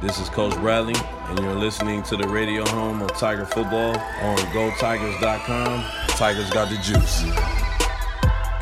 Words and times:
This 0.00 0.18
is 0.18 0.30
Coach 0.30 0.54
Bradley, 0.54 0.94
and 1.28 1.38
you're 1.40 1.54
listening 1.54 2.02
to 2.04 2.16
the 2.16 2.26
radio 2.26 2.64
home 2.70 3.02
of 3.02 3.10
Tiger 3.18 3.44
football 3.44 3.98
on 3.98 4.38
GoTigers.com. 4.38 5.84
Tigers 6.08 6.48
got 6.48 6.70
the 6.70 6.76
juice. 6.76 7.24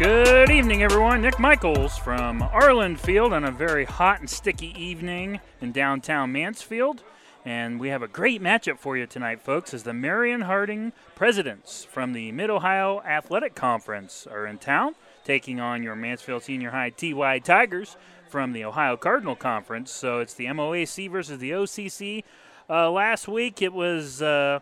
Good 0.00 0.50
evening, 0.50 0.82
everyone. 0.82 1.20
Nick 1.22 1.38
Michaels 1.38 1.96
from 1.96 2.40
Arlin 2.40 2.98
Field 2.98 3.32
on 3.32 3.44
a 3.44 3.52
very 3.52 3.84
hot 3.84 4.18
and 4.18 4.28
sticky 4.28 4.74
evening 4.76 5.38
in 5.60 5.70
downtown 5.70 6.32
Mansfield. 6.32 7.04
And 7.44 7.78
we 7.78 7.90
have 7.90 8.02
a 8.02 8.08
great 8.08 8.42
matchup 8.42 8.80
for 8.80 8.96
you 8.96 9.06
tonight, 9.06 9.40
folks, 9.40 9.72
as 9.72 9.84
the 9.84 9.94
Marion 9.94 10.40
Harding 10.40 10.92
Presidents 11.14 11.84
from 11.84 12.14
the 12.14 12.32
Mid 12.32 12.50
Ohio 12.50 13.00
Athletic 13.02 13.54
Conference 13.54 14.26
are 14.28 14.44
in 14.44 14.58
town, 14.58 14.96
taking 15.24 15.60
on 15.60 15.84
your 15.84 15.94
Mansfield 15.94 16.42
Senior 16.42 16.70
High 16.70 16.90
TY 16.90 17.38
Tigers 17.38 17.96
from 18.28 18.52
the 18.52 18.64
Ohio 18.64 18.96
Cardinal 18.96 19.36
Conference. 19.36 19.90
So 19.90 20.20
it's 20.20 20.34
the 20.34 20.46
MOAC 20.46 21.10
versus 21.10 21.38
the 21.38 21.50
OCC. 21.50 22.24
Uh, 22.68 22.90
last 22.90 23.28
week 23.28 23.62
it 23.62 23.72
was. 23.72 24.22
Uh, 24.22 24.60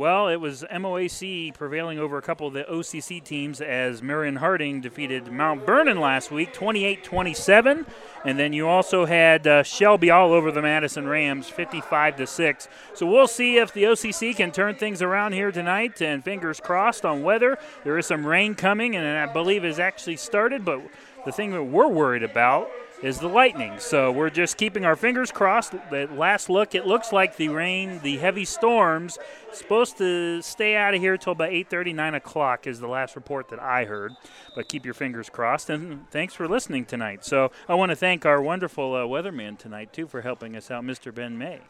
well, 0.00 0.28
it 0.28 0.36
was 0.36 0.64
MOAC 0.72 1.52
prevailing 1.52 1.98
over 1.98 2.16
a 2.16 2.22
couple 2.22 2.46
of 2.46 2.54
the 2.54 2.64
OCC 2.64 3.22
teams 3.22 3.60
as 3.60 4.02
Marion 4.02 4.36
Harding 4.36 4.80
defeated 4.80 5.30
Mount 5.30 5.66
Vernon 5.66 6.00
last 6.00 6.30
week, 6.30 6.54
28 6.54 7.04
27. 7.04 7.84
And 8.24 8.38
then 8.38 8.54
you 8.54 8.66
also 8.66 9.04
had 9.04 9.46
uh, 9.46 9.62
Shelby 9.62 10.10
all 10.10 10.32
over 10.32 10.50
the 10.50 10.62
Madison 10.62 11.06
Rams, 11.06 11.50
55 11.50 12.16
to 12.16 12.26
6. 12.26 12.68
So 12.94 13.06
we'll 13.06 13.26
see 13.26 13.58
if 13.58 13.74
the 13.74 13.82
OCC 13.82 14.34
can 14.34 14.52
turn 14.52 14.76
things 14.76 15.02
around 15.02 15.32
here 15.32 15.52
tonight. 15.52 16.00
And 16.00 16.24
fingers 16.24 16.60
crossed 16.60 17.04
on 17.04 17.22
weather. 17.22 17.58
There 17.84 17.98
is 17.98 18.06
some 18.06 18.26
rain 18.26 18.54
coming, 18.54 18.96
and 18.96 19.06
I 19.06 19.30
believe 19.30 19.64
has 19.64 19.78
actually 19.78 20.16
started. 20.16 20.64
But 20.64 20.80
the 21.26 21.32
thing 21.32 21.50
that 21.50 21.64
we're 21.64 21.88
worried 21.88 22.22
about 22.22 22.70
is 23.02 23.18
the 23.18 23.28
lightning. 23.28 23.78
So 23.78 24.12
we're 24.12 24.30
just 24.30 24.56
keeping 24.56 24.84
our 24.84 24.96
fingers 24.96 25.30
crossed. 25.30 25.72
That 25.90 26.16
last 26.16 26.50
look, 26.50 26.74
it 26.74 26.86
looks 26.86 27.12
like 27.12 27.36
the 27.36 27.48
rain, 27.48 28.00
the 28.02 28.18
heavy 28.18 28.44
storms, 28.44 29.18
supposed 29.52 29.98
to 29.98 30.42
stay 30.42 30.76
out 30.76 30.94
of 30.94 31.00
here 31.00 31.16
till 31.16 31.32
about 31.32 31.50
8:30, 31.50 31.94
9 31.94 32.14
o'clock 32.14 32.66
is 32.66 32.80
the 32.80 32.88
last 32.88 33.16
report 33.16 33.48
that 33.48 33.60
I 33.60 33.84
heard. 33.84 34.12
But 34.54 34.68
keep 34.68 34.84
your 34.84 34.94
fingers 34.94 35.30
crossed, 35.30 35.70
and 35.70 36.08
thanks 36.10 36.34
for 36.34 36.46
listening 36.46 36.84
tonight. 36.84 37.24
So 37.24 37.50
I 37.68 37.74
want 37.74 37.90
to 37.90 37.96
thank 37.96 38.26
our 38.26 38.42
wonderful 38.42 38.94
uh, 38.94 38.98
weatherman 39.04 39.58
tonight 39.58 39.92
too 39.92 40.06
for 40.06 40.22
helping 40.22 40.56
us 40.56 40.70
out, 40.70 40.84
Mr. 40.84 41.14
Ben 41.14 41.38
May. 41.38 41.60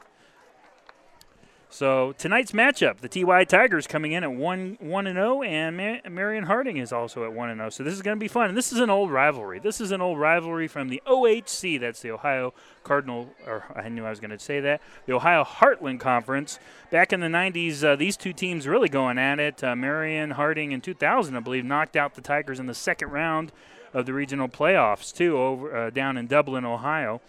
So 1.73 2.13
tonight's 2.19 2.51
matchup, 2.51 2.99
the 2.99 3.09
TY 3.09 3.45
Tigers 3.45 3.87
coming 3.87 4.11
in 4.11 4.25
at 4.25 4.33
one 4.33 4.77
one 4.81 5.07
and 5.07 5.17
zero, 5.17 5.43
and 5.43 5.77
Marion 5.77 6.45
Harding 6.45 6.79
is 6.79 6.93
also 6.93 7.25
at 7.25 7.33
one 7.33 7.49
and 7.49 7.61
zero. 7.61 7.71
So 7.71 7.85
this 7.85 7.95
is 7.95 8.03
going 8.03 8.17
to 8.17 8.21
be 8.21 8.27
fun. 8.27 8.49
And 8.49 8.59
this 8.59 8.73
is 8.73 8.81
an 8.81 8.91
old 8.91 9.13
rivalry. 9.13 9.61
This 9.61 9.81
is 9.81 9.93
an 9.93 10.01
old 10.01 10.19
rivalry 10.19 10.67
from 10.67 10.89
the 10.89 11.01
OHC. 11.07 11.79
That's 11.79 12.01
the 12.01 12.11
Ohio 12.11 12.55
Cardinal, 12.83 13.31
or 13.47 13.65
I 13.77 13.89
knew 13.89 14.05
I 14.05 14.11
was 14.11 14.19
going 14.19 14.33
to 14.33 14.39
say 14.39 14.59
that. 14.59 14.81
The 15.07 15.13
Ohio 15.13 15.45
Heartland 15.45 16.01
Conference. 16.01 16.59
Back 16.91 17.13
in 17.13 17.21
the 17.21 17.29
90s, 17.29 17.85
uh, 17.85 17.95
these 17.95 18.17
two 18.17 18.33
teams 18.33 18.67
really 18.67 18.89
going 18.89 19.17
at 19.17 19.39
it. 19.39 19.63
Uh, 19.63 19.77
Marion 19.77 20.33
Harding 20.33 20.73
in 20.73 20.81
2000, 20.81 21.37
I 21.37 21.41
believe, 21.41 21.65
knocked 21.65 21.95
out 21.95 22.17
the 22.17 22.21
Tigers 22.21 22.59
in 22.59 22.67
the 22.67 22.75
second 22.75 23.11
round 23.11 23.53
of 23.95 24.07
the 24.07 24.13
regional 24.13 24.49
playoffs 24.49 25.15
too, 25.15 25.39
over 25.39 25.77
uh, 25.77 25.91
down 25.91 26.17
in 26.17 26.27
Dublin, 26.27 26.65
Ohio. 26.65 27.21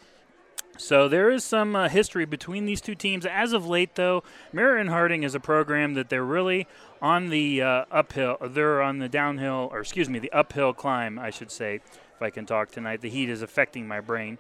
So 0.78 1.08
there 1.08 1.30
is 1.30 1.44
some 1.44 1.76
uh, 1.76 1.90
history 1.90 2.26
between 2.26 2.66
these 2.66 2.82
two 2.82 2.96
teams. 2.96 3.26
As 3.26 3.54
of 3.54 3.68
late, 3.68 3.96
though, 3.96 4.24
Marion 4.52 4.88
Harding 4.88 5.24
is 5.24 5.36
a 5.36 5.40
program 5.40 5.94
that 5.94 6.10
they're 6.10 6.24
really 6.24 6.68
on 7.02 7.30
the 7.30 7.62
uh, 7.62 7.86
uphill. 7.92 8.38
They're 8.42 8.82
on 8.82 9.00
the 9.00 9.10
downhill, 9.10 9.70
or 9.72 9.80
excuse 9.80 10.10
me, 10.10 10.20
the 10.20 10.32
uphill 10.32 10.74
climb, 10.74 11.20
I 11.20 11.30
should 11.30 11.52
say, 11.52 11.76
if 12.16 12.22
I 12.22 12.30
can 12.30 12.46
talk 12.46 12.72
tonight. 12.72 13.02
The 13.02 13.10
heat 13.10 13.30
is 13.30 13.42
affecting 13.42 13.88
my 13.88 14.02
brain. 14.02 14.38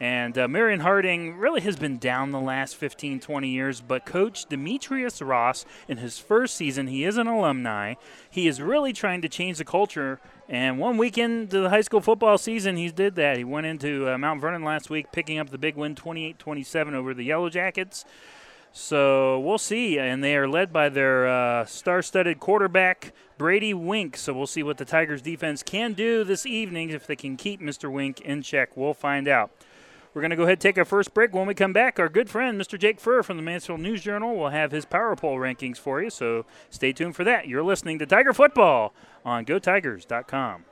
And 0.00 0.38
uh, 0.38 0.48
Marion 0.48 0.80
Harding 0.80 1.36
really 1.36 1.60
has 1.60 1.76
been 1.76 1.98
down 1.98 2.30
the 2.30 2.40
last 2.40 2.76
15, 2.76 3.20
20 3.20 3.48
years, 3.48 3.82
but 3.82 4.06
Coach 4.06 4.46
Demetrius 4.46 5.20
Ross, 5.20 5.66
in 5.88 5.98
his 5.98 6.18
first 6.18 6.56
season, 6.56 6.86
he 6.86 7.04
is 7.04 7.18
an 7.18 7.26
alumni. 7.26 7.94
He 8.30 8.48
is 8.48 8.62
really 8.62 8.94
trying 8.94 9.20
to 9.20 9.28
change 9.28 9.58
the 9.58 9.64
culture. 9.66 10.18
And 10.48 10.78
one 10.78 10.96
weekend 10.96 11.50
to 11.50 11.60
the 11.60 11.68
high 11.68 11.82
school 11.82 12.00
football 12.00 12.38
season, 12.38 12.78
he 12.78 12.88
did 12.90 13.14
that. 13.16 13.36
He 13.36 13.44
went 13.44 13.66
into 13.66 14.08
uh, 14.08 14.16
Mount 14.16 14.40
Vernon 14.40 14.64
last 14.64 14.88
week, 14.88 15.12
picking 15.12 15.38
up 15.38 15.50
the 15.50 15.58
big 15.58 15.76
win 15.76 15.94
28 15.94 16.38
27 16.38 16.94
over 16.94 17.12
the 17.12 17.24
Yellow 17.24 17.50
Jackets. 17.50 18.06
So 18.72 19.38
we'll 19.40 19.58
see. 19.58 19.98
And 19.98 20.24
they 20.24 20.34
are 20.36 20.48
led 20.48 20.72
by 20.72 20.88
their 20.88 21.28
uh, 21.28 21.66
star 21.66 22.00
studded 22.00 22.40
quarterback, 22.40 23.12
Brady 23.36 23.74
Wink. 23.74 24.16
So 24.16 24.32
we'll 24.32 24.46
see 24.46 24.62
what 24.62 24.78
the 24.78 24.84
Tigers 24.86 25.20
defense 25.20 25.62
can 25.62 25.92
do 25.92 26.24
this 26.24 26.46
evening 26.46 26.88
if 26.88 27.06
they 27.06 27.16
can 27.16 27.36
keep 27.36 27.60
Mr. 27.60 27.92
Wink 27.92 28.20
in 28.22 28.40
check. 28.40 28.76
We'll 28.76 28.94
find 28.94 29.28
out. 29.28 29.50
We're 30.12 30.22
going 30.22 30.30
to 30.30 30.36
go 30.36 30.42
ahead 30.42 30.54
and 30.54 30.60
take 30.60 30.78
our 30.78 30.84
first 30.84 31.14
break. 31.14 31.32
When 31.32 31.46
we 31.46 31.54
come 31.54 31.72
back, 31.72 32.00
our 32.00 32.08
good 32.08 32.28
friend, 32.28 32.60
Mr. 32.60 32.78
Jake 32.78 33.00
Furr 33.00 33.22
from 33.22 33.36
the 33.36 33.42
Mansfield 33.42 33.80
News 33.80 34.02
Journal, 34.02 34.34
will 34.34 34.48
have 34.50 34.72
his 34.72 34.84
power 34.84 35.14
poll 35.14 35.36
rankings 35.36 35.78
for 35.78 36.02
you. 36.02 36.10
So 36.10 36.46
stay 36.68 36.92
tuned 36.92 37.14
for 37.14 37.24
that. 37.24 37.46
You're 37.46 37.62
listening 37.62 37.98
to 38.00 38.06
Tiger 38.06 38.32
Football 38.32 38.92
on 39.24 39.44
GoTigers.com. 39.44 40.64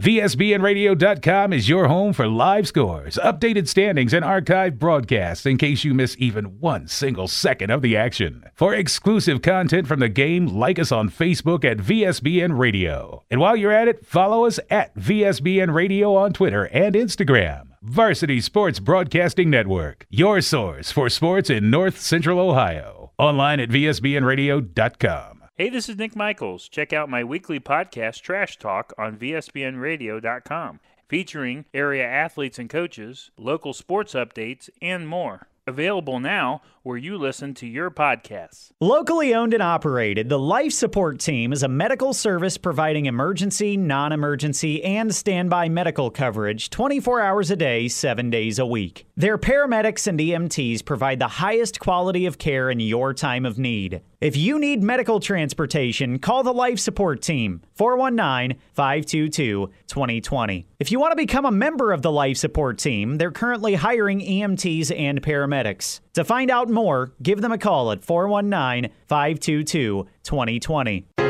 VSBNradio.com 0.00 1.52
is 1.52 1.68
your 1.68 1.88
home 1.88 2.14
for 2.14 2.26
live 2.26 2.66
scores, 2.66 3.16
updated 3.16 3.68
standings, 3.68 4.14
and 4.14 4.24
archived 4.24 4.78
broadcasts 4.78 5.44
in 5.44 5.58
case 5.58 5.84
you 5.84 5.92
miss 5.92 6.16
even 6.18 6.58
one 6.58 6.88
single 6.88 7.28
second 7.28 7.70
of 7.70 7.82
the 7.82 7.98
action. 7.98 8.44
For 8.54 8.72
exclusive 8.72 9.42
content 9.42 9.86
from 9.86 10.00
the 10.00 10.08
game, 10.08 10.46
like 10.46 10.78
us 10.78 10.90
on 10.90 11.10
Facebook 11.10 11.66
at 11.66 11.76
VSBN 11.76 12.58
Radio. 12.58 13.24
And 13.30 13.40
while 13.40 13.56
you're 13.56 13.72
at 13.72 13.88
it, 13.88 14.06
follow 14.06 14.46
us 14.46 14.58
at 14.70 14.96
VSBN 14.96 15.74
Radio 15.74 16.14
on 16.16 16.32
Twitter 16.32 16.64
and 16.68 16.94
Instagram. 16.94 17.69
Varsity 17.82 18.42
Sports 18.42 18.78
Broadcasting 18.78 19.48
Network, 19.48 20.04
your 20.10 20.42
source 20.42 20.92
for 20.92 21.08
sports 21.08 21.48
in 21.48 21.70
North 21.70 21.98
Central 21.98 22.38
Ohio. 22.38 23.12
Online 23.18 23.58
at 23.58 23.70
VSBNradio.com. 23.70 25.44
Hey, 25.56 25.70
this 25.70 25.88
is 25.88 25.96
Nick 25.96 26.14
Michaels. 26.14 26.68
Check 26.68 26.92
out 26.92 27.08
my 27.08 27.24
weekly 27.24 27.58
podcast, 27.58 28.20
Trash 28.20 28.58
Talk, 28.58 28.92
on 28.98 29.16
VSBNradio.com, 29.16 30.80
featuring 31.08 31.64
area 31.72 32.06
athletes 32.06 32.58
and 32.58 32.68
coaches, 32.68 33.30
local 33.38 33.72
sports 33.72 34.12
updates, 34.12 34.68
and 34.82 35.08
more. 35.08 35.48
Available 35.70 36.18
now 36.18 36.62
where 36.82 36.96
you 36.96 37.16
listen 37.16 37.54
to 37.54 37.64
your 37.64 37.92
podcasts. 37.92 38.72
Locally 38.80 39.32
owned 39.32 39.54
and 39.54 39.62
operated, 39.62 40.28
the 40.28 40.36
Life 40.36 40.72
Support 40.72 41.20
Team 41.20 41.52
is 41.52 41.62
a 41.62 41.68
medical 41.68 42.12
service 42.12 42.58
providing 42.58 43.06
emergency, 43.06 43.76
non 43.76 44.10
emergency, 44.10 44.82
and 44.82 45.14
standby 45.14 45.68
medical 45.68 46.10
coverage 46.10 46.70
24 46.70 47.20
hours 47.20 47.52
a 47.52 47.56
day, 47.56 47.86
7 47.86 48.30
days 48.30 48.58
a 48.58 48.66
week. 48.66 49.06
Their 49.16 49.38
paramedics 49.38 50.08
and 50.08 50.18
EMTs 50.18 50.84
provide 50.84 51.20
the 51.20 51.28
highest 51.28 51.78
quality 51.78 52.26
of 52.26 52.38
care 52.38 52.68
in 52.68 52.80
your 52.80 53.14
time 53.14 53.46
of 53.46 53.56
need. 53.56 54.00
If 54.20 54.36
you 54.36 54.58
need 54.58 54.82
medical 54.82 55.18
transportation, 55.18 56.18
call 56.18 56.42
the 56.42 56.52
Life 56.52 56.78
Support 56.78 57.22
Team, 57.22 57.62
419 57.72 58.58
522 58.74 59.70
2020. 59.86 60.66
If 60.78 60.92
you 60.92 61.00
want 61.00 61.12
to 61.12 61.16
become 61.16 61.46
a 61.46 61.50
member 61.50 61.90
of 61.90 62.02
the 62.02 62.12
Life 62.12 62.36
Support 62.36 62.76
Team, 62.76 63.16
they're 63.16 63.30
currently 63.30 63.76
hiring 63.76 64.20
EMTs 64.20 64.94
and 64.94 65.22
paramedics. 65.22 66.00
To 66.12 66.22
find 66.22 66.50
out 66.50 66.68
more, 66.68 67.12
give 67.22 67.40
them 67.40 67.52
a 67.52 67.56
call 67.56 67.92
at 67.92 68.04
419 68.04 68.92
522 69.08 70.06
2020. 70.22 71.29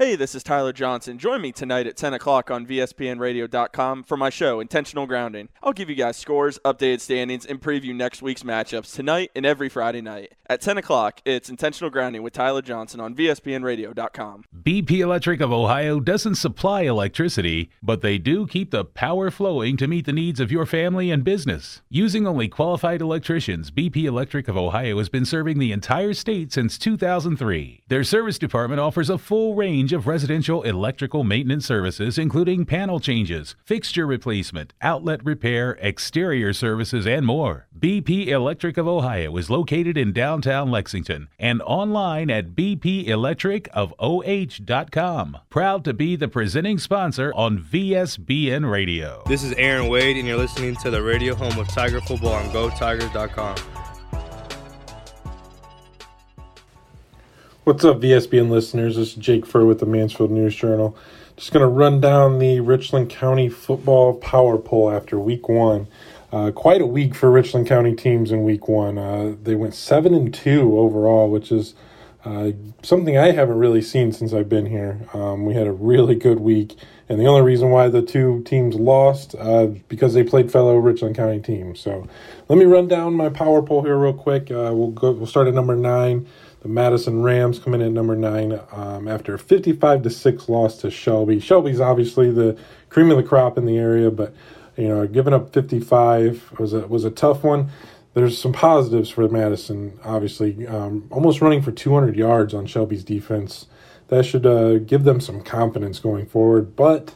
Hey, 0.00 0.16
this 0.16 0.34
is 0.34 0.42
Tyler 0.42 0.72
Johnson. 0.72 1.18
Join 1.18 1.42
me 1.42 1.52
tonight 1.52 1.86
at 1.86 1.94
10 1.94 2.14
o'clock 2.14 2.50
on 2.50 2.64
VSBNRadio.com 2.64 4.04
for 4.04 4.16
my 4.16 4.30
show, 4.30 4.58
Intentional 4.58 5.06
Grounding. 5.06 5.50
I'll 5.62 5.74
give 5.74 5.90
you 5.90 5.94
guys 5.94 6.16
scores, 6.16 6.58
updated 6.64 7.00
standings, 7.00 7.44
and 7.44 7.60
preview 7.60 7.94
next 7.94 8.22
week's 8.22 8.42
matchups 8.42 8.94
tonight 8.94 9.30
and 9.36 9.44
every 9.44 9.68
Friday 9.68 10.00
night. 10.00 10.32
At 10.50 10.60
10 10.60 10.78
o'clock, 10.78 11.22
it's 11.24 11.48
Intentional 11.48 11.90
Grounding 11.90 12.24
with 12.24 12.32
Tyler 12.32 12.60
Johnson 12.60 12.98
on 12.98 13.14
VSBNRadio.com. 13.14 14.46
BP 14.64 14.98
Electric 14.98 15.40
of 15.40 15.52
Ohio 15.52 16.00
doesn't 16.00 16.34
supply 16.34 16.80
electricity, 16.80 17.70
but 17.80 18.00
they 18.00 18.18
do 18.18 18.48
keep 18.48 18.72
the 18.72 18.84
power 18.84 19.30
flowing 19.30 19.76
to 19.76 19.86
meet 19.86 20.06
the 20.06 20.12
needs 20.12 20.40
of 20.40 20.50
your 20.50 20.66
family 20.66 21.12
and 21.12 21.22
business. 21.22 21.82
Using 21.88 22.26
only 22.26 22.48
qualified 22.48 23.00
electricians, 23.00 23.70
BP 23.70 24.06
Electric 24.06 24.48
of 24.48 24.56
Ohio 24.56 24.98
has 24.98 25.08
been 25.08 25.24
serving 25.24 25.60
the 25.60 25.70
entire 25.70 26.14
state 26.14 26.52
since 26.52 26.78
2003. 26.78 27.84
Their 27.86 28.02
service 28.02 28.36
department 28.36 28.80
offers 28.80 29.08
a 29.08 29.18
full 29.18 29.54
range 29.54 29.70
range 29.70 29.92
of 29.92 30.08
residential 30.08 30.64
electrical 30.64 31.22
maintenance 31.22 31.64
services, 31.64 32.18
including 32.18 32.66
panel 32.66 32.98
changes, 32.98 33.54
fixture 33.64 34.04
replacement, 34.04 34.72
outlet 34.82 35.24
repair, 35.24 35.78
exterior 35.80 36.52
services, 36.52 37.06
and 37.06 37.24
more. 37.24 37.68
BP 37.78 38.26
Electric 38.26 38.76
of 38.76 38.88
Ohio 38.88 39.36
is 39.36 39.48
located 39.48 39.96
in 39.96 40.12
downtown 40.12 40.39
Lexington 40.40 41.28
and 41.38 41.60
online 41.62 42.30
at 42.30 42.56
bpelectricofoh.com. 42.56 45.38
Proud 45.50 45.84
to 45.84 45.92
be 45.92 46.16
the 46.16 46.28
presenting 46.28 46.78
sponsor 46.78 47.32
on 47.34 47.58
VSBN 47.58 48.70
Radio. 48.70 49.22
This 49.26 49.42
is 49.42 49.52
Aaron 49.52 49.88
Wade, 49.88 50.16
and 50.16 50.26
you're 50.26 50.36
listening 50.36 50.76
to 50.76 50.90
the 50.90 51.02
radio 51.02 51.34
home 51.34 51.58
of 51.58 51.68
Tiger 51.68 52.00
Football 52.00 52.34
on 52.34 52.46
GoTigers.com. 52.50 53.56
What's 57.64 57.84
up, 57.84 58.00
VSBN 58.00 58.48
listeners? 58.48 58.96
This 58.96 59.10
is 59.10 59.16
Jake 59.16 59.44
Furr 59.44 59.66
with 59.66 59.80
the 59.80 59.86
Mansfield 59.86 60.30
News 60.30 60.56
Journal. 60.56 60.96
Just 61.36 61.52
going 61.52 61.62
to 61.62 61.68
run 61.68 62.00
down 62.00 62.38
the 62.38 62.60
Richland 62.60 63.10
County 63.10 63.48
football 63.48 64.14
power 64.14 64.58
poll 64.58 64.90
after 64.90 65.18
week 65.18 65.48
one. 65.48 65.86
Uh, 66.32 66.52
quite 66.52 66.80
a 66.80 66.86
week 66.86 67.14
for 67.14 67.30
Richland 67.30 67.66
County 67.66 67.94
teams 67.94 68.30
in 68.30 68.44
week 68.44 68.68
one. 68.68 68.98
Uh, 68.98 69.34
they 69.42 69.56
went 69.56 69.74
seven 69.74 70.14
and 70.14 70.32
two 70.32 70.78
overall, 70.78 71.28
which 71.28 71.50
is 71.50 71.74
uh, 72.24 72.52
something 72.82 73.18
I 73.18 73.32
haven't 73.32 73.58
really 73.58 73.82
seen 73.82 74.12
since 74.12 74.32
I've 74.32 74.48
been 74.48 74.66
here. 74.66 75.00
Um, 75.12 75.44
we 75.44 75.54
had 75.54 75.66
a 75.66 75.72
really 75.72 76.14
good 76.14 76.38
week, 76.38 76.76
and 77.08 77.18
the 77.18 77.26
only 77.26 77.42
reason 77.42 77.70
why 77.70 77.88
the 77.88 78.02
two 78.02 78.42
teams 78.44 78.76
lost 78.76 79.34
uh, 79.40 79.66
because 79.88 80.14
they 80.14 80.22
played 80.22 80.52
fellow 80.52 80.76
Richland 80.76 81.16
County 81.16 81.40
teams. 81.40 81.80
So 81.80 82.06
let 82.48 82.58
me 82.58 82.64
run 82.64 82.86
down 82.86 83.14
my 83.14 83.28
power 83.30 83.60
poll 83.60 83.82
here 83.82 83.96
real 83.96 84.12
quick. 84.12 84.52
Uh, 84.52 84.70
we'll 84.72 84.92
go. 84.92 85.10
We'll 85.10 85.26
start 85.26 85.48
at 85.48 85.54
number 85.54 85.74
nine. 85.74 86.28
The 86.60 86.68
Madison 86.68 87.22
Rams 87.22 87.58
come 87.58 87.72
in 87.74 87.80
at 87.80 87.90
number 87.90 88.14
nine 88.14 88.60
um, 88.70 89.08
after 89.08 89.32
a 89.34 89.38
55 89.38 90.02
to 90.02 90.10
six 90.10 90.48
loss 90.48 90.76
to 90.78 90.90
Shelby. 90.90 91.40
Shelby's 91.40 91.80
obviously 91.80 92.30
the 92.30 92.56
cream 92.90 93.10
of 93.10 93.16
the 93.16 93.22
crop 93.22 93.56
in 93.56 93.64
the 93.64 93.78
area, 93.78 94.10
but 94.10 94.34
you 94.80 94.88
know, 94.88 95.06
giving 95.06 95.34
up 95.34 95.52
55 95.52 96.58
was 96.58 96.72
a 96.72 96.86
was 96.86 97.04
a 97.04 97.10
tough 97.10 97.44
one. 97.44 97.70
There's 98.14 98.38
some 98.38 98.52
positives 98.52 99.10
for 99.10 99.28
Madison, 99.28 100.00
obviously, 100.02 100.66
um, 100.66 101.06
almost 101.10 101.40
running 101.40 101.62
for 101.62 101.70
200 101.70 102.16
yards 102.16 102.54
on 102.54 102.66
Shelby's 102.66 103.04
defense. 103.04 103.66
That 104.08 104.24
should 104.24 104.46
uh, 104.46 104.78
give 104.78 105.04
them 105.04 105.20
some 105.20 105.42
confidence 105.42 106.00
going 106.00 106.26
forward. 106.26 106.74
But 106.74 107.14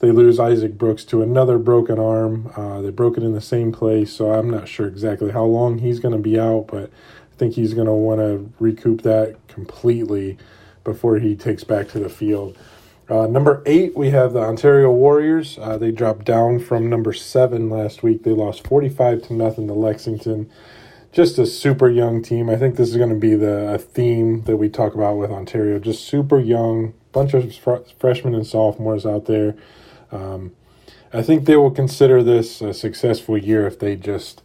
they 0.00 0.10
lose 0.10 0.40
Isaac 0.40 0.76
Brooks 0.76 1.04
to 1.06 1.22
another 1.22 1.58
broken 1.58 1.98
arm. 1.98 2.50
Uh, 2.56 2.80
they 2.80 2.90
broke 2.90 3.16
it 3.16 3.22
in 3.22 3.32
the 3.32 3.40
same 3.40 3.70
place, 3.70 4.12
so 4.12 4.32
I'm 4.32 4.50
not 4.50 4.66
sure 4.66 4.88
exactly 4.88 5.30
how 5.30 5.44
long 5.44 5.78
he's 5.78 6.00
going 6.00 6.14
to 6.14 6.20
be 6.20 6.40
out, 6.40 6.66
but 6.66 6.90
I 7.32 7.36
think 7.36 7.54
he's 7.54 7.74
going 7.74 7.86
to 7.86 7.92
want 7.92 8.20
to 8.20 8.52
recoup 8.58 9.02
that 9.02 9.36
completely 9.46 10.36
before 10.82 11.18
he 11.18 11.36
takes 11.36 11.64
back 11.64 11.88
to 11.90 12.00
the 12.00 12.08
field. 12.08 12.58
Uh, 13.08 13.26
number 13.26 13.62
eight, 13.66 13.94
we 13.96 14.10
have 14.10 14.32
the 14.32 14.40
Ontario 14.40 14.90
Warriors. 14.90 15.58
Uh, 15.58 15.76
they 15.76 15.90
dropped 15.90 16.24
down 16.24 16.58
from 16.58 16.88
number 16.88 17.12
seven 17.12 17.68
last 17.68 18.02
week. 18.02 18.22
They 18.22 18.30
lost 18.30 18.66
45 18.66 19.24
to 19.24 19.34
nothing 19.34 19.66
to 19.66 19.74
Lexington. 19.74 20.50
Just 21.12 21.38
a 21.38 21.46
super 21.46 21.88
young 21.88 22.22
team. 22.22 22.48
I 22.48 22.56
think 22.56 22.76
this 22.76 22.88
is 22.88 22.96
going 22.96 23.10
to 23.10 23.16
be 23.16 23.34
the 23.34 23.78
theme 23.78 24.42
that 24.44 24.56
we 24.56 24.68
talk 24.68 24.94
about 24.94 25.16
with 25.16 25.30
Ontario. 25.30 25.78
Just 25.78 26.04
super 26.04 26.40
young, 26.40 26.94
bunch 27.12 27.34
of 27.34 27.54
fr- 27.54 27.84
freshmen 27.98 28.34
and 28.34 28.46
sophomores 28.46 29.04
out 29.04 29.26
there. 29.26 29.54
Um, 30.10 30.52
I 31.12 31.22
think 31.22 31.44
they 31.44 31.56
will 31.56 31.70
consider 31.70 32.22
this 32.22 32.60
a 32.60 32.74
successful 32.74 33.38
year 33.38 33.66
if 33.66 33.78
they 33.78 33.96
just 33.96 34.42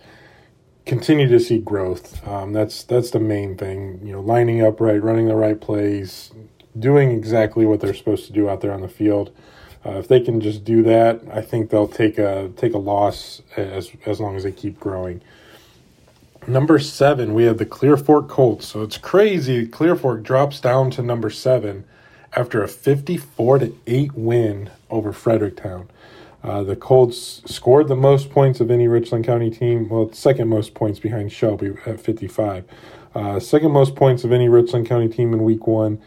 continue 0.86 1.28
to 1.30 1.40
see 1.40 1.60
growth. 1.60 2.28
Um, 2.28 2.54
that's 2.54 2.84
that's 2.84 3.12
the 3.12 3.20
main 3.20 3.58
thing. 3.58 4.02
You 4.04 4.14
know, 4.14 4.22
lining 4.22 4.62
up 4.62 4.80
right, 4.80 5.02
running 5.02 5.28
the 5.28 5.36
right 5.36 5.60
plays, 5.60 6.32
doing 6.78 7.12
exactly 7.12 7.66
what 7.66 7.80
they're 7.80 7.94
supposed 7.94 8.26
to 8.28 8.34
do 8.34 8.50
out 8.50 8.62
there 8.62 8.74
on 8.74 8.82
the 8.82 8.88
field. 8.90 9.32
Uh, 9.86 9.92
if 9.92 10.08
they 10.08 10.20
can 10.20 10.42
just 10.42 10.64
do 10.64 10.84
that, 10.84 11.22
I 11.32 11.42
think 11.42 11.70
they'll 11.70 11.88
take 11.88 12.18
a 12.18 12.52
take 12.58 12.74
a 12.74 12.78
loss 12.78 13.42
as 13.56 13.92
as 14.06 14.20
long 14.20 14.36
as 14.36 14.44
they 14.44 14.52
keep 14.52 14.80
growing. 14.80 15.22
Number 16.48 16.80
seven, 16.80 17.34
we 17.34 17.44
have 17.44 17.58
the 17.58 17.66
Clear 17.66 17.96
Fork 17.96 18.28
Colts. 18.28 18.68
So 18.68 18.82
it's 18.82 18.98
crazy. 18.98 19.68
Clear 19.68 19.96
Fork 19.96 20.24
drops 20.24 20.60
down 20.60 20.90
to 20.92 21.02
number 21.02 21.30
seven 21.30 21.86
after 22.34 22.64
a 22.64 22.68
54 22.68 23.60
to 23.60 23.76
8 23.88 24.14
win 24.16 24.70
over 24.90 25.12
Fredericktown. 25.12 25.90
Uh, 26.44 26.64
the 26.64 26.76
Colts 26.76 27.42
scored 27.46 27.88
the 27.88 27.96
most 27.96 28.30
points 28.30 28.62
of 28.62 28.72
any 28.72 28.88
Richland 28.88 29.26
County 29.26 29.50
team. 29.50 29.90
Well, 29.90 30.12
second 30.14 30.48
most 30.48 30.74
points 30.74 31.00
behind 31.00 31.32
Shelby 31.32 31.74
at 31.86 32.00
55. 32.00 32.64
Uh, 33.14 33.40
second 33.40 33.72
most 33.72 33.96
points 33.96 34.24
of 34.24 34.32
any 34.32 34.48
Richland 34.48 34.88
County 34.88 35.10
team 35.10 35.34
in 35.34 35.44
week 35.44 35.68
one. 35.68 36.02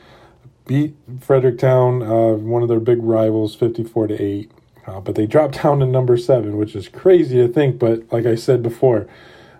Beat 0.66 0.94
Fredericktown, 1.20 2.02
uh, 2.02 2.34
one 2.34 2.62
of 2.62 2.68
their 2.68 2.80
big 2.80 3.02
rivals, 3.02 3.54
54 3.54 4.08
to 4.08 4.22
8. 4.22 4.50
Uh, 4.86 5.00
but 5.00 5.14
they 5.14 5.26
dropped 5.26 5.62
down 5.62 5.80
to 5.80 5.86
number 5.86 6.16
seven, 6.16 6.56
which 6.56 6.74
is 6.74 6.88
crazy 6.88 7.36
to 7.36 7.48
think. 7.48 7.78
But 7.78 8.12
like 8.12 8.26
I 8.26 8.34
said 8.34 8.62
before, 8.62 9.06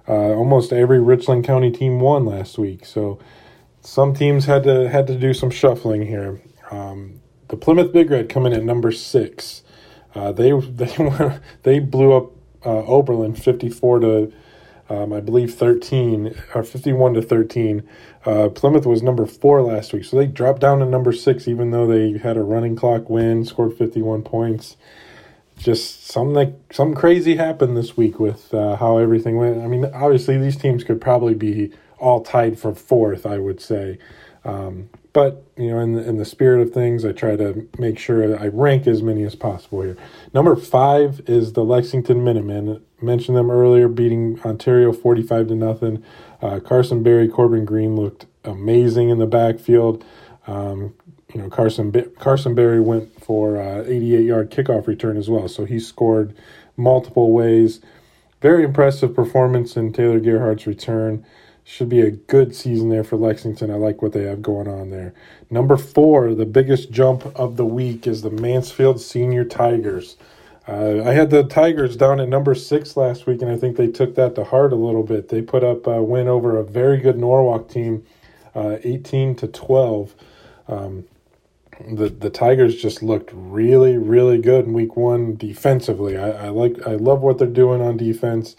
uh, 0.08 0.12
almost 0.12 0.72
every 0.72 1.00
Richland 1.00 1.44
County 1.44 1.70
team 1.70 2.00
won 2.00 2.24
last 2.26 2.58
week. 2.58 2.84
So 2.84 3.18
some 3.80 4.14
teams 4.14 4.46
had 4.46 4.64
to 4.64 4.88
had 4.88 5.06
to 5.08 5.18
do 5.18 5.32
some 5.32 5.50
shuffling 5.50 6.06
here. 6.06 6.40
Um, 6.70 7.20
the 7.48 7.56
Plymouth 7.56 7.92
Big 7.92 8.10
Red 8.10 8.28
coming 8.28 8.52
at 8.52 8.64
number 8.64 8.90
six. 8.90 9.62
Uh, 10.14 10.32
they 10.32 10.50
they 10.60 11.38
they 11.62 11.78
blew 11.78 12.12
up 12.12 12.32
uh, 12.64 12.84
Oberlin 12.84 13.34
fifty 13.34 13.68
four 13.68 14.00
to 14.00 14.32
um, 14.92 15.12
I 15.12 15.20
believe 15.20 15.54
thirteen 15.54 16.34
or 16.54 16.62
fifty 16.62 16.92
one 16.92 17.14
to 17.14 17.22
thirteen. 17.22 17.82
Uh, 18.26 18.48
Plymouth 18.50 18.84
was 18.84 19.02
number 19.02 19.24
four 19.24 19.62
last 19.62 19.92
week, 19.92 20.04
so 20.04 20.18
they 20.18 20.26
dropped 20.26 20.60
down 20.60 20.80
to 20.80 20.84
number 20.84 21.12
six, 21.12 21.48
even 21.48 21.70
though 21.70 21.86
they 21.86 22.18
had 22.18 22.36
a 22.36 22.42
running 22.42 22.76
clock 22.76 23.08
win, 23.08 23.44
scored 23.44 23.76
fifty 23.76 24.02
one 24.02 24.22
points. 24.22 24.76
Just 25.58 26.06
something 26.06 26.34
like 26.34 26.54
something 26.72 26.96
crazy 26.96 27.36
happened 27.36 27.76
this 27.76 27.96
week 27.96 28.20
with 28.20 28.52
uh, 28.52 28.76
how 28.76 28.98
everything 28.98 29.36
went. 29.36 29.62
I 29.62 29.66
mean, 29.66 29.84
obviously 29.86 30.36
these 30.36 30.56
teams 30.56 30.84
could 30.84 31.00
probably 31.00 31.34
be 31.34 31.72
all 31.98 32.20
tied 32.22 32.58
for 32.58 32.74
fourth, 32.74 33.24
I 33.24 33.38
would 33.38 33.60
say. 33.60 33.98
Um, 34.44 34.90
but 35.12 35.44
you 35.56 35.70
know, 35.70 35.78
in 35.80 35.92
the, 35.92 36.08
in 36.08 36.16
the 36.16 36.24
spirit 36.24 36.60
of 36.66 36.72
things, 36.72 37.04
I 37.04 37.12
try 37.12 37.36
to 37.36 37.68
make 37.78 37.98
sure 37.98 38.38
I 38.38 38.48
rank 38.48 38.86
as 38.86 39.02
many 39.02 39.24
as 39.24 39.34
possible 39.34 39.82
here. 39.82 39.96
Number 40.32 40.56
five 40.56 41.20
is 41.26 41.52
the 41.52 41.64
Lexington 41.64 42.24
Minutemen. 42.24 42.82
Mentioned 43.00 43.36
them 43.36 43.50
earlier, 43.50 43.88
beating 43.88 44.40
Ontario 44.44 44.92
forty-five 44.92 45.48
to 45.48 45.54
nothing. 45.54 46.02
Uh, 46.40 46.60
Carson 46.60 47.02
Berry, 47.02 47.28
Corbin 47.28 47.64
Green 47.64 47.96
looked 47.96 48.26
amazing 48.44 49.10
in 49.10 49.18
the 49.18 49.26
backfield. 49.26 50.04
Um, 50.46 50.94
you 51.34 51.40
know, 51.40 51.48
Carson 51.48 51.92
Carson 52.18 52.54
Berry 52.54 52.80
went 52.80 53.22
for 53.22 53.60
uh, 53.60 53.84
88 53.86 54.24
yard 54.24 54.50
kickoff 54.50 54.86
return 54.86 55.16
as 55.16 55.28
well, 55.28 55.48
so 55.48 55.64
he 55.64 55.78
scored 55.78 56.34
multiple 56.76 57.32
ways. 57.32 57.80
Very 58.40 58.64
impressive 58.64 59.14
performance 59.14 59.76
in 59.76 59.92
Taylor 59.92 60.20
Gerhardt's 60.20 60.66
return. 60.66 61.24
Should 61.64 61.88
be 61.88 62.00
a 62.00 62.10
good 62.10 62.56
season 62.56 62.88
there 62.88 63.04
for 63.04 63.16
Lexington. 63.16 63.70
I 63.70 63.74
like 63.74 64.02
what 64.02 64.12
they 64.12 64.24
have 64.24 64.42
going 64.42 64.66
on 64.66 64.90
there. 64.90 65.14
Number 65.48 65.76
four, 65.76 66.34
the 66.34 66.44
biggest 66.44 66.90
jump 66.90 67.24
of 67.38 67.56
the 67.56 67.64
week 67.64 68.06
is 68.06 68.22
the 68.22 68.30
Mansfield 68.30 69.00
Senior 69.00 69.44
Tigers. 69.44 70.16
Uh, 70.66 71.02
I 71.04 71.12
had 71.12 71.30
the 71.30 71.44
Tigers 71.44 71.96
down 71.96 72.20
at 72.20 72.28
number 72.28 72.54
six 72.54 72.96
last 72.96 73.26
week, 73.26 73.42
and 73.42 73.50
I 73.50 73.56
think 73.56 73.76
they 73.76 73.88
took 73.88 74.14
that 74.16 74.34
to 74.36 74.44
heart 74.44 74.72
a 74.72 74.76
little 74.76 75.02
bit. 75.02 75.28
They 75.28 75.42
put 75.42 75.64
up 75.64 75.86
a 75.86 76.02
win 76.02 76.28
over 76.28 76.56
a 76.56 76.64
very 76.64 76.98
good 76.98 77.18
Norwalk 77.18 77.68
team, 77.68 78.04
uh, 78.54 78.78
18 78.82 79.34
to 79.36 79.48
12. 79.48 80.14
Um, 80.68 81.04
the 81.90 82.08
the 82.08 82.30
Tigers 82.30 82.80
just 82.80 83.02
looked 83.02 83.30
really 83.32 83.96
really 83.96 84.38
good 84.38 84.66
in 84.66 84.72
week 84.72 84.96
one 84.96 85.34
defensively. 85.36 86.16
I, 86.16 86.46
I 86.46 86.48
like 86.48 86.86
I 86.86 86.94
love 86.94 87.22
what 87.22 87.38
they're 87.38 87.48
doing 87.48 87.80
on 87.80 87.96
defense. 87.96 88.54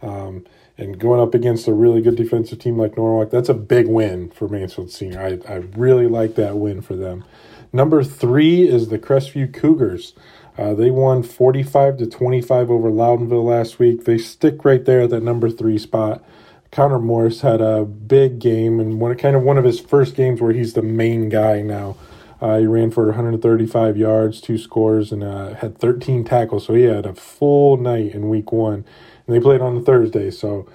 Um, 0.00 0.44
and 0.78 0.98
going 0.98 1.20
up 1.20 1.34
against 1.34 1.66
a 1.66 1.72
really 1.74 2.00
good 2.00 2.16
defensive 2.16 2.60
team 2.60 2.78
like 2.78 2.96
Norwalk, 2.96 3.30
that's 3.30 3.48
a 3.48 3.54
big 3.54 3.88
win 3.88 4.30
for 4.30 4.48
Mansfield 4.48 4.92
Senior. 4.92 5.20
I, 5.20 5.52
I 5.52 5.56
really 5.76 6.06
like 6.06 6.36
that 6.36 6.56
win 6.56 6.80
for 6.80 6.94
them. 6.94 7.24
Number 7.72 8.04
three 8.04 8.66
is 8.66 8.88
the 8.88 8.98
Crestview 8.98 9.52
Cougars. 9.52 10.14
Uh, 10.56 10.74
they 10.74 10.90
won 10.90 11.22
45 11.22 11.98
to 11.98 12.06
25 12.06 12.70
over 12.70 12.90
Loudonville 12.90 13.44
last 13.44 13.78
week. 13.78 14.04
They 14.04 14.18
stick 14.18 14.64
right 14.64 14.84
there 14.84 15.02
at 15.02 15.10
that 15.10 15.22
number 15.22 15.50
three 15.50 15.78
spot. 15.78 16.24
Connor 16.70 16.98
Morris 16.98 17.40
had 17.40 17.60
a 17.60 17.84
big 17.84 18.38
game 18.38 18.78
and 18.78 19.00
one 19.00 19.16
kind 19.16 19.34
of 19.34 19.42
one 19.42 19.58
of 19.58 19.64
his 19.64 19.80
first 19.80 20.14
games 20.14 20.40
where 20.40 20.52
he's 20.52 20.74
the 20.74 20.82
main 20.82 21.28
guy 21.28 21.60
now. 21.62 21.96
Uh, 22.40 22.58
he 22.58 22.66
ran 22.66 22.90
for 22.90 23.06
135 23.06 23.96
yards, 23.96 24.40
two 24.40 24.58
scores, 24.58 25.10
and 25.10 25.24
uh, 25.24 25.54
had 25.54 25.76
13 25.78 26.22
tackles. 26.24 26.66
So 26.66 26.74
he 26.74 26.82
had 26.84 27.04
a 27.04 27.14
full 27.14 27.76
night 27.76 28.14
in 28.14 28.28
week 28.28 28.52
one 28.52 28.84
and 29.28 29.36
they 29.36 29.40
played 29.40 29.60
on 29.60 29.84
Thursday, 29.84 30.30
so 30.30 30.66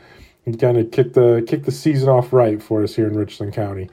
he 0.45 0.55
kind 0.55 0.77
of 0.77 0.91
kicked 0.91 1.15
the 1.15 1.43
kicked 1.47 1.65
the 1.65 1.71
season 1.71 2.07
off 2.07 2.31
right 2.31 2.61
for 2.61 2.83
us 2.83 2.95
here 2.95 3.07
in 3.07 3.17
Richland 3.17 3.53
County. 3.53 3.89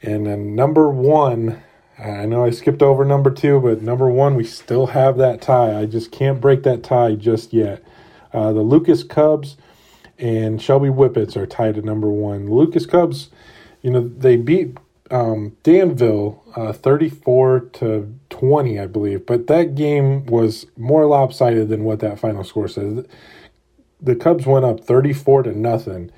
And 0.00 0.26
then 0.26 0.54
number 0.54 0.88
one, 0.88 1.60
I 1.98 2.24
know 2.24 2.44
I 2.44 2.50
skipped 2.50 2.82
over 2.82 3.04
number 3.04 3.30
two, 3.30 3.60
but 3.60 3.82
number 3.82 4.08
one, 4.08 4.36
we 4.36 4.44
still 4.44 4.86
have 4.86 5.18
that 5.18 5.42
tie. 5.42 5.78
I 5.78 5.86
just 5.86 6.12
can't 6.12 6.40
break 6.40 6.62
that 6.62 6.82
tie 6.82 7.16
just 7.16 7.52
yet. 7.52 7.82
Uh, 8.32 8.52
the 8.52 8.62
Lucas 8.62 9.02
Cubs 9.02 9.56
and 10.18 10.62
Shelby 10.62 10.88
Whippets 10.88 11.36
are 11.36 11.46
tied 11.46 11.76
at 11.76 11.84
number 11.84 12.08
one. 12.08 12.46
The 12.46 12.54
Lucas 12.54 12.86
Cubs, 12.86 13.28
you 13.82 13.90
know, 13.90 14.00
they 14.00 14.36
beat 14.36 14.78
um, 15.10 15.56
Danville 15.62 16.42
uh, 16.54 16.72
34 16.72 17.60
to 17.72 18.14
20, 18.30 18.78
I 18.78 18.86
believe. 18.86 19.26
But 19.26 19.48
that 19.48 19.74
game 19.74 20.24
was 20.26 20.66
more 20.76 21.06
lopsided 21.06 21.68
than 21.68 21.84
what 21.84 21.98
that 22.00 22.20
final 22.20 22.44
score 22.44 22.68
says. 22.68 23.04
The 24.02 24.16
Cubs 24.16 24.46
went 24.46 24.64
up 24.64 24.80
34 24.80 25.44
to 25.44 25.58
nothing 25.58 26.10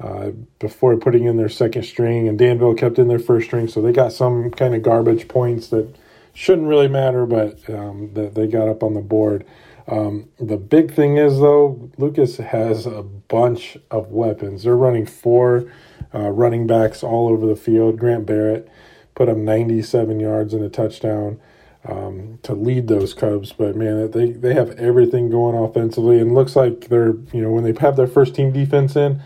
uh, 0.00 0.30
before 0.58 0.96
putting 0.96 1.24
in 1.24 1.36
their 1.36 1.48
second 1.48 1.84
string, 1.84 2.28
and 2.28 2.38
Danville 2.38 2.74
kept 2.74 2.98
in 2.98 3.08
their 3.08 3.18
first 3.18 3.46
string, 3.46 3.68
so 3.68 3.80
they 3.80 3.92
got 3.92 4.12
some 4.12 4.50
kind 4.50 4.74
of 4.74 4.82
garbage 4.82 5.28
points 5.28 5.68
that 5.68 5.94
shouldn't 6.32 6.68
really 6.68 6.88
matter, 6.88 7.26
but 7.26 7.68
um, 7.68 8.12
that 8.14 8.34
they 8.34 8.46
got 8.46 8.68
up 8.68 8.82
on 8.82 8.94
the 8.94 9.00
board. 9.00 9.44
Um, 9.88 10.28
the 10.38 10.58
big 10.58 10.92
thing 10.92 11.16
is 11.16 11.38
though, 11.40 11.90
Lucas 11.96 12.36
has 12.36 12.86
a 12.86 13.02
bunch 13.02 13.78
of 13.90 14.08
weapons. 14.08 14.62
They're 14.62 14.76
running 14.76 15.06
four 15.06 15.70
uh, 16.14 16.30
running 16.30 16.66
backs 16.66 17.02
all 17.02 17.28
over 17.28 17.46
the 17.46 17.56
field. 17.56 17.98
Grant 17.98 18.26
Barrett 18.26 18.68
put 19.14 19.28
up 19.28 19.36
97 19.36 20.20
yards 20.20 20.54
and 20.54 20.62
a 20.62 20.68
touchdown 20.68 21.40
um, 21.88 22.38
to 22.42 22.54
lead 22.54 22.86
those 22.86 23.14
Cubs. 23.14 23.52
But 23.52 23.74
man, 23.74 24.10
they 24.10 24.30
they 24.30 24.54
have 24.54 24.70
everything 24.72 25.30
going 25.30 25.56
offensively, 25.56 26.20
and 26.20 26.34
looks 26.34 26.54
like 26.54 26.88
they're 26.88 27.14
you 27.32 27.42
know 27.42 27.50
when 27.50 27.64
they 27.64 27.78
have 27.80 27.96
their 27.96 28.06
first 28.06 28.34
team 28.34 28.52
defense 28.52 28.94
in, 28.94 29.20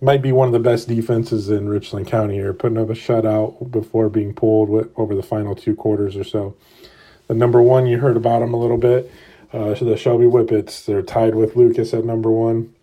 might 0.00 0.22
be 0.22 0.32
one 0.32 0.48
of 0.48 0.52
the 0.52 0.58
best 0.58 0.88
defenses 0.88 1.48
in 1.48 1.68
Richland 1.68 2.06
County 2.06 2.34
here, 2.34 2.52
putting 2.52 2.78
up 2.78 2.90
a 2.90 2.94
shutout 2.94 3.70
before 3.70 4.08
being 4.08 4.34
pulled 4.34 4.68
with, 4.68 4.90
over 4.96 5.14
the 5.14 5.22
final 5.22 5.54
two 5.54 5.76
quarters 5.76 6.16
or 6.16 6.24
so. 6.24 6.56
The 7.28 7.34
number 7.34 7.60
one, 7.62 7.86
you 7.86 7.98
heard 7.98 8.16
about 8.16 8.40
them 8.40 8.54
a 8.54 8.58
little 8.58 8.78
bit. 8.78 9.10
Uh, 9.52 9.74
the 9.74 9.96
Shelby 9.96 10.26
Whippets, 10.26 10.84
they're 10.84 11.02
tied 11.02 11.34
with 11.34 11.56
Lucas 11.56 11.94
at 11.94 12.04
number 12.04 12.30
one. 12.30 12.74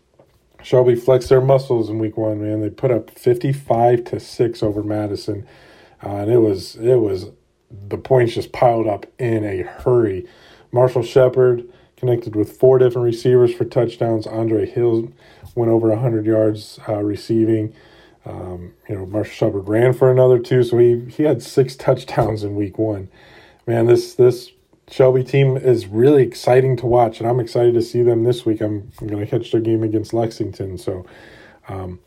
Shelby 0.64 0.96
flexed 0.96 1.30
their 1.30 1.42
muscles 1.42 1.90
in 1.90 2.00
week 2.00 2.18
one, 2.18 2.42
man. 2.42 2.62
They 2.62 2.70
put 2.70 2.90
up 2.90 3.10
55 3.12 4.06
to 4.06 4.20
6 4.20 4.64
over 4.64 4.82
Madison. 4.82 5.46
Uh, 6.04 6.16
and 6.18 6.32
it 6.32 6.40
was, 6.40 6.76
it 6.78 6.96
was, 6.96 7.28
the 7.90 7.98
points 7.98 8.34
just 8.34 8.52
piled 8.52 8.88
up 8.88 9.06
in 9.20 9.44
a 9.44 9.64
hurry. 9.64 10.28
Marshall 10.72 11.04
Shepard 11.04 11.68
connected 11.98 12.36
with 12.36 12.58
four 12.58 12.80
different 12.80 13.06
receivers 13.06 13.54
for 13.54 13.66
touchdowns. 13.66 14.28
Andre 14.28 14.66
Hill 14.66 15.12
went 15.56 15.72
over 15.72 15.90
100 15.90 16.26
yards 16.26 16.80
uh, 16.88 17.02
receiving. 17.02 17.74
Um, 18.26 18.74
you 18.88 18.96
know, 18.96 19.06
Marshall 19.06 19.34
Shepard 19.34 19.68
ran 19.68 19.94
for 19.94 20.12
another 20.12 20.40
two, 20.40 20.64
so 20.64 20.78
he, 20.78 21.06
he 21.10 21.24
had 21.24 21.42
six 21.42 21.76
touchdowns 21.78 22.44
in 22.44 22.56
week 22.56 22.78
one. 22.78 23.10
Man, 23.66 23.86
this 23.86 24.16
this 24.16 24.52
Shelby 24.90 25.24
team 25.24 25.56
is 25.56 25.88
really 25.88 26.24
exciting 26.24 26.76
to 26.78 26.86
watch, 26.86 27.20
and 27.20 27.30
I'm 27.30 27.40
excited 27.40 27.74
to 27.74 27.82
see 27.82 28.04
them 28.04 28.24
this 28.24 28.46
week. 28.46 28.62
I'm, 28.62 28.92
I'm 29.00 29.08
going 29.08 29.26
to 29.26 29.30
catch 29.30 29.52
their 29.52 29.62
game 29.62 29.82
against 29.82 30.14
Lexington. 30.14 30.78
So 30.78 31.06
um, 31.70 32.00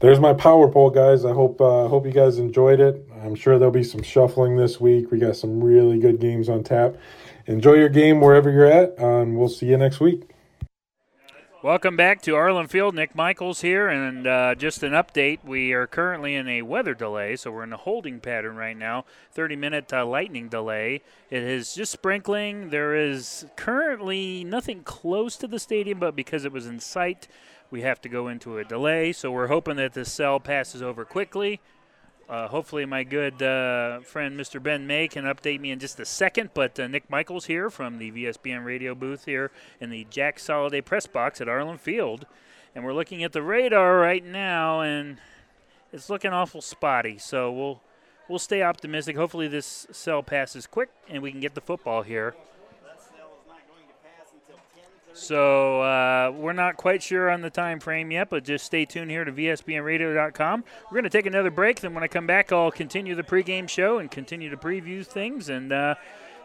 there's 0.00 0.20
my 0.20 0.34
power 0.34 0.68
poll, 0.68 0.90
guys. 0.90 1.24
I 1.24 1.32
hope 1.32 1.60
uh, 1.60 1.88
hope 1.88 2.06
you 2.06 2.12
guys 2.12 2.38
enjoyed 2.38 2.80
it. 2.80 3.06
I'm 3.22 3.34
sure 3.34 3.58
there'll 3.58 3.72
be 3.72 3.84
some 3.84 4.02
shuffling 4.02 4.56
this 4.56 4.80
week. 4.80 5.10
We 5.10 5.18
got 5.18 5.36
some 5.36 5.62
really 5.62 5.98
good 5.98 6.20
games 6.20 6.48
on 6.48 6.64
tap. 6.64 6.96
Enjoy 7.46 7.74
your 7.74 7.90
game 7.90 8.20
wherever 8.20 8.50
you're 8.50 8.64
at, 8.64 8.98
and 8.98 9.36
we'll 9.36 9.48
see 9.48 9.66
you 9.66 9.76
next 9.76 10.00
week. 10.00 10.30
Welcome 11.62 11.94
back 11.94 12.22
to 12.22 12.32
Arlin 12.32 12.70
Field. 12.70 12.94
Nick 12.94 13.14
Michaels 13.14 13.60
here, 13.60 13.88
and 13.88 14.26
uh, 14.26 14.54
just 14.54 14.82
an 14.82 14.92
update. 14.92 15.40
We 15.44 15.72
are 15.74 15.86
currently 15.86 16.34
in 16.34 16.48
a 16.48 16.62
weather 16.62 16.94
delay, 16.94 17.36
so 17.36 17.50
we're 17.50 17.64
in 17.64 17.74
a 17.74 17.76
holding 17.76 18.20
pattern 18.20 18.56
right 18.56 18.76
now 18.76 19.04
30 19.32 19.56
minute 19.56 19.92
uh, 19.92 20.06
lightning 20.06 20.48
delay. 20.48 21.02
It 21.28 21.42
is 21.42 21.74
just 21.74 21.92
sprinkling. 21.92 22.70
There 22.70 22.96
is 22.96 23.44
currently 23.56 24.44
nothing 24.44 24.82
close 24.84 25.36
to 25.36 25.46
the 25.46 25.58
stadium, 25.58 25.98
but 25.98 26.16
because 26.16 26.46
it 26.46 26.52
was 26.52 26.66
in 26.66 26.80
sight, 26.80 27.28
we 27.70 27.82
have 27.82 28.00
to 28.00 28.08
go 28.08 28.28
into 28.28 28.56
a 28.56 28.64
delay. 28.64 29.12
So 29.12 29.30
we're 29.30 29.48
hoping 29.48 29.76
that 29.76 29.92
this 29.92 30.10
cell 30.10 30.40
passes 30.40 30.80
over 30.80 31.04
quickly. 31.04 31.60
Uh, 32.30 32.46
hopefully, 32.46 32.86
my 32.86 33.02
good 33.02 33.42
uh, 33.42 33.98
friend 34.02 34.38
Mr. 34.38 34.62
Ben 34.62 34.86
May 34.86 35.08
can 35.08 35.24
update 35.24 35.58
me 35.58 35.72
in 35.72 35.80
just 35.80 35.98
a 35.98 36.04
second. 36.04 36.50
But 36.54 36.78
uh, 36.78 36.86
Nick 36.86 37.10
Michaels 37.10 37.46
here 37.46 37.68
from 37.70 37.98
the 37.98 38.12
VSBN 38.12 38.64
radio 38.64 38.94
booth 38.94 39.24
here 39.24 39.50
in 39.80 39.90
the 39.90 40.06
Jack 40.10 40.38
Soliday 40.38 40.84
press 40.84 41.08
box 41.08 41.40
at 41.40 41.48
Arlin 41.48 41.80
Field. 41.80 42.26
And 42.72 42.84
we're 42.84 42.94
looking 42.94 43.24
at 43.24 43.32
the 43.32 43.42
radar 43.42 43.98
right 43.98 44.24
now, 44.24 44.80
and 44.80 45.18
it's 45.92 46.08
looking 46.08 46.30
awful 46.30 46.60
spotty. 46.60 47.18
So 47.18 47.50
we'll 47.50 47.80
we'll 48.28 48.38
stay 48.38 48.62
optimistic. 48.62 49.16
Hopefully, 49.16 49.48
this 49.48 49.88
cell 49.90 50.22
passes 50.22 50.68
quick 50.68 50.90
and 51.08 51.24
we 51.24 51.32
can 51.32 51.40
get 51.40 51.56
the 51.56 51.60
football 51.60 52.02
here. 52.02 52.36
So 55.12 55.82
uh, 55.82 56.32
we're 56.34 56.52
not 56.52 56.76
quite 56.76 57.02
sure 57.02 57.30
on 57.30 57.40
the 57.40 57.50
time 57.50 57.80
frame 57.80 58.10
yet, 58.10 58.30
but 58.30 58.44
just 58.44 58.64
stay 58.64 58.84
tuned 58.84 59.10
here 59.10 59.24
to 59.24 59.32
VSBNRadio.com. 59.32 60.64
We're 60.84 60.94
going 60.94 61.04
to 61.04 61.10
take 61.10 61.26
another 61.26 61.50
break. 61.50 61.80
Then 61.80 61.94
when 61.94 62.04
I 62.04 62.08
come 62.08 62.26
back, 62.26 62.52
I'll 62.52 62.70
continue 62.70 63.14
the 63.14 63.22
pregame 63.22 63.68
show 63.68 63.98
and 63.98 64.10
continue 64.10 64.50
to 64.50 64.56
preview 64.56 65.04
things. 65.04 65.48
And 65.48 65.72
uh, 65.72 65.96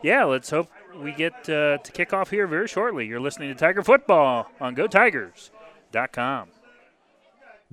yeah, 0.01 0.24
let's 0.24 0.50
hope 0.50 0.69
we 1.00 1.12
get 1.12 1.34
uh, 1.50 1.77
to 1.77 1.91
kick 1.93 2.13
off 2.13 2.29
here 2.29 2.48
very 2.48 2.67
shortly. 2.67 3.05
You're 3.05 3.19
listening 3.19 3.50
to 3.50 3.55
Tiger 3.55 3.84
Football 3.84 4.51
on 4.60 4.75
GoTigers.com. 4.75 6.50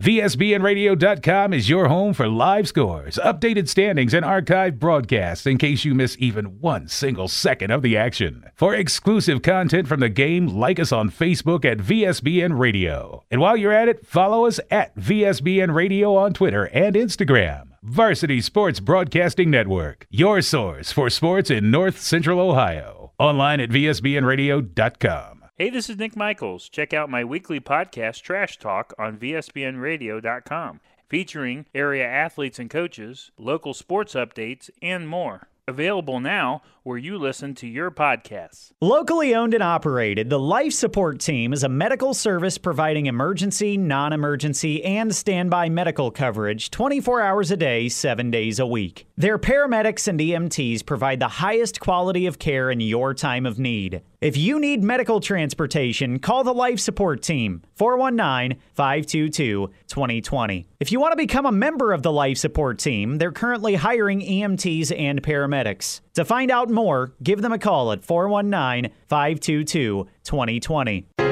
VSBNradio.com 0.01 1.53
is 1.53 1.69
your 1.69 1.87
home 1.89 2.15
for 2.15 2.27
live 2.27 2.67
scores, 2.67 3.19
updated 3.23 3.69
standings, 3.69 4.15
and 4.15 4.25
archived 4.25 4.79
broadcasts 4.79 5.47
in 5.47 5.59
case 5.59 5.85
you 5.85 5.95
miss 5.95 6.17
even 6.19 6.59
one 6.61 6.89
single 6.89 7.29
second 7.29 7.71
of 7.71 7.83
the 7.83 7.95
action. 7.97 8.45
For 8.55 8.75
exclusive 8.75 9.43
content 9.43 9.87
from 9.87 10.01
the 10.01 10.09
game, 10.09 10.47
like 10.47 10.81
us 10.81 10.93
on 10.93 11.11
Facebook 11.11 11.67
at 11.67 11.77
VSBN 11.77 12.59
Radio. 12.59 13.23
And 13.31 13.41
while 13.41 13.57
you're 13.57 13.71
at 13.73 13.89
it, 13.89 14.07
follow 14.07 14.47
us 14.47 14.59
at 14.71 14.97
VSBN 14.97 15.75
Radio 15.75 16.17
on 16.17 16.33
Twitter 16.33 16.65
and 16.69 16.97
Instagram. 16.97 17.69
Varsity 17.83 18.41
Sports 18.41 18.81
Broadcasting 18.81 19.51
Network, 19.51 20.07
your 20.09 20.41
source 20.41 20.91
for 20.91 21.11
sports 21.11 21.51
in 21.51 21.71
North 21.71 22.01
Central 22.01 22.41
Ohio. 22.41 23.13
Online 23.19 23.61
at 23.61 23.69
VSBNradio.com. 23.69 25.32
Hey, 25.59 25.69
this 25.69 25.91
is 25.91 25.99
Nick 25.99 26.17
Michaels. 26.17 26.71
Check 26.71 26.95
out 26.95 27.11
my 27.11 27.25
weekly 27.25 27.61
podcast, 27.61 28.23
Trash 28.23 28.59
Talk, 28.59 28.95
on 28.99 29.19
VSBNradio.com, 29.19 30.81
featuring 31.11 31.67
area 31.75 32.07
athletes 32.07 32.59
and 32.59 32.71
coaches, 32.71 33.31
local 33.37 33.75
sports 33.75 34.15
updates, 34.15 34.71
and 34.81 35.07
more. 35.07 35.49
Available 35.69 36.21
now 36.21 36.63
where 36.85 36.97
you 36.97 37.19
listen 37.19 37.55
to 37.57 37.67
your 37.67 37.91
podcasts. 37.91 38.73
Locally 38.81 39.35
owned 39.35 39.53
and 39.53 39.63
operated, 39.63 40.31
the 40.31 40.39
Life 40.39 40.73
Support 40.73 41.21
Team 41.21 41.53
is 41.53 41.63
a 41.63 41.69
medical 41.69 42.15
service 42.15 42.57
providing 42.57 43.05
emergency, 43.05 43.77
non 43.77 44.15
emergency, 44.15 44.83
and 44.83 45.15
standby 45.15 45.69
medical 45.69 46.11
coverage 46.11 46.71
24 46.71 47.21
hours 47.21 47.51
a 47.51 47.59
day, 47.59 47.91
7 47.91 48.31
days 48.31 48.59
a 48.59 48.67
week. 48.67 49.07
Their 49.19 49.39
paramedics 49.39 50.09
and 50.09 50.19
EMTs 50.19 50.87
provide 50.87 51.21
the 51.21 51.29
highest 51.29 51.79
quality 51.79 52.25
of 52.25 52.39
care 52.39 52.71
in 52.71 52.81
your 52.81 53.13
time 53.13 53.45
of 53.45 53.59
need. 53.59 54.01
If 54.23 54.37
you 54.37 54.61
need 54.61 54.85
medical 54.85 55.19
transportation, 55.19 56.21
call 56.21 56.45
the 56.45 56.55
Life 56.55 56.79
Support 56.79 57.23
Team 57.23 57.61
419 57.75 58.57
522 58.73 59.69
2020. 59.89 60.67
If 60.79 60.93
you 60.93 61.01
want 61.01 61.11
to 61.11 61.17
become 61.17 61.45
a 61.45 61.51
member 61.51 61.93
of 61.93 62.05
the 62.05 62.13
Life 62.13 62.39
Support 62.39 62.79
Team, 62.79 63.19
they're 63.19 63.33
currently 63.33 63.75
hiring 63.75 64.21
EMTs 64.21 64.97
and 64.97 65.21
paramedics. 65.21 66.03
To 66.15 66.25
find 66.25 66.53
out 66.53 66.71
more, 66.71 67.15
give 67.21 67.43
them 67.43 67.53
a 67.53 67.59
call 67.59 67.91
at 67.91 68.05
419 68.05 68.93
522 69.09 70.07
2020. 70.23 71.32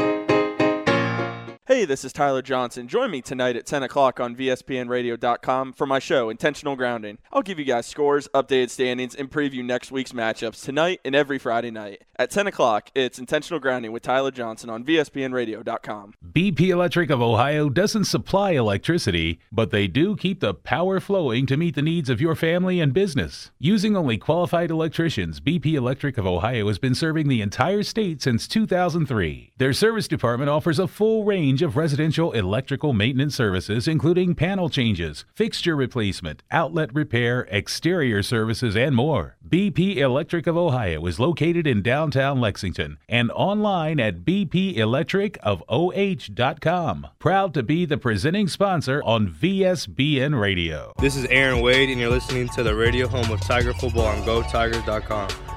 Hey, 1.67 1.85
this 1.85 2.03
is 2.03 2.11
Tyler 2.11 2.41
Johnson. 2.41 2.87
Join 2.87 3.11
me 3.11 3.21
tonight 3.21 3.55
at 3.55 3.67
10 3.67 3.83
o'clock 3.83 4.19
on 4.19 4.35
VSBNRadio.com 4.35 5.73
for 5.73 5.85
my 5.85 5.99
show, 5.99 6.31
Intentional 6.31 6.75
Grounding. 6.75 7.19
I'll 7.31 7.43
give 7.43 7.59
you 7.59 7.65
guys 7.65 7.85
scores, 7.85 8.27
updated 8.29 8.71
standings, 8.71 9.13
and 9.13 9.29
preview 9.29 9.63
next 9.63 9.91
week's 9.91 10.11
matchups 10.11 10.65
tonight 10.65 11.01
and 11.05 11.13
every 11.13 11.37
Friday 11.37 11.69
night. 11.69 12.01
At 12.21 12.29
10 12.29 12.45
o'clock, 12.45 12.91
it's 12.93 13.17
Intentional 13.17 13.59
Grounding 13.59 13.91
with 13.91 14.03
Tyler 14.03 14.29
Johnson 14.29 14.69
on 14.69 14.83
VSBNRadio.com. 14.83 16.13
BP 16.31 16.69
Electric 16.69 17.09
of 17.09 17.19
Ohio 17.19 17.67
doesn't 17.67 18.05
supply 18.05 18.51
electricity, 18.51 19.39
but 19.51 19.71
they 19.71 19.87
do 19.87 20.15
keep 20.15 20.39
the 20.39 20.53
power 20.53 20.99
flowing 20.99 21.47
to 21.47 21.57
meet 21.57 21.73
the 21.73 21.81
needs 21.81 22.11
of 22.11 22.21
your 22.21 22.35
family 22.35 22.79
and 22.79 22.93
business. 22.93 23.49
Using 23.57 23.97
only 23.97 24.19
qualified 24.19 24.69
electricians, 24.69 25.39
BP 25.39 25.73
Electric 25.73 26.19
of 26.19 26.27
Ohio 26.27 26.67
has 26.67 26.77
been 26.77 26.93
serving 26.93 27.27
the 27.27 27.41
entire 27.41 27.81
state 27.81 28.21
since 28.21 28.47
2003. 28.47 29.53
Their 29.57 29.73
service 29.73 30.07
department 30.07 30.51
offers 30.51 30.77
a 30.77 30.87
full 30.87 31.23
range 31.23 31.41
range 31.41 31.63
of 31.63 31.75
residential 31.75 32.33
electrical 32.33 32.93
maintenance 32.93 33.35
services, 33.35 33.87
including 33.87 34.35
panel 34.35 34.69
changes, 34.69 35.25
fixture 35.33 35.75
replacement, 35.75 36.43
outlet 36.51 36.93
repair, 36.93 37.47
exterior 37.49 38.21
services, 38.21 38.75
and 38.75 38.95
more. 38.95 39.37
BP 39.49 39.97
Electric 39.97 40.45
of 40.45 40.55
Ohio 40.55 41.03
is 41.07 41.19
located 41.19 41.65
in 41.65 41.81
downtown 41.81 42.10
Lexington 42.39 42.97
and 43.07 43.29
online 43.31 43.99
at 43.99 44.25
bpelectricofoh.com. 44.25 47.07
Proud 47.19 47.53
to 47.53 47.61
be 47.63 47.85
the 47.85 47.97
presenting 47.97 48.47
sponsor 48.47 49.03
on 49.03 49.27
VSBN 49.27 50.39
Radio. 50.39 50.93
This 50.99 51.15
is 51.15 51.25
Aaron 51.25 51.61
Wade, 51.61 51.89
and 51.89 51.99
you're 51.99 52.09
listening 52.09 52.47
to 52.49 52.63
the 52.63 52.75
radio 52.75 53.07
home 53.07 53.31
of 53.31 53.39
Tiger 53.41 53.73
Football 53.73 54.07
on 54.07 54.23
GoTigers.com. 54.23 55.50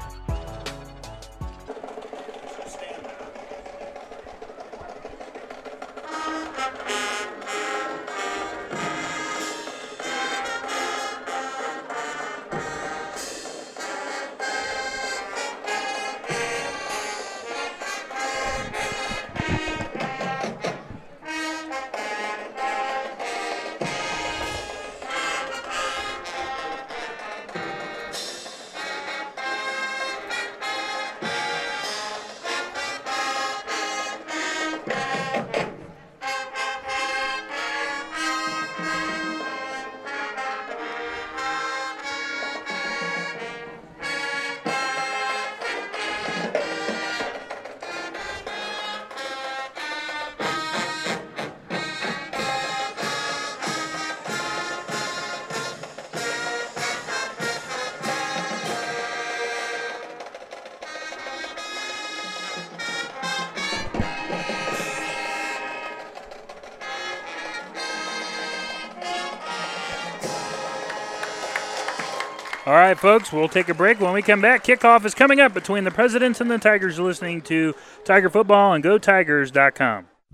folks, 73.05 73.31
we'll 73.31 73.49
take 73.49 73.69
a 73.69 73.75
break. 73.75 74.01
When 74.01 74.15
we 74.15 74.23
come 74.23 74.41
back, 74.41 74.65
kickoff 74.65 75.05
is 75.05 75.15
coming 75.15 75.39
up 75.39 75.53
between 75.53 75.85
the 75.85 75.91
Presidents 75.91 76.41
and 76.41 76.51
the 76.51 76.57
Tigers. 76.57 76.97
You're 76.97 77.07
listening 77.07 77.43
to 77.43 77.75
Tiger 78.03 78.31
Football 78.31 78.71
on 78.71 78.83
GoTigers.com. 78.83 80.07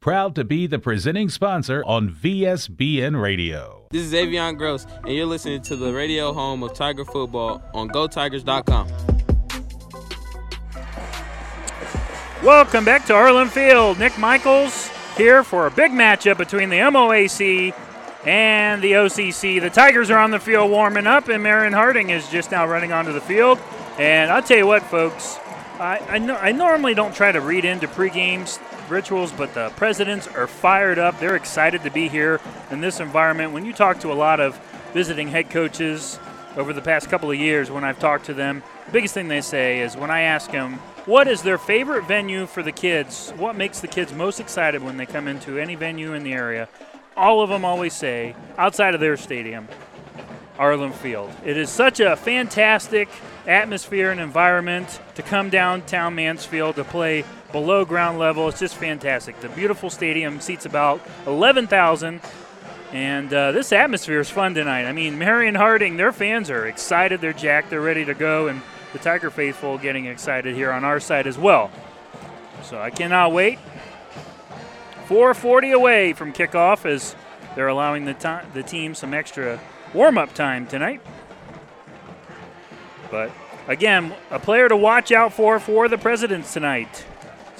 Proud 0.00 0.34
to 0.34 0.42
be 0.42 0.66
the 0.66 0.80
presenting 0.80 1.28
sponsor 1.28 1.84
on 1.84 2.10
VSBN 2.10 3.20
Radio. 3.20 3.86
This 3.92 4.02
is 4.02 4.12
Avion 4.12 4.58
Gross, 4.58 4.84
and 5.04 5.14
you're 5.14 5.26
listening 5.26 5.62
to 5.62 5.76
the 5.76 5.92
radio 5.92 6.32
home 6.32 6.64
of 6.64 6.74
Tiger 6.74 7.04
Football 7.04 7.62
on 7.72 7.88
GoTigers.com. 7.88 8.88
Welcome 12.42 12.84
back 12.84 13.06
to 13.06 13.12
Arlin 13.12 13.48
Field. 13.48 13.98
Nick 14.00 14.18
Michaels 14.18 14.90
here 15.16 15.44
for 15.44 15.68
a 15.68 15.70
big 15.70 15.92
matchup 15.92 16.36
between 16.36 16.68
the 16.68 16.78
MOAC 16.78 17.72
and 18.26 18.82
the 18.82 18.92
OCC. 18.92 19.60
The 19.60 19.70
Tigers 19.70 20.10
are 20.10 20.18
on 20.18 20.32
the 20.32 20.40
field 20.40 20.70
warming 20.70 21.06
up, 21.06 21.28
and 21.28 21.42
Marion 21.44 21.72
Harding 21.72 22.10
is 22.10 22.28
just 22.28 22.50
now 22.50 22.66
running 22.66 22.92
onto 22.92 23.12
the 23.12 23.20
field. 23.20 23.60
And 23.98 24.32
I'll 24.32 24.42
tell 24.42 24.58
you 24.58 24.66
what, 24.66 24.82
folks, 24.82 25.38
I, 25.78 25.98
I, 26.08 26.18
no, 26.18 26.34
I 26.36 26.50
normally 26.52 26.94
don't 26.94 27.14
try 27.14 27.30
to 27.30 27.40
read 27.40 27.64
into 27.64 27.86
pregames 27.86 28.58
rituals, 28.90 29.32
but 29.32 29.54
the 29.54 29.70
presidents 29.70 30.26
are 30.28 30.46
fired 30.46 30.98
up. 30.98 31.18
They're 31.18 31.36
excited 31.36 31.82
to 31.82 31.90
be 31.90 32.08
here 32.08 32.40
in 32.70 32.80
this 32.80 33.00
environment. 33.00 33.52
When 33.52 33.64
you 33.64 33.72
talk 33.72 34.00
to 34.00 34.12
a 34.12 34.14
lot 34.14 34.40
of 34.40 34.58
visiting 34.92 35.28
head 35.28 35.50
coaches 35.50 36.18
over 36.56 36.72
the 36.72 36.82
past 36.82 37.08
couple 37.08 37.30
of 37.30 37.36
years, 37.36 37.70
when 37.70 37.84
I've 37.84 37.98
talked 37.98 38.26
to 38.26 38.34
them, 38.34 38.62
the 38.86 38.92
biggest 38.92 39.14
thing 39.14 39.28
they 39.28 39.40
say 39.40 39.80
is 39.80 39.96
when 39.96 40.10
I 40.10 40.22
ask 40.22 40.50
them, 40.50 40.74
what 41.04 41.28
is 41.28 41.42
their 41.42 41.58
favorite 41.58 42.04
venue 42.06 42.46
for 42.46 42.62
the 42.62 42.72
kids? 42.72 43.30
What 43.36 43.56
makes 43.56 43.80
the 43.80 43.88
kids 43.88 44.12
most 44.12 44.40
excited 44.40 44.82
when 44.82 44.96
they 44.96 45.06
come 45.06 45.28
into 45.28 45.58
any 45.58 45.74
venue 45.74 46.14
in 46.14 46.24
the 46.24 46.32
area? 46.32 46.68
All 47.16 47.40
of 47.40 47.48
them 47.48 47.64
always 47.64 47.94
say, 47.94 48.34
outside 48.58 48.94
of 48.94 49.00
their 49.00 49.16
stadium, 49.16 49.68
Arlin 50.58 50.92
Field. 50.92 51.30
It 51.44 51.56
is 51.56 51.70
such 51.70 52.00
a 52.00 52.16
fantastic 52.16 53.08
atmosphere 53.46 54.10
and 54.10 54.20
environment 54.20 55.00
to 55.14 55.22
come 55.22 55.50
downtown 55.50 56.14
Mansfield 56.14 56.76
to 56.76 56.84
play 56.84 57.24
below 57.56 57.86
ground 57.86 58.18
level. 58.18 58.50
It's 58.50 58.60
just 58.60 58.74
fantastic. 58.76 59.40
The 59.40 59.48
beautiful 59.48 59.88
stadium 59.88 60.40
seats 60.40 60.66
about 60.66 61.00
11,000. 61.26 62.20
And 62.92 63.32
uh, 63.32 63.52
this 63.52 63.72
atmosphere 63.72 64.20
is 64.20 64.28
fun 64.28 64.52
tonight. 64.52 64.84
I 64.84 64.92
mean, 64.92 65.16
Marion 65.16 65.54
Harding, 65.54 65.96
their 65.96 66.12
fans 66.12 66.50
are 66.50 66.66
excited. 66.66 67.22
They're 67.22 67.32
jacked. 67.32 67.70
They're 67.70 67.80
ready 67.80 68.04
to 68.04 68.12
go. 68.12 68.48
And 68.48 68.60
the 68.92 68.98
Tiger 68.98 69.30
faithful 69.30 69.78
getting 69.78 70.04
excited 70.04 70.54
here 70.54 70.70
on 70.70 70.84
our 70.84 71.00
side 71.00 71.26
as 71.26 71.38
well. 71.38 71.70
So 72.62 72.78
I 72.78 72.90
cannot 72.90 73.32
wait. 73.32 73.58
440 75.06 75.70
away 75.70 76.12
from 76.12 76.34
kickoff 76.34 76.84
as 76.84 77.16
they're 77.54 77.68
allowing 77.68 78.04
the, 78.04 78.12
to- 78.12 78.44
the 78.52 78.62
team 78.62 78.94
some 78.94 79.14
extra 79.14 79.58
warm-up 79.94 80.34
time 80.34 80.66
tonight. 80.66 81.00
But 83.10 83.30
again, 83.66 84.14
a 84.30 84.38
player 84.38 84.68
to 84.68 84.76
watch 84.76 85.10
out 85.10 85.32
for 85.32 85.58
for 85.58 85.88
the 85.88 85.96
Presidents 85.96 86.52
tonight. 86.52 87.06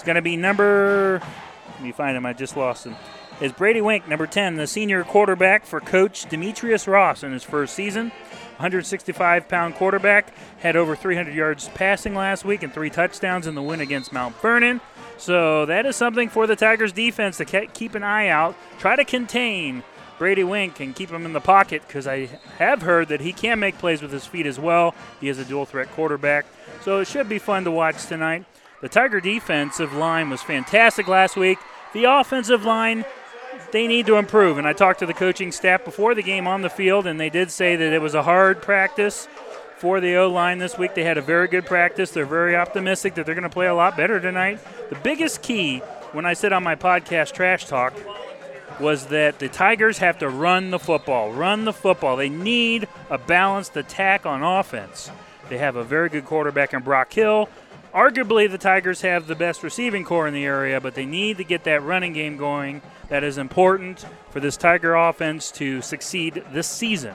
Going 0.06 0.14
to 0.14 0.22
be 0.22 0.36
number. 0.36 1.20
Let 1.68 1.82
me 1.82 1.90
find 1.90 2.16
him. 2.16 2.24
I 2.24 2.32
just 2.32 2.56
lost 2.56 2.86
him. 2.86 2.94
Is 3.40 3.50
Brady 3.50 3.80
Wink, 3.80 4.06
number 4.06 4.28
10, 4.28 4.54
the 4.54 4.68
senior 4.68 5.02
quarterback 5.02 5.66
for 5.66 5.80
Coach 5.80 6.28
Demetrius 6.28 6.86
Ross 6.86 7.24
in 7.24 7.32
his 7.32 7.42
first 7.42 7.74
season. 7.74 8.12
165 8.58 9.48
pound 9.48 9.74
quarterback, 9.74 10.32
had 10.60 10.76
over 10.76 10.94
300 10.94 11.34
yards 11.34 11.68
passing 11.70 12.14
last 12.14 12.44
week 12.44 12.62
and 12.62 12.72
three 12.72 12.88
touchdowns 12.88 13.48
in 13.48 13.56
the 13.56 13.62
win 13.62 13.80
against 13.80 14.12
Mount 14.12 14.40
Vernon. 14.40 14.80
So 15.18 15.66
that 15.66 15.84
is 15.86 15.96
something 15.96 16.28
for 16.28 16.46
the 16.46 16.54
Tigers 16.54 16.92
defense 16.92 17.36
to 17.38 17.66
keep 17.66 17.96
an 17.96 18.04
eye 18.04 18.28
out. 18.28 18.54
Try 18.78 18.94
to 18.94 19.04
contain 19.04 19.82
Brady 20.18 20.44
Wink 20.44 20.78
and 20.78 20.94
keep 20.94 21.10
him 21.10 21.26
in 21.26 21.32
the 21.32 21.40
pocket 21.40 21.82
because 21.84 22.06
I 22.06 22.26
have 22.58 22.82
heard 22.82 23.08
that 23.08 23.22
he 23.22 23.32
can 23.32 23.58
make 23.58 23.76
plays 23.76 24.02
with 24.02 24.12
his 24.12 24.24
feet 24.24 24.46
as 24.46 24.60
well. 24.60 24.94
He 25.20 25.28
is 25.28 25.40
a 25.40 25.44
dual 25.44 25.66
threat 25.66 25.90
quarterback. 25.90 26.46
So 26.82 27.00
it 27.00 27.08
should 27.08 27.28
be 27.28 27.40
fun 27.40 27.64
to 27.64 27.72
watch 27.72 28.06
tonight. 28.06 28.44
The 28.80 28.88
Tiger 28.88 29.20
defensive 29.20 29.94
line 29.94 30.28
was 30.28 30.42
fantastic 30.42 31.08
last 31.08 31.36
week. 31.36 31.58
The 31.94 32.04
offensive 32.04 32.64
line, 32.64 33.04
they 33.72 33.86
need 33.86 34.06
to 34.06 34.16
improve. 34.16 34.58
And 34.58 34.66
I 34.66 34.74
talked 34.74 34.98
to 34.98 35.06
the 35.06 35.14
coaching 35.14 35.50
staff 35.50 35.84
before 35.84 36.14
the 36.14 36.22
game 36.22 36.46
on 36.46 36.60
the 36.60 36.68
field, 36.68 37.06
and 37.06 37.18
they 37.18 37.30
did 37.30 37.50
say 37.50 37.76
that 37.76 37.92
it 37.92 38.02
was 38.02 38.14
a 38.14 38.22
hard 38.22 38.60
practice 38.60 39.28
for 39.78 40.00
the 40.00 40.16
O 40.16 40.28
line 40.28 40.58
this 40.58 40.76
week. 40.76 40.94
They 40.94 41.04
had 41.04 41.18
a 41.18 41.22
very 41.22 41.48
good 41.48 41.64
practice. 41.64 42.10
They're 42.10 42.26
very 42.26 42.54
optimistic 42.54 43.14
that 43.14 43.26
they're 43.26 43.34
going 43.34 43.44
to 43.44 43.50
play 43.50 43.66
a 43.66 43.74
lot 43.74 43.96
better 43.96 44.20
tonight. 44.20 44.60
The 44.90 44.96
biggest 44.96 45.42
key 45.42 45.78
when 46.12 46.26
I 46.26 46.34
said 46.34 46.52
on 46.52 46.62
my 46.62 46.76
podcast, 46.76 47.32
Trash 47.32 47.66
Talk, 47.66 47.94
was 48.78 49.06
that 49.06 49.38
the 49.38 49.48
Tigers 49.48 49.98
have 49.98 50.18
to 50.18 50.28
run 50.28 50.70
the 50.70 50.78
football. 50.78 51.32
Run 51.32 51.64
the 51.64 51.72
football. 51.72 52.16
They 52.16 52.28
need 52.28 52.88
a 53.08 53.16
balanced 53.16 53.76
attack 53.76 54.26
on 54.26 54.42
offense. 54.42 55.10
They 55.48 55.58
have 55.58 55.76
a 55.76 55.84
very 55.84 56.08
good 56.08 56.24
quarterback 56.24 56.74
in 56.74 56.82
Brock 56.82 57.12
Hill. 57.12 57.48
Arguably, 57.96 58.50
the 58.50 58.58
Tigers 58.58 59.00
have 59.00 59.26
the 59.26 59.34
best 59.34 59.62
receiving 59.62 60.04
core 60.04 60.28
in 60.28 60.34
the 60.34 60.44
area, 60.44 60.82
but 60.82 60.94
they 60.94 61.06
need 61.06 61.38
to 61.38 61.44
get 61.44 61.64
that 61.64 61.82
running 61.82 62.12
game 62.12 62.36
going. 62.36 62.82
That 63.08 63.24
is 63.24 63.38
important 63.38 64.04
for 64.28 64.38
this 64.38 64.58
Tiger 64.58 64.94
offense 64.94 65.50
to 65.52 65.80
succeed 65.80 66.44
this 66.52 66.66
season. 66.66 67.14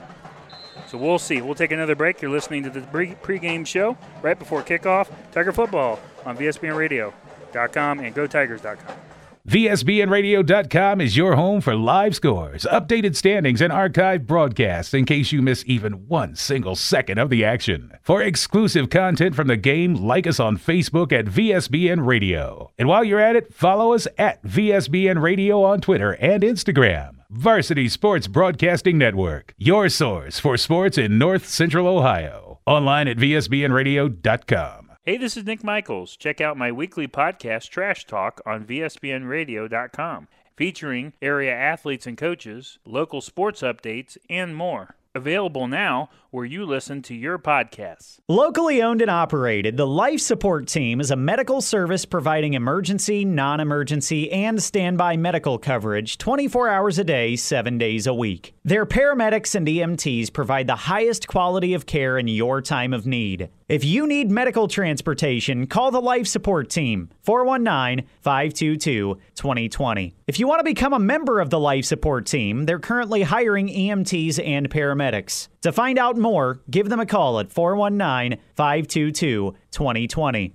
So 0.88 0.98
we'll 0.98 1.20
see. 1.20 1.40
We'll 1.40 1.54
take 1.54 1.70
another 1.70 1.94
break. 1.94 2.20
You're 2.20 2.32
listening 2.32 2.64
to 2.64 2.70
the 2.70 2.80
pregame 2.80 3.64
show 3.64 3.96
right 4.22 4.36
before 4.36 4.64
kickoff. 4.64 5.08
Tiger 5.30 5.52
football 5.52 6.00
on 6.26 6.36
VSBNRadio.com 6.36 8.00
and 8.00 8.12
GoTigers.com. 8.12 9.11
VSBNradio.com 9.48 11.00
is 11.00 11.16
your 11.16 11.34
home 11.34 11.60
for 11.60 11.74
live 11.74 12.14
scores, 12.14 12.64
updated 12.70 13.16
standings, 13.16 13.60
and 13.60 13.72
archived 13.72 14.24
broadcasts 14.24 14.94
in 14.94 15.04
case 15.04 15.32
you 15.32 15.42
miss 15.42 15.64
even 15.66 16.06
one 16.06 16.36
single 16.36 16.76
second 16.76 17.18
of 17.18 17.28
the 17.28 17.44
action. 17.44 17.90
For 18.02 18.22
exclusive 18.22 18.88
content 18.88 19.34
from 19.34 19.48
the 19.48 19.56
game, 19.56 19.94
like 19.94 20.28
us 20.28 20.38
on 20.38 20.58
Facebook 20.58 21.10
at 21.12 21.24
VSBN 21.24 22.06
Radio. 22.06 22.70
And 22.78 22.86
while 22.86 23.02
you're 23.02 23.18
at 23.18 23.34
it, 23.34 23.52
follow 23.52 23.94
us 23.94 24.06
at 24.16 24.40
VSBN 24.44 25.20
Radio 25.20 25.64
on 25.64 25.80
Twitter 25.80 26.12
and 26.20 26.44
Instagram. 26.44 27.16
Varsity 27.28 27.88
Sports 27.88 28.28
Broadcasting 28.28 28.96
Network, 28.96 29.54
your 29.58 29.88
source 29.88 30.38
for 30.38 30.56
sports 30.56 30.96
in 30.96 31.18
North 31.18 31.48
Central 31.48 31.88
Ohio. 31.88 32.60
Online 32.64 33.08
at 33.08 33.16
VSBNradio.com. 33.16 34.81
Hey, 35.04 35.16
this 35.16 35.36
is 35.36 35.44
Nick 35.44 35.64
Michaels. 35.64 36.16
Check 36.16 36.40
out 36.40 36.56
my 36.56 36.70
weekly 36.70 37.08
podcast, 37.08 37.70
Trash 37.70 38.06
Talk, 38.06 38.40
on 38.46 38.64
VSBNradio.com, 38.64 40.28
featuring 40.54 41.12
area 41.20 41.52
athletes 41.52 42.06
and 42.06 42.16
coaches, 42.16 42.78
local 42.86 43.20
sports 43.20 43.62
updates, 43.62 44.16
and 44.30 44.54
more. 44.54 44.94
Available 45.14 45.66
now 45.66 46.08
where 46.30 46.44
you 46.44 46.64
listen 46.64 47.02
to 47.02 47.14
your 47.14 47.38
podcasts. 47.38 48.20
Locally 48.28 48.80
owned 48.80 49.02
and 49.02 49.10
operated, 49.10 49.76
the 49.76 49.86
Life 49.86 50.20
Support 50.20 50.68
Team 50.68 51.00
is 51.00 51.10
a 51.10 51.16
medical 51.16 51.60
service 51.60 52.06
providing 52.06 52.54
emergency, 52.54 53.24
non 53.24 53.60
emergency, 53.60 54.30
and 54.32 54.62
standby 54.62 55.18
medical 55.18 55.58
coverage 55.58 56.16
24 56.16 56.68
hours 56.68 56.98
a 56.98 57.04
day, 57.04 57.36
7 57.36 57.76
days 57.76 58.06
a 58.06 58.14
week. 58.14 58.54
Their 58.64 58.86
paramedics 58.86 59.54
and 59.54 59.66
EMTs 59.66 60.32
provide 60.32 60.66
the 60.66 60.76
highest 60.76 61.26
quality 61.28 61.74
of 61.74 61.84
care 61.84 62.16
in 62.16 62.28
your 62.28 62.62
time 62.62 62.94
of 62.94 63.04
need. 63.04 63.50
If 63.72 63.86
you 63.86 64.06
need 64.06 64.30
medical 64.30 64.68
transportation, 64.68 65.66
call 65.66 65.90
the 65.90 65.98
Life 65.98 66.26
Support 66.26 66.68
Team 66.68 67.08
419 67.22 68.06
522 68.20 69.18
2020. 69.34 70.14
If 70.26 70.38
you 70.38 70.46
want 70.46 70.58
to 70.60 70.64
become 70.64 70.92
a 70.92 70.98
member 70.98 71.40
of 71.40 71.48
the 71.48 71.58
Life 71.58 71.86
Support 71.86 72.26
Team, 72.26 72.66
they're 72.66 72.78
currently 72.78 73.22
hiring 73.22 73.68
EMTs 73.68 74.46
and 74.46 74.68
paramedics. 74.68 75.48
To 75.62 75.72
find 75.72 75.98
out 75.98 76.18
more, 76.18 76.60
give 76.70 76.90
them 76.90 77.00
a 77.00 77.06
call 77.06 77.38
at 77.38 77.50
419 77.50 78.38
522 78.56 79.54
2020. 79.70 80.54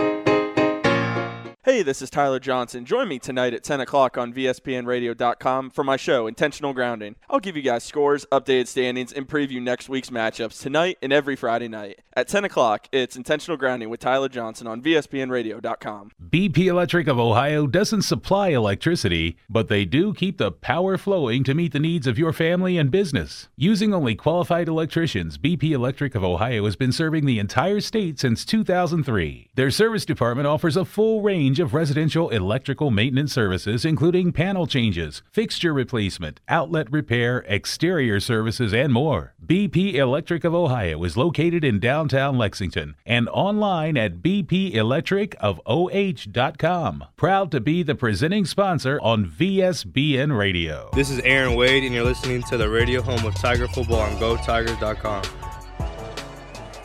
Hey, 1.63 1.83
this 1.83 2.01
is 2.01 2.09
Tyler 2.09 2.39
Johnson. 2.39 2.85
Join 2.85 3.07
me 3.07 3.19
tonight 3.19 3.53
at 3.53 3.63
10 3.63 3.81
o'clock 3.81 4.17
on 4.17 4.33
VSBNradio.com 4.33 5.69
for 5.69 5.83
my 5.83 5.95
show, 5.95 6.25
Intentional 6.25 6.73
Grounding. 6.73 7.17
I'll 7.29 7.39
give 7.39 7.55
you 7.55 7.61
guys 7.61 7.83
scores, 7.83 8.25
updated 8.31 8.65
standings, 8.65 9.13
and 9.13 9.27
preview 9.27 9.61
next 9.61 9.87
week's 9.87 10.09
matchups 10.09 10.59
tonight 10.59 10.97
and 11.03 11.13
every 11.13 11.35
Friday 11.35 11.67
night. 11.67 11.99
At 12.13 12.27
10 12.27 12.43
o'clock, 12.43 12.89
it's 12.91 13.15
Intentional 13.15 13.55
Grounding 13.55 13.89
with 13.89 14.01
Tyler 14.01 14.27
Johnson 14.27 14.67
on 14.67 14.81
VSBNradio.com. 14.81 16.11
BP 16.29 16.57
Electric 16.65 17.07
of 17.07 17.17
Ohio 17.17 17.65
doesn't 17.67 18.01
supply 18.01 18.49
electricity, 18.49 19.37
but 19.49 19.69
they 19.69 19.85
do 19.85 20.13
keep 20.13 20.37
the 20.37 20.51
power 20.51 20.97
flowing 20.97 21.45
to 21.45 21.53
meet 21.53 21.71
the 21.71 21.79
needs 21.79 22.07
of 22.07 22.19
your 22.19 22.33
family 22.33 22.77
and 22.77 22.91
business. 22.91 23.47
Using 23.55 23.93
only 23.93 24.13
qualified 24.15 24.67
electricians, 24.67 25.37
BP 25.37 25.71
Electric 25.71 26.13
of 26.13 26.21
Ohio 26.21 26.65
has 26.65 26.75
been 26.75 26.91
serving 26.91 27.25
the 27.25 27.39
entire 27.39 27.79
state 27.79 28.19
since 28.19 28.43
2003. 28.43 29.51
Their 29.55 29.71
service 29.71 30.03
department 30.03 30.47
offers 30.47 30.75
a 30.75 30.83
full 30.83 31.21
range 31.21 31.61
of 31.61 31.73
residential 31.73 32.29
electrical 32.29 32.91
maintenance 32.91 33.31
services, 33.31 33.85
including 33.85 34.33
panel 34.33 34.67
changes, 34.67 35.23
fixture 35.31 35.73
replacement, 35.73 36.41
outlet 36.49 36.91
repair, 36.91 37.45
exterior 37.47 38.19
services, 38.19 38.73
and 38.73 38.91
more. 38.91 39.33
BP 39.45 39.93
Electric 39.93 40.43
of 40.43 40.53
Ohio 40.53 41.01
is 41.05 41.15
located 41.15 41.63
in 41.63 41.79
downtown 42.01 42.35
Lexington 42.35 42.95
and 43.05 43.29
online 43.29 43.95
at 43.95 44.23
bpelectricofoh.com. 44.23 47.05
Proud 47.15 47.51
to 47.51 47.59
be 47.59 47.83
the 47.83 47.93
presenting 47.93 48.45
sponsor 48.45 48.99
on 49.03 49.27
VSBN 49.27 50.35
Radio. 50.35 50.89
This 50.95 51.11
is 51.11 51.19
Aaron 51.19 51.53
Wade, 51.53 51.83
and 51.83 51.93
you're 51.93 52.03
listening 52.03 52.41
to 52.43 52.55
the 52.57 52.67
radio 52.67 53.03
home 53.03 53.23
of 53.23 53.35
Tiger 53.35 53.67
Football 53.67 53.99
on 53.99 54.13
GoTigers.com. 54.13 55.21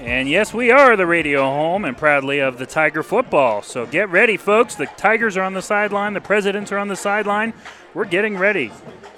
And 0.01 0.29
yes, 0.29 0.53
we 0.53 0.71
are 0.71 0.97
the 0.97 1.07
radio 1.07 1.45
home 1.45 1.87
and 1.87 1.97
proudly 1.97 2.41
of 2.41 2.59
the 2.59 2.67
Tiger 2.67 3.03
football. 3.03 3.63
So 3.63 3.87
get 3.87 4.11
ready, 4.11 4.37
folks. 4.37 4.75
The 4.75 4.85
Tigers 4.99 5.39
are 5.39 5.45
on 5.45 5.55
the 5.55 5.63
sideline. 5.63 6.13
The 6.13 6.21
Presidents 6.21 6.71
are 6.73 6.79
on 6.79 6.89
the 6.89 6.97
sideline. 6.97 7.55
We're 7.95 8.05
getting 8.05 8.37
ready 8.37 8.71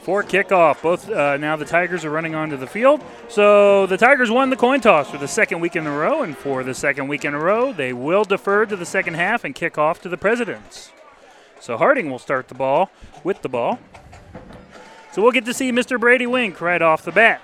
for 0.09 0.23
kickoff. 0.23 0.81
Both 0.81 1.11
uh, 1.11 1.37
now 1.37 1.55
the 1.57 1.67
Tigers 1.67 2.03
are 2.03 2.11
running 2.11 2.35
onto 2.35 2.57
the 2.57 2.67
field. 2.67 3.05
So 3.29 3.85
the 3.85 3.99
Tigers 3.99 4.31
won 4.31 4.49
the 4.49 4.57
coin 4.57 4.81
toss 4.81 5.11
for 5.11 5.19
the 5.19 5.29
second 5.29 5.61
week 5.61 5.77
in 5.77 5.87
a 5.87 5.91
row, 5.91 6.23
and 6.23 6.35
for 6.35 6.65
the 6.65 6.73
second 6.73 7.09
week 7.09 7.27
in 7.27 7.35
a 7.35 7.39
row, 7.39 7.75
they 7.75 7.93
will 7.93 8.25
defer 8.25 8.65
to 8.65 8.75
the 8.75 8.87
second 8.87 9.17
half 9.17 9.45
and 9.45 9.55
kick 9.55 9.77
off 9.77 10.01
to 10.01 10.09
the 10.09 10.17
Presidents. 10.17 10.93
So 11.61 11.77
Harding 11.77 12.11
will 12.11 12.19
start 12.19 12.49
the 12.49 12.55
ball 12.55 12.91
with 13.23 13.43
the 13.43 13.51
ball. 13.51 13.81
So 15.13 15.21
we'll 15.21 15.33
get 15.33 15.45
to 15.45 15.53
see 15.53 15.73
Mr. 15.73 16.01
Brady 16.01 16.27
Wink 16.27 16.59
right 16.63 16.81
off 16.81 17.05
the 17.05 17.13
bat. 17.13 17.43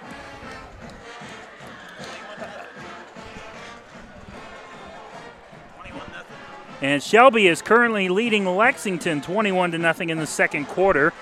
And 6.81 7.03
Shelby 7.03 7.46
is 7.46 7.61
currently 7.61 8.09
leading 8.09 8.46
Lexington 8.46 9.20
21 9.20 9.72
to 9.72 9.79
nothing 9.79 10.09
in 10.09 10.18
the 10.18 10.27
second 10.27 10.64
quarter. 10.66 11.12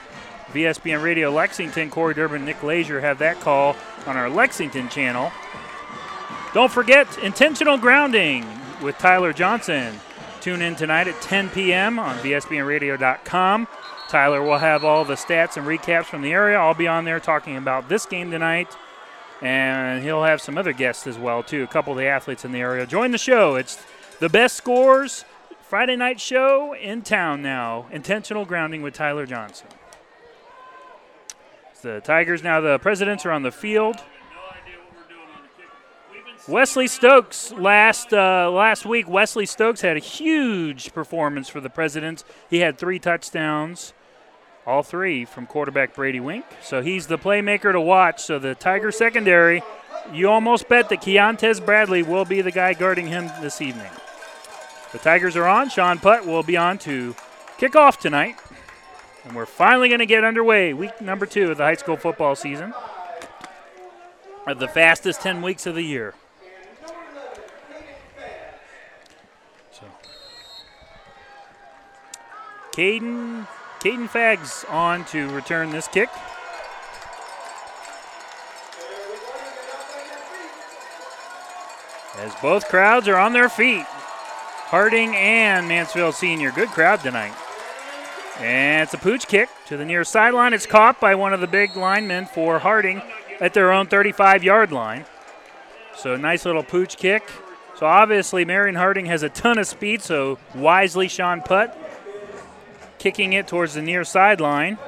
VSBN 0.53 1.03
Radio 1.03 1.31
Lexington, 1.31 1.91
Corey 1.91 2.15
Durbin, 2.15 2.45
Nick 2.45 2.63
Lazier 2.63 3.01
have 3.01 3.19
that 3.19 3.41
call 3.41 3.77
on 4.07 4.17
our 4.17 4.29
Lexington 4.29 4.89
channel. 4.89 5.33
Don't 6.55 6.71
forget 6.71 7.19
intentional 7.19 7.79
grounding 7.79 8.47
with 8.83 8.99
Tyler 8.99 9.33
Johnson. 9.33 9.99
Tune 10.41 10.61
in 10.61 10.75
tonight 10.77 11.09
at 11.09 11.21
10 11.23 11.51
p.m. 11.51 11.99
on 11.99 12.19
VSBNRadio.com. 12.19 13.69
Tyler 14.09 14.43
will 14.43 14.59
have 14.59 14.85
all 14.85 15.05
the 15.05 15.15
stats 15.15 15.57
and 15.57 15.67
recaps 15.67 16.05
from 16.05 16.21
the 16.21 16.33
area. 16.33 16.59
I'll 16.59 16.75
be 16.75 16.89
on 16.89 17.05
there 17.05 17.21
talking 17.21 17.57
about 17.57 17.89
this 17.89 18.05
game 18.05 18.31
tonight, 18.31 18.77
and 19.41 20.03
he'll 20.03 20.25
have 20.25 20.43
some 20.43 20.59
other 20.59 20.73
guests 20.75 21.07
as 21.07 21.17
well 21.17 21.43
too. 21.43 21.63
A 21.63 21.67
couple 21.67 21.93
of 21.93 21.99
the 21.99 22.07
athletes 22.07 22.45
in 22.45 22.53
the 22.53 22.61
area. 22.61 22.87
Join 22.87 23.13
the 23.13 23.19
show. 23.19 23.55
It's 23.55 23.83
the 24.21 24.29
best 24.29 24.57
scores 24.57 25.25
Friday 25.63 25.97
night 25.97 26.21
show 26.21 26.75
in 26.75 27.01
town 27.01 27.41
now. 27.41 27.87
Intentional 27.91 28.45
grounding 28.45 28.83
with 28.83 28.93
Tyler 28.93 29.25
Johnson. 29.25 29.69
The 31.83 32.01
Tigers 32.01 32.45
now, 32.45 32.61
the 32.61 32.79
Presidents 32.79 33.27
are 33.27 33.33
on 33.33 33.43
the 33.43 33.51
field. 33.51 33.97
Wesley 36.47 36.87
Stokes 36.87 37.53
last 37.53 38.13
uh, 38.13 38.51
last 38.51 38.87
week. 38.87 39.09
Wesley 39.09 39.47
Stokes 39.47 39.81
had 39.81 39.97
a 39.97 40.01
huge 40.01 40.93
performance 40.93 41.49
for 41.49 41.61
the 41.61 41.71
Presidents. 41.71 42.25
He 42.49 42.59
had 42.59 42.79
three 42.79 43.01
touchdowns, 43.01 43.95
all 44.65 44.85
three 44.85 45.25
from 45.25 45.47
quarterback 45.47 45.95
Brady 45.95 46.21
Wink. 46.21 46.45
So 46.63 46.83
he's 46.83 47.09
the 47.09 47.19
playmaker 47.19 47.73
to 47.73 47.81
watch. 47.81 48.23
So 48.23 48.39
the 48.39 48.55
Tiger 48.55 48.93
secondary, 48.93 49.63
you 50.13 50.29
almost 50.29 50.69
bet 50.69 50.89
that 50.89 51.03
Keontae 51.03 51.65
Bradley 51.65 52.03
will 52.05 52.25
be 52.25 52.43
the 52.43 52.53
guy 52.53 52.75
guarding 52.75 53.09
him 53.09 53.29
this 53.41 53.61
evening. 53.61 53.91
The 54.93 54.99
Tigers 54.99 55.37
are 55.37 55.47
on. 55.47 55.69
Sean 55.69 55.99
Putt 55.99 56.27
will 56.27 56.45
be 56.45 56.57
on 56.57 56.79
to 56.79 57.17
kick 57.59 57.75
off 57.75 57.99
tonight. 57.99 58.37
And 59.25 59.37
we're 59.37 59.47
finally 59.47 59.89
going 59.89 60.01
to 60.01 60.07
get 60.07 60.25
underway. 60.25 60.73
Week 60.73 61.01
number 61.01 61.27
two 61.27 61.51
of 61.51 61.59
the 61.59 61.65
high 61.65 61.75
school 61.75 61.97
football 61.97 62.35
season. 62.35 62.75
Of 64.47 64.59
the 64.59 64.67
fastest 64.67 65.21
10 65.21 65.43
weeks 65.43 65.67
of 65.67 65.77
the 65.77 65.83
year. 65.83 66.15
So, 69.71 69.85
Caden, 72.73 73.47
Caden 73.79 74.09
Fags 74.09 74.69
on 74.69 75.05
to 75.07 75.29
return 75.31 75.71
this 75.71 75.87
kick. 75.87 76.09
As 82.19 82.35
both 82.43 82.69
crowds 82.69 83.07
are 83.07 83.17
on 83.17 83.33
their 83.33 83.49
feet. 83.49 83.87
Harding 83.87 85.15
and 85.15 85.69
Mansfield 85.69 86.15
Senior. 86.15 86.51
Good 86.51 86.69
crowd 86.71 87.01
tonight. 87.01 87.35
And 88.43 88.83
it's 88.83 88.95
a 88.95 88.99
pooch 88.99 89.29
kick 89.29 89.49
to 89.67 89.77
the 89.77 89.85
near 89.85 90.05
sideline. 90.05 90.53
It's 90.53 90.67
caught 90.67 91.01
by 91.01 91.15
one 91.15 91.33
of 91.33 91.41
the 91.41 91.47
big 91.47 91.77
linemen 91.77 92.27
for 92.27 92.59
Harding 92.59 93.01
at 93.41 93.55
their 93.55 93.73
own 93.73 93.87
35 93.87 94.43
yard 94.43 94.73
line. 94.73 95.05
So, 95.97 96.17
nice 96.17 96.45
little 96.45 96.63
pooch 96.63 96.97
kick. 96.97 97.31
So, 97.77 97.87
obviously, 97.87 98.45
Marion 98.45 98.75
Harding 98.75 99.07
has 99.07 99.23
a 99.23 99.29
ton 99.29 99.59
of 99.59 99.67
speed, 99.67 100.03
so 100.03 100.39
wisely, 100.55 101.09
Sean 101.09 101.41
Putt 101.41 101.79
kicking 103.03 103.33
it 103.33 103.49
towards 103.49 103.75
the 103.75 103.83
near 103.83 104.05
sideline. 104.05 104.79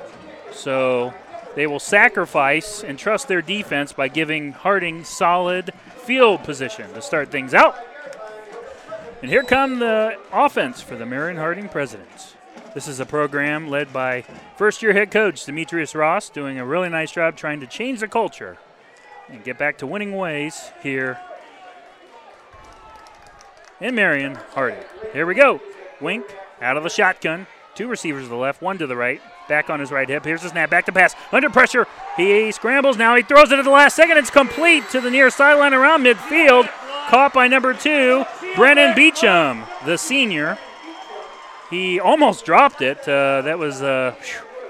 So 0.53 1.13
they 1.57 1.67
will 1.67 1.81
sacrifice 1.81 2.85
and 2.85 2.97
trust 2.97 3.27
their 3.27 3.43
defense 3.43 3.93
by 3.93 4.07
giving 4.07 4.53
Harding 4.53 5.03
solid 5.03 5.73
field 6.05 6.45
position 6.45 6.93
to 6.93 7.03
start 7.03 7.33
things 7.33 7.55
out. 7.55 7.77
And 9.21 9.31
here 9.31 9.43
come 9.43 9.81
the 9.81 10.17
offense 10.33 10.81
for 10.81 10.97
the 10.97 11.07
Marion 11.07 11.39
Harding 11.39 11.69
Presidents. 11.69 12.35
This 12.75 12.89
is 12.89 12.99
a 12.99 13.07
program 13.07 13.71
led 13.71 13.93
by 13.93 14.25
first 14.57 14.83
year 14.83 14.93
head 14.93 15.13
coach 15.13 15.45
Demetrius 15.45 15.95
Ross, 15.95 16.29
doing 16.29 16.59
a 16.59 16.67
really 16.67 16.89
nice 16.89 17.13
job 17.13 17.37
trying 17.37 17.61
to 17.61 17.69
change 17.69 18.01
the 18.01 18.09
culture 18.09 18.59
and 19.29 19.45
get 19.45 19.59
back 19.59 19.79
to 19.79 19.87
winning 19.87 20.13
ways 20.13 20.73
here 20.83 21.21
in 23.81 23.95
Marion 23.95 24.35
Harding. 24.55 24.83
Here 25.13 25.25
we 25.25 25.37
go. 25.37 25.61
Wink 26.01 26.25
out 26.61 26.77
of 26.77 26.83
the 26.83 26.91
shotgun. 26.91 27.47
Two 27.77 27.87
receivers 27.87 28.25
to 28.25 28.29
the 28.29 28.37
left, 28.37 28.61
one 28.61 28.79
to 28.79 28.89
the 28.89 28.97
right. 28.97 29.21
Back 29.49 29.71
on 29.71 29.79
his 29.79 29.93
right 29.93 30.09
hip. 30.09 30.25
Here's 30.25 30.43
the 30.43 30.49
snap. 30.49 30.71
Back 30.71 30.87
to 30.87 30.93
pass. 30.93 31.15
Under 31.31 31.51
pressure. 31.51 31.87
He 32.17 32.51
scrambles 32.51 32.97
now. 32.97 33.15
He 33.15 33.23
throws 33.23 33.53
it 33.53 33.59
at 33.59 33.65
the 33.65 33.71
last 33.71 33.95
second. 33.95 34.19
It's 34.19 34.31
complete 34.31 34.89
to 34.91 35.01
the 35.01 35.11
near 35.11 35.31
sideline 35.31 35.75
around 35.75 36.03
midfield. 36.03 36.69
Caught 37.09 37.35
by 37.35 37.47
number 37.47 37.75
two, 37.75 38.25
Brennan 38.57 38.97
Beecham, 38.97 39.63
the 39.85 39.97
senior. 39.97 40.59
He 41.75 41.99
almost 41.99 42.45
dropped 42.45 42.83
it. 42.83 43.01
Uh, 43.01 43.43
that 43.43 43.59
was 43.59 43.83
a 43.83 44.17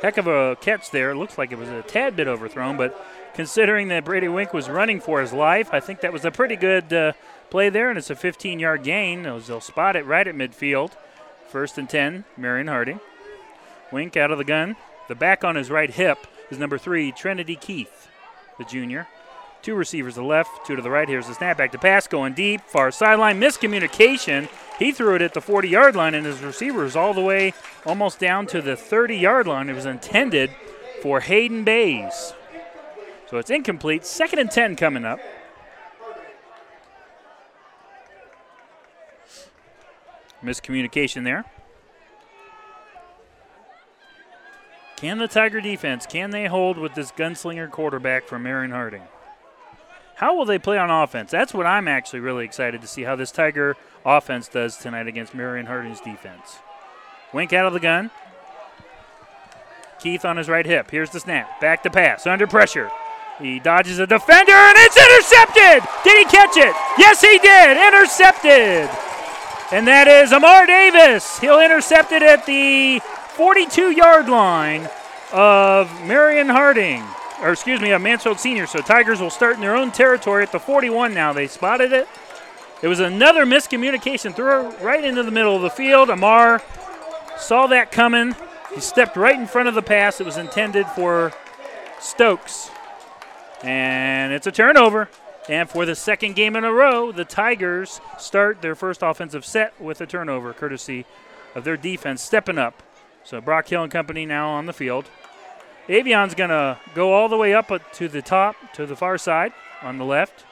heck 0.01 0.17
of 0.17 0.27
a 0.27 0.57
catch 0.63 0.91
there. 0.91 1.11
It 1.11 1.17
looks 1.17 1.37
like 1.37 1.53
it 1.53 1.59
was 1.59 1.69
a 1.69 1.83
tad 1.83 2.17
bit 2.17 2.27
overthrown, 2.27 2.79
but 2.79 2.99
considering 3.35 3.89
that 3.89 4.07
Brady 4.07 4.29
Wink 4.29 4.55
was 4.55 4.71
running 4.71 5.01
for 5.01 5.21
his 5.21 5.31
life, 5.31 5.69
I 5.71 5.81
think 5.81 6.01
that 6.01 6.15
was 6.15 6.25
a 6.25 6.31
pretty 6.31 6.57
good 6.57 6.91
uh, 6.95 7.13
play 7.51 7.69
there, 7.69 7.91
and 7.91 7.99
it's 7.99 8.09
a 8.09 8.17
15 8.17 8.59
yard 8.59 8.85
gain. 8.85 9.23
They'll 9.25 9.61
spot 9.61 9.97
it 9.97 10.07
right 10.07 10.27
at 10.27 10.35
midfield. 10.35 10.93
First 11.47 11.77
and 11.77 11.91
10, 11.91 12.25
Marion 12.39 12.69
Harding. 12.69 13.01
Wink 13.93 14.17
out 14.17 14.31
of 14.31 14.39
the 14.39 14.45
gun. 14.45 14.75
The 15.07 15.15
back 15.15 15.45
on 15.45 15.57
his 15.57 15.71
right 15.71 15.91
hip 15.91 16.27
is 16.51 16.59
number 16.59 16.79
three, 16.79 17.13
Trinity 17.13 17.57
Keith, 17.57 18.09
the 18.57 18.65
junior. 18.65 19.09
Two 19.65 19.75
receivers 19.75 20.13
to 20.13 20.21
the 20.21 20.27
left, 20.27 20.67
two 20.67 20.77
to 20.77 20.83
the 20.83 20.91
right. 20.91 21.09
Here's 21.09 21.27
the 21.27 21.33
snap 21.33 21.57
back 21.57 21.73
to 21.73 21.79
pass, 21.79 22.07
going 22.07 22.35
deep, 22.35 22.61
far 22.67 22.91
sideline. 22.91 23.41
Miscommunication. 23.41 24.51
He 24.79 24.93
threw 24.93 25.15
it 25.15 25.23
at 25.23 25.33
the 25.33 25.41
40 25.41 25.69
yard 25.69 25.97
line, 25.97 26.13
and 26.13 26.27
his 26.27 26.43
receiver 26.43 26.85
is 26.85 26.95
all 26.95 27.15
the 27.15 27.23
way 27.23 27.55
almost 27.87 28.19
down 28.19 28.47
to 28.49 28.61
the 28.61 28.77
30 28.77 29.17
yard 29.17 29.47
line. 29.47 29.71
It 29.71 29.75
was 29.75 29.87
intended 29.87 30.51
for 31.01 31.21
Hayden 31.21 31.65
Bays. 31.65 32.35
So 33.31 33.39
it's 33.39 33.49
incomplete. 33.49 34.05
Second 34.05 34.39
and 34.39 34.51
10 34.51 34.77
coming 34.77 35.07
up. 35.07 35.19
Miscommunication 40.45 41.25
there. 41.25 41.47
Can 44.97 45.17
the 45.17 45.27
Tiger 45.27 45.63
defense, 45.63 46.05
can 46.05 46.33
they 46.33 46.49
hold 46.49 46.77
with 46.77 46.95
this 46.95 47.11
gunslinger 47.13 47.71
quarterback 47.71 48.29
from 48.29 48.43
Marion 48.43 48.71
Harding? 48.71 49.03
How 50.25 50.35
will 50.35 50.47
they 50.47 50.59
play 50.59 50.79
on 50.79 50.91
offense? 50.91 51.31
That's 51.31 51.53
what 51.53 51.67
I'm 51.67 51.87
actually 51.87 52.21
really 52.21 52.47
excited 52.47 52.81
to 52.81 52.87
see 52.87 53.03
how 53.03 53.15
this 53.15 53.31
Tiger 53.31 53.77
offense 54.07 54.49
does 54.49 54.79
tonight 54.79 55.07
against 55.07 55.35
Marion 55.35 55.67
Harding's 55.67 56.01
defense. 56.01 56.61
Wink 57.35 57.53
out 57.53 57.67
of 57.67 57.75
the 57.75 57.79
gun. 57.79 58.11
Keith 60.01 60.25
on 60.25 60.39
his 60.39 60.49
right 60.49 60.65
hip. 60.65 60.91
Here's 60.91 61.11
the 61.11 61.21
snap. 61.21 61.61
Back 61.61 61.83
to 61.83 61.91
pass. 61.91 62.27
Under 62.27 62.47
pressure. 62.47 62.91
He 63.39 63.61
dodges 63.61 63.99
a 63.99 64.07
defender 64.07 64.55
and 64.55 64.79
it's 64.79 64.97
intercepted. 64.97 65.87
Did 66.05 66.17
he 66.17 66.25
catch 66.25 66.57
it? 66.57 66.75
Yes, 66.97 67.21
he 67.21 67.39
did. 67.41 67.77
Intercepted. 67.77 68.89
And 69.73 69.87
that 69.87 70.09
is 70.09 70.33
Amar 70.33 70.67
Davis. 70.67 71.39
He'll 71.39 71.61
intercept 71.61 72.13
it 72.13 72.23
at 72.23 72.47
the 72.47 73.01
42 73.37 73.91
yard 73.91 74.31
line 74.31 74.89
of 75.35 75.91
Marion 76.07 76.49
Harding, 76.49 77.05
or 77.45 77.53
excuse 77.53 77.81
me, 77.81 77.91
of 77.91 78.01
Mansfield 78.01 78.41
Senior. 78.41 78.67
So 78.67 78.79
Tigers 78.79 79.21
will 79.21 79.29
start 79.29 79.57
in 79.57 79.61
their 79.61 79.77
own 79.77 79.93
territory 79.93 80.43
at 80.43 80.51
the 80.51 80.59
41 80.59 81.13
now. 81.13 81.35
They 81.35 81.47
spotted 81.47 81.93
it. 81.93 82.09
It 82.83 82.89
was 82.89 83.01
another 83.01 83.45
miscommunication. 83.45 84.35
Threw 84.35 84.71
it 84.71 84.81
right 84.81 85.05
into 85.05 85.23
the 85.23 85.31
middle 85.31 85.55
of 85.55 85.61
the 85.61 85.69
field. 85.71 86.09
Amar 86.09 86.63
saw 87.37 87.67
that 87.67 87.93
coming. 87.93 88.35
He 88.75 88.81
stepped 88.81 89.17
right 89.17 89.39
in 89.39 89.47
front 89.47 89.69
of 89.69 89.75
the 89.75 89.83
pass. 89.83 90.21
It 90.21 90.25
was 90.25 90.39
intended 90.39 90.87
for 90.89 91.33
Stokes. 92.01 92.71
And 93.63 94.33
it's 94.33 94.47
a 94.47 94.53
turnover. 94.53 95.11
And 95.47 95.69
for 95.69 95.85
the 95.85 95.95
second 95.95 96.37
game 96.37 96.57
in 96.57 96.65
a 96.65 96.73
row, 96.73 97.13
the 97.13 97.27
Tigers 97.27 98.01
start 98.19 98.63
their 98.63 98.75
first 98.75 99.03
offensive 99.03 99.45
set 99.45 99.79
with 99.79 100.01
a 100.01 100.07
turnover, 100.07 100.55
courtesy 100.55 101.05
of 101.55 101.65
their 101.65 101.77
defense 101.77 102.23
stepping 102.23 102.57
up. 102.57 102.83
So 103.23 103.43
Brock 103.43 103.69
Hill 103.69 103.83
and 103.83 103.93
company 103.93 104.25
now 104.25 104.49
on 104.49 104.65
the 104.65 104.73
field. 104.73 105.11
Avion's 105.89 106.35
going 106.35 106.51
to 106.51 106.79
go 106.95 107.13
all 107.13 107.29
the 107.29 107.37
way 107.37 107.55
up 107.55 107.71
to 107.93 108.09
the 108.09 108.23
top, 108.23 108.57
to 108.75 108.87
the 108.87 108.97
far 108.97 109.19
side 109.19 109.53
on 109.83 109.99
the 109.99 110.05
left. 110.05 110.45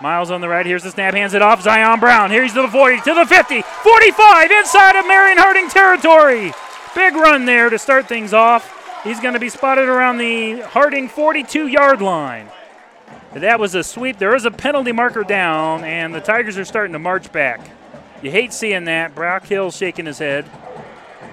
Miles 0.00 0.30
on 0.30 0.40
the 0.40 0.48
right. 0.48 0.66
Here's 0.66 0.82
the 0.82 0.90
snap. 0.90 1.14
Hands 1.14 1.32
it 1.32 1.42
off. 1.42 1.62
Zion 1.62 2.00
Brown. 2.00 2.30
Here's 2.30 2.52
to 2.54 2.62
the 2.62 2.68
40, 2.68 3.02
to 3.02 3.14
the 3.14 3.24
50, 3.24 3.62
45, 3.62 4.50
inside 4.50 4.96
of 4.96 5.06
Marion 5.06 5.38
Harding 5.38 5.68
territory. 5.68 6.52
Big 6.94 7.14
run 7.14 7.44
there 7.44 7.70
to 7.70 7.78
start 7.78 8.08
things 8.08 8.32
off. 8.32 9.00
He's 9.04 9.20
going 9.20 9.34
to 9.34 9.40
be 9.40 9.48
spotted 9.48 9.88
around 9.88 10.18
the 10.18 10.60
Harding 10.60 11.08
42 11.08 11.68
yard 11.68 12.02
line. 12.02 12.48
That 13.34 13.60
was 13.60 13.74
a 13.74 13.84
sweep. 13.84 14.18
There 14.18 14.34
is 14.34 14.44
a 14.44 14.50
penalty 14.50 14.92
marker 14.92 15.22
down, 15.22 15.84
and 15.84 16.14
the 16.14 16.20
Tigers 16.20 16.58
are 16.58 16.64
starting 16.64 16.92
to 16.92 16.98
march 16.98 17.30
back. 17.32 17.60
You 18.22 18.30
hate 18.30 18.52
seeing 18.52 18.84
that. 18.84 19.14
Brock 19.14 19.46
Hill 19.46 19.70
shaking 19.70 20.06
his 20.06 20.18
head. 20.18 20.50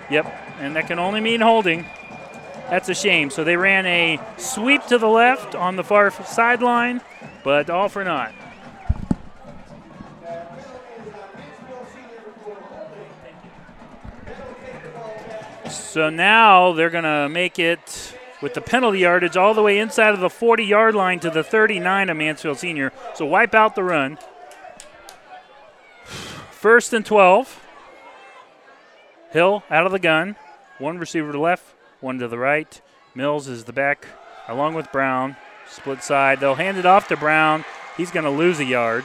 Yep, 0.10 0.25
and 0.60 0.75
that 0.75 0.88
can 0.88 0.99
only 0.99 1.21
mean 1.21 1.41
holding. 1.41 1.86
That's 2.69 2.88
a 2.88 2.93
shame. 2.93 3.29
So 3.29 3.43
they 3.43 3.58
ran 3.58 3.86
a 3.86 4.19
sweep 4.38 4.86
to 4.88 4.97
the 4.97 5.08
left 5.08 5.55
on 5.55 5.75
the 5.75 5.84
far 5.84 6.12
sideline, 6.12 7.01
but 7.43 7.69
all 7.69 7.89
for 7.89 8.03
naught. 8.03 8.34
So 15.69 16.10
now 16.10 16.73
they're 16.73 16.91
going 16.91 17.03
to 17.03 17.27
make 17.29 17.58
it 17.58 18.15
with 18.41 18.53
the 18.53 18.62
penalty 18.62 18.99
yardage 18.99 19.36
all 19.36 19.53
the 19.53 19.63
way 19.63 19.79
inside 19.79 20.13
of 20.13 20.19
the 20.19 20.29
40 20.29 20.63
yard 20.63 20.95
line 20.95 21.19
to 21.21 21.29
the 21.29 21.43
39 21.43 22.10
of 22.10 22.17
Mansfield 22.17 22.60
Senior. 22.60 22.93
So 23.15 23.25
wipe 23.25 23.55
out 23.55 23.75
the 23.75 23.84
run. 23.84 24.19
First 26.51 26.93
and 26.93 27.05
12. 27.05 27.65
Hill 29.32 29.63
out 29.69 29.86
of 29.86 29.91
the 29.91 29.99
gun. 29.99 30.36
One 30.77 30.97
receiver 30.97 31.32
to 31.32 31.39
left, 31.39 31.63
one 32.02 32.20
to 32.20 32.28
the 32.28 32.38
right. 32.38 32.82
Mills 33.16 33.48
is 33.48 33.66
the 33.66 33.74
back 33.74 34.08
along 34.48 34.74
with 34.74 34.92
Brown. 34.92 35.36
Split 35.70 36.04
side. 36.04 36.40
They'll 36.40 36.56
hand 36.56 36.78
it 36.78 36.86
off 36.86 37.08
to 37.10 37.18
Brown. 37.18 37.64
He's 37.98 38.12
going 38.12 38.24
to 38.24 38.30
lose 38.30 38.60
a 38.60 38.66
yard. 38.66 39.04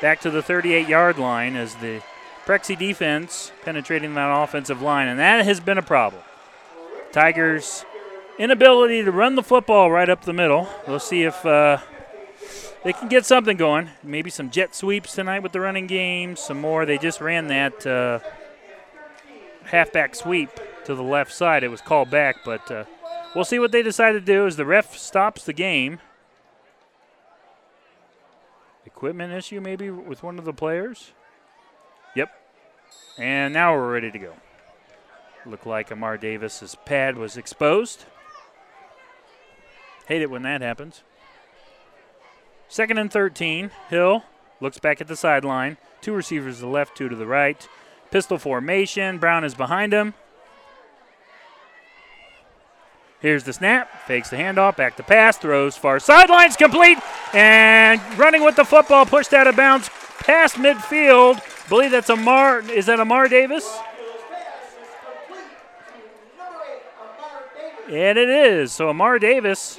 Back 0.00 0.20
to 0.20 0.30
the 0.30 0.42
38 0.42 0.88
yard 0.88 1.18
line 1.18 1.56
as 1.56 1.74
the 1.76 2.02
Prexy 2.44 2.78
defense 2.78 3.50
penetrating 3.64 4.14
that 4.14 4.30
offensive 4.30 4.80
line, 4.80 5.08
and 5.08 5.18
that 5.18 5.44
has 5.44 5.58
been 5.58 5.78
a 5.78 5.82
problem. 5.82 6.22
Tigers' 7.10 7.84
inability 8.38 9.02
to 9.02 9.10
run 9.10 9.34
the 9.34 9.42
football 9.42 9.90
right 9.90 10.08
up 10.08 10.24
the 10.24 10.32
middle. 10.32 10.68
We'll 10.86 11.00
see 11.00 11.24
if 11.24 11.44
uh, 11.44 11.78
they 12.84 12.92
can 12.92 13.08
get 13.08 13.26
something 13.26 13.56
going. 13.56 13.90
Maybe 14.04 14.30
some 14.30 14.50
jet 14.50 14.76
sweeps 14.76 15.14
tonight 15.14 15.42
with 15.42 15.50
the 15.50 15.60
running 15.60 15.88
game, 15.88 16.36
some 16.36 16.60
more. 16.60 16.86
They 16.86 16.98
just 16.98 17.20
ran 17.20 17.48
that 17.48 17.84
uh, 17.84 18.20
halfback 19.64 20.14
sweep 20.14 20.50
to 20.86 20.94
the 20.94 21.02
left 21.02 21.32
side. 21.32 21.62
It 21.62 21.68
was 21.68 21.80
called 21.80 22.10
back, 22.10 22.36
but 22.44 22.70
uh, 22.70 22.84
we'll 23.34 23.44
see 23.44 23.58
what 23.58 23.72
they 23.72 23.82
decide 23.82 24.12
to 24.12 24.20
do 24.20 24.46
as 24.46 24.56
the 24.56 24.64
ref 24.64 24.96
stops 24.96 25.44
the 25.44 25.52
game. 25.52 25.98
Equipment 28.84 29.32
issue 29.32 29.60
maybe 29.60 29.90
with 29.90 30.22
one 30.22 30.38
of 30.38 30.44
the 30.44 30.52
players. 30.52 31.12
Yep. 32.14 32.30
And 33.18 33.52
now 33.52 33.74
we're 33.74 33.92
ready 33.92 34.10
to 34.10 34.18
go. 34.18 34.32
Looked 35.44 35.66
like 35.66 35.90
Amar 35.90 36.16
Davis's 36.16 36.76
pad 36.84 37.16
was 37.16 37.36
exposed. 37.36 38.06
Hate 40.06 40.22
it 40.22 40.30
when 40.30 40.42
that 40.42 40.62
happens. 40.62 41.02
Second 42.68 42.98
and 42.98 43.12
13. 43.12 43.70
Hill 43.90 44.24
looks 44.60 44.78
back 44.78 45.00
at 45.00 45.08
the 45.08 45.16
sideline. 45.16 45.76
Two 46.00 46.12
receivers 46.12 46.56
to 46.56 46.62
the 46.62 46.68
left, 46.68 46.96
two 46.96 47.08
to 47.08 47.16
the 47.16 47.26
right. 47.26 47.68
Pistol 48.10 48.38
formation. 48.38 49.18
Brown 49.18 49.44
is 49.44 49.54
behind 49.54 49.92
him. 49.92 50.14
Here's 53.20 53.44
the 53.44 53.52
snap. 53.52 54.06
Fakes 54.06 54.30
the 54.30 54.36
handoff. 54.36 54.76
Back 54.76 54.96
to 54.96 55.02
pass. 55.02 55.38
Throws 55.38 55.76
far 55.76 55.98
sidelines. 55.98 56.56
Complete. 56.56 56.98
And 57.32 58.00
running 58.18 58.44
with 58.44 58.56
the 58.56 58.64
football. 58.64 59.06
Pushed 59.06 59.32
out 59.32 59.46
of 59.46 59.56
bounds 59.56 59.90
past 60.20 60.56
midfield 60.56 61.40
believe 61.68 61.90
that's 61.90 62.10
Amar. 62.10 62.60
Is 62.60 62.86
that 62.86 63.00
Amar 63.00 63.28
Davis? 63.28 63.78
And 67.88 68.18
it 68.18 68.28
is. 68.28 68.72
So 68.72 68.88
Amar 68.88 69.18
Davis, 69.18 69.78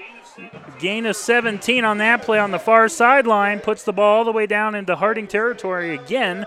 gain 0.80 1.06
of 1.06 1.16
17 1.18 1.84
on 1.84 1.98
that 1.98 2.22
play 2.22 2.40
on 2.40 2.52
the 2.52 2.60
far 2.60 2.88
sideline, 2.88 3.60
puts 3.60 3.84
the 3.84 3.92
ball 3.92 4.20
all 4.20 4.24
the 4.24 4.32
way 4.32 4.46
down 4.46 4.76
into 4.76 4.96
Harding 4.96 5.28
territory 5.28 5.94
again. 5.94 6.46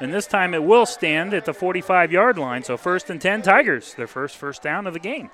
And 0.00 0.12
this 0.12 0.26
time 0.26 0.54
it 0.54 0.62
will 0.62 0.86
stand 0.86 1.34
at 1.34 1.44
the 1.44 1.54
45 1.54 2.10
yard 2.10 2.38
line. 2.38 2.64
So 2.64 2.76
first 2.76 3.10
and 3.10 3.20
10 3.20 3.42
Tigers, 3.42 3.94
their 3.94 4.06
first 4.06 4.36
first 4.36 4.62
down 4.62 4.86
of 4.86 4.92
the 4.92 5.00
game. 5.00 5.30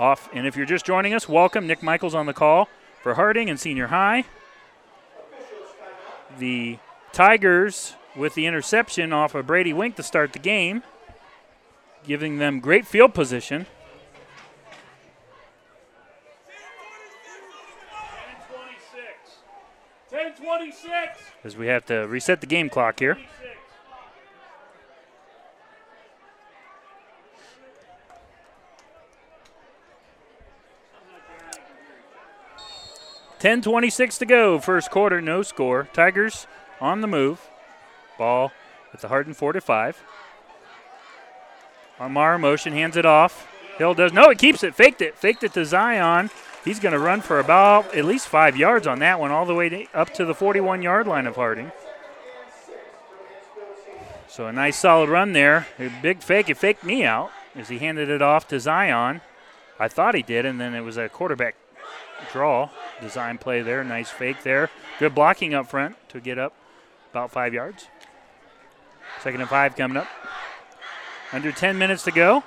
Off, 0.00 0.28
and 0.32 0.46
if 0.46 0.56
you're 0.56 0.66
just 0.66 0.86
joining 0.86 1.12
us, 1.12 1.28
welcome. 1.28 1.66
Nick 1.66 1.82
Michaels 1.82 2.14
on 2.14 2.26
the 2.26 2.32
call 2.32 2.68
for 3.02 3.14
Harding 3.14 3.50
and 3.50 3.58
Senior 3.58 3.88
High. 3.88 4.24
The 6.38 6.78
Tigers 7.12 7.94
with 8.14 8.34
the 8.34 8.46
interception 8.46 9.12
off 9.12 9.34
of 9.34 9.48
Brady 9.48 9.72
Wink 9.72 9.96
to 9.96 10.04
start 10.04 10.32
the 10.32 10.38
game, 10.38 10.84
giving 12.06 12.38
them 12.38 12.60
great 12.60 12.86
field 12.86 13.12
position. 13.12 13.66
As 21.44 21.56
we 21.56 21.66
have 21.66 21.86
to 21.86 22.06
reset 22.06 22.40
the 22.40 22.46
game 22.46 22.68
clock 22.68 23.00
here. 23.00 23.18
Ten 33.38 33.62
twenty-six 33.62 34.18
to 34.18 34.26
go. 34.26 34.58
First 34.58 34.90
quarter, 34.90 35.20
no 35.20 35.42
score. 35.42 35.88
Tigers 35.92 36.46
on 36.80 37.00
the 37.00 37.06
move. 37.06 37.48
Ball 38.18 38.52
at 38.92 39.00
the 39.00 39.08
Harding 39.08 39.34
four 39.34 39.52
to 39.52 39.60
five. 39.60 40.02
Amar 42.00 42.38
motion 42.38 42.72
hands 42.72 42.96
it 42.96 43.06
off. 43.06 43.46
Hill 43.76 43.94
does 43.94 44.12
no, 44.12 44.28
it 44.30 44.38
keeps 44.38 44.64
it, 44.64 44.74
faked 44.74 45.00
it, 45.00 45.16
faked 45.16 45.44
it 45.44 45.52
to 45.54 45.64
Zion. 45.64 46.30
He's 46.64 46.80
going 46.80 46.92
to 46.92 46.98
run 46.98 47.20
for 47.20 47.38
about 47.38 47.94
at 47.94 48.04
least 48.04 48.26
five 48.26 48.56
yards 48.56 48.86
on 48.86 48.98
that 48.98 49.20
one, 49.20 49.30
all 49.30 49.46
the 49.46 49.54
way 49.54 49.68
to, 49.68 49.86
up 49.94 50.12
to 50.14 50.24
the 50.24 50.34
41 50.34 50.82
yard 50.82 51.06
line 51.06 51.26
of 51.26 51.36
Harding. 51.36 51.70
So 54.26 54.46
a 54.46 54.52
nice 54.52 54.76
solid 54.76 55.08
run 55.08 55.32
there. 55.32 55.68
A 55.78 55.90
big 56.02 56.22
fake. 56.22 56.50
It 56.50 56.56
faked 56.56 56.84
me 56.84 57.04
out 57.04 57.30
as 57.54 57.68
he 57.68 57.78
handed 57.78 58.08
it 58.08 58.20
off 58.20 58.46
to 58.48 58.60
Zion. 58.60 59.20
I 59.80 59.88
thought 59.88 60.14
he 60.14 60.22
did, 60.22 60.44
and 60.44 60.60
then 60.60 60.74
it 60.74 60.82
was 60.82 60.96
a 60.96 61.08
quarterback 61.08 61.54
draw. 62.32 62.70
Design 63.00 63.38
play 63.38 63.62
there. 63.62 63.84
Nice 63.84 64.10
fake 64.10 64.42
there. 64.42 64.70
Good 64.98 65.14
blocking 65.14 65.54
up 65.54 65.68
front 65.68 65.96
to 66.10 66.20
get 66.20 66.38
up 66.38 66.54
about 67.10 67.30
five 67.30 67.54
yards. 67.54 67.86
Second 69.22 69.40
and 69.40 69.50
five 69.50 69.76
coming 69.76 69.96
up. 69.96 70.08
Under 71.32 71.52
10 71.52 71.78
minutes 71.78 72.04
to 72.04 72.12
go. 72.12 72.44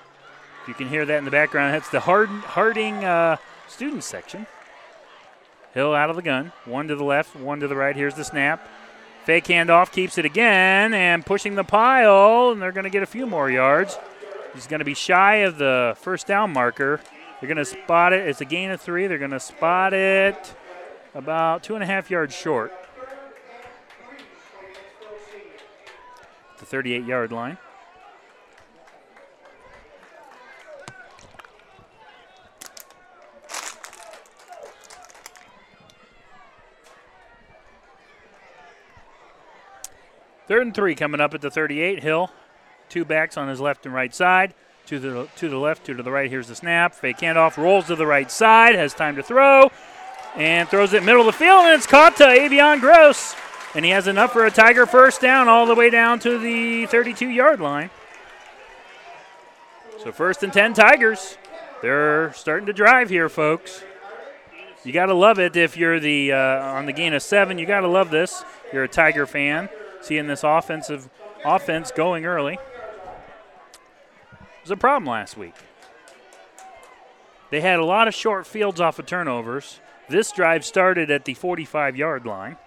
You 0.67 0.73
can 0.73 0.87
hear 0.87 1.05
that 1.05 1.17
in 1.17 1.25
the 1.25 1.31
background. 1.31 1.73
That's 1.73 1.89
the 1.89 2.01
Hard, 2.01 2.29
Harding 2.29 3.03
uh, 3.03 3.37
student 3.67 4.03
section. 4.03 4.47
Hill 5.73 5.93
out 5.93 6.09
of 6.09 6.15
the 6.15 6.21
gun. 6.21 6.51
One 6.65 6.87
to 6.87 6.95
the 6.95 7.03
left, 7.03 7.35
one 7.35 7.59
to 7.61 7.67
the 7.67 7.75
right. 7.75 7.95
Here's 7.95 8.15
the 8.15 8.23
snap. 8.23 8.67
Fake 9.23 9.45
handoff, 9.45 9.91
keeps 9.91 10.17
it 10.17 10.25
again, 10.25 10.93
and 10.93 11.25
pushing 11.25 11.55
the 11.55 11.63
pile, 11.63 12.51
and 12.51 12.61
they're 12.61 12.71
going 12.71 12.85
to 12.85 12.89
get 12.89 13.03
a 13.03 13.07
few 13.07 13.27
more 13.27 13.49
yards. 13.49 13.97
He's 14.53 14.67
going 14.67 14.79
to 14.79 14.85
be 14.85 14.95
shy 14.95 15.37
of 15.37 15.57
the 15.57 15.95
first 15.99 16.27
down 16.27 16.51
marker. 16.51 16.99
They're 17.41 17.47
going 17.47 17.57
to 17.57 17.65
spot 17.65 18.13
it. 18.13 18.27
It's 18.27 18.39
a 18.39 18.45
gain 18.45 18.69
of 18.69 18.79
three. 18.79 19.07
They're 19.07 19.17
going 19.17 19.31
to 19.31 19.39
spot 19.39 19.95
it 19.95 20.53
about 21.15 21.63
two 21.63 21.73
and 21.73 21.83
a 21.83 21.87
half 21.87 22.11
yards 22.11 22.35
short. 22.35 22.71
The 26.59 26.65
38 26.65 27.03
yard 27.03 27.31
line. 27.31 27.57
Third 40.47 40.61
and 40.61 40.75
three 40.75 40.93
coming 40.93 41.19
up 41.19 41.33
at 41.33 41.41
the 41.41 41.49
38. 41.49 42.03
Hill, 42.03 42.29
two 42.89 43.03
backs 43.03 43.35
on 43.35 43.47
his 43.47 43.59
left 43.59 43.87
and 43.87 43.95
right 43.95 44.13
side. 44.13 44.53
To 44.91 44.99
the 44.99 45.29
to 45.37 45.47
the 45.47 45.57
left, 45.57 45.85
two 45.85 45.93
to 45.93 46.03
the 46.03 46.11
right. 46.11 46.29
Here's 46.29 46.49
the 46.49 46.55
snap. 46.55 46.93
Fake 46.93 47.19
handoff, 47.19 47.55
rolls 47.55 47.87
to 47.87 47.95
the 47.95 48.05
right 48.05 48.29
side, 48.29 48.75
has 48.75 48.93
time 48.93 49.15
to 49.15 49.23
throw, 49.23 49.71
and 50.35 50.67
throws 50.67 50.91
it 50.91 51.01
middle 51.01 51.21
of 51.21 51.27
the 51.27 51.31
field, 51.31 51.61
and 51.63 51.75
it's 51.75 51.87
caught 51.87 52.17
to 52.17 52.25
Avion 52.25 52.81
Gross. 52.81 53.33
And 53.73 53.85
he 53.85 53.91
has 53.91 54.07
enough 54.07 54.33
for 54.33 54.45
a 54.45 54.51
Tiger 54.51 54.85
first 54.85 55.21
down 55.21 55.47
all 55.47 55.65
the 55.65 55.75
way 55.75 55.89
down 55.89 56.19
to 56.19 56.37
the 56.37 56.87
32 56.87 57.29
yard 57.29 57.61
line. 57.61 57.89
So 60.03 60.11
first 60.11 60.43
and 60.43 60.51
10 60.51 60.73
Tigers. 60.73 61.37
They're 61.81 62.33
starting 62.33 62.65
to 62.65 62.73
drive 62.73 63.09
here, 63.09 63.29
folks. 63.29 63.85
You 64.83 64.91
got 64.91 65.05
to 65.05 65.13
love 65.13 65.39
it 65.39 65.55
if 65.55 65.77
you're 65.77 66.01
the 66.01 66.33
uh, 66.33 66.37
on 66.37 66.85
the 66.85 66.91
gain 66.91 67.13
of 67.13 67.23
seven. 67.23 67.57
You 67.57 67.65
got 67.65 67.79
to 67.79 67.87
love 67.87 68.11
this. 68.11 68.43
You're 68.73 68.83
a 68.83 68.89
Tiger 68.89 69.25
fan 69.25 69.69
seeing 70.01 70.27
this 70.27 70.43
offensive 70.43 71.09
offense 71.45 71.91
going 71.91 72.25
early. 72.25 72.59
Was 74.61 74.71
a 74.71 74.77
problem 74.77 75.09
last 75.09 75.37
week. 75.37 75.55
They 77.49 77.61
had 77.61 77.79
a 77.79 77.85
lot 77.85 78.07
of 78.07 78.13
short 78.13 78.45
fields 78.45 78.79
off 78.79 78.99
of 78.99 79.05
turnovers. 79.05 79.79
This 80.07 80.31
drive 80.31 80.63
started 80.63 81.09
at 81.09 81.25
the 81.25 81.33
45 81.33 81.95
yard 81.95 82.25
line 82.25 82.57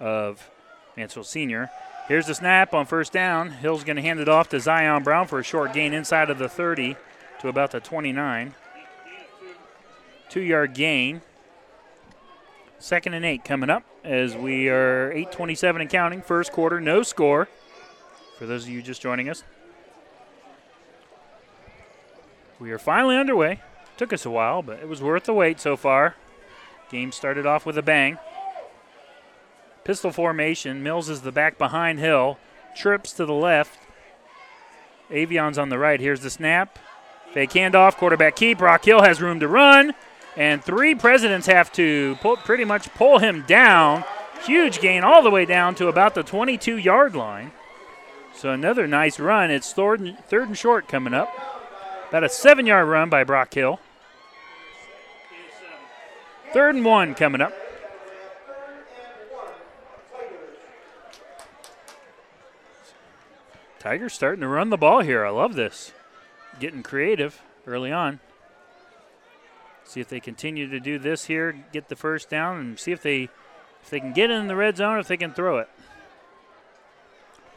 of 0.00 0.50
Mansfield 0.96 1.26
Senior. 1.26 1.70
Here's 2.08 2.26
the 2.26 2.34
snap 2.34 2.72
on 2.72 2.86
first 2.86 3.12
down. 3.12 3.50
Hill's 3.50 3.84
going 3.84 3.96
to 3.96 4.02
hand 4.02 4.20
it 4.20 4.28
off 4.28 4.48
to 4.50 4.60
Zion 4.60 5.02
Brown 5.02 5.26
for 5.26 5.38
a 5.38 5.44
short 5.44 5.72
gain 5.72 5.92
inside 5.92 6.30
of 6.30 6.38
the 6.38 6.48
30 6.48 6.96
to 7.40 7.48
about 7.48 7.72
the 7.72 7.80
29. 7.80 8.54
Two 10.28 10.40
yard 10.40 10.74
gain. 10.74 11.20
Second 12.78 13.14
and 13.14 13.24
eight 13.24 13.44
coming 13.44 13.70
up 13.70 13.84
as 14.04 14.36
we 14.36 14.68
are 14.68 15.12
8:27 15.12 15.80
and 15.80 15.90
counting. 15.90 16.22
First 16.22 16.52
quarter, 16.52 16.80
no 16.80 17.02
score. 17.02 17.48
For 18.38 18.46
those 18.46 18.64
of 18.64 18.70
you 18.70 18.82
just 18.82 19.00
joining 19.00 19.28
us, 19.28 19.44
we 22.58 22.70
are 22.70 22.78
finally 22.78 23.16
underway. 23.16 23.60
Took 23.96 24.12
us 24.12 24.26
a 24.26 24.30
while, 24.30 24.62
but 24.62 24.78
it 24.80 24.88
was 24.88 25.02
worth 25.02 25.24
the 25.24 25.32
wait 25.32 25.60
so 25.60 25.76
far. 25.76 26.16
Game 26.90 27.12
started 27.12 27.46
off 27.46 27.66
with 27.66 27.78
a 27.78 27.82
bang. 27.82 28.18
Pistol 29.84 30.10
formation. 30.10 30.82
Mills 30.82 31.08
is 31.08 31.22
the 31.22 31.32
back 31.32 31.58
behind 31.58 31.98
Hill. 31.98 32.38
Trips 32.76 33.12
to 33.14 33.24
the 33.24 33.32
left. 33.32 33.78
Avion's 35.10 35.58
on 35.58 35.68
the 35.68 35.78
right. 35.78 36.00
Here's 36.00 36.20
the 36.20 36.30
snap. 36.30 36.78
Fake 37.32 37.50
handoff. 37.50 37.96
Quarterback 37.96 38.36
keep. 38.36 38.58
Brock 38.58 38.84
Hill 38.84 39.02
has 39.02 39.22
room 39.22 39.40
to 39.40 39.48
run. 39.48 39.94
And 40.36 40.62
three 40.62 40.94
presidents 40.94 41.46
have 41.46 41.72
to 41.72 42.16
pull, 42.20 42.36
pretty 42.36 42.64
much 42.64 42.92
pull 42.94 43.18
him 43.18 43.44
down. 43.46 44.04
Huge 44.44 44.80
gain 44.80 45.02
all 45.02 45.22
the 45.22 45.30
way 45.30 45.44
down 45.46 45.74
to 45.76 45.88
about 45.88 46.14
the 46.14 46.22
22 46.22 46.76
yard 46.76 47.14
line. 47.14 47.52
So 48.34 48.50
another 48.50 48.86
nice 48.86 49.18
run. 49.18 49.50
It's 49.50 49.72
third 49.72 50.00
and, 50.00 50.18
third 50.26 50.48
and 50.48 50.58
short 50.58 50.88
coming 50.88 51.14
up. 51.14 51.55
About 52.08 52.24
a 52.24 52.28
seven 52.28 52.66
yard 52.66 52.88
run 52.88 53.10
by 53.10 53.24
Brock 53.24 53.52
Hill. 53.52 53.80
Third 56.52 56.76
and 56.76 56.84
one 56.84 57.14
coming 57.14 57.40
up. 57.40 57.52
Tigers 63.80 64.14
starting 64.14 64.40
to 64.40 64.48
run 64.48 64.70
the 64.70 64.76
ball 64.76 65.00
here. 65.00 65.24
I 65.24 65.30
love 65.30 65.54
this. 65.54 65.92
Getting 66.58 66.82
creative 66.82 67.42
early 67.66 67.92
on. 67.92 68.20
See 69.84 70.00
if 70.00 70.08
they 70.08 70.20
continue 70.20 70.68
to 70.68 70.80
do 70.80 70.98
this 70.98 71.26
here, 71.26 71.64
get 71.72 71.88
the 71.88 71.96
first 71.96 72.28
down, 72.28 72.58
and 72.58 72.78
see 72.78 72.92
if 72.92 73.02
they 73.02 73.28
if 73.82 73.90
they 73.90 74.00
can 74.00 74.12
get 74.12 74.30
in 74.30 74.48
the 74.48 74.56
red 74.56 74.76
zone, 74.76 74.98
if 74.98 75.06
they 75.06 75.16
can 75.16 75.32
throw 75.32 75.58
it. 75.58 75.68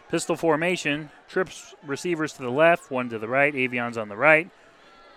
Pistol 0.09 0.35
formation, 0.35 1.11
trips 1.27 1.75
receivers 1.85 2.33
to 2.33 2.41
the 2.41 2.49
left, 2.49 2.89
one 2.89 3.09
to 3.09 3.19
the 3.19 3.27
right. 3.27 3.53
Avion's 3.53 3.97
on 3.97 4.09
the 4.09 4.17
right. 4.17 4.49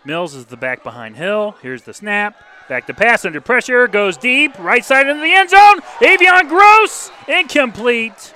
Mills 0.05 0.35
is 0.35 0.47
the 0.47 0.57
back 0.57 0.83
behind 0.83 1.17
Hill. 1.17 1.57
Here's 1.63 1.83
the 1.83 1.95
snap. 1.95 2.37
Back 2.69 2.87
to 2.89 2.95
pass 2.95 3.25
under 3.25 3.41
pressure. 3.41 3.87
Goes 3.89 4.17
deep. 4.17 4.59
Right 4.59 4.85
side 4.85 5.07
into 5.09 5.23
the 5.23 5.33
end 5.33 5.51
zone. 5.51 5.81
Avion 6.01 6.49
Gross. 6.49 7.11
Incomplete. 7.29 8.35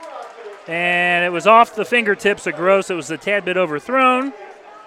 And 0.68 1.24
it 1.24 1.30
was 1.30 1.46
off 1.46 1.74
the 1.74 1.84
fingertips 1.84 2.46
of 2.46 2.54
Gross. 2.54 2.88
It 2.88 2.94
was 2.94 3.10
a 3.10 3.18
tad 3.18 3.44
bit 3.44 3.56
overthrown. 3.56 4.32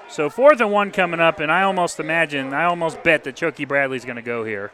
So 0.10 0.30
fourth 0.30 0.60
and 0.60 0.72
one 0.72 0.92
coming 0.92 1.20
up, 1.20 1.40
and 1.40 1.52
I 1.52 1.62
almost 1.62 2.00
imagine, 2.00 2.52
I 2.52 2.64
almost 2.64 3.04
bet 3.04 3.26
that 3.26 3.36
Chucky 3.36 3.66
Bradley's 3.66 4.06
going 4.06 4.16
to 4.16 4.24
go 4.24 4.44
here. 4.44 4.72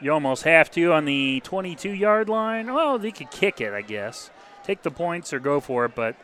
You 0.00 0.12
almost 0.12 0.44
have 0.44 0.70
to 0.72 0.92
on 0.92 1.04
the 1.04 1.40
22 1.40 1.90
yard 1.90 2.28
line. 2.28 2.72
Well, 2.72 2.98
they 2.98 3.10
could 3.10 3.30
kick 3.30 3.60
it, 3.60 3.72
I 3.72 3.82
guess. 3.82 4.30
Take 4.70 4.82
the 4.82 4.90
points 4.92 5.32
or 5.32 5.40
go 5.40 5.58
for 5.58 5.84
it, 5.84 5.96
but 5.96 6.14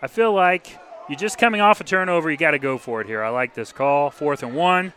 I 0.00 0.06
feel 0.06 0.32
like 0.32 0.78
you're 1.06 1.18
just 1.18 1.36
coming 1.36 1.60
off 1.60 1.82
a 1.82 1.84
turnover. 1.84 2.30
You 2.30 2.38
got 2.38 2.52
to 2.52 2.58
go 2.58 2.78
for 2.78 3.02
it 3.02 3.06
here. 3.06 3.22
I 3.22 3.28
like 3.28 3.52
this 3.52 3.72
call. 3.72 4.08
Fourth 4.08 4.42
and 4.42 4.54
one. 4.54 4.94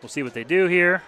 We'll 0.00 0.08
see 0.08 0.22
what 0.22 0.32
they 0.32 0.44
do 0.44 0.68
here. 0.68 1.02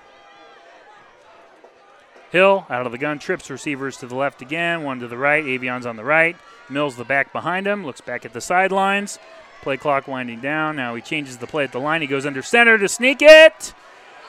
Hill 2.33 2.67
out 2.69 2.85
of 2.85 2.91
the 2.91 2.99
gun, 2.99 3.21
trips 3.21 3.49
receivers 3.49 3.99
to 3.99 4.09
the 4.09 4.17
left 4.17 4.43
again, 4.43 4.83
one 4.83 4.99
to 4.99 5.07
the 5.07 5.17
right. 5.17 5.45
Avion's 5.45 5.87
on 5.87 5.95
the 5.95 6.03
right. 6.03 6.37
Mills 6.69 6.97
the 6.97 7.05
back 7.05 7.33
behind 7.33 7.65
him, 7.65 7.87
looks 7.87 8.01
back 8.01 8.25
at 8.25 8.33
the 8.33 8.41
sidelines. 8.41 9.21
Play 9.63 9.77
clock 9.77 10.09
winding 10.09 10.41
down. 10.41 10.75
Now 10.75 10.97
he 10.97 11.01
changes 11.01 11.37
the 11.37 11.47
play 11.47 11.63
at 11.63 11.71
the 11.71 11.79
line. 11.79 12.01
He 12.01 12.09
goes 12.09 12.27
under 12.27 12.43
center 12.43 12.77
to 12.77 12.89
sneak 12.89 13.19
it. 13.21 13.73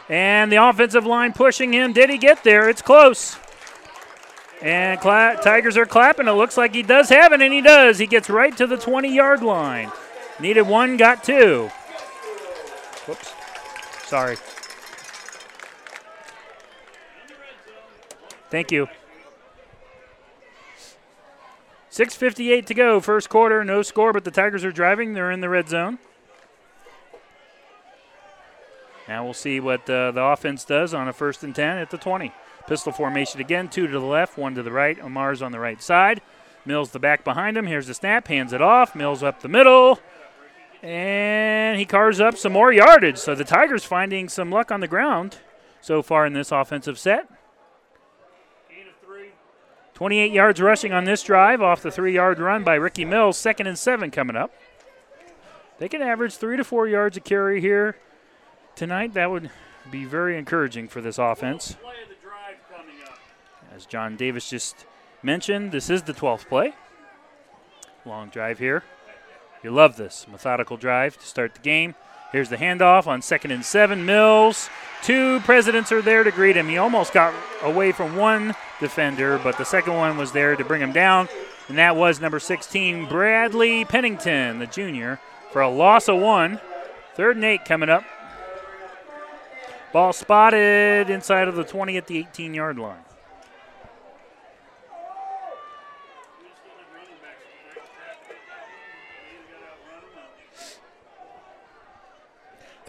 And 0.08 0.52
the 0.52 0.58
offensive 0.58 1.08
line 1.08 1.34
pushing 1.34 1.74
him. 1.74 1.93
Did 1.93 2.12
he 2.12 2.20
get 2.20 2.43
there? 2.43 2.70
It's 2.70 2.84
close. 2.84 3.39
And 4.62 4.99
Tigers 4.99 5.78
are 5.78 5.86
clapping. 5.86 6.28
It 6.28 6.32
looks 6.32 6.57
like 6.57 6.74
he 6.74 6.84
does 6.84 7.10
have 7.10 7.32
it, 7.32 7.41
and 7.41 7.53
he 7.53 7.62
does. 7.62 7.97
He 7.97 8.07
gets 8.07 8.30
right 8.30 8.55
to 8.57 8.68
the 8.68 8.78
20 8.78 9.14
yard 9.14 9.41
line. 9.41 9.91
Needed 10.39 10.64
one, 10.64 10.97
got 10.97 11.24
two. 11.24 11.70
Whoops. 13.07 13.34
Sorry. 14.05 14.38
Thank 18.49 18.72
you. 18.72 18.88
6.58 21.91 22.66
to 22.66 22.74
go, 22.74 22.99
first 22.99 23.30
quarter, 23.30 23.64
no 23.66 23.82
score, 23.82 24.14
but 24.14 24.24
the 24.24 24.32
Tigers 24.32 24.64
are 24.64 24.72
driving. 24.72 25.14
They're 25.14 25.32
in 25.32 25.41
the 25.41 25.49
red 25.49 25.68
zone. 25.68 25.99
Now 29.07 29.26
we'll 29.26 29.34
see 29.34 29.60
what 29.60 29.89
uh, 29.89 30.12
the 30.12 30.24
offense 30.24 30.64
does 30.64 30.93
on 30.93 31.07
a 31.07 31.14
first 31.14 31.43
and 31.43 31.53
10 31.53 31.78
at 31.78 31.89
the 31.89 31.97
20. 31.97 32.32
Pistol 32.70 32.91
formation 32.91 33.41
again, 33.41 33.67
two 33.67 33.88
to 33.88 33.93
the 33.93 34.05
left, 34.05 34.38
one 34.38 34.53
to 34.53 34.61
the 34.61 34.72
right. 34.72 35.01
Omar's 35.01 35.41
on 35.41 35.51
the 35.51 35.59
right 35.59 35.82
side. 35.82 36.22
Mills 36.65 36.91
the 36.91 36.99
back 36.99 37.24
behind 37.24 37.57
him. 37.57 37.65
Here's 37.65 37.88
the 37.88 37.95
snap, 37.95 38.28
hands 38.28 38.53
it 38.53 38.61
off. 38.61 38.93
Mills 38.93 39.24
up 39.24 39.41
the 39.41 39.47
middle. 39.47 39.99
And 40.84 41.80
he 41.80 41.86
carves 41.86 42.20
up 42.20 42.38
some 42.38 42.53
more 42.53 42.72
yardage. 42.72 43.17
So 43.17 43.34
the 43.34 43.43
Tigers 43.43 43.86
finding 43.86 44.30
some 44.30 44.51
luck 44.51 44.72
on 44.72 44.82
the 44.82 44.88
ground 44.88 45.38
so 45.82 46.03
far 46.03 46.28
in 46.28 46.34
this 46.34 46.51
offensive 46.51 46.99
set. 46.99 47.28
28 49.95 50.32
yards 50.32 50.61
rushing 50.61 50.93
on 50.93 51.05
this 51.05 51.24
drive 51.24 51.63
off 51.63 51.82
the 51.82 51.89
three 51.89 52.13
yard 52.13 52.38
run 52.38 52.63
by 52.63 52.76
Ricky 52.76 53.03
Mills. 53.03 53.36
Second 53.36 53.65
and 53.65 53.80
seven 53.80 54.11
coming 54.11 54.36
up. 54.36 54.53
They 55.80 55.89
can 55.89 56.03
average 56.03 56.36
three 56.36 56.55
to 56.55 56.63
four 56.63 56.88
yards 56.88 57.17
a 57.17 57.20
carry 57.20 57.61
here 57.61 57.97
tonight. 58.76 59.15
That 59.15 59.32
would 59.32 59.49
be 59.89 60.05
very 60.05 60.38
encouraging 60.38 60.88
for 60.88 61.01
this 61.01 61.17
offense. 61.17 61.76
As 63.80 63.86
John 63.86 64.18
Davis 64.18 64.50
just 64.50 64.86
mentioned, 65.24 65.72
this 65.72 65.90
is 65.90 66.02
the 66.02 66.12
12th 66.12 66.50
play. 66.50 66.74
Long 68.06 68.28
drive 68.28 68.60
here. 68.60 68.84
You 69.64 69.72
love 69.72 69.96
this 69.96 70.26
methodical 70.30 70.76
drive 70.76 71.18
to 71.18 71.26
start 71.26 71.56
the 71.56 71.62
game. 71.62 71.96
Here's 72.34 72.50
the 72.50 72.58
handoff 72.58 73.08
on 73.08 73.22
second 73.22 73.52
and 73.52 73.64
seven. 73.64 74.06
Mills. 74.06 74.70
Two 75.02 75.40
presidents 75.46 75.94
are 75.94 76.02
there 76.02 76.26
to 76.26 76.32
greet 76.32 76.58
him. 76.58 76.68
He 76.68 76.78
almost 76.78 77.14
got 77.14 77.34
away 77.64 77.94
from 77.94 78.18
one 78.18 78.54
defender, 78.82 79.40
but 79.42 79.58
the 79.58 79.64
second 79.64 79.94
one 79.94 80.18
was 80.18 80.34
there 80.34 80.58
to 80.58 80.66
bring 80.66 80.82
him 80.82 80.92
down. 80.92 81.30
And 81.70 81.78
that 81.78 81.96
was 81.96 82.20
number 82.20 82.42
16, 82.42 83.08
Bradley 83.08 83.86
Pennington, 83.86 84.60
the 84.60 84.68
junior, 84.68 85.22
for 85.54 85.62
a 85.62 85.70
loss 85.70 86.10
of 86.10 86.20
one. 86.20 86.60
Third 87.14 87.38
and 87.38 87.46
eight 87.46 87.64
coming 87.64 87.88
up. 87.88 88.04
Ball 89.94 90.12
spotted 90.12 91.10
inside 91.10 91.48
of 91.48 91.56
the 91.56 91.64
20 91.64 91.96
at 91.96 92.08
the 92.08 92.18
18 92.18 92.54
yard 92.54 92.78
line. 92.78 93.06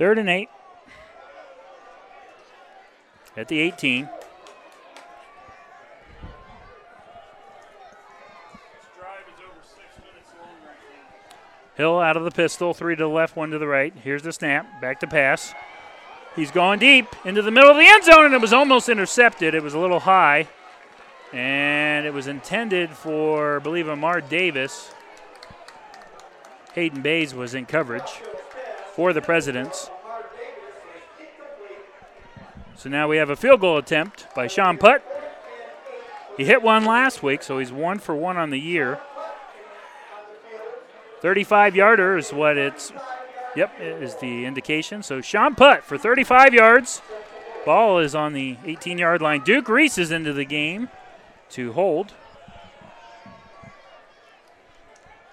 Third 0.00 0.16
and 0.16 0.30
eight. 0.30 0.48
At 3.36 3.48
the 3.48 3.58
18. 3.58 4.08
Hill 11.76 12.00
out 12.00 12.16
of 12.16 12.24
the 12.24 12.30
pistol, 12.30 12.72
three 12.72 12.96
to 12.96 13.02
the 13.02 13.08
left, 13.10 13.36
one 13.36 13.50
to 13.50 13.58
the 13.58 13.66
right. 13.66 13.92
Here's 14.02 14.22
the 14.22 14.32
snap, 14.32 14.80
back 14.80 15.00
to 15.00 15.06
pass. 15.06 15.52
He's 16.34 16.50
going 16.50 16.78
deep 16.78 17.06
into 17.26 17.42
the 17.42 17.50
middle 17.50 17.70
of 17.70 17.76
the 17.76 17.86
end 17.86 18.04
zone, 18.04 18.24
and 18.24 18.32
it 18.32 18.40
was 18.40 18.54
almost 18.54 18.88
intercepted. 18.88 19.54
It 19.54 19.62
was 19.62 19.74
a 19.74 19.78
little 19.78 20.00
high, 20.00 20.48
and 21.30 22.06
it 22.06 22.14
was 22.14 22.26
intended 22.26 22.88
for, 22.88 23.56
I 23.56 23.58
believe, 23.58 23.86
Amar 23.86 24.22
Davis. 24.22 24.94
Hayden 26.72 27.02
Bays 27.02 27.34
was 27.34 27.52
in 27.52 27.66
coverage 27.66 28.22
for 29.00 29.14
the 29.14 29.22
Presidents. 29.22 29.88
So 32.76 32.90
now 32.90 33.08
we 33.08 33.16
have 33.16 33.30
a 33.30 33.34
field 33.34 33.62
goal 33.62 33.78
attempt 33.78 34.26
by 34.34 34.46
Sean 34.46 34.76
Putt. 34.76 35.02
He 36.36 36.44
hit 36.44 36.60
one 36.60 36.84
last 36.84 37.22
week, 37.22 37.42
so 37.42 37.58
he's 37.58 37.72
one 37.72 37.98
for 37.98 38.14
one 38.14 38.36
on 38.36 38.50
the 38.50 38.60
year. 38.60 39.00
35 41.22 41.74
yarder 41.74 42.18
is 42.18 42.30
what 42.30 42.58
it's, 42.58 42.92
yep, 43.56 43.72
is 43.80 44.16
the 44.16 44.44
indication. 44.44 45.02
So 45.02 45.22
Sean 45.22 45.54
Putt 45.54 45.82
for 45.82 45.96
35 45.96 46.52
yards. 46.52 47.00
Ball 47.64 48.00
is 48.00 48.14
on 48.14 48.34
the 48.34 48.58
18 48.66 48.98
yard 48.98 49.22
line. 49.22 49.42
Duke 49.42 49.70
Reese 49.70 49.96
is 49.96 50.10
into 50.10 50.34
the 50.34 50.44
game 50.44 50.90
to 51.52 51.72
hold. 51.72 52.12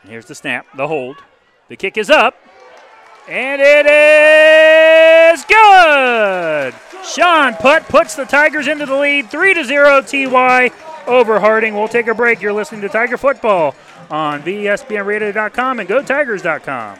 Here's 0.05 0.27
the 0.27 0.35
snap, 0.35 0.65
the 0.73 0.87
hold. 0.87 1.17
The 1.67 1.75
kick 1.75 1.97
is 1.97 2.09
up. 2.09 2.37
And 3.27 3.61
it 3.61 3.85
is 5.35 5.43
good. 5.45 6.73
Sean 7.05 7.53
Putt 7.55 7.87
puts 7.89 8.15
the 8.15 8.25
Tigers 8.25 8.67
into 8.67 8.85
the 8.85 8.95
lead, 8.95 9.29
3 9.29 9.53
to 9.53 9.63
0 9.63 10.01
TY 10.01 10.71
over 11.07 11.39
Harding. 11.39 11.75
We'll 11.75 11.87
take 11.87 12.07
a 12.07 12.13
break. 12.13 12.41
You're 12.41 12.53
listening 12.53 12.81
to 12.81 12.89
Tiger 12.89 13.17
Football 13.17 13.75
on 14.09 14.41
VSBNRadio.com 14.43 15.79
and 15.79 15.89
GoTigers.com. 15.89 16.99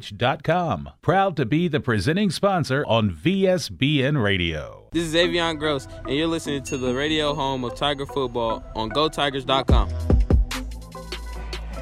Proud 1.01 1.37
to 1.37 1.45
be 1.45 1.67
the 1.67 1.79
presenting 1.79 2.31
sponsor 2.31 2.83
on 2.87 3.11
VSBN 3.11 4.21
Radio. 4.21 4.89
This 4.91 5.03
is 5.03 5.13
Avion 5.13 5.57
Gross, 5.57 5.87
and 6.05 6.15
you're 6.15 6.27
listening 6.27 6.63
to 6.63 6.77
the 6.77 6.93
radio 6.93 7.33
home 7.33 7.63
of 7.63 7.75
Tiger 7.75 8.05
football 8.05 8.63
on 8.75 8.89
GoTigers.com. 8.89 9.89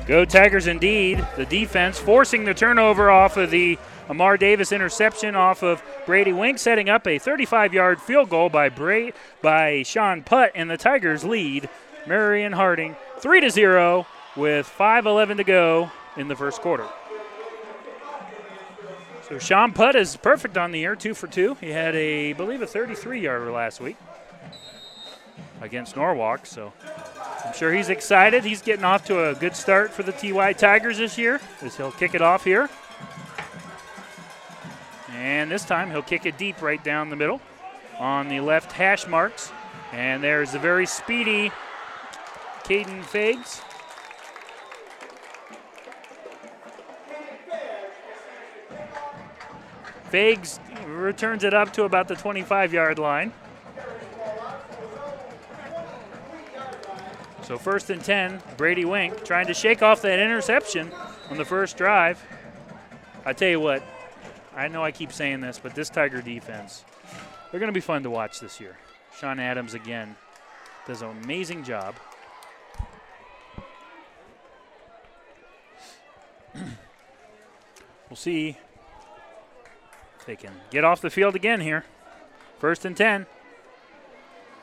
Go 0.06 0.26
Tigers 0.26 0.66
indeed. 0.66 1.26
The 1.38 1.46
defense 1.46 2.00
forcing 2.00 2.44
the 2.44 2.54
turnover 2.56 3.12
off 3.12 3.38
of 3.38 3.52
the 3.52 3.78
Amar 4.10 4.38
Davis 4.38 4.72
interception 4.72 5.36
off 5.36 5.62
of 5.62 5.84
Brady 6.08 6.34
Wink, 6.34 6.58
setting 6.58 6.90
up 6.90 7.06
a 7.06 7.20
35-yard 7.20 8.02
field 8.02 8.30
goal 8.30 8.50
by 8.50 8.70
Bray, 8.70 9.14
by 9.44 9.84
Sean 9.84 10.24
Putt, 10.24 10.52
and 10.56 10.68
the 10.68 10.78
Tigers 10.78 11.24
lead 11.24 11.70
Marion 12.08 12.54
Harding 12.54 12.96
3 13.20 13.42
to 13.42 13.52
0 13.52 14.08
with 14.36 14.68
5:11 14.68 15.38
to 15.38 15.44
go 15.44 15.92
in 16.18 16.28
the 16.28 16.36
first 16.36 16.62
quarter. 16.62 16.88
So 19.30 19.38
Sean 19.38 19.74
Putt 19.74 19.96
is 19.96 20.18
perfect 20.18 20.58
on 20.58 20.72
the 20.72 20.80
year, 20.80 20.96
two 20.96 21.14
for 21.14 21.28
two. 21.28 21.56
He 21.62 21.70
had 21.70 21.96
a, 21.96 22.32
I 22.32 22.34
believe, 22.34 22.64
a 22.64 22.66
33-yarder 22.66 23.52
last 23.52 23.80
week 23.80 23.96
against 25.62 25.96
Norwalk. 25.96 26.48
So 26.48 26.74
I'm 27.46 27.54
sure 27.54 27.72
he's 27.72 27.90
excited. 27.90 28.44
He's 28.44 28.64
getting 28.64 28.86
off 28.86 29.06
to 29.06 29.30
a 29.30 29.36
good 29.36 29.56
start 29.56 29.92
for 29.92 30.02
the 30.02 30.14
TY 30.14 30.54
Tigers 30.54 30.98
this 30.98 31.16
year 31.16 31.40
as 31.62 31.78
he'll 31.78 31.92
kick 31.92 32.16
it 32.16 32.24
off 32.24 32.44
here. 32.44 32.70
And 35.12 35.52
this 35.52 35.64
time 35.64 35.92
he'll 35.92 36.02
kick 36.02 36.26
it 36.26 36.40
deep 36.40 36.60
right 36.60 36.84
down 36.84 37.12
the 37.12 37.16
middle 37.16 37.40
on 38.00 38.30
the 38.30 38.40
left 38.40 38.72
hash 38.72 39.06
marks. 39.06 39.52
And 39.94 40.24
there's 40.24 40.56
a 40.56 40.60
very 40.60 40.88
speedy 40.88 41.52
Caden 42.64 43.04
Fags. 43.04 43.62
Fags 50.12 50.60
returns 50.88 51.44
it 51.44 51.54
up 51.54 51.72
to 51.74 51.84
about 51.84 52.08
the 52.08 52.16
25 52.16 52.74
yard 52.74 52.98
line. 53.00 53.32
So 57.44 57.58
first 57.58 57.90
and 57.90 58.04
10, 58.04 58.42
Brady 58.58 58.86
Wink 58.86 59.24
trying 59.24 59.48
to 59.48 59.56
shake 59.56 59.82
off 59.82 60.04
that 60.04 60.20
interception 60.20 60.92
on 61.30 61.38
the 61.38 61.46
first 61.46 61.78
drive. 61.78 62.24
I 63.26 63.34
tell 63.34 63.50
you 63.50 63.60
what, 63.60 63.84
I 64.56 64.68
know 64.68 64.84
I 64.84 64.92
keep 64.92 65.12
saying 65.12 65.42
this, 65.42 65.60
but 65.62 65.74
this 65.74 65.90
Tiger 65.90 66.22
defense, 66.22 66.86
they're 67.50 67.60
going 67.60 67.72
to 67.72 67.74
be 67.74 67.80
fun 67.82 68.04
to 68.04 68.10
watch 68.10 68.40
this 68.40 68.60
year. 68.60 68.78
Sean 69.18 69.40
Adams 69.40 69.74
again 69.74 70.16
does 70.86 71.02
an 71.02 71.10
amazing 71.24 71.64
job. 71.64 71.96
we'll 76.54 78.16
see 78.16 78.58
they 80.30 80.36
can 80.36 80.54
get 80.70 80.84
off 80.84 81.02
the 81.02 81.10
field 81.10 81.36
again 81.36 81.60
here. 81.60 81.84
First 82.60 82.86
and 82.86 82.96
10. 82.96 83.26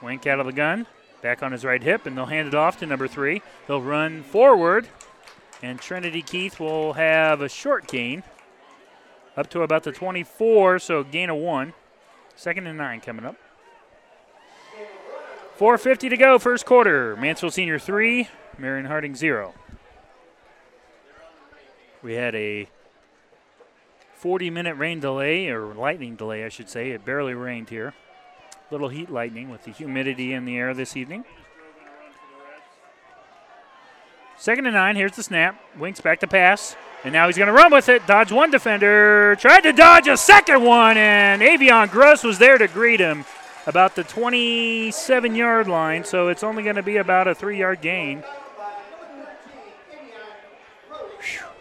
Wink 0.00 0.24
out 0.24 0.38
of 0.38 0.46
the 0.46 0.52
gun, 0.52 0.86
back 1.22 1.42
on 1.42 1.50
his 1.50 1.64
right 1.64 1.82
hip, 1.82 2.06
and 2.06 2.16
they'll 2.16 2.26
hand 2.26 2.46
it 2.46 2.54
off 2.54 2.78
to 2.78 2.86
number 2.86 3.08
three. 3.08 3.42
They'll 3.66 3.82
run 3.82 4.22
forward, 4.22 4.86
and 5.64 5.80
Trinity 5.80 6.22
Keith 6.22 6.60
will 6.60 6.92
have 6.92 7.40
a 7.40 7.48
short 7.48 7.88
gain 7.88 8.22
up 9.36 9.50
to 9.50 9.62
about 9.62 9.82
the 9.82 9.90
24, 9.90 10.78
so 10.78 11.02
gain 11.02 11.30
of 11.30 11.38
one. 11.38 11.72
Second 12.36 12.68
and 12.68 12.78
nine 12.78 13.00
coming 13.00 13.24
up. 13.24 13.34
4.50 15.58 16.10
to 16.10 16.16
go, 16.16 16.38
first 16.38 16.64
quarter. 16.64 17.16
Mansfield 17.16 17.54
Senior 17.54 17.80
3, 17.80 18.28
Marion 18.56 18.86
Harding 18.86 19.16
0. 19.16 19.52
We 22.04 22.14
had 22.14 22.36
a 22.36 22.68
40 24.16 24.50
minute 24.50 24.74
rain 24.76 25.00
delay, 25.00 25.48
or 25.48 25.74
lightning 25.74 26.16
delay, 26.16 26.44
I 26.44 26.48
should 26.48 26.68
say. 26.68 26.90
It 26.90 27.04
barely 27.04 27.34
rained 27.34 27.68
here. 27.68 27.94
Little 28.70 28.88
heat 28.88 29.10
lightning 29.10 29.50
with 29.50 29.64
the 29.64 29.70
humidity 29.70 30.32
in 30.32 30.44
the 30.44 30.56
air 30.56 30.74
this 30.74 30.96
evening. 30.96 31.24
Second 34.38 34.66
and 34.66 34.74
nine. 34.74 34.96
Here's 34.96 35.12
the 35.12 35.22
snap. 35.22 35.60
Winks 35.78 36.00
back 36.00 36.20
to 36.20 36.26
pass. 36.26 36.76
And 37.04 37.12
now 37.12 37.26
he's 37.26 37.36
going 37.36 37.46
to 37.46 37.52
run 37.52 37.72
with 37.72 37.88
it. 37.88 38.06
Dodge 38.06 38.32
one 38.32 38.50
defender. 38.50 39.36
Tried 39.38 39.60
to 39.60 39.72
dodge 39.72 40.08
a 40.08 40.16
second 40.16 40.62
one, 40.62 40.96
and 40.96 41.42
Avion 41.42 41.90
Gross 41.90 42.24
was 42.24 42.38
there 42.38 42.58
to 42.58 42.66
greet 42.66 43.00
him 43.00 43.24
about 43.66 43.94
the 43.96 44.04
27 44.04 45.34
yard 45.34 45.68
line, 45.68 46.04
so 46.04 46.28
it's 46.28 46.42
only 46.42 46.62
going 46.62 46.76
to 46.76 46.82
be 46.82 46.96
about 46.96 47.28
a 47.28 47.34
three 47.34 47.58
yard 47.58 47.80
gain. 47.80 48.24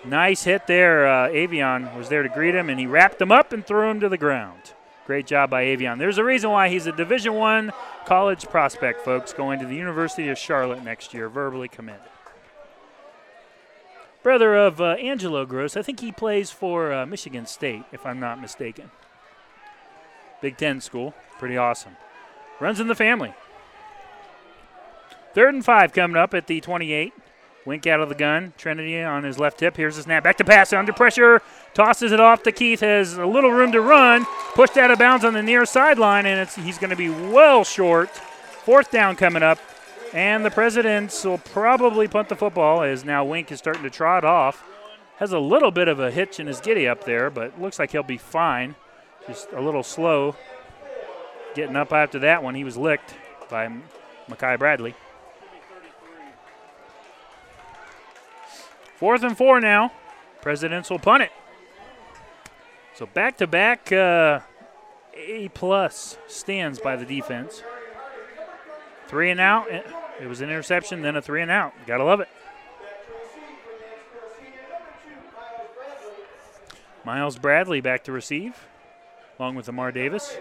Nice 0.05 0.43
hit 0.43 0.67
there. 0.67 1.07
Uh, 1.07 1.29
Avion 1.29 1.95
was 1.97 2.09
there 2.09 2.21
to 2.21 2.29
greet 2.29 2.53
him, 2.53 2.69
and 2.69 2.79
he 2.79 2.85
wrapped 2.85 3.19
him 3.19 3.31
up 3.31 3.51
and 3.51 3.65
threw 3.65 3.89
him 3.89 3.99
to 4.01 4.09
the 4.09 4.17
ground. 4.17 4.73
Great 5.07 5.25
job 5.25 5.49
by 5.49 5.65
Avion. 5.65 5.97
There's 5.97 6.17
a 6.17 6.23
reason 6.23 6.49
why 6.49 6.69
he's 6.69 6.87
a 6.87 6.91
Division 6.91 7.33
One 7.33 7.71
college 8.05 8.45
prospect, 8.45 9.01
folks, 9.01 9.33
going 9.33 9.59
to 9.59 9.65
the 9.65 9.75
University 9.75 10.29
of 10.29 10.37
Charlotte 10.37 10.83
next 10.83 11.13
year, 11.13 11.27
verbally 11.27 11.67
committed. 11.67 12.01
Brother 14.21 14.55
of 14.55 14.81
uh, 14.81 14.93
Angelo 14.93 15.45
Gross, 15.45 15.77
I 15.77 15.83
think 15.83 15.99
he 15.99 16.11
plays 16.11 16.49
for 16.49 16.91
uh, 16.91 17.05
Michigan 17.05 17.45
State, 17.45 17.83
if 17.91 18.05
I'm 18.05 18.19
not 18.19 18.41
mistaken. 18.41 18.89
Big 20.41 20.57
Ten 20.57 20.81
school, 20.81 21.13
pretty 21.37 21.57
awesome. 21.57 21.97
Runs 22.59 22.79
in 22.79 22.87
the 22.87 22.95
family. 22.95 23.33
Third 25.33 25.53
and 25.53 25.65
five 25.65 25.93
coming 25.93 26.17
up 26.17 26.33
at 26.33 26.47
the 26.47 26.61
28. 26.61 27.13
Wink 27.65 27.87
out 27.87 27.99
of 27.99 28.09
the 28.09 28.15
gun. 28.15 28.53
Trinity 28.57 29.01
on 29.01 29.23
his 29.23 29.39
left 29.39 29.59
hip. 29.59 29.75
Here's 29.75 29.95
the 29.95 30.03
snap. 30.03 30.23
Back 30.23 30.37
to 30.37 30.43
pass 30.43 30.71
under 30.71 30.93
pressure. 30.93 31.41
Tosses 31.73 32.11
it 32.11 32.19
off 32.19 32.43
to 32.43 32.51
Keith. 32.51 32.81
Has 32.81 33.17
a 33.17 33.25
little 33.25 33.51
room 33.51 33.71
to 33.71 33.81
run. 33.81 34.25
Pushed 34.53 34.77
out 34.77 34.91
of 34.91 34.99
bounds 34.99 35.25
on 35.25 35.33
the 35.33 35.41
near 35.41 35.65
sideline, 35.65 36.25
and 36.25 36.47
he's 36.49 36.77
going 36.77 36.91
to 36.91 36.95
be 36.95 37.09
well 37.09 37.63
short. 37.63 38.09
Fourth 38.09 38.91
down 38.91 39.15
coming 39.15 39.41
up. 39.43 39.59
And 40.13 40.45
the 40.45 40.51
Presidents 40.51 41.25
will 41.25 41.39
probably 41.39 42.07
punt 42.07 42.29
the 42.29 42.35
football 42.35 42.83
as 42.83 43.03
now 43.03 43.25
Wink 43.25 43.51
is 43.51 43.59
starting 43.59 43.83
to 43.83 43.89
trot 43.89 44.23
off. 44.23 44.63
Has 45.17 45.31
a 45.31 45.39
little 45.39 45.71
bit 45.71 45.87
of 45.87 45.99
a 45.99 46.11
hitch 46.11 46.39
in 46.39 46.47
his 46.47 46.61
giddy 46.61 46.87
up 46.87 47.03
there, 47.03 47.29
but 47.29 47.59
looks 47.59 47.79
like 47.79 47.91
he'll 47.91 48.03
be 48.03 48.17
fine. 48.17 48.75
Just 49.27 49.51
a 49.53 49.61
little 49.61 49.83
slow 49.83 50.35
getting 51.55 51.75
up 51.75 51.91
after 51.91 52.19
that 52.19 52.43
one. 52.43 52.53
He 52.53 52.63
was 52.63 52.77
licked 52.77 53.15
by 53.49 53.69
Makai 54.29 54.59
Bradley. 54.59 54.93
Fourth 58.95 59.23
and 59.23 59.37
four 59.37 59.59
now. 59.59 59.91
Presidents 60.41 60.89
will 60.89 60.99
punt 60.99 61.23
it. 61.23 61.31
So 62.93 63.05
back 63.05 63.37
to 63.37 63.47
back 63.47 63.91
uh, 63.91 64.39
A 65.15 65.49
plus 65.49 66.17
stands 66.27 66.79
by 66.79 66.95
the 66.95 67.05
defense. 67.05 67.61
Three 69.07 69.31
and 69.31 69.39
out. 69.39 69.67
It 69.69 70.27
was 70.27 70.41
an 70.41 70.49
interception, 70.49 71.01
then 71.01 71.15
a 71.15 71.21
three 71.21 71.41
and 71.41 71.51
out. 71.51 71.73
Gotta 71.85 72.03
love 72.03 72.21
it. 72.21 72.29
Miles 77.03 77.37
Bradley 77.37 77.81
back 77.81 78.03
to 78.05 78.11
receive, 78.11 78.55
along 79.37 79.55
with 79.55 79.67
Amar 79.67 79.91
Davis. 79.91 80.37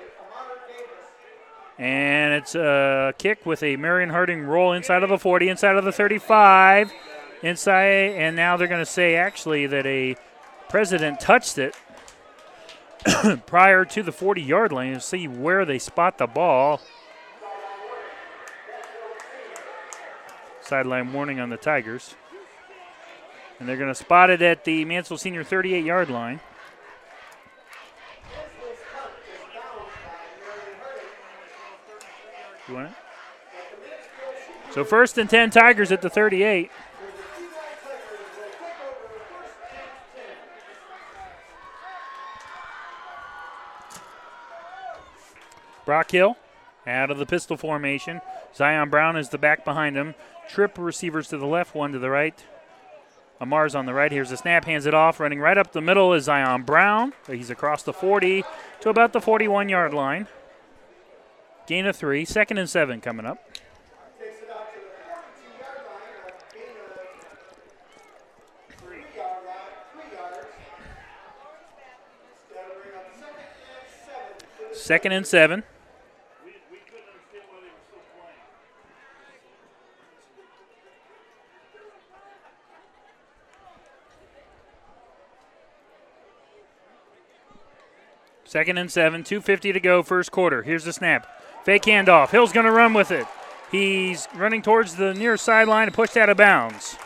And 1.78 2.32
it's 2.34 2.54
a 2.54 3.12
kick 3.18 3.44
with 3.44 3.62
a 3.62 3.76
Marion 3.76 4.10
Harding 4.10 4.44
roll 4.44 4.72
inside 4.72 5.02
of 5.02 5.10
the 5.10 5.18
40, 5.18 5.48
inside 5.48 5.76
of 5.76 5.84
the 5.84 5.92
35, 5.92 6.92
inside, 7.44 8.12
and 8.16 8.34
now 8.34 8.56
they're 8.56 8.68
going 8.68 8.84
to 8.84 8.90
say 8.90 9.16
actually 9.16 9.66
that 9.66 9.86
a 9.86 10.16
president 10.68 11.20
touched 11.20 11.58
it 11.58 11.76
prior 13.46 13.84
to 13.84 14.02
the 14.02 14.12
40 14.12 14.42
yard 14.42 14.72
line. 14.72 14.98
See 15.00 15.28
where 15.28 15.64
they 15.64 15.78
spot 15.78 16.18
the 16.18 16.26
ball. 16.26 16.80
Sideline 20.62 21.12
warning 21.12 21.38
on 21.38 21.50
the 21.50 21.58
Tigers. 21.58 22.14
And 23.60 23.68
they're 23.68 23.76
going 23.76 23.90
to 23.90 23.94
spot 23.94 24.30
it 24.30 24.42
at 24.42 24.64
the 24.64 24.84
Mansell 24.84 25.18
Senior 25.18 25.44
38 25.44 25.84
yard 25.84 26.10
line. 26.10 26.40
You 32.66 32.74
want 32.74 32.88
it? 32.88 32.94
So 34.72 34.82
first 34.82 35.18
and 35.18 35.28
10 35.28 35.50
Tigers 35.50 35.92
at 35.92 36.00
the 36.00 36.08
38. 36.08 36.70
Brock 45.84 46.10
Hill 46.10 46.36
out 46.86 47.10
of 47.10 47.18
the 47.18 47.26
pistol 47.26 47.56
formation. 47.56 48.20
Zion 48.54 48.90
Brown 48.90 49.16
is 49.16 49.30
the 49.30 49.38
back 49.38 49.64
behind 49.64 49.96
him. 49.96 50.14
Trip 50.48 50.76
receivers 50.78 51.28
to 51.28 51.38
the 51.38 51.46
left, 51.46 51.74
one 51.74 51.92
to 51.92 51.98
the 51.98 52.10
right. 52.10 52.44
Amar's 53.40 53.74
on 53.74 53.86
the 53.86 53.94
right. 53.94 54.12
Here's 54.12 54.30
the 54.30 54.36
snap, 54.36 54.64
hands 54.64 54.86
it 54.86 54.94
off. 54.94 55.18
Running 55.20 55.40
right 55.40 55.58
up 55.58 55.72
the 55.72 55.80
middle 55.80 56.12
is 56.12 56.24
Zion 56.24 56.62
Brown. 56.62 57.12
He's 57.26 57.50
across 57.50 57.82
the 57.82 57.92
40 57.92 58.44
to 58.80 58.88
about 58.88 59.12
the 59.12 59.20
41 59.20 59.68
yard 59.68 59.92
line. 59.92 60.28
Gain 61.66 61.86
of 61.86 61.96
three. 61.96 62.24
Second 62.24 62.58
and 62.58 62.68
seven 62.68 63.00
coming 63.00 63.26
up. 63.26 63.38
Second 74.72 75.12
and 75.12 75.26
seven. 75.26 75.62
Second 88.54 88.78
and 88.78 88.88
seven, 88.88 89.24
2.50 89.24 89.72
to 89.72 89.80
go, 89.80 90.04
first 90.04 90.30
quarter. 90.30 90.62
Here's 90.62 90.84
the 90.84 90.92
snap. 90.92 91.26
Fake 91.64 91.82
handoff. 91.82 92.30
Hill's 92.30 92.52
going 92.52 92.66
to 92.66 92.70
run 92.70 92.94
with 92.94 93.10
it. 93.10 93.26
He's 93.72 94.28
running 94.32 94.62
towards 94.62 94.94
the 94.94 95.12
near 95.12 95.36
sideline 95.36 95.88
and 95.88 95.92
pushed 95.92 96.16
out 96.16 96.28
of 96.28 96.36
bounds. 96.36 96.96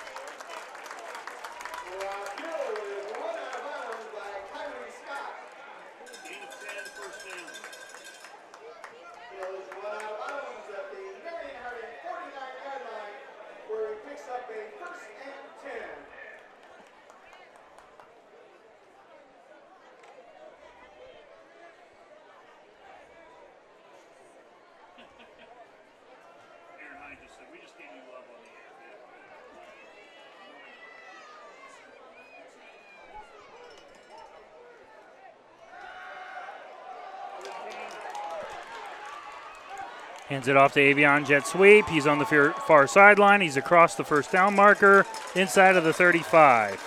Hands 40.38 40.46
it 40.46 40.56
off 40.56 40.74
to 40.74 40.78
Avion 40.78 41.26
jet 41.26 41.48
sweep. 41.48 41.88
He's 41.88 42.06
on 42.06 42.20
the 42.20 42.54
far, 42.64 42.86
sideline. 42.86 43.40
He's 43.40 43.56
across 43.56 43.96
the 43.96 44.04
first 44.04 44.30
down 44.30 44.54
marker 44.54 45.04
inside 45.34 45.74
of 45.74 45.82
the 45.82 45.92
35. 45.92 46.80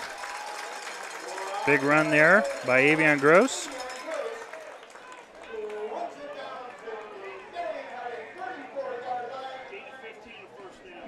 Big 1.65 1.83
run 1.83 2.09
there 2.09 2.45
by 2.65 2.79
Avion 2.83 3.19
Gross. 3.19 3.67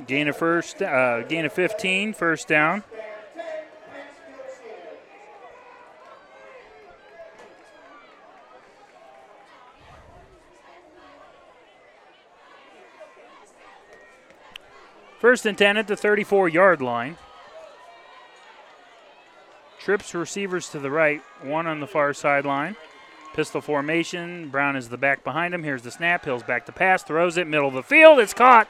Gain 0.06 0.28
of 0.28 0.36
first, 0.36 0.82
uh, 0.82 1.22
gain 1.22 1.46
of 1.46 1.54
15, 1.54 2.12
first 2.12 2.50
down. 2.50 2.84
First 15.34 15.48
and 15.48 15.58
10 15.58 15.78
at 15.78 15.88
the 15.88 15.96
34 15.96 16.48
yard 16.48 16.80
line. 16.80 17.18
Trips 19.80 20.14
receivers 20.14 20.70
to 20.70 20.78
the 20.78 20.92
right, 20.92 21.24
one 21.42 21.66
on 21.66 21.80
the 21.80 21.88
far 21.88 22.14
sideline. 22.14 22.76
Pistol 23.34 23.60
formation. 23.60 24.50
Brown 24.50 24.76
is 24.76 24.90
the 24.90 24.98
back 25.00 25.24
behind 25.24 25.56
him. 25.56 25.64
Here's 25.64 25.82
the 25.82 25.90
snap. 25.90 26.24
Hill's 26.24 26.44
back 26.44 26.68
to 26.68 26.72
pass. 26.72 27.02
Throws 27.02 27.38
it. 27.38 27.48
Middle 27.48 27.70
of 27.70 27.74
the 27.74 27.82
field. 27.82 28.20
It's 28.20 28.36
caught. 28.36 28.70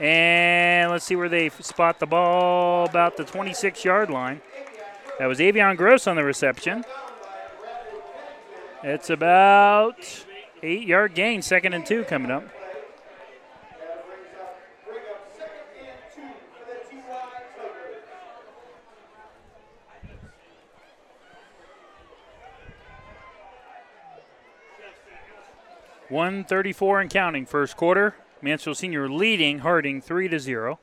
And 0.00 0.90
let's 0.90 1.04
see 1.04 1.14
where 1.14 1.28
they 1.28 1.50
spot 1.50 2.00
the 2.00 2.06
ball. 2.06 2.86
About 2.86 3.18
the 3.18 3.24
26 3.24 3.84
yard 3.84 4.08
line. 4.08 4.40
That 5.18 5.26
was 5.26 5.40
Avion 5.40 5.76
Gross 5.76 6.06
on 6.06 6.16
the 6.16 6.24
reception. 6.24 6.86
It's 8.82 9.10
about 9.10 10.24
eight 10.62 10.88
yard 10.88 11.14
gain. 11.14 11.42
Second 11.42 11.74
and 11.74 11.84
two 11.84 12.04
coming 12.04 12.30
up. 12.30 12.44
One 26.22 26.44
thirty-four 26.44 27.00
and 27.00 27.10
counting. 27.10 27.46
First 27.46 27.76
quarter. 27.76 28.14
Mansfield 28.40 28.76
Senior 28.76 29.08
leading 29.08 29.58
Harding 29.58 30.00
three 30.00 30.28
to 30.28 30.38
zero. 30.38 30.78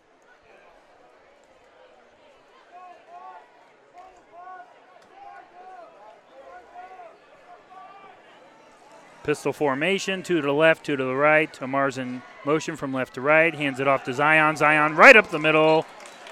Pistol 9.24 9.54
formation, 9.54 10.24
two 10.24 10.42
to 10.42 10.48
the 10.48 10.52
left, 10.52 10.86
two 10.86 10.98
to 10.98 11.06
the 11.06 11.16
right. 11.16 11.62
Amar's 11.62 11.98
in 11.98 12.22
motion 12.44 12.76
from 12.76 12.92
left 12.92 13.14
to 13.14 13.22
right, 13.22 13.56
hands 13.56 13.80
it 13.80 13.88
off 13.88 14.04
to 14.04 14.14
Zion. 14.14 14.58
Zion 14.58 14.98
right 14.98 15.16
up 15.16 15.30
the 15.30 15.40
middle, 15.40 15.86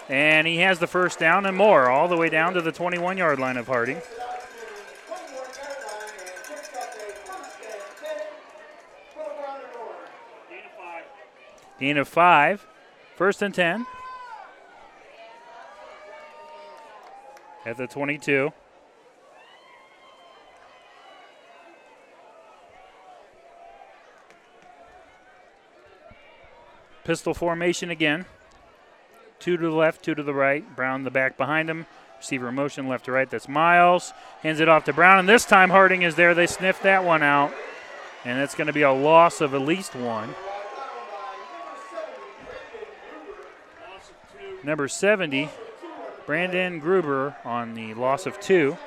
and 0.10 0.46
he 0.46 0.58
has 0.58 0.80
the 0.80 0.88
first 0.88 1.18
down 1.18 1.46
and 1.46 1.56
more, 1.56 1.90
all 1.90 2.10
the 2.10 2.18
way 2.18 2.28
down 2.28 2.54
to 2.56 2.62
the 2.62 2.74
21 2.74 3.18
yard 3.18 3.40
line 3.40 3.56
of 3.56 3.68
Harding. 3.68 4.02
Gain 11.80 11.98
of 11.98 12.08
five. 12.08 12.66
First 13.16 13.42
and 13.42 13.54
10. 13.54 13.86
At 17.66 17.78
the 17.78 17.88
22. 17.88 18.52
Pistol 27.04 27.34
formation 27.34 27.90
again. 27.90 28.26
Two 29.40 29.56
to 29.56 29.64
the 29.64 29.76
left, 29.76 30.04
two 30.04 30.16
to 30.16 30.24
the 30.24 30.34
right. 30.34 30.76
Brown 30.76 31.04
the 31.04 31.12
back 31.12 31.38
behind 31.38 31.70
him. 31.70 31.86
Receiver 32.18 32.52
motion 32.52 32.88
left 32.88 33.06
to 33.06 33.12
right. 33.12 33.30
That's 33.30 33.48
Miles. 33.48 34.12
Hands 34.42 34.60
it 34.60 34.68
off 34.68 34.84
to 34.86 34.94
Brown, 34.94 35.20
and 35.20 35.30
this 35.30 35.46
time 35.46 35.70
Harding 35.70 36.02
is 36.02 36.16
there. 36.16 36.34
They 36.34 36.48
sniffed 36.48 36.84
that 36.84 37.06
one 37.06 37.24
out, 37.24 37.54
and 38.26 38.40
it's 38.40 38.56
going 38.56 38.68
to 38.68 38.74
be 38.74 38.82
a 38.82 38.92
loss 38.92 39.40
of 39.40 39.54
at 39.54 39.62
least 39.62 39.96
one. 39.96 40.36
Number 44.68 44.90
70, 44.90 45.48
Brandon 46.26 46.80
Gruber 46.80 47.38
on 47.46 47.74
the 47.74 47.94
loss 47.94 48.26
of 48.26 48.38
two. 48.42 48.78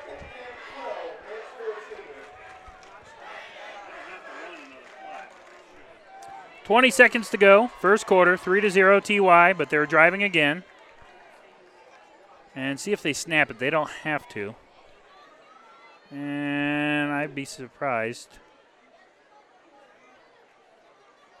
Twenty 6.63 6.91
seconds 6.91 7.31
to 7.31 7.37
go. 7.37 7.69
First 7.81 8.05
quarter, 8.05 8.37
three 8.37 8.61
to 8.61 8.69
zero 8.69 8.99
TY, 8.99 9.53
but 9.53 9.71
they're 9.71 9.87
driving 9.87 10.21
again. 10.21 10.63
And 12.55 12.79
see 12.79 12.91
if 12.91 13.01
they 13.01 13.13
snap 13.13 13.49
it. 13.49 13.57
They 13.57 13.71
don't 13.71 13.89
have 13.89 14.29
to. 14.29 14.53
And 16.11 17.11
I'd 17.11 17.33
be 17.33 17.43
surprised. 17.43 18.37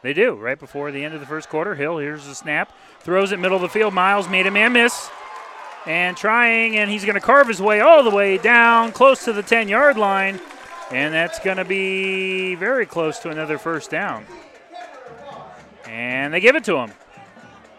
They 0.01 0.13
do, 0.13 0.33
right 0.33 0.57
before 0.57 0.91
the 0.91 1.03
end 1.03 1.13
of 1.13 1.19
the 1.19 1.27
first 1.27 1.47
quarter. 1.49 1.75
Hill, 1.75 1.99
here's 1.99 2.25
the 2.25 2.33
snap. 2.33 2.71
Throws 3.01 3.31
it 3.31 3.39
middle 3.39 3.57
of 3.57 3.61
the 3.61 3.69
field. 3.69 3.93
Miles 3.93 4.27
made 4.27 4.47
a 4.47 4.51
man 4.51 4.73
miss. 4.73 5.09
And 5.85 6.15
trying, 6.17 6.77
and 6.77 6.89
he's 6.89 7.05
going 7.05 7.15
to 7.15 7.21
carve 7.21 7.47
his 7.47 7.61
way 7.61 7.81
all 7.81 8.03
the 8.03 8.09
way 8.09 8.37
down, 8.37 8.91
close 8.91 9.25
to 9.25 9.33
the 9.33 9.43
10 9.43 9.67
yard 9.67 9.97
line. 9.97 10.39
And 10.91 11.13
that's 11.13 11.39
going 11.39 11.57
to 11.57 11.65
be 11.65 12.55
very 12.55 12.85
close 12.85 13.19
to 13.19 13.29
another 13.29 13.57
first 13.57 13.89
down. 13.89 14.25
And 15.87 16.33
they 16.33 16.39
give 16.39 16.55
it 16.55 16.63
to 16.65 16.77
him. 16.77 16.91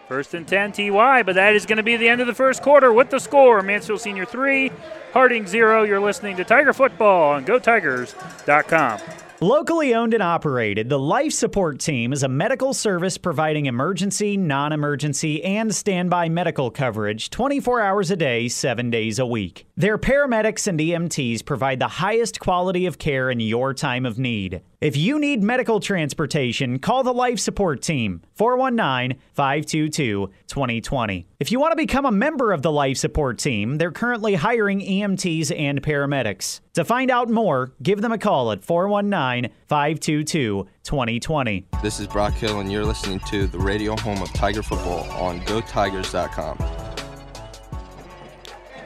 First 0.09 0.35
and 0.35 0.47
10 0.47 0.73
TY, 0.73 1.23
but 1.23 1.37
that 1.37 1.55
is 1.55 1.65
going 1.65 1.79
to 1.79 1.83
be 1.83 1.97
the 1.97 2.09
end 2.09 2.21
of 2.21 2.27
the 2.27 2.35
first 2.35 2.63
quarter 2.63 2.93
with 2.93 3.11
the 3.11 3.19
score. 3.19 3.63
Mansfield 3.63 4.01
Senior 4.01 4.27
3, 4.27 4.71
Harding 5.13 5.47
0. 5.47 5.85
You're 5.85 6.01
listening 6.01 6.37
to 6.37 6.45
Tiger 6.45 6.73
Football 6.73 7.33
on 7.33 7.47
GoTigers.com. 7.47 9.01
Locally 9.43 9.93
owned 9.93 10.15
and 10.15 10.23
operated, 10.23 10.89
the 10.89 11.01
Life 11.01 11.33
Support 11.33 11.81
Team 11.81 12.13
is 12.13 12.23
a 12.23 12.29
medical 12.29 12.73
service 12.73 13.19
providing 13.19 13.67
emergency, 13.67 14.37
non 14.37 14.71
emergency, 14.73 15.43
and 15.43 15.75
standby 15.75 16.29
medical 16.29 16.71
coverage 16.71 17.29
24 17.29 17.81
hours 17.81 18.13
a 18.13 18.17
day, 18.17 18.47
7 18.47 18.89
days 18.89 19.19
a 19.19 19.27
week. 19.27 19.67
Their 19.77 19.99
paramedics 19.99 20.69
and 20.69 20.79
EMTs 20.79 21.45
provide 21.45 21.81
the 21.81 21.89
highest 21.89 22.39
quality 22.39 22.87
of 22.87 22.99
care 22.99 23.33
in 23.33 23.41
your 23.41 23.75
time 23.75 24.07
of 24.07 24.17
need. 24.17 24.63
If 24.83 24.97
you 24.97 25.21
need 25.21 25.45
medical 25.45 25.79
transportation, 25.79 26.81
call 26.81 27.05
the 27.05 27.15
Life 27.15 27.39
Support 27.39 27.83
Team 27.83 28.21
419 28.35 29.17
522 29.33 30.29
2020. 30.49 31.27
If 31.39 31.53
you 31.53 31.61
want 31.61 31.71
to 31.71 31.77
become 31.77 32.05
a 32.05 32.11
member 32.11 32.51
of 32.51 32.63
the 32.63 32.73
Life 32.73 32.97
Support 32.97 33.39
Team, 33.39 33.79
they're 33.79 33.93
currently 33.93 34.35
hiring 34.35 34.81
EMTs 34.81 35.57
and 35.57 35.81
paramedics. 35.81 36.59
To 36.75 36.85
find 36.85 37.13
out 37.13 37.31
more, 37.31 37.71
give 37.81 38.01
them 38.01 38.11
a 38.11 38.19
call 38.19 38.51
at 38.51 38.65
419 38.65 39.53
522 39.69 40.67
2020. 40.83 41.67
This 41.81 42.01
is 42.01 42.09
Brock 42.09 42.33
Hill, 42.33 42.59
and 42.59 42.73
you're 42.73 42.85
listening 42.85 43.21
to 43.29 43.47
the 43.47 43.61
radio 43.61 43.95
home 43.95 44.21
of 44.21 44.33
Tiger 44.33 44.65
Football 44.65 45.09
on 45.13 45.43
GoTigers.com. 45.43 46.82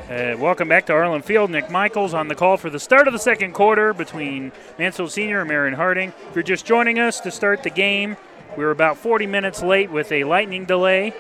Uh, 0.09 0.37
welcome 0.39 0.69
back 0.69 0.87
to 0.87 0.93
Arlin 0.93 1.25
Field. 1.25 1.51
Nick 1.51 1.69
Michaels 1.69 2.15
on 2.15 2.29
the 2.29 2.37
call 2.37 2.57
for 2.57 2.71
the 2.71 2.79
start 2.79 3.09
of 3.09 3.13
the 3.13 3.19
second 3.19 3.55
quarter 3.55 3.93
between 3.93 4.53
Mansfield 4.79 5.11
Senior 5.11 5.41
and 5.41 5.49
Marion 5.49 5.75
Harding. 5.75 6.13
If 6.29 6.37
you're 6.37 6.45
just 6.45 6.65
joining 6.65 7.01
us 7.01 7.19
to 7.23 7.33
start 7.33 7.65
the 7.65 7.71
game, 7.71 8.17
we 8.57 8.63
were 8.63 8.71
about 8.71 8.99
40 8.99 9.27
minutes 9.27 9.65
late 9.65 9.91
with 9.91 10.13
a 10.13 10.23
lightning 10.23 10.65
delay. 10.65 11.13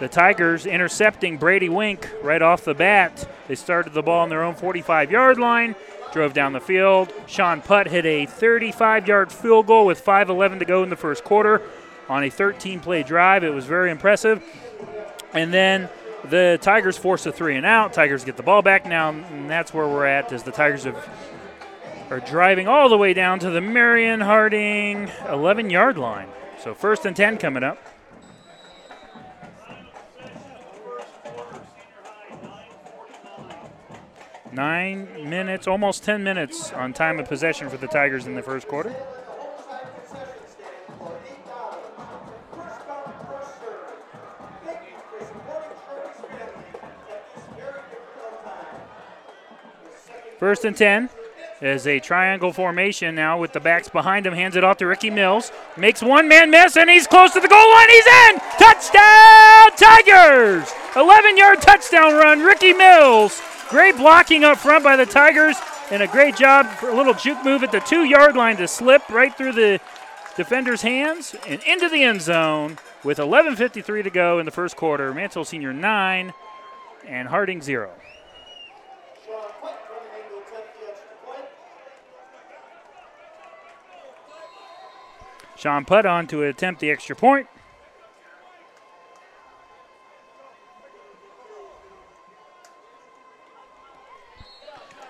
The 0.00 0.08
Tigers 0.08 0.66
intercepting 0.66 1.36
Brady 1.36 1.68
Wink 1.68 2.10
right 2.20 2.42
off 2.42 2.64
the 2.64 2.74
bat. 2.74 3.28
They 3.46 3.54
started 3.54 3.92
the 3.92 4.02
ball 4.02 4.22
on 4.22 4.28
their 4.28 4.42
own 4.42 4.56
45 4.56 5.12
yard 5.12 5.38
line, 5.38 5.76
drove 6.12 6.34
down 6.34 6.52
the 6.52 6.58
field. 6.58 7.12
Sean 7.28 7.60
Putt 7.60 7.86
hit 7.86 8.04
a 8.04 8.26
35 8.26 9.06
yard 9.06 9.30
field 9.30 9.68
goal 9.68 9.86
with 9.86 10.04
5.11 10.04 10.58
to 10.58 10.64
go 10.64 10.82
in 10.82 10.90
the 10.90 10.96
first 10.96 11.22
quarter 11.22 11.62
on 12.08 12.24
a 12.24 12.28
13 12.28 12.80
play 12.80 13.04
drive. 13.04 13.44
It 13.44 13.54
was 13.54 13.66
very 13.66 13.92
impressive. 13.92 14.42
And 15.32 15.54
then 15.54 15.88
the 16.28 16.58
Tigers 16.60 16.96
force 16.96 17.26
a 17.26 17.32
three 17.32 17.56
and 17.56 17.66
out. 17.66 17.92
Tigers 17.92 18.24
get 18.24 18.36
the 18.36 18.42
ball 18.42 18.62
back 18.62 18.86
now, 18.86 19.10
and 19.10 19.50
that's 19.50 19.74
where 19.74 19.86
we're 19.86 20.06
at. 20.06 20.32
As 20.32 20.42
the 20.42 20.52
Tigers 20.52 20.84
have, 20.84 21.08
are 22.10 22.20
driving 22.20 22.68
all 22.68 22.88
the 22.88 22.98
way 22.98 23.14
down 23.14 23.38
to 23.40 23.50
the 23.50 23.60
Marion 23.60 24.20
Harding 24.20 25.10
11 25.28 25.70
yard 25.70 25.98
line. 25.98 26.28
So 26.60 26.74
first 26.74 27.04
and 27.06 27.16
10 27.16 27.38
coming 27.38 27.64
up. 27.64 27.78
Nine 34.52 35.30
minutes, 35.30 35.66
almost 35.66 36.04
10 36.04 36.22
minutes 36.22 36.72
on 36.72 36.92
time 36.92 37.18
of 37.18 37.26
possession 37.26 37.70
for 37.70 37.78
the 37.78 37.86
Tigers 37.86 38.26
in 38.26 38.34
the 38.34 38.42
first 38.42 38.68
quarter. 38.68 38.94
First 50.42 50.64
and 50.64 50.76
10 50.76 51.08
is 51.60 51.86
a 51.86 52.00
triangle 52.00 52.52
formation 52.52 53.14
now 53.14 53.38
with 53.38 53.52
the 53.52 53.60
backs 53.60 53.88
behind 53.88 54.26
him. 54.26 54.34
Hands 54.34 54.56
it 54.56 54.64
off 54.64 54.78
to 54.78 54.88
Ricky 54.88 55.08
Mills. 55.08 55.52
Makes 55.76 56.02
one 56.02 56.26
man 56.26 56.50
miss, 56.50 56.76
and 56.76 56.90
he's 56.90 57.06
close 57.06 57.32
to 57.34 57.38
the 57.38 57.46
goal 57.46 57.70
line. 57.70 57.88
He's 57.88 58.06
in! 58.06 58.38
Touchdown, 58.58 59.70
Tigers! 59.76 60.72
11 60.96 61.36
yard 61.36 61.62
touchdown 61.62 62.14
run, 62.14 62.40
Ricky 62.40 62.72
Mills. 62.72 63.40
Great 63.68 63.96
blocking 63.96 64.42
up 64.42 64.58
front 64.58 64.82
by 64.82 64.96
the 64.96 65.06
Tigers, 65.06 65.54
and 65.92 66.02
a 66.02 66.08
great 66.08 66.34
job 66.34 66.66
for 66.70 66.88
a 66.88 66.96
little 66.96 67.14
juke 67.14 67.44
move 67.44 67.62
at 67.62 67.70
the 67.70 67.78
two 67.78 68.02
yard 68.02 68.34
line 68.34 68.56
to 68.56 68.66
slip 68.66 69.08
right 69.10 69.32
through 69.32 69.52
the 69.52 69.78
defender's 70.36 70.82
hands 70.82 71.36
and 71.46 71.62
into 71.62 71.88
the 71.88 72.02
end 72.02 72.20
zone 72.20 72.78
with 73.04 73.18
11.53 73.18 74.02
to 74.02 74.10
go 74.10 74.40
in 74.40 74.46
the 74.46 74.50
first 74.50 74.74
quarter. 74.74 75.14
Mansell 75.14 75.44
Senior 75.44 75.72
9 75.72 76.34
and 77.06 77.28
Harding 77.28 77.62
0. 77.62 77.92
Sean 85.62 85.84
Putt 85.84 86.04
on 86.04 86.26
to 86.26 86.42
attempt 86.42 86.80
the 86.80 86.90
extra 86.90 87.14
point. 87.14 87.46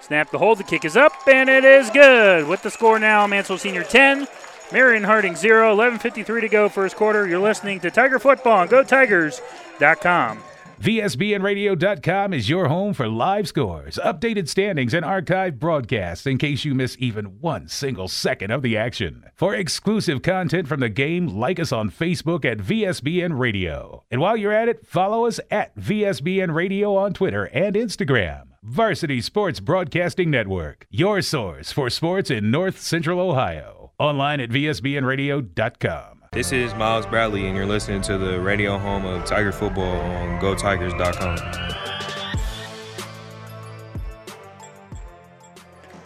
Snap 0.02 0.30
the 0.30 0.36
hold. 0.36 0.58
The 0.58 0.64
kick 0.64 0.84
is 0.84 0.94
up, 0.94 1.14
and 1.26 1.48
it 1.48 1.64
is 1.64 1.88
good. 1.88 2.46
With 2.46 2.60
the 2.60 2.70
score 2.70 2.98
now, 2.98 3.26
Mansell 3.26 3.56
Senior 3.56 3.82
10, 3.82 4.28
Marion 4.72 5.04
Harding 5.04 5.36
0. 5.36 5.74
11.53 5.74 6.42
to 6.42 6.48
go 6.50 6.68
first 6.68 6.96
quarter. 6.96 7.26
You're 7.26 7.38
listening 7.38 7.80
to 7.80 7.90
Tiger 7.90 8.18
Football 8.18 8.58
on 8.58 8.68
GoTigers.com. 8.68 10.42
VSBNradio.com 10.82 12.32
is 12.32 12.50
your 12.50 12.66
home 12.66 12.92
for 12.92 13.06
live 13.06 13.46
scores, 13.46 14.00
updated 14.04 14.48
standings, 14.48 14.92
and 14.92 15.06
archived 15.06 15.60
broadcasts 15.60 16.26
in 16.26 16.38
case 16.38 16.64
you 16.64 16.74
miss 16.74 16.96
even 16.98 17.38
one 17.40 17.68
single 17.68 18.08
second 18.08 18.50
of 18.50 18.62
the 18.62 18.76
action. 18.76 19.22
For 19.36 19.54
exclusive 19.54 20.22
content 20.22 20.66
from 20.66 20.80
the 20.80 20.88
game, 20.88 21.28
like 21.28 21.60
us 21.60 21.70
on 21.70 21.88
Facebook 21.88 22.44
at 22.44 22.58
VSBN 22.58 23.38
Radio. 23.38 24.02
And 24.10 24.20
while 24.20 24.36
you're 24.36 24.52
at 24.52 24.68
it, 24.68 24.84
follow 24.84 25.24
us 25.24 25.38
at 25.52 25.72
VSBN 25.76 26.52
Radio 26.52 26.96
on 26.96 27.12
Twitter 27.12 27.44
and 27.44 27.76
Instagram. 27.76 28.48
Varsity 28.64 29.20
Sports 29.20 29.60
Broadcasting 29.60 30.32
Network, 30.32 30.88
your 30.90 31.22
source 31.22 31.70
for 31.70 31.90
sports 31.90 32.28
in 32.28 32.50
North 32.50 32.80
Central 32.80 33.20
Ohio. 33.20 33.92
Online 34.00 34.40
at 34.40 34.50
VSBNradio.com. 34.50 36.21
This 36.32 36.50
is 36.50 36.74
Miles 36.74 37.04
Bradley, 37.04 37.46
and 37.46 37.54
you're 37.54 37.66
listening 37.66 38.00
to 38.02 38.16
the 38.16 38.40
radio 38.40 38.78
home 38.78 39.04
of 39.04 39.26
Tiger 39.26 39.52
Football 39.52 40.00
on 40.00 40.40
GoTigers.com. 40.40 41.36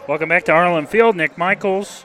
Welcome 0.09 0.29
back 0.29 0.43
to 0.47 0.51
Arlin 0.51 0.89
Field. 0.89 1.15
Nick 1.15 1.39
Michaels. 1.39 2.05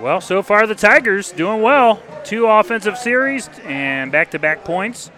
Well, 0.00 0.20
so 0.20 0.42
far 0.42 0.66
the 0.66 0.74
Tigers 0.74 1.30
doing 1.30 1.62
well. 1.62 2.02
Two 2.24 2.46
offensive 2.46 2.98
series 2.98 3.48
and 3.62 4.10
back 4.10 4.32
to 4.32 4.40
back 4.40 4.64
points. 4.64 5.12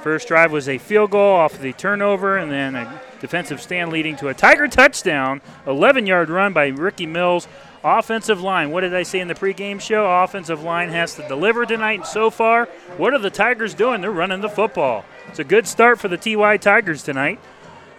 First 0.00 0.28
drive 0.28 0.52
was 0.52 0.68
a 0.68 0.78
field 0.78 1.10
goal 1.10 1.34
off 1.34 1.58
the 1.58 1.72
turnover, 1.72 2.36
and 2.36 2.52
then 2.52 2.76
a 2.76 3.00
defensive 3.20 3.60
stand 3.60 3.90
leading 3.90 4.14
to 4.14 4.28
a 4.28 4.34
Tiger 4.34 4.68
touchdown. 4.68 5.40
11 5.66 6.06
yard 6.06 6.30
run 6.30 6.52
by 6.52 6.68
Ricky 6.68 7.04
Mills. 7.04 7.48
Offensive 7.84 8.40
line, 8.40 8.70
what 8.70 8.80
did 8.80 8.94
I 8.94 9.04
say 9.04 9.20
in 9.20 9.28
the 9.28 9.34
pregame 9.34 9.80
show? 9.80 10.22
Offensive 10.22 10.62
line 10.62 10.88
has 10.88 11.14
to 11.14 11.26
deliver 11.28 11.64
tonight. 11.64 12.00
And 12.00 12.06
so 12.06 12.28
far, 12.28 12.66
what 12.96 13.14
are 13.14 13.18
the 13.18 13.30
Tigers 13.30 13.74
doing? 13.74 14.00
They're 14.00 14.10
running 14.10 14.40
the 14.40 14.48
football. 14.48 15.04
It's 15.28 15.38
a 15.38 15.44
good 15.44 15.66
start 15.66 16.00
for 16.00 16.08
the 16.08 16.16
TY 16.16 16.56
Tigers 16.56 17.02
tonight. 17.02 17.38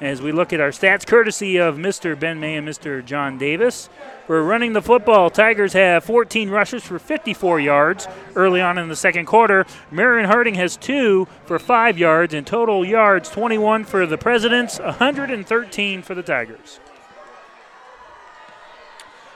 As 0.01 0.21
we 0.21 0.31
look 0.31 0.53
at 0.53 0.61
our 0.61 0.69
stats, 0.69 1.05
courtesy 1.05 1.57
of 1.57 1.75
Mr. 1.75 2.17
Ben 2.17 2.39
May 2.39 2.55
and 2.55 2.67
Mr. 2.67 3.03
John 3.03 3.37
Davis. 3.37 3.89
We're 4.29 4.43
running 4.43 4.71
the 4.71 4.81
football. 4.81 5.29
Tigers 5.29 5.73
have 5.73 6.05
14 6.05 6.49
rushes 6.49 6.83
for 6.83 6.99
54 6.99 7.59
yards 7.59 8.07
early 8.35 8.61
on 8.61 8.77
in 8.77 8.87
the 8.87 8.95
second 8.95 9.25
quarter. 9.25 9.65
Marion 9.91 10.29
Harding 10.29 10.55
has 10.55 10.77
two 10.77 11.27
for 11.45 11.59
five 11.59 11.97
yards, 11.97 12.33
and 12.33 12.47
total 12.47 12.85
yards 12.85 13.29
21 13.29 13.83
for 13.83 14.05
the 14.05 14.17
Presidents, 14.17 14.79
113 14.79 16.01
for 16.01 16.15
the 16.15 16.23
Tigers. 16.23 16.79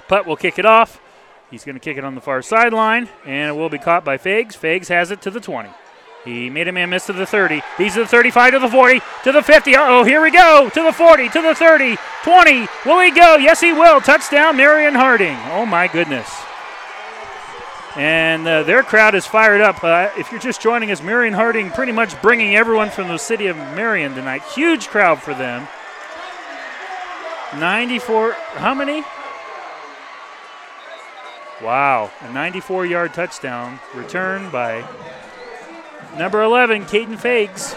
Putt 0.07 0.25
will 0.25 0.35
kick 0.35 0.59
it 0.59 0.65
off. 0.65 0.99
He's 1.51 1.63
going 1.63 1.75
to 1.75 1.79
kick 1.79 1.97
it 1.97 2.03
on 2.03 2.15
the 2.15 2.21
far 2.21 2.41
sideline, 2.41 3.09
and 3.25 3.49
it 3.49 3.59
will 3.59 3.69
be 3.69 3.77
caught 3.77 4.03
by 4.03 4.17
Fags. 4.17 4.57
Fags 4.57 4.87
has 4.87 5.11
it 5.11 5.21
to 5.21 5.29
the 5.29 5.39
20. 5.39 5.69
He 6.25 6.49
made 6.49 6.67
a 6.67 6.71
man 6.71 6.89
miss 6.89 7.05
to 7.07 7.13
the 7.13 7.25
30. 7.25 7.61
He's 7.77 7.95
to 7.95 8.01
the 8.01 8.07
35, 8.07 8.53
to 8.53 8.59
the 8.59 8.69
40, 8.69 9.01
to 9.25 9.31
the 9.31 9.43
50. 9.43 9.75
oh, 9.75 10.03
here 10.03 10.21
we 10.21 10.31
go. 10.31 10.69
To 10.73 10.81
the 10.83 10.93
40, 10.93 11.29
to 11.29 11.41
the 11.41 11.53
30, 11.53 11.97
20. 12.23 12.67
Will 12.85 13.01
he 13.01 13.11
go? 13.11 13.35
Yes, 13.35 13.59
he 13.59 13.73
will. 13.73 13.99
Touchdown, 13.99 14.55
Marion 14.57 14.95
Harding. 14.95 15.37
Oh, 15.51 15.65
my 15.65 15.87
goodness. 15.87 16.29
And 17.95 18.47
uh, 18.47 18.63
their 18.63 18.81
crowd 18.81 19.13
is 19.13 19.27
fired 19.27 19.61
up. 19.61 19.83
Uh, 19.83 20.09
if 20.17 20.31
you're 20.31 20.39
just 20.41 20.61
joining 20.61 20.91
us, 20.91 21.03
Marion 21.03 21.33
Harding 21.33 21.69
pretty 21.69 21.91
much 21.91 22.19
bringing 22.21 22.55
everyone 22.55 22.89
from 22.89 23.09
the 23.09 23.17
city 23.17 23.47
of 23.47 23.57
Marion 23.57 24.15
tonight. 24.15 24.41
Huge 24.55 24.87
crowd 24.87 25.21
for 25.21 25.33
them. 25.33 25.67
94, 27.59 28.31
how 28.31 28.73
many? 28.73 29.03
Wow, 31.64 32.11
a 32.20 32.34
94 32.34 32.86
yard 32.86 33.14
touchdown 33.14 33.80
return 33.95 34.49
by 34.49 34.84
number 36.18 36.41
11, 36.41 36.84
Caden 36.86 37.18
Fags. 37.18 37.74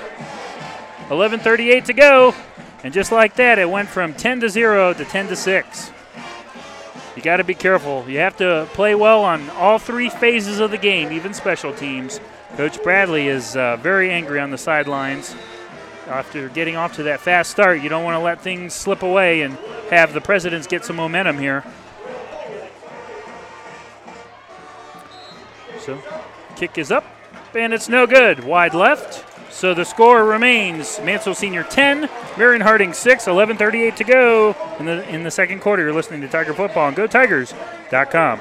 11:38 1.08 1.84
to 1.84 1.92
go, 1.92 2.34
and 2.82 2.92
just 2.92 3.12
like 3.12 3.36
that, 3.36 3.60
it 3.60 3.70
went 3.70 3.88
from 3.88 4.12
10 4.12 4.40
to 4.40 4.48
0 4.48 4.92
to 4.94 5.04
10 5.04 5.28
to 5.28 5.36
6. 5.36 5.92
You 7.14 7.22
got 7.22 7.36
to 7.36 7.44
be 7.44 7.54
careful. 7.54 8.04
You 8.08 8.18
have 8.18 8.36
to 8.38 8.68
play 8.72 8.96
well 8.96 9.22
on 9.22 9.48
all 9.50 9.78
three 9.78 10.10
phases 10.10 10.58
of 10.58 10.72
the 10.72 10.78
game, 10.78 11.12
even 11.12 11.32
special 11.32 11.72
teams. 11.72 12.18
Coach 12.56 12.82
Bradley 12.82 13.28
is 13.28 13.56
uh, 13.56 13.76
very 13.76 14.10
angry 14.10 14.40
on 14.40 14.50
the 14.50 14.58
sidelines. 14.58 15.36
After 16.08 16.48
getting 16.48 16.74
off 16.74 16.96
to 16.96 17.04
that 17.04 17.20
fast 17.20 17.52
start, 17.52 17.80
you 17.82 17.88
don't 17.88 18.04
want 18.04 18.16
to 18.16 18.20
let 18.20 18.40
things 18.40 18.74
slip 18.74 19.04
away 19.04 19.42
and 19.42 19.56
have 19.90 20.12
the 20.12 20.20
Presidents 20.20 20.66
get 20.66 20.84
some 20.84 20.96
momentum 20.96 21.38
here. 21.38 21.64
So, 25.86 26.02
kick 26.56 26.78
is 26.78 26.90
up, 26.90 27.04
and 27.54 27.72
it's 27.72 27.88
no 27.88 28.08
good. 28.08 28.42
Wide 28.42 28.74
left. 28.74 29.24
So 29.52 29.72
the 29.72 29.84
score 29.84 30.24
remains 30.24 31.00
Mansell 31.04 31.34
Senior 31.34 31.62
10, 31.62 32.10
Marion 32.36 32.60
Harding 32.60 32.92
6, 32.92 33.26
11:38 33.26 33.94
to 33.94 34.04
go 34.04 34.56
in 34.80 34.86
the 34.86 35.08
in 35.08 35.22
the 35.22 35.30
second 35.30 35.60
quarter. 35.60 35.84
You're 35.84 35.92
listening 35.92 36.22
to 36.22 36.28
Tiger 36.28 36.54
Football 36.54 36.88
on 36.88 36.96
GoTigers.com. 36.96 38.40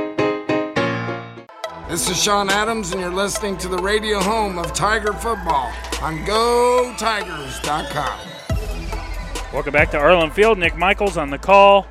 This 1.91 2.09
is 2.09 2.23
Sean 2.23 2.49
Adams, 2.49 2.93
and 2.93 3.01
you're 3.01 3.11
listening 3.11 3.57
to 3.57 3.67
the 3.67 3.77
radio 3.77 4.21
home 4.21 4.57
of 4.57 4.73
Tiger 4.73 5.11
Football 5.11 5.73
on 6.01 6.19
GoTigers.com. 6.19 8.19
Welcome 9.51 9.73
back 9.73 9.91
to 9.91 9.97
Arlin 9.97 10.31
Field. 10.31 10.57
Nick 10.57 10.77
Michaels 10.77 11.17
on 11.17 11.31
the 11.31 11.37
call. 11.37 11.85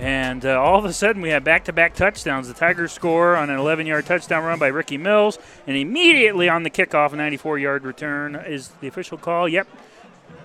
And 0.00 0.46
uh, 0.46 0.58
all 0.58 0.78
of 0.78 0.86
a 0.86 0.92
sudden, 0.94 1.20
we 1.20 1.28
have 1.28 1.44
back 1.44 1.66
to 1.66 1.74
back 1.74 1.94
touchdowns. 1.94 2.48
The 2.48 2.54
Tigers 2.54 2.92
score 2.92 3.36
on 3.36 3.50
an 3.50 3.58
11 3.58 3.86
yard 3.86 4.06
touchdown 4.06 4.42
run 4.42 4.58
by 4.58 4.68
Ricky 4.68 4.96
Mills. 4.96 5.38
And 5.66 5.76
immediately 5.76 6.48
on 6.48 6.62
the 6.62 6.70
kickoff, 6.70 7.12
a 7.12 7.16
94 7.16 7.58
yard 7.58 7.84
return 7.84 8.36
is 8.36 8.68
the 8.80 8.88
official 8.88 9.18
call. 9.18 9.50
Yep. 9.50 9.68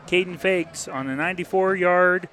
Caden 0.08 0.38
Fakes 0.38 0.90
on 0.90 1.08
a 1.08 1.16
94 1.16 1.78
yard 1.78 2.28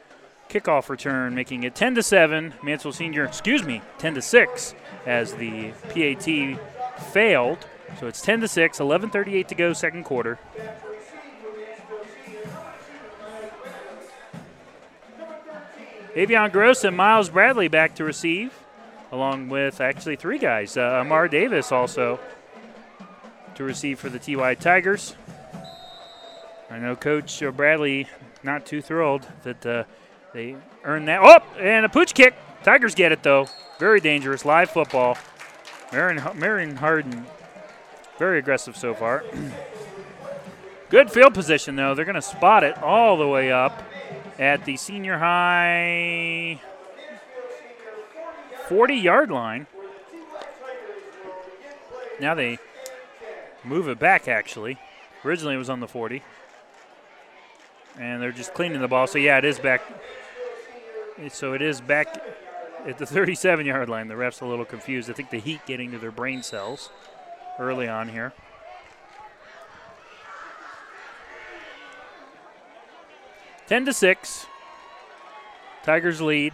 kickoff 0.50 0.88
return, 0.88 1.36
making 1.36 1.62
it 1.62 1.76
10 1.76 1.94
to 1.94 2.02
7. 2.02 2.54
Mansell 2.64 2.90
Senior, 2.90 3.24
excuse 3.24 3.62
me, 3.62 3.80
10 3.98 4.14
to 4.14 4.22
6 4.22 4.74
as 5.06 5.34
the 5.34 5.72
PAT 5.90 6.58
failed. 7.12 7.66
So 7.98 8.06
it's 8.06 8.20
10 8.20 8.40
to 8.40 8.48
6, 8.48 8.78
11:38 8.78 9.48
to 9.48 9.54
go, 9.54 9.72
second 9.72 10.04
quarter. 10.04 10.38
Avion 16.14 16.50
Gross 16.50 16.84
and 16.84 16.96
Miles 16.96 17.28
Bradley 17.28 17.68
back 17.68 17.94
to 17.94 18.04
receive, 18.04 18.52
along 19.12 19.48
with 19.48 19.80
actually 19.80 20.16
three 20.16 20.38
guys. 20.38 20.76
Uh, 20.76 20.98
Amar 21.00 21.28
Davis 21.28 21.70
also 21.70 22.18
to 23.54 23.64
receive 23.64 23.98
for 24.00 24.08
the 24.08 24.18
TY 24.18 24.54
Tigers. 24.54 25.14
I 26.70 26.78
know 26.78 26.96
Coach 26.96 27.42
Bradley 27.54 28.08
not 28.42 28.66
too 28.66 28.82
thrilled 28.82 29.26
that 29.44 29.64
uh, 29.64 29.84
they 30.34 30.56
earned 30.84 31.08
that. 31.08 31.20
Oh, 31.22 31.40
and 31.58 31.86
a 31.86 31.88
pooch 31.88 32.14
kick. 32.14 32.34
Tigers 32.62 32.94
get 32.94 33.12
it 33.12 33.22
though. 33.22 33.46
Very 33.78 34.00
dangerous 34.00 34.44
live 34.44 34.70
football. 34.70 35.16
Marion, 35.92 36.22
Marion 36.36 36.76
Harding, 36.76 37.24
very 38.18 38.40
aggressive 38.40 38.76
so 38.76 38.92
far. 38.92 39.24
Good 40.90 41.10
field 41.10 41.32
position 41.32 41.76
though. 41.76 41.94
They're 41.94 42.04
going 42.04 42.14
to 42.14 42.22
spot 42.22 42.64
it 42.64 42.76
all 42.82 43.16
the 43.16 43.28
way 43.28 43.52
up 43.52 43.84
at 44.38 44.64
the 44.64 44.76
senior 44.76 45.18
high 45.18 46.60
40 48.68 48.94
yard 48.94 49.30
line. 49.30 49.66
Now 52.20 52.34
they 52.34 52.58
move 53.64 53.88
it 53.88 53.98
back 53.98 54.26
actually. 54.26 54.78
Originally 55.24 55.54
it 55.54 55.58
was 55.58 55.70
on 55.70 55.78
the 55.80 55.88
40. 55.88 56.22
And 57.96 58.20
they're 58.20 58.32
just 58.32 58.54
cleaning 58.54 58.80
the 58.80 58.88
ball. 58.88 59.06
So 59.06 59.18
yeah, 59.18 59.38
it 59.38 59.44
is 59.44 59.58
back. 59.58 59.82
So 61.30 61.52
it 61.52 61.62
is 61.62 61.80
back 61.80 62.20
at 62.86 62.98
the 62.98 63.06
37 63.06 63.66
yard 63.66 63.88
line. 63.88 64.08
The 64.08 64.16
ref's 64.16 64.40
a 64.40 64.46
little 64.46 64.64
confused. 64.64 65.10
I 65.10 65.12
think 65.12 65.30
the 65.30 65.40
heat 65.40 65.60
getting 65.66 65.90
to 65.92 65.98
their 65.98 66.10
brain 66.10 66.42
cells 66.42 66.90
early 67.58 67.88
on 67.88 68.08
here. 68.08 68.32
Ten 73.66 73.84
to 73.84 73.92
six. 73.92 74.46
Tigers 75.82 76.20
lead. 76.20 76.52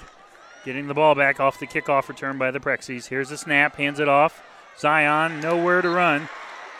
getting 0.64 0.88
the 0.88 0.94
ball 0.94 1.14
back 1.14 1.40
off 1.40 1.60
the 1.60 1.66
kickoff 1.66 2.08
return 2.08 2.38
by 2.38 2.50
the 2.50 2.60
Prexies. 2.60 3.08
Here's 3.08 3.28
the 3.28 3.36
snap, 3.36 3.76
hands 3.76 4.00
it 4.00 4.08
off. 4.08 4.42
Zion, 4.78 5.40
nowhere 5.40 5.82
to 5.82 5.90
run. 5.90 6.28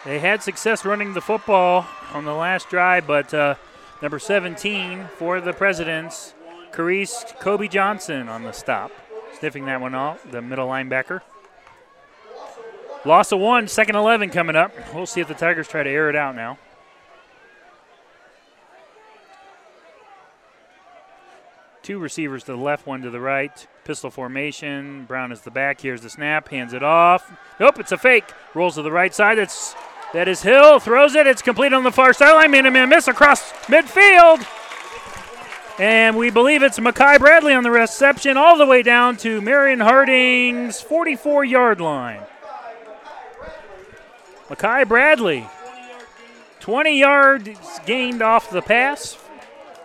They 0.05 0.19
had 0.19 0.43
success 0.43 0.85
running 0.85 1.15
the 1.15 1.21
football 1.21 1.87
on 2.13 2.25
the 2.25 2.35
last 2.35 2.69
drive, 2.69 3.07
but 3.07 3.33
uh, 3.33 3.55
number 4.03 4.19
17 4.19 5.09
for 5.17 5.41
the 5.41 5.53
Presidents, 5.53 6.35
Carice 6.73 7.25
Kobe 7.41 7.69
Johnson 7.69 8.29
on 8.29 8.43
the 8.43 8.53
stop, 8.53 8.91
sniffing 9.39 9.67
that 9.67 9.81
one 9.81 9.95
off, 9.95 10.29
the 10.31 10.43
middle 10.43 10.69
linebacker. 10.69 11.21
Loss 13.05 13.33
of 13.33 13.41
one, 13.41 13.69
second 13.69 13.97
11 13.97 14.31
coming 14.31 14.57
up. 14.57 14.73
We'll 14.95 15.07
see 15.07 15.21
if 15.21 15.29
the 15.29 15.35
Tigers 15.35 15.69
try 15.69 15.83
to 15.83 15.91
air 15.91 16.09
it 16.09 16.17
out 16.17 16.35
now. 16.35 16.59
Two 21.83 21.99
receivers 21.99 22.45
to 22.45 22.53
the 22.53 22.59
left, 22.59 22.87
one 22.87 23.03
to 23.03 23.11
the 23.11 23.21
right. 23.21 23.67
Pistol 23.85 24.11
formation. 24.11 25.05
Brown 25.05 25.33
is 25.33 25.43
the 25.43 25.51
back. 25.51 25.83
Here's 25.83 26.01
the 26.01 26.09
snap. 26.09 26.49
Hands 26.49 26.73
it 26.73 26.83
off. 26.83 27.31
Nope, 27.61 27.79
it's 27.79 27.93
a 27.93 27.99
fake. 27.99 28.25
Rolls 28.55 28.77
to 28.77 28.83
the 28.83 28.91
right 28.91 29.15
side. 29.15 29.37
It's 29.37 29.75
that 30.15 30.27
is 30.27 30.41
Hill. 30.41 30.79
Throws 30.79 31.15
it. 31.15 31.27
It's 31.27 31.43
complete 31.43 31.75
on 31.75 31.85
the 31.85 31.93
far 31.93 32.15
sideline. 32.15 32.51
Man, 32.53 32.73
man, 32.73 32.89
miss 32.89 33.07
across 33.07 33.53
midfield. 33.65 34.47
And 35.79 36.17
we 36.17 36.31
believe 36.31 36.63
it's 36.63 36.79
Makai 36.79 37.19
Bradley 37.19 37.53
on 37.53 37.65
the 37.65 37.71
reception, 37.71 38.37
all 38.37 38.57
the 38.57 38.67
way 38.67 38.83
down 38.83 39.17
to 39.19 39.41
Marion 39.41 39.81
Harding's 39.81 40.81
44 40.81 41.45
yard 41.45 41.81
line. 41.81 42.23
Makai 44.49 44.87
Bradley, 44.87 45.47
20 46.61 46.99
yards 46.99 47.81
gained 47.87 48.23
off 48.23 48.51
the 48.51 48.63
pass. 48.63 49.19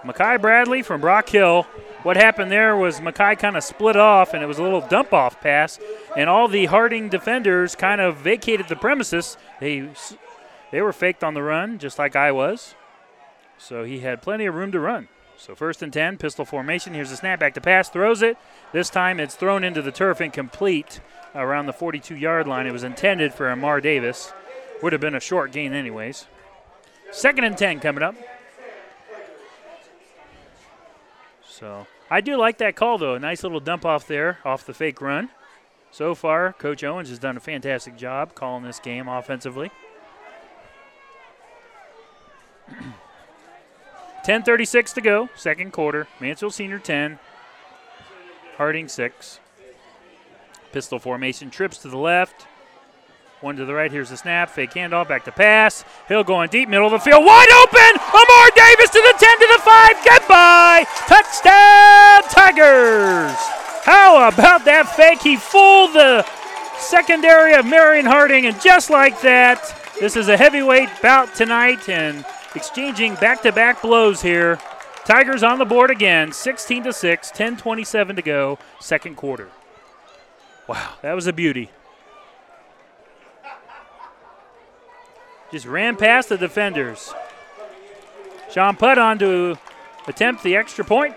Makai 0.04 0.40
Bradley 0.40 0.82
from 0.82 1.02
Brock 1.02 1.30
Hill 1.30 1.66
what 2.04 2.16
happened 2.16 2.50
there 2.50 2.78
was 2.78 3.02
Makai 3.02 3.38
kind 3.38 3.58
of 3.58 3.64
split 3.64 3.98
off, 3.98 4.34
and 4.34 4.42
it 4.42 4.46
was 4.46 4.58
a 4.58 4.64
little 4.64 4.82
dump 4.82 5.12
off 5.12 5.42
pass, 5.42 5.80
and 6.16 6.30
all 6.30 6.48
the 6.48 6.68
Harding 6.68 7.10
defenders 7.10 7.76
kind 7.76 8.00
of 8.00 8.18
vacated 8.18 8.70
the 8.70 8.78
premises. 8.78 9.38
They 9.60 9.90
they 10.72 10.82
were 10.82 10.94
faked 10.94 11.24
on 11.24 11.34
the 11.34 11.44
run, 11.44 11.78
just 11.78 12.00
like 12.00 12.16
I 12.16 12.32
was. 12.32 12.76
So 13.58 13.84
he 13.84 14.00
had 14.00 14.22
plenty 14.22 14.46
of 14.46 14.56
room 14.56 14.72
to 14.72 14.80
run. 14.80 15.10
So 15.40 15.56
first 15.56 15.82
and 15.82 15.92
10, 15.94 16.18
pistol 16.18 16.44
formation. 16.44 16.94
Here's 16.94 17.12
a 17.12 17.18
snap 17.18 17.40
back 17.40 17.54
to 17.54 17.62
pass, 17.62 17.88
throws 17.88 18.22
it. 18.22 18.38
This 18.74 18.90
time 18.90 19.22
it's 19.22 19.36
thrown 19.36 19.64
into 19.64 19.82
the 19.82 19.92
turf 19.92 20.20
incomplete 20.20 21.00
around 21.34 21.66
the 21.66 21.74
42 21.74 22.18
yard 22.18 22.46
line. 22.46 22.68
It 22.68 22.74
was 22.74 22.84
intended 22.84 23.34
for 23.34 23.50
Amar 23.50 23.80
Davis. 23.80 24.34
Would 24.84 24.92
have 24.92 25.02
been 25.02 25.16
a 25.16 25.22
short 25.22 25.54
gain, 25.54 25.72
anyways. 25.72 26.28
Second 27.12 27.46
and 27.46 27.58
10 27.58 27.80
coming 27.80 28.04
up. 28.04 28.16
So 31.48 31.88
I 32.12 32.20
do 32.20 32.36
like 32.36 32.58
that 32.58 32.76
call, 32.76 32.98
though. 32.98 33.16
A 33.16 33.20
nice 33.20 33.42
little 33.42 33.62
dump 33.62 33.86
off 33.86 34.08
there, 34.08 34.40
off 34.44 34.66
the 34.66 34.74
fake 34.74 35.00
run. 35.00 35.30
So 35.90 36.16
far, 36.16 36.52
Coach 36.52 36.84
Owens 36.84 37.10
has 37.10 37.18
done 37.18 37.38
a 37.38 37.42
fantastic 37.42 37.96
job 37.96 38.36
calling 38.36 38.64
this 38.64 38.80
game 38.80 39.08
offensively. 39.08 39.72
10:36 44.30 44.94
to 44.94 45.02
go, 45.02 45.28
second 45.36 45.74
quarter. 45.74 46.08
Mansfield 46.20 46.54
Senior 46.54 46.78
10, 46.78 47.18
Harding 48.58 48.88
6. 48.88 49.40
Pistol 50.72 51.00
formation 51.00 51.50
trips 51.50 51.80
to 51.80 51.88
the 51.88 51.98
left. 51.98 52.46
One 53.42 53.56
to 53.56 53.66
the 53.66 53.74
right. 53.74 53.92
Here's 53.92 54.12
the 54.12 54.18
snap. 54.18 54.52
Fake 54.52 54.70
handoff. 54.72 55.08
Back 55.08 55.26
to 55.26 55.32
pass. 55.32 55.84
Hill 56.08 56.24
going 56.24 56.50
deep, 56.50 56.70
middle 56.70 56.86
of 56.86 56.92
the 56.92 57.00
field. 57.00 57.26
Wide 57.26 57.50
open. 57.64 58.02
Amar 58.08 58.50
Davis 58.56 58.92
to 58.92 59.00
the 59.00 59.16
10 59.18 59.40
to 59.40 59.48
the 59.52 59.62
5. 59.64 59.96
Goodbye. 60.06 60.86
Touchdown, 61.08 62.22
Tigers. 62.30 63.36
How 63.84 64.28
about 64.28 64.64
that 64.66 64.94
fake? 64.96 65.24
He 65.24 65.38
fooled 65.38 65.94
the 65.94 66.24
secondary 66.78 67.56
of 67.56 67.66
Marion 67.66 68.06
Harding, 68.06 68.46
and 68.46 68.62
just 68.62 68.92
like 68.92 69.22
that, 69.22 69.74
this 70.00 70.16
is 70.16 70.28
a 70.28 70.38
heavyweight 70.38 70.90
bout 71.02 71.34
tonight 71.34 71.90
and 71.90 72.24
exchanging 72.56 73.16
back 73.16 73.42
to 73.44 73.52
back 73.52 73.82
blows 73.82 74.22
here. 74.22 74.60
Tigers 75.06 75.44
on 75.44 75.60
the 75.60 75.66
board 75.66 75.90
again, 75.90 76.32
16 76.32 76.84
to 76.84 76.94
6, 76.94 77.32
10 77.32 77.58
27 77.58 78.16
to 78.16 78.22
go, 78.22 78.60
second 78.80 79.16
quarter. 79.16 79.50
Wow, 80.68 80.94
that 81.02 81.14
was 81.14 81.26
a 81.26 81.34
beauty. 81.34 81.72
Just 85.52 85.66
ran 85.66 85.96
past 85.96 86.30
the 86.30 86.38
defenders. 86.38 87.14
Sean 88.52 88.76
Putt 88.76 88.98
on 88.98 89.18
to 89.20 89.58
attempt 90.08 90.44
the 90.44 90.56
extra 90.56 90.86
point. 90.86 91.16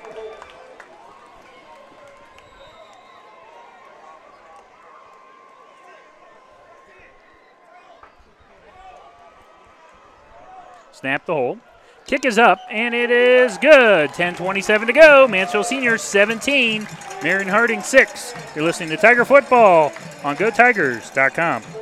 Snap 11.02 11.26
the 11.26 11.34
hole. 11.34 11.58
Kick 12.06 12.24
is 12.24 12.38
up, 12.38 12.60
and 12.70 12.94
it 12.94 13.10
is 13.10 13.58
good. 13.58 14.10
10.27 14.10 14.86
to 14.86 14.92
go. 14.92 15.26
Mansfield 15.26 15.66
Seniors 15.66 16.00
17, 16.00 16.86
Marion 17.24 17.48
Harding 17.48 17.82
6. 17.82 18.34
You're 18.54 18.64
listening 18.64 18.90
to 18.90 18.96
Tiger 18.96 19.24
Football 19.24 19.92
on 20.22 20.36
GoTigers.com. 20.36 21.81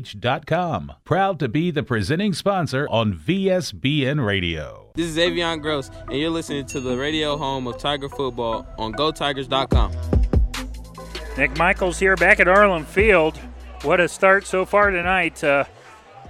Beach.com. 0.00 0.94
Proud 1.04 1.38
to 1.40 1.48
be 1.48 1.70
the 1.70 1.82
presenting 1.82 2.32
sponsor 2.32 2.88
on 2.88 3.12
VSBN 3.12 4.24
Radio. 4.24 4.92
This 4.94 5.06
is 5.06 5.18
Avion 5.18 5.60
Gross, 5.60 5.90
and 6.08 6.18
you're 6.18 6.30
listening 6.30 6.64
to 6.66 6.80
the 6.80 6.96
radio 6.96 7.36
home 7.36 7.66
of 7.66 7.76
Tiger 7.78 8.08
Football 8.08 8.66
on 8.78 8.94
GoTigers.com. 8.94 9.92
Nick 11.36 11.56
Michaels 11.58 11.98
here 11.98 12.16
back 12.16 12.40
at 12.40 12.46
Arlin 12.46 12.86
Field. 12.86 13.36
What 13.82 14.00
a 14.00 14.08
start 14.08 14.46
so 14.46 14.64
far 14.64 14.90
tonight. 14.90 15.44
Uh, 15.44 15.64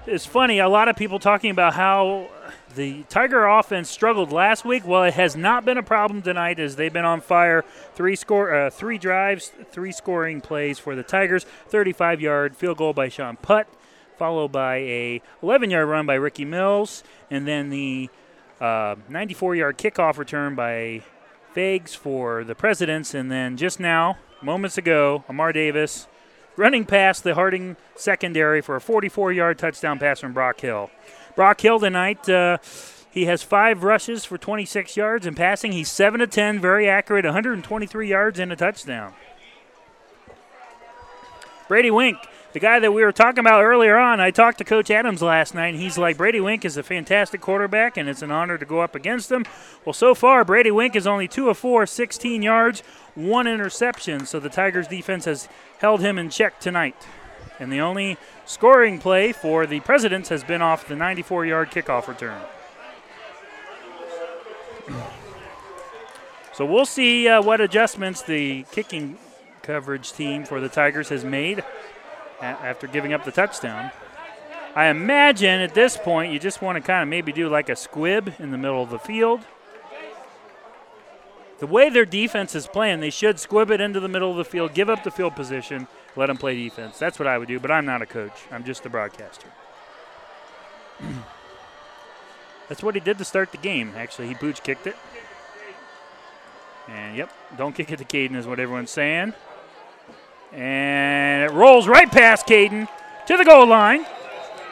it's 0.05 0.27
funny, 0.27 0.59
a 0.59 0.69
lot 0.69 0.89
of 0.89 0.97
people 0.97 1.21
talking 1.21 1.53
about 1.53 1.73
how 1.73 2.29
the 2.75 3.05
Tiger 3.05 3.47
offense 3.47 3.91
struggled 3.91 4.33
last 4.33 4.65
week. 4.65 4.87
Well, 4.87 5.05
it 5.05 5.15
has 5.15 5.37
not 5.37 5.65
been 5.65 5.79
a 5.79 5.83
problem 5.83 6.23
tonight 6.23 6.59
as 6.59 6.77
they've 6.77 6.93
been 6.93 7.05
on 7.05 7.21
fire. 7.21 7.65
Three 7.95 8.17
score, 8.17 8.55
uh, 8.55 8.71
three 8.71 8.99
drives, 8.99 9.53
three 9.71 9.93
scoring 9.93 10.41
plays 10.41 10.79
for 10.79 10.95
the 10.95 11.03
Tigers. 11.03 11.47
35-yard 11.71 12.57
field 12.57 12.79
goal 12.79 12.93
by 12.93 13.09
Sean 13.09 13.37
Putt, 13.37 13.69
followed 14.17 14.53
by 14.53 14.77
a 14.77 15.23
11-yard 15.43 15.89
run 15.89 16.07
by 16.07 16.15
Ricky 16.15 16.45
Mills, 16.45 17.03
and 17.31 17.47
then 17.47 17.71
the 17.71 18.09
94-yard 18.61 19.75
uh, 19.75 19.83
kickoff 19.83 20.19
return 20.19 20.55
by 20.55 21.03
Fags 21.55 21.97
for 21.97 22.45
the 22.45 22.55
Presidents, 22.55 23.15
and 23.15 23.31
then 23.31 23.57
just 23.57 23.81
now, 23.81 24.19
moments 24.43 24.79
ago, 24.79 25.25
Amar 25.29 25.53
Davis 25.53 26.07
running 26.57 26.85
past 26.85 27.25
the 27.25 27.35
Harding 27.35 27.77
secondary 27.97 28.61
for 28.61 28.77
a 28.77 28.81
44-yard 28.81 29.59
touchdown 29.59 29.99
pass 29.99 30.21
from 30.21 30.33
Brock 30.33 30.61
Hill. 30.61 30.91
Brock 31.37 31.61
Hill 31.61 31.81
tonight. 31.81 32.29
Uh, 32.29 32.59
he 33.11 33.25
has 33.25 33.43
five 33.43 33.83
rushes 33.83 34.25
for 34.25 34.39
26 34.39 34.97
yards 34.97 35.27
in 35.27 35.35
passing. 35.35 35.73
He's 35.73 35.91
7 35.91 36.21
to 36.21 36.27
10, 36.27 36.61
very 36.61 36.89
accurate, 36.89 37.25
123 37.25 38.09
yards 38.09 38.39
and 38.39 38.53
a 38.53 38.57
touchdown. 38.57 39.13
Brady 41.67 41.91
Wink, 41.91 42.19
the 42.53 42.61
guy 42.61 42.81
that 42.81 42.93
we 42.93 43.05
were 43.05 43.13
talking 43.13 43.39
about 43.39 43.63
earlier 43.63 43.97
on, 43.97 44.21
I 44.21 44.33
talked 44.33 44.59
to 44.59 44.65
Coach 44.65 44.91
Adams 44.91 45.23
last 45.23 45.55
night, 45.55 45.69
and 45.69 45.79
he's 45.81 45.97
like, 45.97 46.17
Brady 46.17 46.41
Wink 46.41 46.65
is 46.65 46.77
a 46.77 46.83
fantastic 46.83 47.41
quarterback, 47.41 47.97
and 47.97 48.09
it's 48.09 48.23
an 48.23 48.33
honor 48.33 48.59
to 48.59 48.65
go 48.65 48.81
up 48.81 48.97
against 48.97 49.31
him. 49.31 49.45
Well, 49.85 49.93
so 49.93 50.15
far, 50.15 50.45
Brady 50.45 50.73
Wink 50.73 50.97
is 50.97 51.07
only 51.07 51.29
2 51.29 51.49
of 51.49 51.59
4, 51.59 51.87
16 51.87 52.43
yards, 52.43 52.83
one 53.15 53.47
interception, 53.47 54.27
so 54.27 54.41
the 54.41 54.49
Tigers 54.49 54.89
defense 54.89 55.27
has 55.27 55.49
held 55.79 56.01
him 56.01 56.19
in 56.19 56.29
check 56.29 56.59
tonight. 56.59 56.97
And 57.61 57.71
the 57.71 57.81
only 57.81 58.17
scoring 58.47 58.99
play 58.99 59.33
for 59.33 59.67
the 59.67 59.81
Presidents 59.81 60.31
has 60.31 60.43
been 60.43 60.63
off 60.63 60.89
the 60.89 60.97
94 60.97 61.45
yard 61.47 61.71
kickoff 61.71 62.09
return. 62.09 62.41
So 66.55 66.65
we'll 66.65 66.87
see 66.87 67.29
uh, 67.29 67.43
what 67.43 67.61
adjustments 67.61 68.23
the 68.23 68.65
kicking 68.73 69.19
coverage 69.63 70.13
team 70.13 70.45
for 70.45 70.61
the 70.61 70.69
Tigers 70.69 71.11
has 71.11 71.25
made 71.25 71.63
after 72.41 72.87
giving 72.87 73.13
up 73.13 73.25
the 73.25 73.31
touchdown. 73.31 73.91
I 74.75 74.87
imagine 74.87 75.61
at 75.61 75.75
this 75.75 75.97
point 75.97 76.33
you 76.33 76.39
just 76.39 76.63
want 76.63 76.77
to 76.77 76.83
kind 76.83 77.03
of 77.03 77.09
maybe 77.09 77.33
do 77.33 77.49
like 77.49 77.69
a 77.69 77.77
squib 77.77 78.35
in 78.39 78.51
the 78.51 78.59
middle 78.59 78.83
of 78.83 78.91
the 78.91 78.99
field. 78.99 79.41
The 81.61 81.67
way 81.67 81.91
their 81.91 82.07
defense 82.07 82.55
is 82.55 82.67
playing, 82.67 83.01
they 83.01 83.11
should 83.11 83.39
squib 83.39 83.71
it 83.71 83.83
into 83.83 84.01
the 84.01 84.09
middle 84.09 84.31
of 84.31 84.39
the 84.39 84.45
field, 84.47 84.73
give 84.73 84.89
up 84.89 85.05
the 85.05 85.11
field 85.11 85.37
position, 85.37 85.87
let 86.17 86.27
them 86.27 86.39
play 86.39 86.57
defense. 86.57 86.99
That's 86.99 87.19
what 87.19 87.29
I 87.29 87.37
would 87.37 87.49
do, 87.49 87.61
but 87.61 87.71
I'm 87.71 87.85
not 87.85 88.01
a 88.01 88.07
coach. 88.07 88.33
I'm 88.51 88.65
just 88.65 88.87
a 88.87 88.89
broadcaster. 88.89 89.47
That's 92.69 92.83
what 92.83 92.95
he 92.95 93.01
did 93.01 93.19
to 93.19 93.25
start 93.25 93.53
the 93.53 93.59
game. 93.59 93.93
Actually, 93.95 94.29
he 94.29 94.35
pooch 94.35 94.63
kicked 94.63 94.87
it. 94.87 94.97
And 96.89 97.17
yep, 97.17 97.31
don't 97.59 97.75
kick 97.75 97.93
it 97.93 97.99
to 97.99 98.05
Caden 98.05 98.37
is 98.37 98.47
what 98.47 98.59
everyone's 98.59 98.91
saying. 98.91 99.35
And 100.53 101.45
it 101.45 101.53
rolls 101.53 101.87
right 101.87 102.11
past 102.11 102.47
Caden 102.47 102.89
to 103.27 103.37
the 103.37 103.45
goal 103.45 103.67
line. 103.67 104.07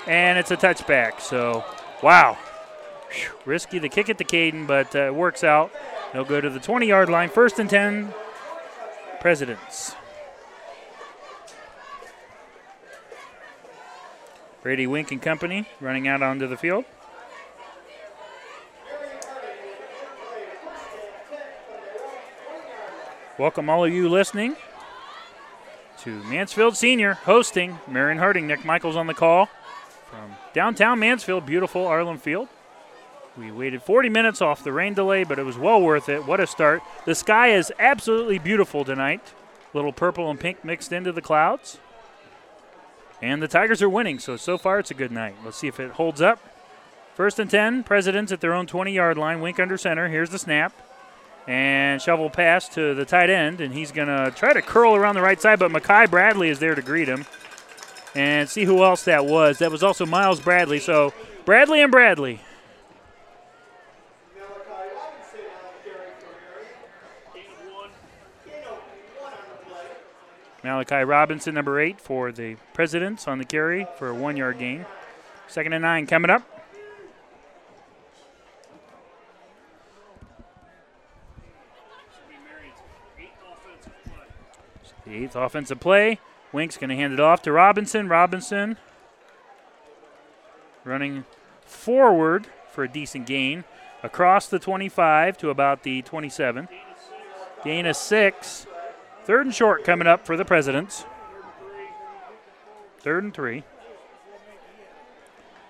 And 0.06 0.38
it's 0.38 0.50
a 0.50 0.56
touchback. 0.56 1.20
So, 1.20 1.64
wow. 2.02 2.38
Whew, 3.10 3.30
risky 3.44 3.78
to 3.78 3.88
kick 3.88 4.08
it 4.08 4.16
to 4.18 4.24
Caden, 4.24 4.66
but 4.66 4.96
uh, 4.96 5.06
it 5.06 5.14
works 5.14 5.44
out. 5.44 5.70
They'll 6.12 6.24
go 6.24 6.40
to 6.40 6.48
the 6.48 6.60
20 6.60 6.86
yard 6.86 7.08
line. 7.10 7.28
First 7.28 7.58
and 7.58 7.68
10, 7.68 8.14
Presidents. 9.20 9.94
Brady 14.62 14.86
Wink 14.86 15.12
and 15.12 15.20
company 15.20 15.66
running 15.80 16.08
out 16.08 16.22
onto 16.22 16.46
the 16.46 16.56
field. 16.56 16.84
Welcome 23.38 23.70
all 23.70 23.84
of 23.84 23.92
you 23.92 24.08
listening 24.08 24.56
to 26.00 26.22
Mansfield 26.24 26.76
Senior 26.76 27.14
hosting 27.14 27.78
Marion 27.86 28.18
Harding. 28.18 28.46
Nick 28.48 28.64
Michaels 28.64 28.96
on 28.96 29.06
the 29.06 29.14
call 29.14 29.48
from 30.10 30.34
downtown 30.52 30.98
Mansfield, 30.98 31.46
beautiful 31.46 31.84
Arlin 31.84 32.18
Field. 32.18 32.48
We 33.38 33.52
waited 33.52 33.82
40 33.82 34.08
minutes 34.08 34.42
off 34.42 34.64
the 34.64 34.72
rain 34.72 34.94
delay, 34.94 35.22
but 35.22 35.38
it 35.38 35.44
was 35.44 35.56
well 35.56 35.80
worth 35.80 36.08
it. 36.08 36.26
What 36.26 36.40
a 36.40 36.46
start. 36.46 36.82
The 37.04 37.14
sky 37.14 37.52
is 37.52 37.72
absolutely 37.78 38.38
beautiful 38.38 38.84
tonight. 38.84 39.32
Little 39.72 39.92
purple 39.92 40.28
and 40.28 40.40
pink 40.40 40.64
mixed 40.64 40.92
into 40.92 41.12
the 41.12 41.22
clouds. 41.22 41.78
And 43.22 43.40
the 43.40 43.46
Tigers 43.46 43.80
are 43.80 43.88
winning, 43.88 44.18
so 44.18 44.36
so 44.36 44.58
far 44.58 44.80
it's 44.80 44.90
a 44.90 44.94
good 44.94 45.12
night. 45.12 45.36
Let's 45.44 45.56
see 45.56 45.68
if 45.68 45.78
it 45.78 45.92
holds 45.92 46.20
up. 46.20 46.40
First 47.14 47.38
and 47.38 47.48
10, 47.48 47.84
Presidents 47.84 48.32
at 48.32 48.40
their 48.40 48.54
own 48.54 48.66
20 48.66 48.92
yard 48.92 49.16
line. 49.16 49.40
Wink 49.40 49.60
under 49.60 49.78
center. 49.78 50.08
Here's 50.08 50.30
the 50.30 50.38
snap. 50.38 50.72
And 51.46 52.02
shovel 52.02 52.30
pass 52.30 52.68
to 52.70 52.94
the 52.94 53.04
tight 53.04 53.30
end, 53.30 53.60
and 53.60 53.72
he's 53.72 53.92
going 53.92 54.08
to 54.08 54.32
try 54.36 54.52
to 54.52 54.60
curl 54.60 54.94
around 54.94 55.14
the 55.14 55.22
right 55.22 55.40
side, 55.40 55.58
but 55.58 55.70
Makai 55.70 56.10
Bradley 56.10 56.48
is 56.48 56.58
there 56.58 56.74
to 56.74 56.82
greet 56.82 57.08
him. 57.08 57.24
And 58.14 58.48
see 58.48 58.64
who 58.64 58.82
else 58.82 59.04
that 59.04 59.26
was. 59.26 59.58
That 59.58 59.70
was 59.70 59.82
also 59.82 60.04
Miles 60.04 60.40
Bradley. 60.40 60.80
So 60.80 61.14
Bradley 61.44 61.80
and 61.80 61.92
Bradley. 61.92 62.40
Malachi 70.64 71.04
Robinson, 71.04 71.54
number 71.54 71.80
eight, 71.80 72.00
for 72.00 72.32
the 72.32 72.56
Presidents 72.74 73.28
on 73.28 73.38
the 73.38 73.44
carry 73.44 73.86
for 73.96 74.08
a 74.08 74.14
one 74.14 74.36
yard 74.36 74.58
gain. 74.58 74.86
Second 75.46 75.72
and 75.72 75.82
nine 75.82 76.06
coming 76.06 76.30
up. 76.30 76.42
The 85.06 85.24
eighth 85.24 85.36
offensive 85.36 85.80
play. 85.80 86.20
Wink's 86.52 86.76
going 86.76 86.90
to 86.90 86.96
hand 86.96 87.14
it 87.14 87.20
off 87.20 87.40
to 87.42 87.52
Robinson. 87.52 88.08
Robinson 88.08 88.76
running 90.84 91.24
forward 91.64 92.46
for 92.70 92.84
a 92.84 92.88
decent 92.88 93.26
gain 93.26 93.64
across 94.02 94.48
the 94.48 94.58
25 94.58 95.38
to 95.38 95.50
about 95.50 95.82
the 95.82 96.02
27. 96.02 96.68
Gain 97.64 97.86
of 97.86 97.96
six. 97.96 98.66
Third 99.28 99.44
and 99.44 99.54
short 99.54 99.84
coming 99.84 100.06
up 100.06 100.24
for 100.24 100.38
the 100.38 100.44
Presidents. 100.46 101.04
Third 103.00 103.24
and 103.24 103.34
three. 103.34 103.62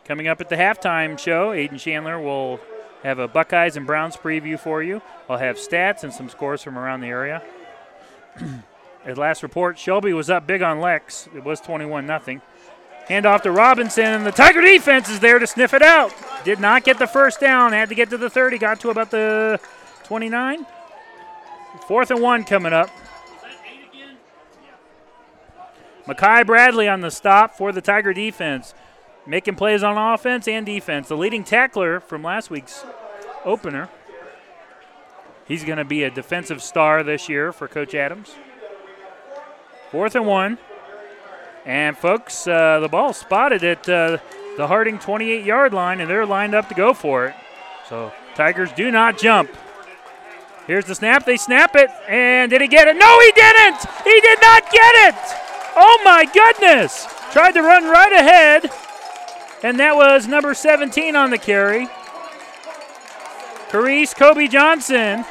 Coming 0.04 0.28
up 0.28 0.40
at 0.40 0.48
the 0.48 0.54
halftime 0.54 1.18
show, 1.18 1.50
Aiden 1.50 1.76
Chandler 1.76 2.20
will 2.20 2.60
have 3.02 3.18
a 3.18 3.26
Buckeyes 3.26 3.76
and 3.76 3.84
Browns 3.84 4.16
preview 4.16 4.60
for 4.60 4.80
you. 4.80 5.02
I'll 5.28 5.38
have 5.38 5.56
stats 5.56 6.04
and 6.04 6.12
some 6.12 6.28
scores 6.28 6.62
from 6.62 6.78
around 6.78 7.00
the 7.00 7.08
area. 7.08 7.42
At 9.04 9.18
last 9.18 9.42
report, 9.42 9.76
Shelby 9.76 10.12
was 10.12 10.30
up 10.30 10.46
big 10.46 10.62
on 10.62 10.80
Lex. 10.80 11.28
It 11.34 11.42
was 11.42 11.60
21 11.60 12.06
0. 12.06 12.40
Hand 13.08 13.26
off 13.26 13.42
to 13.42 13.50
Robinson, 13.50 14.04
and 14.04 14.24
the 14.24 14.30
Tiger 14.30 14.60
defense 14.60 15.08
is 15.08 15.18
there 15.18 15.40
to 15.40 15.48
sniff 15.48 15.74
it 15.74 15.82
out. 15.82 16.14
Did 16.44 16.60
not 16.60 16.84
get 16.84 17.00
the 17.00 17.08
first 17.08 17.40
down. 17.40 17.72
Had 17.72 17.88
to 17.88 17.96
get 17.96 18.08
to 18.10 18.18
the 18.18 18.30
30. 18.30 18.58
Got 18.58 18.78
to 18.82 18.90
about 18.90 19.10
the 19.10 19.58
29. 20.04 20.64
Fourth 21.88 22.12
and 22.12 22.22
one 22.22 22.44
coming 22.44 22.72
up. 22.72 22.88
Makai 26.08 26.46
Bradley 26.46 26.88
on 26.88 27.02
the 27.02 27.10
stop 27.10 27.54
for 27.54 27.70
the 27.70 27.82
Tiger 27.82 28.14
defense, 28.14 28.72
making 29.26 29.56
plays 29.56 29.82
on 29.82 29.98
offense 29.98 30.48
and 30.48 30.64
defense. 30.64 31.08
The 31.08 31.16
leading 31.18 31.44
tackler 31.44 32.00
from 32.00 32.22
last 32.22 32.48
week's 32.48 32.82
opener. 33.44 33.90
He's 35.46 35.64
going 35.64 35.76
to 35.76 35.84
be 35.84 36.04
a 36.04 36.10
defensive 36.10 36.62
star 36.62 37.02
this 37.02 37.28
year 37.28 37.52
for 37.52 37.68
Coach 37.68 37.94
Adams. 37.94 38.34
Fourth 39.90 40.14
and 40.14 40.26
one. 40.26 40.56
And, 41.66 41.96
folks, 41.96 42.48
uh, 42.48 42.80
the 42.80 42.88
ball 42.88 43.12
spotted 43.12 43.62
at 43.62 43.86
uh, 43.86 44.16
the 44.56 44.66
Harding 44.66 44.98
28 44.98 45.44
yard 45.44 45.74
line, 45.74 46.00
and 46.00 46.08
they're 46.08 46.24
lined 46.24 46.54
up 46.54 46.70
to 46.70 46.74
go 46.74 46.94
for 46.94 47.26
it. 47.26 47.34
So, 47.86 48.12
Tigers 48.34 48.72
do 48.72 48.90
not 48.90 49.18
jump. 49.18 49.50
Here's 50.66 50.86
the 50.86 50.94
snap. 50.94 51.26
They 51.26 51.36
snap 51.36 51.76
it. 51.76 51.90
And 52.08 52.50
did 52.50 52.62
he 52.62 52.68
get 52.68 52.88
it? 52.88 52.96
No, 52.96 53.20
he 53.20 53.32
didn't. 53.32 53.86
He 54.04 54.20
did 54.20 54.38
not 54.40 54.70
get 54.70 54.94
it. 55.08 55.47
Oh, 55.80 56.00
my 56.04 56.24
goodness. 56.24 57.06
Tried 57.30 57.52
to 57.52 57.62
run 57.62 57.84
right 57.84 58.12
ahead. 58.12 58.68
And 59.62 59.78
that 59.78 59.94
was 59.94 60.26
number 60.26 60.52
17 60.52 61.14
on 61.14 61.30
the 61.30 61.38
carry. 61.38 61.86
Carice 63.70 64.12
Kobe 64.12 64.48
Johnson. 64.48 65.24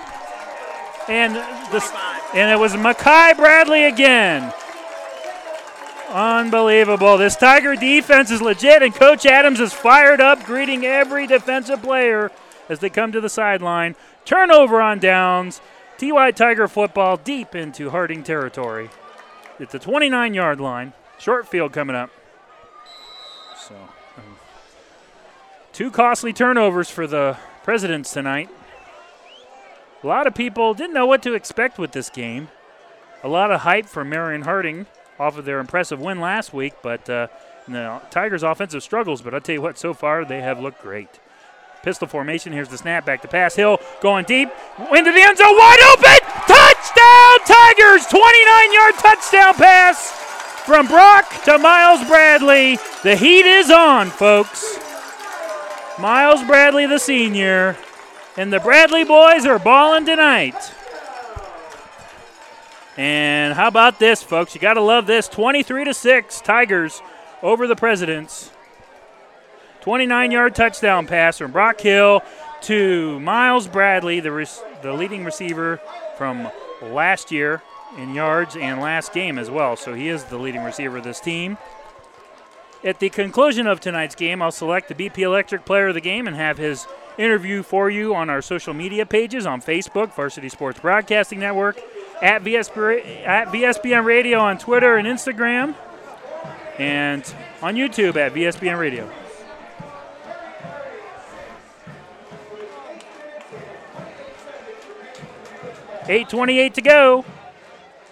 And 1.09 1.35
the, 1.35 1.83
and 2.33 2.49
it 2.49 2.57
was 2.57 2.73
Makai 2.73 3.35
Bradley 3.35 3.85
again. 3.85 4.53
Unbelievable. 6.09 7.17
This 7.17 7.35
Tiger 7.35 7.75
defense 7.75 8.31
is 8.31 8.41
legit, 8.41 8.81
and 8.81 8.95
Coach 8.95 9.25
Adams 9.25 9.59
is 9.59 9.73
fired 9.73 10.21
up, 10.21 10.45
greeting 10.45 10.85
every 10.85 11.27
defensive 11.27 11.81
player 11.81 12.31
as 12.69 12.79
they 12.79 12.89
come 12.89 13.11
to 13.11 13.19
the 13.19 13.29
sideline. 13.29 13.95
Turnover 14.23 14.81
on 14.81 14.99
downs. 14.99 15.59
TY 15.97 16.31
Tiger 16.31 16.67
football 16.67 17.17
deep 17.17 17.55
into 17.55 17.89
Harding 17.89 18.23
territory. 18.23 18.89
It's 19.59 19.71
the 19.71 19.79
29 19.79 20.33
yard 20.33 20.59
line. 20.59 20.93
Short 21.19 21.47
field 21.47 21.73
coming 21.73 21.95
up. 21.95 22.11
So, 23.57 23.75
um, 24.17 24.37
two 25.73 25.89
costly 25.89 26.31
turnovers 26.31 26.89
for 26.89 27.07
the 27.07 27.37
Presidents 27.67 28.13
tonight. 28.13 28.49
A 30.01 30.07
lot 30.07 30.25
of 30.25 30.33
people 30.33 30.73
didn't 30.73 30.93
know 30.93 31.05
what 31.05 31.21
to 31.23 31.33
expect 31.33 31.77
with 31.77 31.91
this 31.91 32.09
game. 32.09 32.47
A 33.25 33.27
lot 33.27 33.51
of 33.51 33.59
hype 33.59 33.87
for 33.87 34.05
Marion 34.05 34.43
Harding 34.43 34.85
off 35.19 35.37
of 35.37 35.43
their 35.43 35.59
impressive 35.59 35.99
win 35.99 36.21
last 36.21 36.53
week, 36.53 36.75
but 36.81 37.09
uh, 37.09 37.27
the 37.67 38.01
Tigers' 38.09 38.41
offensive 38.41 38.83
struggles. 38.83 39.21
But 39.21 39.33
I'll 39.33 39.41
tell 39.41 39.55
you 39.55 39.61
what, 39.61 39.77
so 39.77 39.93
far 39.93 40.23
they 40.23 40.39
have 40.39 40.61
looked 40.61 40.81
great. 40.81 41.19
Pistol 41.83 42.07
formation. 42.07 42.53
Here's 42.53 42.69
the 42.69 42.77
snap 42.77 43.05
back 43.05 43.21
to 43.23 43.27
pass. 43.27 43.55
Hill 43.55 43.79
going 43.99 44.23
deep 44.23 44.49
into 44.79 45.11
the 45.11 45.21
end 45.21 45.37
zone, 45.37 45.57
wide 45.57 45.79
open. 45.91 46.27
Touchdown, 46.47 47.16
Tigers! 47.45 48.05
29 48.07 48.73
yard 48.73 48.95
touchdown 48.95 49.53
pass 49.55 50.11
from 50.65 50.88
Brock 50.88 51.29
to 51.45 51.57
Miles 51.57 52.07
Bradley. 52.07 52.77
The 53.03 53.15
heat 53.15 53.45
is 53.45 53.71
on, 53.71 54.09
folks. 54.09 54.79
Miles 55.99 56.43
Bradley, 56.43 56.85
the 56.85 56.99
senior, 56.99 57.75
and 58.35 58.51
the 58.53 58.59
Bradley 58.59 59.03
boys 59.03 59.45
are 59.45 59.59
balling 59.59 60.05
tonight. 60.05 60.55
And 62.97 63.53
how 63.53 63.67
about 63.67 63.99
this, 63.99 64.23
folks? 64.23 64.55
You 64.55 64.61
got 64.61 64.73
to 64.73 64.81
love 64.81 65.05
this. 65.07 65.27
23 65.27 65.85
to 65.85 65.93
6, 65.93 66.41
Tigers 66.41 67.01
over 67.41 67.67
the 67.67 67.75
Presidents. 67.75 68.51
29 69.81 70.31
yard 70.31 70.53
touchdown 70.53 71.07
pass 71.07 71.38
from 71.38 71.51
Brock 71.51 71.79
Hill 71.79 72.21
to 72.61 73.19
Miles 73.21 73.67
Bradley, 73.67 74.19
the, 74.19 74.31
res- 74.31 74.61
the 74.81 74.91
leading 74.91 75.23
receiver 75.23 75.79
from 76.17 76.51
last 76.82 77.32
year 77.32 77.61
in 77.97 78.13
yards 78.13 78.55
and 78.55 78.82
last 78.82 79.13
game 79.13 79.38
as 79.38 79.49
well. 79.49 79.75
So 79.75 79.93
he 79.93 80.09
is 80.09 80.25
the 80.25 80.38
leading 80.38 80.63
receiver 80.63 80.97
of 80.97 81.03
this 81.03 81.19
team. 81.19 81.57
At 82.84 82.99
the 82.99 83.09
conclusion 83.09 83.65
of 83.65 83.80
tonight's 83.80 84.15
game, 84.15 84.41
I'll 84.41 84.51
select 84.51 84.88
the 84.88 84.95
BP 84.95 85.19
Electric 85.19 85.65
player 85.65 85.88
of 85.88 85.93
the 85.93 86.01
game 86.01 86.28
and 86.28 86.36
have 86.36 86.57
his 86.57 86.88
interview 87.17 87.63
for 87.63 87.89
you 87.89 88.13
on 88.13 88.30
our 88.30 88.41
social 88.41 88.73
media 88.73 89.05
pages 89.05 89.45
on 89.45 89.61
Facebook, 89.61 90.13
Varsity 90.13 90.49
Sports 90.49 90.80
Broadcasting 90.80 91.39
Network, 91.39 91.82
at, 92.21 92.43
VSB, 92.43 93.25
at 93.25 93.47
VSBN 93.47 94.05
Radio 94.05 94.39
on 94.39 94.57
Twitter 94.57 94.95
and 94.95 95.07
Instagram, 95.07 95.75
and 96.78 97.34
on 97.61 97.75
YouTube 97.75 98.15
at 98.15 98.34
VSBN 98.34 98.80
Radio. 98.80 99.09
8.28 106.07 106.73
to 106.73 106.81
go 106.81 107.25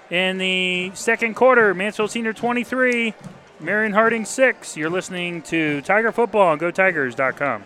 in 0.10 0.38
the 0.38 0.92
second 0.94 1.36
quarter. 1.36 1.74
Mansfield 1.74 2.12
Senior 2.12 2.34
23, 2.34 3.14
Marion 3.60 3.94
Harding 3.94 4.26
6. 4.26 4.78
You're 4.78 4.90
listening 4.90 5.42
to 5.44 5.82
Tiger 5.82 6.12
Football 6.12 6.50
on 6.50 6.60
GoTigers.com. 6.60 7.66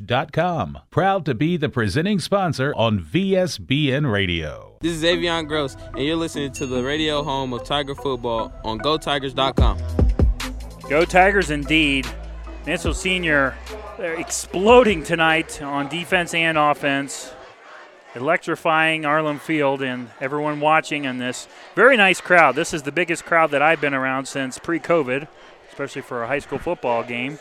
bpelectricof.com. 0.00 0.78
Proud 0.90 1.24
to 1.26 1.34
be 1.34 1.56
the 1.56 1.68
presenting 1.68 2.18
sponsor 2.18 2.72
on 2.76 3.00
VSBN 3.00 4.10
Radio. 4.10 4.76
This 4.80 4.92
is 4.92 5.02
Avion 5.02 5.46
Gross, 5.46 5.76
and 5.94 6.04
you're 6.04 6.16
listening 6.16 6.52
to 6.52 6.66
the 6.66 6.82
radio 6.82 7.22
home 7.22 7.52
of 7.52 7.64
Tiger 7.64 7.94
Football 7.94 8.52
on 8.64 8.78
GoTigers.com. 8.80 9.78
Go 10.88 11.04
Tigers 11.04 11.50
indeed. 11.50 12.06
Mansfield 12.66 12.96
Senior 12.96 13.54
they're 13.98 14.18
exploding 14.18 15.04
tonight 15.04 15.62
on 15.62 15.88
defense 15.88 16.34
and 16.34 16.58
offense. 16.58 17.32
Electrifying 18.14 19.02
Arlin 19.02 19.38
Field 19.38 19.80
and 19.80 20.10
everyone 20.20 20.60
watching 20.60 21.06
on 21.06 21.18
this. 21.18 21.46
Very 21.74 21.96
nice 21.96 22.20
crowd. 22.20 22.54
This 22.56 22.74
is 22.74 22.82
the 22.82 22.92
biggest 22.92 23.24
crowd 23.24 23.52
that 23.52 23.62
I've 23.62 23.80
been 23.80 23.94
around 23.94 24.26
since 24.26 24.58
pre 24.58 24.80
COVID, 24.80 25.28
especially 25.70 26.02
for 26.02 26.22
a 26.22 26.26
high 26.26 26.40
school 26.40 26.58
football 26.58 27.04
game. 27.04 27.38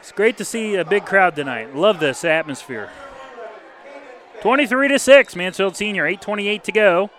It's 0.00 0.12
great 0.12 0.38
to 0.38 0.44
see 0.46 0.76
a 0.76 0.84
big 0.84 1.04
crowd 1.04 1.36
tonight. 1.36 1.76
Love 1.76 2.00
this 2.00 2.24
atmosphere. 2.24 2.88
23 4.40 4.88
to 4.88 4.98
6, 4.98 5.36
Mansfield 5.36 5.76
Senior, 5.76 6.06
8:28 6.06 6.62
to 6.64 6.72
go 6.72 7.10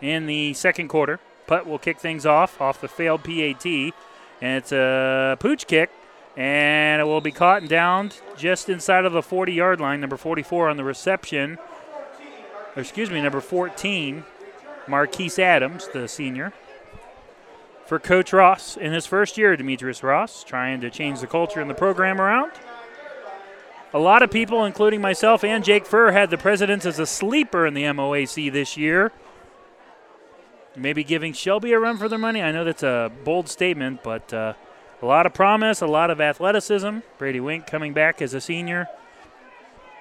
in 0.00 0.26
the 0.26 0.54
second 0.54 0.88
quarter. 0.88 1.20
Putt 1.46 1.66
will 1.66 1.78
kick 1.78 1.98
things 1.98 2.24
off 2.24 2.58
off 2.58 2.80
the 2.80 2.88
failed 2.88 3.22
PAT, 3.22 3.66
and 3.66 4.56
it's 4.56 4.72
a 4.72 5.36
pooch 5.38 5.66
kick, 5.66 5.90
and 6.38 7.02
it 7.02 7.04
will 7.04 7.20
be 7.20 7.30
caught 7.30 7.60
and 7.60 7.68
downed 7.68 8.16
just 8.34 8.70
inside 8.70 9.04
of 9.04 9.12
the 9.12 9.20
40-yard 9.20 9.78
line. 9.78 10.00
Number 10.00 10.16
44 10.16 10.70
on 10.70 10.78
the 10.78 10.84
reception, 10.84 11.58
or 12.74 12.80
excuse 12.80 13.10
me, 13.10 13.20
number 13.20 13.42
14, 13.42 14.24
Marquise 14.88 15.38
Adams, 15.38 15.88
the 15.92 16.08
senior 16.08 16.54
for 17.86 17.98
Coach 17.98 18.32
Ross 18.32 18.76
in 18.76 18.92
his 18.92 19.06
first 19.06 19.36
year, 19.36 19.56
Demetrius 19.56 20.02
Ross, 20.02 20.44
trying 20.44 20.80
to 20.80 20.90
change 20.90 21.20
the 21.20 21.26
culture 21.26 21.60
in 21.60 21.68
the 21.68 21.74
program 21.74 22.20
around. 22.20 22.52
A 23.94 23.98
lot 23.98 24.22
of 24.22 24.30
people, 24.30 24.64
including 24.64 25.00
myself 25.02 25.44
and 25.44 25.62
Jake 25.62 25.84
Furr, 25.84 26.12
had 26.12 26.30
the 26.30 26.38
Presidents 26.38 26.86
as 26.86 26.98
a 26.98 27.06
sleeper 27.06 27.66
in 27.66 27.74
the 27.74 27.82
MOAC 27.82 28.50
this 28.50 28.76
year. 28.76 29.12
Maybe 30.74 31.04
giving 31.04 31.34
Shelby 31.34 31.72
a 31.72 31.78
run 31.78 31.98
for 31.98 32.08
their 32.08 32.18
money. 32.18 32.40
I 32.40 32.52
know 32.52 32.64
that's 32.64 32.82
a 32.82 33.12
bold 33.24 33.50
statement, 33.50 34.02
but 34.02 34.32
uh, 34.32 34.54
a 35.02 35.06
lot 35.06 35.26
of 35.26 35.34
promise, 35.34 35.82
a 35.82 35.86
lot 35.86 36.10
of 36.10 36.20
athleticism. 36.20 36.98
Brady 37.18 37.40
Wink 37.40 37.66
coming 37.66 37.92
back 37.92 38.22
as 38.22 38.32
a 38.32 38.40
senior. 38.40 38.88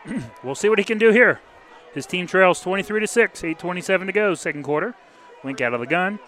we'll 0.43 0.55
see 0.55 0.69
what 0.69 0.79
he 0.79 0.86
can 0.86 0.97
do 0.97 1.11
here. 1.11 1.41
His 1.93 2.05
team 2.05 2.27
trails 2.27 2.61
23 2.61 3.01
to 3.01 3.07
6, 3.07 3.41
8:27 3.41 4.05
to 4.05 4.11
go, 4.13 4.34
second 4.36 4.63
quarter. 4.63 4.95
Wink 5.43 5.59
out 5.59 5.73
of 5.73 5.82
the 5.82 5.88
gun. 5.88 6.19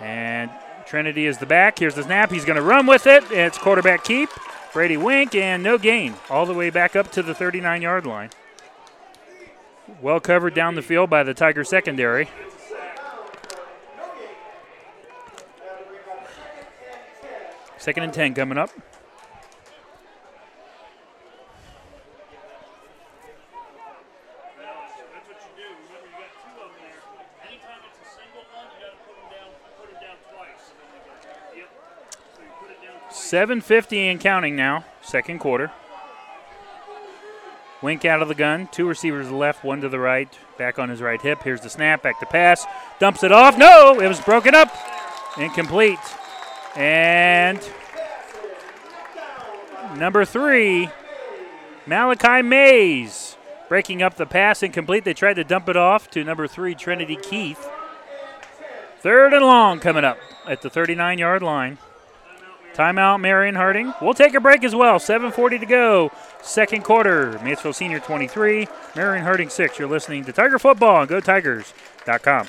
And 0.00 0.50
Trinity 0.86 1.26
is 1.26 1.38
the 1.38 1.46
back. 1.46 1.78
Here's 1.78 1.94
the 1.94 2.02
snap. 2.02 2.30
He's 2.30 2.44
going 2.44 2.56
to 2.56 2.62
run 2.62 2.86
with 2.86 3.06
it. 3.06 3.24
It's 3.30 3.58
quarterback 3.58 4.04
keep. 4.04 4.28
Brady 4.72 4.96
Wink 4.96 5.34
and 5.34 5.62
no 5.62 5.78
gain. 5.78 6.14
All 6.28 6.46
the 6.46 6.54
way 6.54 6.70
back 6.70 6.96
up 6.96 7.12
to 7.12 7.22
the 7.22 7.34
39 7.34 7.82
yard 7.82 8.06
line. 8.06 8.30
Well 10.00 10.20
covered 10.20 10.54
down 10.54 10.74
the 10.74 10.82
field 10.82 11.10
by 11.10 11.22
the 11.22 11.34
Tiger 11.34 11.64
secondary. 11.64 12.28
Second 17.78 18.02
and 18.04 18.12
10 18.14 18.34
coming 18.34 18.58
up. 18.58 18.70
Seven 33.24 33.62
fifty 33.62 34.08
and 34.08 34.20
counting 34.20 34.54
now. 34.54 34.84
Second 35.00 35.38
quarter. 35.38 35.72
Wink 37.80 38.04
out 38.04 38.20
of 38.20 38.28
the 38.28 38.34
gun. 38.34 38.68
Two 38.70 38.86
receivers 38.86 39.30
left, 39.30 39.64
one 39.64 39.80
to 39.80 39.88
the 39.88 39.98
right. 39.98 40.28
Back 40.58 40.78
on 40.78 40.90
his 40.90 41.00
right 41.00 41.20
hip. 41.20 41.42
Here's 41.42 41.62
the 41.62 41.70
snap. 41.70 42.02
Back 42.02 42.20
to 42.20 42.26
pass. 42.26 42.66
Dumps 42.98 43.22
it 43.24 43.32
off. 43.32 43.56
No, 43.56 43.98
it 43.98 44.08
was 44.08 44.20
broken 44.20 44.54
up. 44.54 44.76
Incomplete. 45.38 45.98
And 46.76 47.58
number 49.96 50.26
three, 50.26 50.90
Malachi 51.86 52.42
Mays. 52.42 53.38
Breaking 53.70 54.02
up 54.02 54.16
the 54.16 54.26
pass 54.26 54.62
incomplete. 54.62 55.04
They 55.04 55.14
tried 55.14 55.34
to 55.34 55.44
dump 55.44 55.70
it 55.70 55.78
off 55.78 56.10
to 56.10 56.24
number 56.24 56.46
three, 56.46 56.74
Trinity 56.74 57.16
Keith. 57.16 57.70
Third 58.98 59.32
and 59.32 59.46
long 59.46 59.80
coming 59.80 60.04
up 60.04 60.18
at 60.46 60.60
the 60.60 60.68
39 60.68 61.16
yard 61.16 61.42
line. 61.42 61.78
Timeout, 62.74 63.20
Marion 63.20 63.54
Harding. 63.54 63.94
We'll 64.02 64.14
take 64.14 64.34
a 64.34 64.40
break 64.40 64.64
as 64.64 64.74
well. 64.74 64.98
7.40 64.98 65.60
to 65.60 65.66
go. 65.66 66.12
Second 66.42 66.82
quarter. 66.84 67.38
Mansfield 67.42 67.76
Senior 67.76 68.00
23, 68.00 68.66
Marion 68.96 69.24
Harding 69.24 69.48
6. 69.48 69.78
You're 69.78 69.88
listening 69.88 70.24
to 70.24 70.32
Tiger 70.32 70.58
Football 70.58 70.96
on 70.96 71.08
GoTigers.com. 71.08 72.48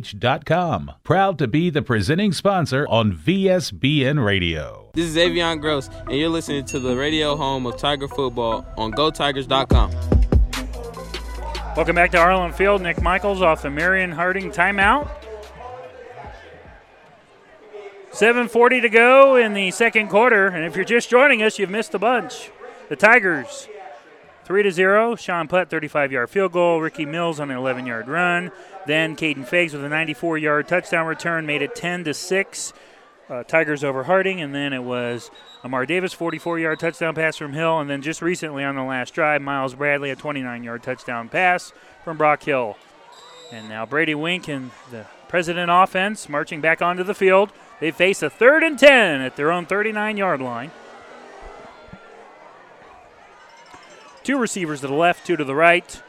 bpelectricof.com. 0.00 0.92
Proud 1.02 1.38
to 1.38 1.46
be 1.48 1.70
the 1.70 1.82
presenting 1.82 2.32
sponsor 2.32 2.86
on 2.88 3.12
VSBN 3.12 4.24
Radio. 4.24 4.90
This 4.94 5.06
is 5.06 5.16
Avion 5.16 5.60
Gross, 5.60 5.88
and 6.06 6.16
you're 6.16 6.28
listening 6.28 6.64
to 6.66 6.78
the 6.78 6.96
radio 6.96 7.36
home 7.36 7.66
of 7.66 7.76
Tiger 7.76 8.08
Football 8.08 8.66
on 8.76 8.92
GoTigers.com. 8.92 9.90
Welcome 11.76 11.94
back 11.94 12.10
to 12.12 12.16
Arlin 12.16 12.54
Field. 12.54 12.80
Nick 12.82 13.02
Michaels 13.02 13.42
off 13.42 13.62
the 13.62 13.70
Marion 13.70 14.12
Harding 14.12 14.50
timeout. 14.50 15.10
7.40 18.12 18.80
to 18.80 18.88
go 18.88 19.36
in 19.36 19.52
the 19.52 19.70
second 19.70 20.08
quarter, 20.08 20.46
and 20.46 20.64
if 20.64 20.74
you're 20.74 20.86
just 20.86 21.10
joining 21.10 21.42
us, 21.42 21.58
you've 21.58 21.68
missed 21.68 21.92
a 21.92 21.98
bunch. 21.98 22.50
The 22.88 22.96
Tigers 22.96 23.68
3 24.44 24.62
to 24.62 24.70
0. 24.70 25.16
Sean 25.16 25.48
Putt, 25.48 25.68
35 25.68 26.12
yard 26.12 26.30
field 26.30 26.52
goal. 26.52 26.80
Ricky 26.80 27.04
Mills 27.04 27.40
on 27.40 27.50
an 27.50 27.58
11 27.58 27.84
yard 27.84 28.08
run. 28.08 28.52
Then 28.86 29.16
Caden 29.16 29.48
Fags 29.48 29.72
with 29.72 29.84
a 29.84 29.88
94 29.88 30.38
yard 30.38 30.68
touchdown 30.68 31.06
return 31.06 31.44
made 31.46 31.62
it 31.62 31.74
10 31.74 32.04
to 32.04 32.14
6. 32.14 32.72
Uh, 33.28 33.42
Tigers 33.42 33.82
over 33.82 34.04
Harding, 34.04 34.40
and 34.40 34.54
then 34.54 34.72
it 34.72 34.84
was 34.84 35.32
Amar 35.64 35.84
Davis, 35.84 36.12
44 36.12 36.60
yard 36.60 36.78
touchdown 36.78 37.14
pass 37.14 37.36
from 37.36 37.52
Hill, 37.52 37.80
and 37.80 37.90
then 37.90 38.00
just 38.00 38.22
recently 38.22 38.62
on 38.62 38.76
the 38.76 38.84
last 38.84 39.14
drive, 39.14 39.42
Miles 39.42 39.74
Bradley, 39.74 40.10
a 40.10 40.16
29 40.16 40.62
yard 40.62 40.84
touchdown 40.84 41.28
pass 41.28 41.72
from 42.04 42.16
Brock 42.16 42.44
Hill. 42.44 42.76
And 43.52 43.68
now 43.68 43.84
Brady 43.84 44.14
Wink 44.14 44.48
and 44.48 44.70
the 44.92 45.06
President 45.28 45.70
offense 45.72 46.28
marching 46.28 46.60
back 46.60 46.80
onto 46.80 47.02
the 47.02 47.14
field. 47.14 47.50
They 47.80 47.90
face 47.90 48.22
a 48.22 48.30
third 48.30 48.62
and 48.62 48.78
10 48.78 49.20
at 49.20 49.34
their 49.34 49.50
own 49.50 49.66
39 49.66 50.16
yard 50.16 50.40
line. 50.40 50.70
Two 54.22 54.38
receivers 54.38 54.80
to 54.80 54.88
the 54.88 54.94
left, 54.94 55.26
two 55.26 55.36
to 55.36 55.44
the 55.44 55.54
right. 55.54 56.00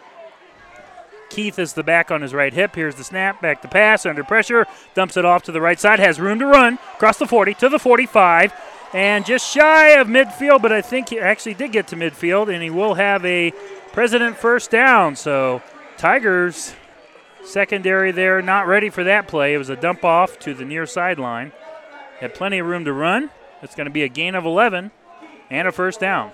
Keith 1.30 1.60
is 1.60 1.74
the 1.74 1.84
back 1.84 2.12
on 2.12 2.22
his 2.22 2.34
right 2.34 2.54
hip. 2.54 2.76
Here's 2.76 2.96
the 2.96 3.04
snap, 3.04 3.42
back 3.42 3.62
to 3.62 3.68
pass, 3.68 4.06
under 4.06 4.24
pressure, 4.24 4.66
dumps 4.96 5.18
it 5.18 5.26
off 5.26 5.44
to 5.44 5.52
the 5.52 5.62
right 5.62 5.80
side, 5.80 6.00
has 6.00 6.20
room 6.20 6.40
to 6.40 6.46
run, 6.46 6.80
across 6.96 7.18
the 7.18 7.28
40 7.28 7.54
to 7.56 7.70
the 7.70 7.80
45, 7.80 8.54
and 8.94 9.26
just 9.26 9.52
shy 9.52 9.90
of 10.00 10.08
midfield, 10.08 10.62
but 10.62 10.72
I 10.72 10.82
think 10.82 11.10
he 11.10 11.20
actually 11.20 11.54
did 11.54 11.72
get 11.72 11.88
to 11.90 11.96
midfield, 11.96 12.54
and 12.54 12.64
he 12.64 12.70
will 12.70 12.94
have 12.94 13.26
a 13.26 13.52
President 13.98 14.38
first 14.38 14.70
down. 14.70 15.16
So 15.16 15.64
Tigers 15.98 16.76
secondary 17.44 18.12
there 18.12 18.44
not 18.44 18.68
ready 18.68 18.92
for 18.92 19.04
that 19.04 19.28
play. 19.28 19.56
It 19.56 19.58
was 19.58 19.70
a 19.70 19.76
dump 19.76 20.06
off 20.06 20.38
to 20.40 20.54
the 20.54 20.64
near 20.64 20.86
sideline. 20.86 21.52
Had 22.20 22.36
plenty 22.36 22.60
of 22.60 22.68
room 22.68 22.86
to 22.86 22.94
run. 22.94 23.32
It's 23.64 23.74
going 23.74 23.86
to 23.86 23.92
be 23.92 24.04
a 24.04 24.08
gain 24.08 24.36
of 24.36 24.46
11 24.46 24.92
and 25.50 25.68
a 25.68 25.72
first 25.72 26.00
down. 26.00 26.32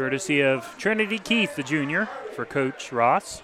Courtesy 0.00 0.40
of 0.40 0.78
Trinity 0.78 1.18
Keith, 1.18 1.56
the 1.56 1.62
junior, 1.62 2.08
for 2.34 2.46
Coach 2.46 2.90
Ross. 2.90 3.42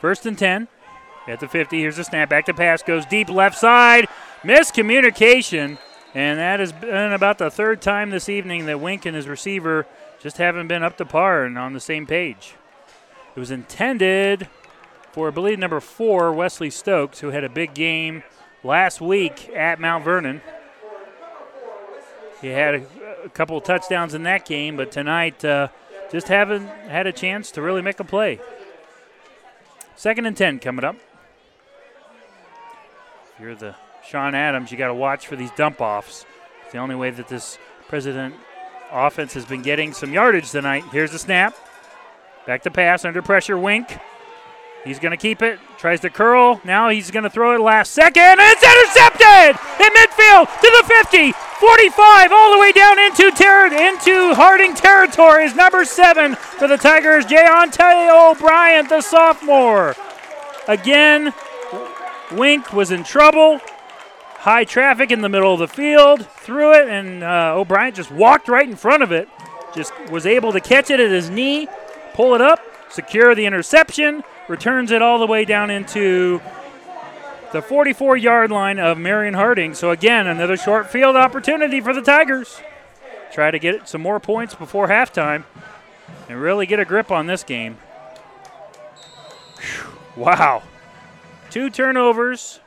First 0.00 0.26
and 0.26 0.38
10 0.38 0.68
at 1.26 1.40
the 1.40 1.48
50. 1.48 1.80
Here's 1.80 1.96
the 1.96 2.04
snap. 2.04 2.28
Back 2.28 2.46
to 2.46 2.54
pass. 2.54 2.80
Goes 2.80 3.04
deep 3.04 3.28
left 3.28 3.58
side. 3.58 4.06
Miscommunication. 4.44 5.78
And 6.14 6.38
that 6.38 6.60
has 6.60 6.70
been 6.70 7.12
about 7.12 7.38
the 7.38 7.50
third 7.50 7.82
time 7.82 8.10
this 8.10 8.28
evening 8.28 8.66
that 8.66 8.78
Wink 8.78 9.06
and 9.06 9.16
his 9.16 9.26
receiver 9.26 9.88
just 10.20 10.36
haven't 10.36 10.68
been 10.68 10.84
up 10.84 10.96
to 10.98 11.04
par 11.04 11.42
and 11.42 11.58
on 11.58 11.72
the 11.72 11.80
same 11.80 12.06
page. 12.06 12.54
It 13.34 13.40
was 13.40 13.50
intended 13.50 14.46
for, 15.18 15.26
I 15.26 15.30
believe, 15.32 15.58
number 15.58 15.80
four, 15.80 16.32
Wesley 16.32 16.70
Stokes, 16.70 17.18
who 17.18 17.30
had 17.30 17.42
a 17.42 17.48
big 17.48 17.74
game 17.74 18.22
last 18.62 19.00
week 19.00 19.48
at 19.48 19.80
Mount 19.80 20.04
Vernon. 20.04 20.40
He 22.40 22.46
had 22.46 22.76
a, 22.76 22.82
a 23.24 23.28
couple 23.28 23.60
touchdowns 23.60 24.14
in 24.14 24.22
that 24.22 24.46
game, 24.46 24.76
but 24.76 24.92
tonight 24.92 25.44
uh, 25.44 25.70
just 26.12 26.28
haven't 26.28 26.68
had 26.68 27.08
a 27.08 27.12
chance 27.12 27.50
to 27.50 27.62
really 27.62 27.82
make 27.82 27.98
a 27.98 28.04
play. 28.04 28.38
Second 29.96 30.26
and 30.26 30.36
10 30.36 30.60
coming 30.60 30.84
up. 30.84 30.94
If 33.34 33.40
you're 33.40 33.56
the 33.56 33.74
Sean 34.06 34.36
Adams, 34.36 34.70
you 34.70 34.78
got 34.78 34.86
to 34.86 34.94
watch 34.94 35.26
for 35.26 35.34
these 35.34 35.50
dump 35.56 35.80
offs. 35.80 36.26
It's 36.62 36.70
the 36.70 36.78
only 36.78 36.94
way 36.94 37.10
that 37.10 37.26
this 37.26 37.58
President 37.88 38.36
offense 38.92 39.34
has 39.34 39.44
been 39.44 39.62
getting 39.62 39.92
some 39.92 40.12
yardage 40.12 40.52
tonight. 40.52 40.84
Here's 40.92 41.10
the 41.10 41.18
snap. 41.18 41.56
Back 42.46 42.62
to 42.62 42.70
pass 42.70 43.04
under 43.04 43.20
pressure. 43.20 43.58
Wink. 43.58 43.98
He's 44.84 44.98
going 44.98 45.10
to 45.10 45.16
keep 45.16 45.42
it. 45.42 45.58
Tries 45.76 46.00
to 46.00 46.10
curl. 46.10 46.60
Now 46.64 46.88
he's 46.88 47.10
going 47.10 47.24
to 47.24 47.30
throw 47.30 47.54
it 47.54 47.60
last 47.60 47.92
second. 47.92 48.36
It's 48.38 48.62
intercepted 48.62 49.60
in 49.80 49.92
midfield 49.92 50.46
to 50.60 50.82
the 50.82 50.84
50, 50.86 51.32
45, 51.32 52.32
all 52.32 52.52
the 52.52 52.60
way 52.60 52.72
down 52.72 52.98
into 52.98 53.30
ter- 53.32 53.66
into 53.66 54.34
Harding 54.34 54.74
territory. 54.74 55.44
Is 55.44 55.54
number 55.54 55.84
seven 55.84 56.36
for 56.36 56.68
the 56.68 56.76
Tigers, 56.76 57.26
Jayonte 57.26 58.32
O'Brien, 58.32 58.88
the 58.88 59.00
sophomore. 59.00 59.94
Again, 60.68 61.34
Wink 62.32 62.72
was 62.72 62.90
in 62.90 63.04
trouble. 63.04 63.60
High 64.38 64.64
traffic 64.64 65.10
in 65.10 65.20
the 65.20 65.28
middle 65.28 65.52
of 65.52 65.58
the 65.58 65.68
field. 65.68 66.26
Threw 66.26 66.72
it, 66.72 66.88
and 66.88 67.24
uh, 67.24 67.54
O'Brien 67.56 67.92
just 67.92 68.10
walked 68.10 68.48
right 68.48 68.68
in 68.68 68.76
front 68.76 69.02
of 69.02 69.10
it. 69.10 69.28
Just 69.74 69.92
was 70.10 70.26
able 70.26 70.52
to 70.52 70.60
catch 70.60 70.90
it 70.90 71.00
at 71.00 71.10
his 71.10 71.28
knee, 71.28 71.68
pull 72.14 72.34
it 72.34 72.40
up, 72.40 72.60
secure 72.88 73.34
the 73.34 73.44
interception, 73.46 74.22
returns 74.48 74.90
it 74.90 75.02
all 75.02 75.18
the 75.18 75.26
way 75.26 75.44
down 75.44 75.70
into 75.70 76.40
the 77.52 77.62
44 77.62 78.16
yard 78.16 78.50
line 78.50 78.78
of 78.78 78.98
Marion 78.98 79.34
Harding. 79.34 79.74
So, 79.74 79.90
again, 79.90 80.26
another 80.26 80.56
short 80.56 80.90
field 80.90 81.16
opportunity 81.16 81.80
for 81.80 81.94
the 81.94 82.02
Tigers. 82.02 82.60
Try 83.32 83.50
to 83.50 83.58
get 83.58 83.88
some 83.88 84.00
more 84.00 84.20
points 84.20 84.54
before 84.54 84.88
halftime 84.88 85.44
and 86.28 86.40
really 86.40 86.66
get 86.66 86.80
a 86.80 86.84
grip 86.84 87.10
on 87.10 87.26
this 87.26 87.44
game. 87.44 87.78
Whew. 89.60 90.24
Wow. 90.24 90.62
Two 91.50 91.70
turnovers 91.70 92.60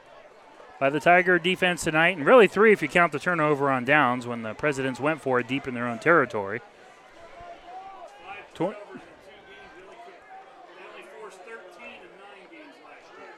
by 0.80 0.90
the 0.90 1.00
Tiger 1.00 1.38
defense 1.38 1.84
tonight, 1.84 2.18
and 2.18 2.26
really 2.26 2.48
three 2.48 2.74
if 2.74 2.82
you 2.82 2.88
count 2.88 3.12
the 3.12 3.20
turnover 3.20 3.70
on 3.70 3.86
downs 3.86 4.26
when 4.26 4.42
the 4.42 4.56
Presidents 4.56 5.00
went 5.00 5.22
for 5.22 5.40
it 5.40 5.48
deep 5.48 5.68
in 5.68 5.76
their 5.76 5.88
own 5.88 6.00
territory. 6.00 6.62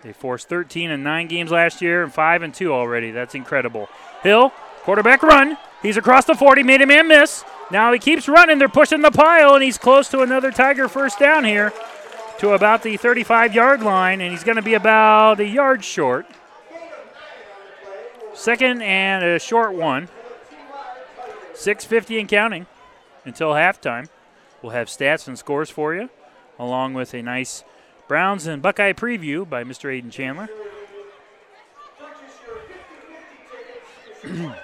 They 0.03 0.13
forced 0.13 0.49
13 0.49 0.91
and 0.91 1.03
9 1.03 1.27
games 1.27 1.49
last 1.51 1.81
year 1.81 2.03
and 2.03 2.13
5 2.13 2.41
and 2.41 2.53
2 2.53 2.73
already. 2.73 3.11
That's 3.11 3.35
incredible. 3.35 3.87
Hill, 4.21 4.51
quarterback 4.81 5.23
run. 5.23 5.57
He's 5.81 5.97
across 5.97 6.25
the 6.25 6.35
40, 6.35 6.63
made 6.63 6.81
a 6.81 6.85
man 6.85 7.07
miss. 7.07 7.43
Now 7.71 7.91
he 7.93 7.99
keeps 7.99 8.27
running. 8.27 8.57
They're 8.57 8.69
pushing 8.69 9.01
the 9.01 9.11
pile, 9.11 9.55
and 9.55 9.63
he's 9.63 9.77
close 9.77 10.09
to 10.09 10.19
another 10.19 10.51
Tiger 10.51 10.87
first 10.87 11.19
down 11.19 11.45
here 11.45 11.73
to 12.39 12.51
about 12.51 12.83
the 12.83 12.97
35 12.97 13.55
yard 13.55 13.81
line, 13.81 14.19
and 14.21 14.31
he's 14.31 14.43
going 14.43 14.57
to 14.57 14.61
be 14.61 14.73
about 14.73 15.39
a 15.39 15.47
yard 15.47 15.83
short. 15.83 16.25
Second 18.33 18.81
and 18.81 19.23
a 19.23 19.39
short 19.39 19.73
one. 19.73 20.09
650 21.53 22.19
and 22.19 22.27
counting 22.27 22.65
until 23.25 23.51
halftime. 23.51 24.09
We'll 24.61 24.71
have 24.73 24.87
stats 24.87 25.27
and 25.27 25.37
scores 25.37 25.69
for 25.69 25.93
you, 25.93 26.09
along 26.57 26.93
with 26.93 27.13
a 27.13 27.21
nice 27.21 27.63
Browns 28.07 28.47
and 28.47 28.61
Buckeye 28.61 28.93
preview 28.93 29.49
by 29.49 29.63
Mr. 29.63 29.89
Aiden 29.89 30.11
Chandler. 30.11 30.49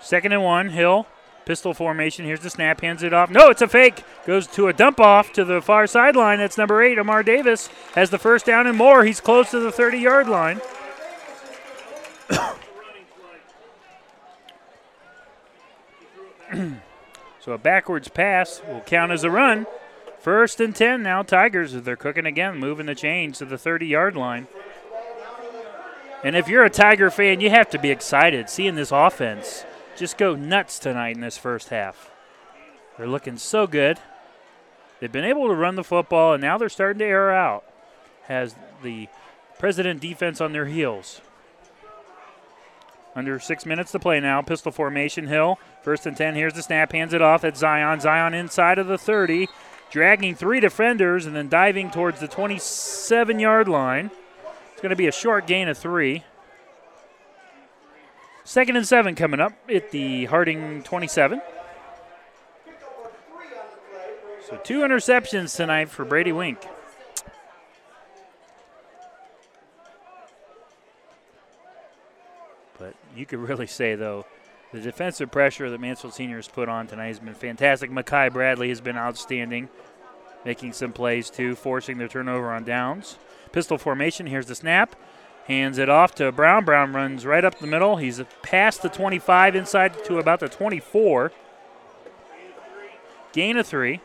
Second 0.00 0.32
and 0.32 0.42
one, 0.42 0.70
Hill. 0.70 1.06
Pistol 1.44 1.72
formation. 1.72 2.24
Here's 2.24 2.40
the 2.40 2.50
snap. 2.50 2.80
Hands 2.80 3.02
it 3.02 3.12
off. 3.12 3.30
No, 3.30 3.48
it's 3.48 3.62
a 3.62 3.68
fake. 3.68 4.02
Goes 4.26 4.46
to 4.48 4.68
a 4.68 4.72
dump 4.72 5.00
off 5.00 5.32
to 5.34 5.44
the 5.44 5.60
far 5.60 5.86
sideline. 5.86 6.38
That's 6.38 6.58
number 6.58 6.82
eight. 6.82 6.98
Amar 6.98 7.22
Davis 7.22 7.68
has 7.94 8.10
the 8.10 8.18
first 8.18 8.46
down 8.46 8.66
and 8.66 8.76
more. 8.76 9.04
He's 9.04 9.20
close 9.20 9.50
to 9.52 9.60
the 9.60 9.72
30 9.72 9.98
yard 9.98 10.28
line. 10.28 10.60
so 17.40 17.52
a 17.52 17.58
backwards 17.58 18.08
pass 18.08 18.62
will 18.66 18.80
count 18.80 19.12
as 19.12 19.24
a 19.24 19.30
run. 19.30 19.66
First 20.18 20.60
and 20.60 20.74
10 20.74 21.02
now, 21.02 21.22
Tigers. 21.22 21.72
They're 21.72 21.96
cooking 21.96 22.26
again, 22.26 22.58
moving 22.58 22.86
the 22.86 22.94
chains 22.94 23.38
to 23.38 23.44
the 23.44 23.58
30 23.58 23.86
yard 23.86 24.16
line. 24.16 24.46
And 26.22 26.36
if 26.36 26.48
you're 26.48 26.64
a 26.64 26.70
Tiger 26.70 27.10
fan, 27.10 27.40
you 27.40 27.48
have 27.48 27.70
to 27.70 27.78
be 27.78 27.90
excited 27.90 28.50
seeing 28.50 28.74
this 28.74 28.92
offense 28.92 29.64
just 29.96 30.16
go 30.16 30.34
nuts 30.34 30.78
tonight 30.78 31.14
in 31.14 31.20
this 31.20 31.38
first 31.38 31.68
half. 31.68 32.10
They're 32.96 33.06
looking 33.06 33.36
so 33.36 33.66
good. 33.66 33.98
They've 34.98 35.12
been 35.12 35.24
able 35.24 35.46
to 35.48 35.54
run 35.54 35.76
the 35.76 35.84
football, 35.84 36.32
and 36.34 36.40
now 36.40 36.58
they're 36.58 36.68
starting 36.68 36.98
to 37.00 37.04
air 37.04 37.30
out. 37.30 37.64
Has 38.24 38.54
the 38.82 39.08
President 39.58 40.00
defense 40.00 40.40
on 40.40 40.52
their 40.52 40.64
heels. 40.64 41.20
Under 43.14 43.38
six 43.38 43.66
minutes 43.66 43.92
to 43.92 43.98
play 43.98 44.20
now. 44.20 44.40
Pistol 44.40 44.72
formation, 44.72 45.26
Hill. 45.26 45.58
First 45.82 46.06
and 46.06 46.16
10. 46.16 46.34
Here's 46.34 46.54
the 46.54 46.62
snap. 46.62 46.92
Hands 46.92 47.12
it 47.12 47.22
off 47.22 47.44
at 47.44 47.56
Zion. 47.56 48.00
Zion 48.00 48.34
inside 48.34 48.78
of 48.78 48.86
the 48.86 48.98
30, 48.98 49.48
dragging 49.90 50.34
three 50.34 50.60
defenders 50.60 51.26
and 51.26 51.34
then 51.34 51.48
diving 51.48 51.90
towards 51.90 52.20
the 52.20 52.28
27 52.28 53.38
yard 53.38 53.68
line. 53.68 54.10
It's 54.72 54.82
going 54.82 54.90
to 54.90 54.96
be 54.96 55.06
a 55.08 55.12
short 55.12 55.46
gain 55.46 55.68
of 55.68 55.78
three. 55.78 56.24
Second 58.44 58.76
and 58.76 58.86
seven 58.86 59.14
coming 59.14 59.40
up 59.40 59.52
at 59.72 59.90
the 59.90 60.24
Harding 60.26 60.82
27. 60.82 61.40
So 64.48 64.56
two 64.64 64.80
interceptions 64.80 65.54
tonight 65.54 65.88
for 65.88 66.04
Brady 66.04 66.32
Wink. 66.32 66.58
But 72.78 72.94
you 73.14 73.26
could 73.26 73.38
really 73.38 73.68
say, 73.68 73.94
though, 73.94 74.26
the 74.72 74.80
defensive 74.80 75.30
pressure 75.30 75.68
that 75.68 75.80
Mansfield 75.80 76.14
Senior 76.14 76.36
has 76.36 76.48
put 76.48 76.68
on 76.68 76.86
tonight 76.86 77.08
has 77.08 77.18
been 77.18 77.34
fantastic. 77.34 77.90
Makai 77.90 78.32
Bradley 78.32 78.68
has 78.68 78.80
been 78.80 78.96
outstanding, 78.96 79.68
making 80.44 80.72
some 80.72 80.92
plays 80.92 81.28
too, 81.28 81.54
forcing 81.54 81.98
their 81.98 82.08
turnover 82.08 82.50
on 82.50 82.64
downs. 82.64 83.16
Pistol 83.52 83.78
formation. 83.78 84.26
Here's 84.26 84.46
the 84.46 84.54
snap. 84.54 84.94
Hands 85.46 85.76
it 85.78 85.88
off 85.88 86.14
to 86.16 86.30
Brown. 86.30 86.64
Brown 86.64 86.92
runs 86.92 87.26
right 87.26 87.44
up 87.44 87.58
the 87.58 87.66
middle. 87.66 87.96
He's 87.96 88.22
past 88.42 88.82
the 88.82 88.88
25, 88.88 89.56
inside 89.56 90.04
to 90.04 90.18
about 90.18 90.38
the 90.38 90.48
24. 90.48 91.32
Gain 93.32 93.56
of 93.56 93.66
three. 93.66 94.00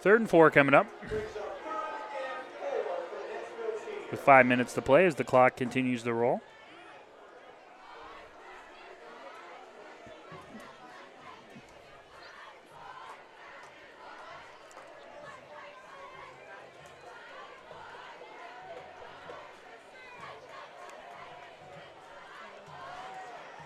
Third 0.00 0.20
and 0.20 0.30
four 0.30 0.50
coming 0.50 0.74
up. 0.74 0.86
With 4.10 4.20
five 4.20 4.46
minutes 4.46 4.72
to 4.74 4.82
play 4.82 5.04
as 5.04 5.16
the 5.16 5.24
clock 5.24 5.56
continues 5.56 6.02
to 6.04 6.14
roll. 6.14 6.40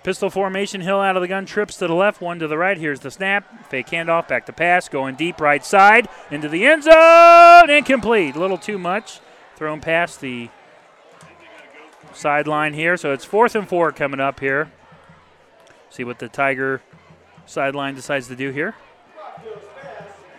Pistol 0.02 0.30
formation, 0.30 0.80
Hill 0.80 1.00
out 1.00 1.16
of 1.16 1.20
the 1.20 1.28
gun, 1.28 1.44
trips 1.44 1.76
to 1.76 1.86
the 1.86 1.94
left, 1.94 2.22
one 2.22 2.38
to 2.38 2.48
the 2.48 2.56
right. 2.56 2.78
Here's 2.78 3.00
the 3.00 3.10
snap. 3.10 3.68
Fake 3.68 3.88
handoff, 3.88 4.28
back 4.28 4.46
to 4.46 4.52
pass, 4.52 4.88
going 4.88 5.14
deep 5.14 5.40
right 5.40 5.64
side, 5.64 6.08
into 6.30 6.48
the 6.48 6.64
end 6.64 6.84
zone, 6.84 7.68
incomplete. 7.68 8.34
A 8.34 8.40
little 8.40 8.56
too 8.56 8.78
much. 8.78 9.20
Thrown 9.56 9.80
past 9.80 10.22
the 10.22 10.48
sideline 12.14 12.72
here. 12.72 12.96
So 12.96 13.12
it's 13.12 13.26
fourth 13.26 13.54
and 13.54 13.68
four 13.68 13.92
coming 13.92 14.20
up 14.20 14.40
here. 14.40 14.72
See 15.90 16.04
what 16.04 16.18
the 16.18 16.28
Tiger 16.28 16.80
sideline 17.44 17.94
decides 17.94 18.28
to 18.28 18.36
do 18.36 18.50
here. 18.50 18.74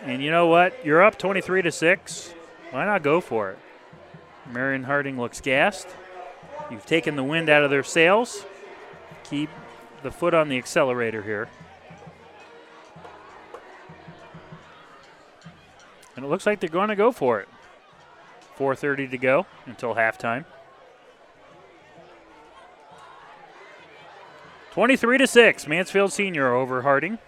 And 0.02 0.22
you 0.22 0.32
know 0.32 0.48
what? 0.48 0.84
You're 0.84 1.02
up 1.02 1.18
23 1.18 1.62
to 1.62 1.70
6. 1.70 2.34
Why 2.72 2.84
not 2.84 3.04
go 3.04 3.20
for 3.20 3.50
it? 3.50 3.58
Marion 4.50 4.82
Harding 4.82 5.20
looks 5.20 5.40
gassed. 5.40 5.86
You've 6.70 6.86
taken 6.86 7.14
the 7.14 7.22
wind 7.22 7.48
out 7.48 7.62
of 7.62 7.70
their 7.70 7.84
sails. 7.84 8.44
Keep 9.24 9.50
the 10.02 10.10
foot 10.10 10.34
on 10.34 10.48
the 10.48 10.58
accelerator 10.58 11.22
here. 11.22 11.48
And 16.16 16.24
it 16.24 16.28
looks 16.28 16.46
like 16.46 16.60
they're 16.60 16.68
going 16.68 16.88
to 16.88 16.96
go 16.96 17.12
for 17.12 17.40
it. 17.40 17.48
4:30 18.58 19.10
to 19.10 19.18
go 19.18 19.46
until 19.66 19.94
halftime. 19.94 20.44
23 24.72 25.18
to 25.18 25.26
6, 25.26 25.66
Mansfield 25.66 26.12
Senior 26.12 26.54
over 26.54 26.82
Harding. 26.82 27.18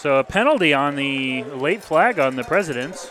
So 0.00 0.16
a 0.16 0.24
penalty 0.24 0.72
on 0.72 0.96
the 0.96 1.44
late 1.44 1.82
flag 1.82 2.18
on 2.18 2.34
the 2.34 2.42
Presidents. 2.42 3.10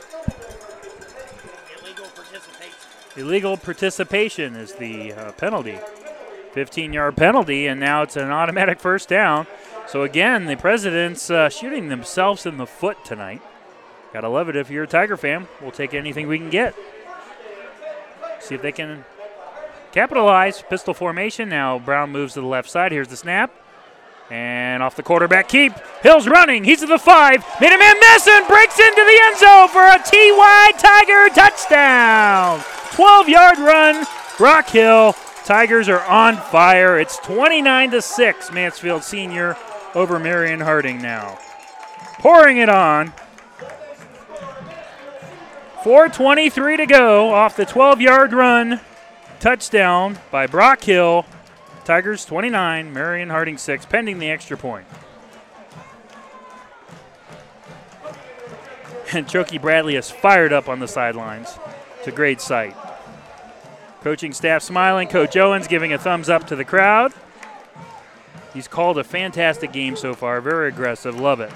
Illegal 3.16 3.58
participation 3.58 4.56
is 4.56 4.74
the 4.74 5.14
uh, 5.14 5.32
penalty. 5.34 5.78
15 6.54 6.92
yard 6.92 7.16
penalty, 7.16 7.68
and 7.68 7.80
now 7.80 8.02
it's 8.02 8.16
an 8.16 8.32
automatic 8.32 8.80
first 8.80 9.08
down. 9.08 9.46
So 9.88 10.02
again, 10.02 10.48
the 10.48 10.56
Presidents 10.56 11.30
uh, 11.30 11.50
shooting 11.50 11.90
themselves 11.90 12.48
in 12.48 12.58
the 12.58 12.66
foot 12.66 13.06
tonight. 13.06 13.44
Gotta 14.12 14.28
love 14.28 14.50
it 14.50 14.56
if 14.56 14.72
you're 14.72 14.86
a 14.86 14.88
Tiger 14.88 15.16
fan. 15.16 15.48
We'll 15.62 15.70
take 15.70 15.94
anything 15.94 16.28
we 16.28 16.40
can 16.40 16.50
get. 16.50 16.74
See 18.40 18.56
if 18.56 18.64
they 18.64 18.72
can 18.72 19.06
capitalize. 19.92 20.64
Pistol 20.68 20.96
formation. 20.96 21.50
Now 21.50 21.78
Brown 21.78 22.12
moves 22.12 22.34
to 22.34 22.42
the 22.42 22.48
left 22.48 22.68
side. 22.68 22.92
Here's 22.92 23.10
the 23.10 23.16
snap. 23.16 23.54
And 24.32 24.84
off 24.84 24.96
the 24.96 25.04
quarterback 25.04 25.50
keep. 25.50 25.74
Hill's 26.04 26.28
running. 26.28 26.64
He's 26.64 26.82
to 26.82 26.86
the 26.86 27.00
five. 27.00 27.44
Made 27.60 27.74
a 27.74 27.78
man 27.78 27.96
miss 28.00 28.28
and 28.28 28.48
breaks 28.48 28.80
into 28.80 29.04
the 29.04 29.20
end 29.24 29.38
zone 29.38 29.68
for 29.70 29.82
a 29.82 29.98
TY 29.98 30.72
Tiger 30.78 31.34
touchdown. 31.34 32.62
12 32.94 33.30
yard 33.30 33.58
run. 33.58 34.06
Brock 34.38 34.70
Hill. 34.70 35.16
Tigers 35.46 35.90
are 35.90 36.06
on 36.06 36.38
fire. 36.38 37.00
It's 37.00 37.18
29 37.18 37.92
to 37.92 38.02
6. 38.02 38.52
Mansfield 38.52 39.04
Senior 39.04 39.58
over 39.96 40.20
Marion 40.20 40.60
Harding 40.60 41.02
now. 41.02 41.40
Pouring 42.20 42.58
it 42.58 42.70
on. 42.70 43.14
4.23 45.84 46.78
to 46.78 46.86
go 46.86 47.34
off 47.34 47.56
the 47.56 47.66
12 47.66 48.02
yard 48.02 48.34
run. 48.34 48.82
Touchdown 49.40 50.20
by 50.30 50.46
Brock 50.46 50.84
Hill. 50.84 51.26
Tigers 51.90 52.24
29, 52.26 52.94
Marion 52.94 53.32
Harding 53.32 53.58
6, 53.58 53.88
pending 53.88 54.20
the 54.20 54.30
extra 54.30 54.56
point. 54.56 54.86
And 59.12 59.28
Choky 59.28 59.58
Bradley 59.58 59.96
is 59.96 60.12
fired 60.12 60.54
up 60.54 60.70
on 60.70 60.78
the 60.78 60.88
sidelines. 60.88 61.58
It's 61.98 62.08
a 62.08 62.12
great 62.12 62.42
sight. 62.42 62.76
Coaching 64.02 64.34
staff 64.34 64.62
smiling. 64.62 65.08
Coach 65.08 65.36
Owens 65.36 65.68
giving 65.68 65.92
a 65.92 65.98
thumbs 65.98 66.30
up 66.30 66.46
to 66.50 66.56
the 66.56 66.64
crowd. 66.64 67.12
He's 68.54 68.68
called 68.68 69.00
a 69.00 69.04
fantastic 69.04 69.72
game 69.72 69.96
so 69.96 70.14
far. 70.14 70.42
Very 70.42 70.68
aggressive. 70.68 71.20
Love 71.20 71.40
it. 71.40 71.52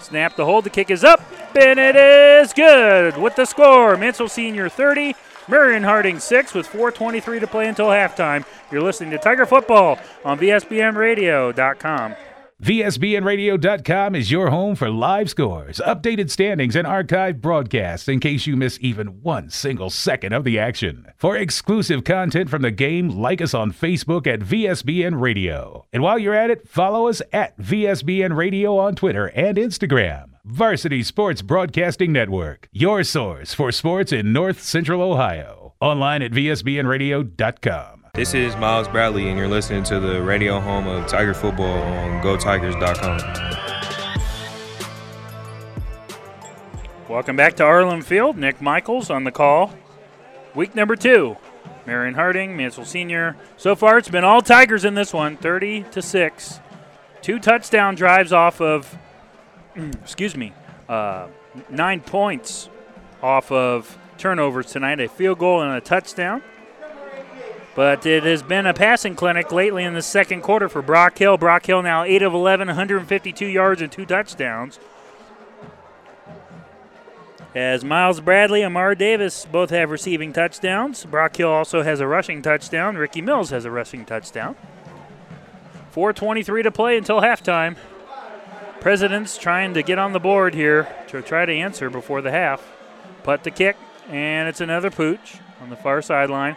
Snap 0.00 0.34
the 0.34 0.44
hold. 0.44 0.64
The 0.64 0.70
kick 0.70 0.90
is 0.90 1.04
up, 1.04 1.22
and 1.54 1.78
it 1.78 1.94
is 1.94 2.52
good 2.52 3.16
with 3.16 3.36
the 3.36 3.44
score. 3.44 3.96
Mansfield 3.96 4.32
Senior 4.32 4.68
30, 4.68 5.14
Marion 5.48 5.82
Harding 5.82 6.18
6 6.18 6.54
with 6.54 6.68
4.23 6.68 7.40
to 7.40 7.46
play 7.46 7.68
until 7.68 7.88
halftime. 7.88 8.44
You're 8.70 8.82
listening 8.82 9.10
to 9.10 9.18
Tiger 9.18 9.46
Football 9.46 9.98
on 10.24 10.38
VSBNradio.com. 10.38 12.16
VSBNradio.com 12.62 14.14
is 14.14 14.30
your 14.30 14.50
home 14.50 14.76
for 14.76 14.88
live 14.88 15.28
scores, 15.28 15.80
updated 15.84 16.30
standings, 16.30 16.76
and 16.76 16.86
archived 16.86 17.40
broadcasts 17.40 18.06
in 18.06 18.20
case 18.20 18.46
you 18.46 18.56
miss 18.56 18.78
even 18.80 19.20
one 19.20 19.50
single 19.50 19.90
second 19.90 20.32
of 20.32 20.44
the 20.44 20.60
action. 20.60 21.08
For 21.16 21.36
exclusive 21.36 22.04
content 22.04 22.48
from 22.48 22.62
the 22.62 22.70
game, 22.70 23.08
like 23.08 23.40
us 23.40 23.52
on 23.52 23.72
Facebook 23.72 24.28
at 24.28 24.38
VSBN 24.38 25.20
Radio. 25.20 25.86
And 25.92 26.04
while 26.04 26.20
you're 26.20 26.36
at 26.36 26.50
it, 26.50 26.68
follow 26.68 27.08
us 27.08 27.20
at 27.32 27.58
VSBN 27.58 28.36
Radio 28.36 28.78
on 28.78 28.94
Twitter 28.94 29.26
and 29.30 29.56
Instagram. 29.56 30.31
Varsity 30.44 31.04
Sports 31.04 31.40
Broadcasting 31.40 32.10
Network, 32.10 32.68
your 32.72 33.04
source 33.04 33.54
for 33.54 33.70
sports 33.70 34.10
in 34.10 34.32
North 34.32 34.60
Central 34.60 35.00
Ohio. 35.00 35.74
Online 35.80 36.20
at 36.20 36.32
VSBNradio.com. 36.32 38.06
This 38.14 38.34
is 38.34 38.56
Miles 38.56 38.88
Bradley, 38.88 39.28
and 39.28 39.38
you're 39.38 39.46
listening 39.46 39.84
to 39.84 40.00
the 40.00 40.20
radio 40.20 40.58
home 40.58 40.88
of 40.88 41.06
Tiger 41.06 41.32
Football 41.32 41.78
on 41.80 42.20
GoTigers.com. 42.24 43.20
Welcome 47.08 47.36
back 47.36 47.54
to 47.58 47.62
Arlin 47.62 48.02
Field. 48.02 48.36
Nick 48.36 48.60
Michaels 48.60 49.10
on 49.10 49.22
the 49.22 49.30
call. 49.30 49.72
Week 50.56 50.74
number 50.74 50.96
two. 50.96 51.36
Marion 51.86 52.14
Harding, 52.14 52.56
Mansfield 52.56 52.88
Senior. 52.88 53.36
So 53.56 53.76
far, 53.76 53.96
it's 53.96 54.08
been 54.08 54.24
all 54.24 54.42
Tigers 54.42 54.84
in 54.84 54.94
this 54.94 55.12
one, 55.12 55.36
30 55.36 55.84
to 55.92 56.02
six. 56.02 56.58
Two 57.20 57.38
touchdown 57.38 57.94
drives 57.94 58.32
off 58.32 58.60
of, 58.60 58.98
excuse 60.02 60.36
me, 60.36 60.52
uh, 60.88 61.28
nine 61.70 62.00
points 62.00 62.68
off 63.22 63.52
of 63.52 63.98
turnovers 64.18 64.66
tonight. 64.66 65.00
A 65.00 65.08
field 65.08 65.38
goal 65.38 65.62
and 65.62 65.72
a 65.72 65.80
touchdown. 65.80 66.42
But 67.74 68.04
it 68.04 68.24
has 68.24 68.42
been 68.42 68.66
a 68.66 68.74
passing 68.74 69.14
clinic 69.14 69.50
lately 69.50 69.84
in 69.84 69.94
the 69.94 70.02
second 70.02 70.42
quarter 70.42 70.68
for 70.68 70.82
Brock 70.82 71.16
Hill. 71.16 71.38
Brock 71.38 71.64
Hill 71.64 71.82
now 71.82 72.04
8 72.04 72.22
of 72.22 72.34
11, 72.34 72.68
152 72.68 73.46
yards 73.46 73.80
and 73.80 73.90
two 73.90 74.04
touchdowns. 74.04 74.78
As 77.54 77.84
Miles 77.84 78.20
Bradley 78.20 78.62
and 78.62 78.68
Amar 78.68 78.94
Davis 78.94 79.46
both 79.50 79.70
have 79.70 79.90
receiving 79.90 80.32
touchdowns. 80.32 81.04
Brock 81.04 81.36
Hill 81.36 81.50
also 81.50 81.82
has 81.82 82.00
a 82.00 82.06
rushing 82.06 82.42
touchdown. 82.42 82.96
Ricky 82.96 83.22
Mills 83.22 83.50
has 83.50 83.64
a 83.64 83.70
rushing 83.70 84.04
touchdown. 84.04 84.54
4.23 85.94 86.62
to 86.62 86.70
play 86.70 86.96
until 86.96 87.20
halftime. 87.20 87.76
Presidents 88.82 89.38
trying 89.38 89.74
to 89.74 89.82
get 89.84 90.00
on 90.00 90.12
the 90.12 90.18
board 90.18 90.56
here 90.56 90.92
to 91.06 91.22
try 91.22 91.46
to 91.46 91.52
answer 91.52 91.88
before 91.88 92.20
the 92.20 92.32
half. 92.32 92.68
Putt 93.22 93.44
the 93.44 93.50
kick, 93.52 93.76
and 94.08 94.48
it's 94.48 94.60
another 94.60 94.90
pooch 94.90 95.36
on 95.60 95.70
the 95.70 95.76
far 95.76 96.02
sideline. 96.02 96.56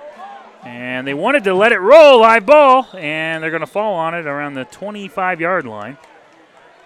And 0.63 1.05
they 1.05 1.13
wanted 1.13 1.43
to 1.43 1.53
let 1.53 1.71
it 1.71 1.77
roll, 1.77 2.21
live 2.21 2.47
ball, 2.47 2.87
and 2.95 3.43
they're 3.43 3.51
going 3.51 3.59
to 3.59 3.67
fall 3.67 3.93
on 3.93 4.15
it 4.15 4.25
around 4.25 4.55
the 4.55 4.65
25 4.65 5.39
yard 5.39 5.67
line. 5.67 5.99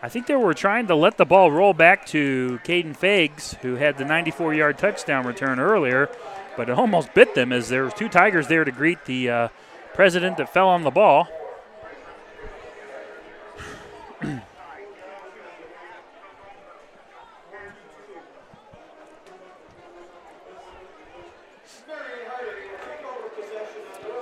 I 0.04 0.10
think 0.10 0.28
they 0.28 0.36
were 0.36 0.54
trying 0.54 0.88
to 0.88 0.96
let 0.96 1.16
the 1.16 1.24
ball 1.24 1.50
roll 1.50 1.74
back 1.74 2.06
to 2.08 2.60
Caden 2.66 2.98
Fags, 2.98 3.56
who 3.60 3.76
had 3.76 3.98
the 3.98 4.04
94 4.04 4.54
yard 4.56 4.78
touchdown 4.78 5.26
return 5.26 5.58
earlier, 5.58 6.10
but 6.58 6.68
it 6.68 6.78
almost 6.78 7.14
bit 7.14 7.34
them 7.34 7.54
as 7.54 7.70
there 7.70 7.86
was 7.86 7.94
two 7.94 8.10
Tigers 8.10 8.50
there 8.50 8.66
to 8.66 8.74
greet 8.74 9.06
the 9.06 9.30
uh, 9.30 9.48
president 9.94 10.36
that 10.36 10.54
fell 10.54 10.68
on 10.68 10.84
the 10.84 10.92
ball. 10.92 11.30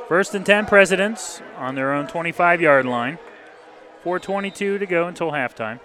First 0.07 0.33
and 0.33 0.45
10 0.45 0.67
Presidents 0.67 1.41
on 1.57 1.75
their 1.75 1.93
own 1.93 2.07
25 2.07 2.61
yard 2.61 2.85
line. 2.85 3.19
4.22 4.05 4.79
to 4.79 4.85
go 4.85 5.07
until 5.07 5.31
halftime. 5.31 5.81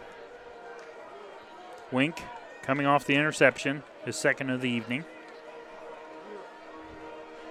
Wink 1.91 2.23
coming 2.63 2.87
off 2.87 3.05
the 3.05 3.17
interception, 3.17 3.83
his 4.05 4.15
second 4.15 4.51
of 4.51 4.61
the 4.61 4.71
evening. 4.71 5.05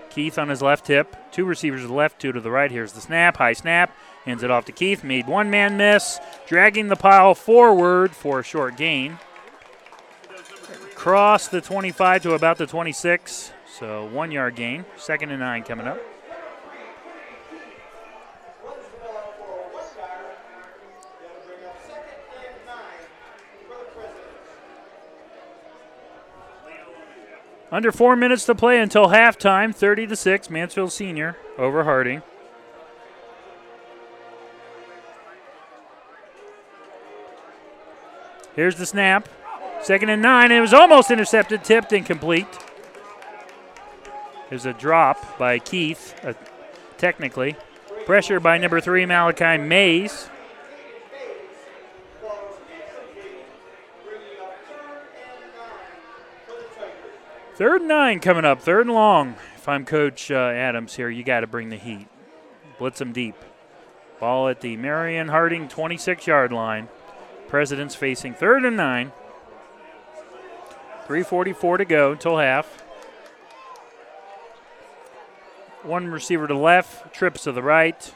Keith 0.10 0.40
on 0.40 0.48
his 0.48 0.62
left 0.62 0.88
hip. 0.88 1.16
Two 1.32 1.44
receivers 1.44 1.82
to 1.82 1.88
the 1.88 1.94
left, 1.94 2.20
two 2.20 2.32
to 2.32 2.40
the 2.40 2.52
right. 2.52 2.72
Here's 2.72 2.94
the 2.94 3.02
snap. 3.02 3.38
High 3.38 3.54
snap. 3.54 3.96
Hands 4.26 4.42
it 4.42 4.52
off 4.52 4.66
to 4.66 4.72
Keith. 4.72 5.04
Made 5.04 5.28
one 5.28 5.50
man 5.50 5.76
miss. 5.78 6.20
Dragging 6.48 6.88
the 6.88 6.96
pile 6.96 7.36
forward 7.36 8.12
for 8.12 8.40
a 8.40 8.44
short 8.44 8.78
gain. 8.78 9.20
Cross 10.96 11.50
the 11.50 11.62
25 11.62 12.24
to 12.24 12.34
about 12.34 12.58
the 12.58 12.66
26. 12.66 13.52
So 13.80 14.06
one 14.06 14.32
yard 14.32 14.56
gain. 14.56 14.86
Second 14.98 15.32
and 15.32 15.40
nine 15.40 15.64
coming 15.64 15.88
up. 15.88 16.00
Under 27.72 27.92
four 27.92 28.18
minutes 28.18 28.46
to 28.46 28.56
play 28.56 28.80
until 28.80 29.08
halftime. 29.08 29.74
30 29.74 30.08
to 30.08 30.16
six. 30.16 30.50
Mansfield 30.50 30.92
Senior 30.92 31.38
over 31.58 31.86
Harding. 31.86 32.22
Here's 38.56 38.76
the 38.76 38.86
snap. 38.86 39.30
Second 39.82 40.10
and 40.10 40.22
nine. 40.22 40.52
It 40.52 40.60
was 40.60 40.74
almost 40.74 41.10
intercepted, 41.10 41.64
tipped, 41.64 41.94
incomplete. 41.94 42.46
There's 44.50 44.66
a 44.66 44.74
drop 44.74 45.40
by 45.40 45.60
Keith, 45.60 46.14
uh, 46.24 46.34
technically. 46.98 47.56
Pressure 48.06 48.42
by 48.42 48.58
number 48.58 48.82
three, 48.82 49.06
Malachi 49.06 49.58
Mays. 49.58 50.30
Third 57.62 57.82
and 57.82 57.90
nine 57.90 58.20
coming 58.22 58.44
up, 58.44 58.60
third 58.60 58.88
and 58.88 58.96
long. 58.96 59.36
If 59.56 59.70
I'm 59.70 59.86
Coach 59.86 60.32
uh, 60.32 60.34
Adams 60.34 60.96
here, 60.96 61.12
you 61.12 61.24
got 61.24 61.42
to 61.42 61.48
bring 61.48 61.70
the 61.70 61.78
heat. 61.78 62.08
Blitz 62.80 62.98
them 62.98 63.14
deep. 63.14 63.36
Ball 64.20 64.50
at 64.50 64.62
the 64.62 64.76
Marion 64.78 65.28
Harding 65.28 65.68
26 65.68 66.26
yard 66.26 66.52
line. 66.52 66.90
Presidents 67.48 67.94
facing 67.94 68.34
third 68.34 68.66
and 68.66 68.76
nine. 68.76 69.12
3.44 71.08 71.78
to 71.78 71.86
go 71.86 72.14
until 72.14 72.40
half. 72.40 72.82
One 75.84 76.08
receiver 76.08 76.48
to 76.48 76.58
left, 76.58 77.14
trips 77.14 77.44
to 77.44 77.52
the 77.52 77.62
right. 77.62 78.12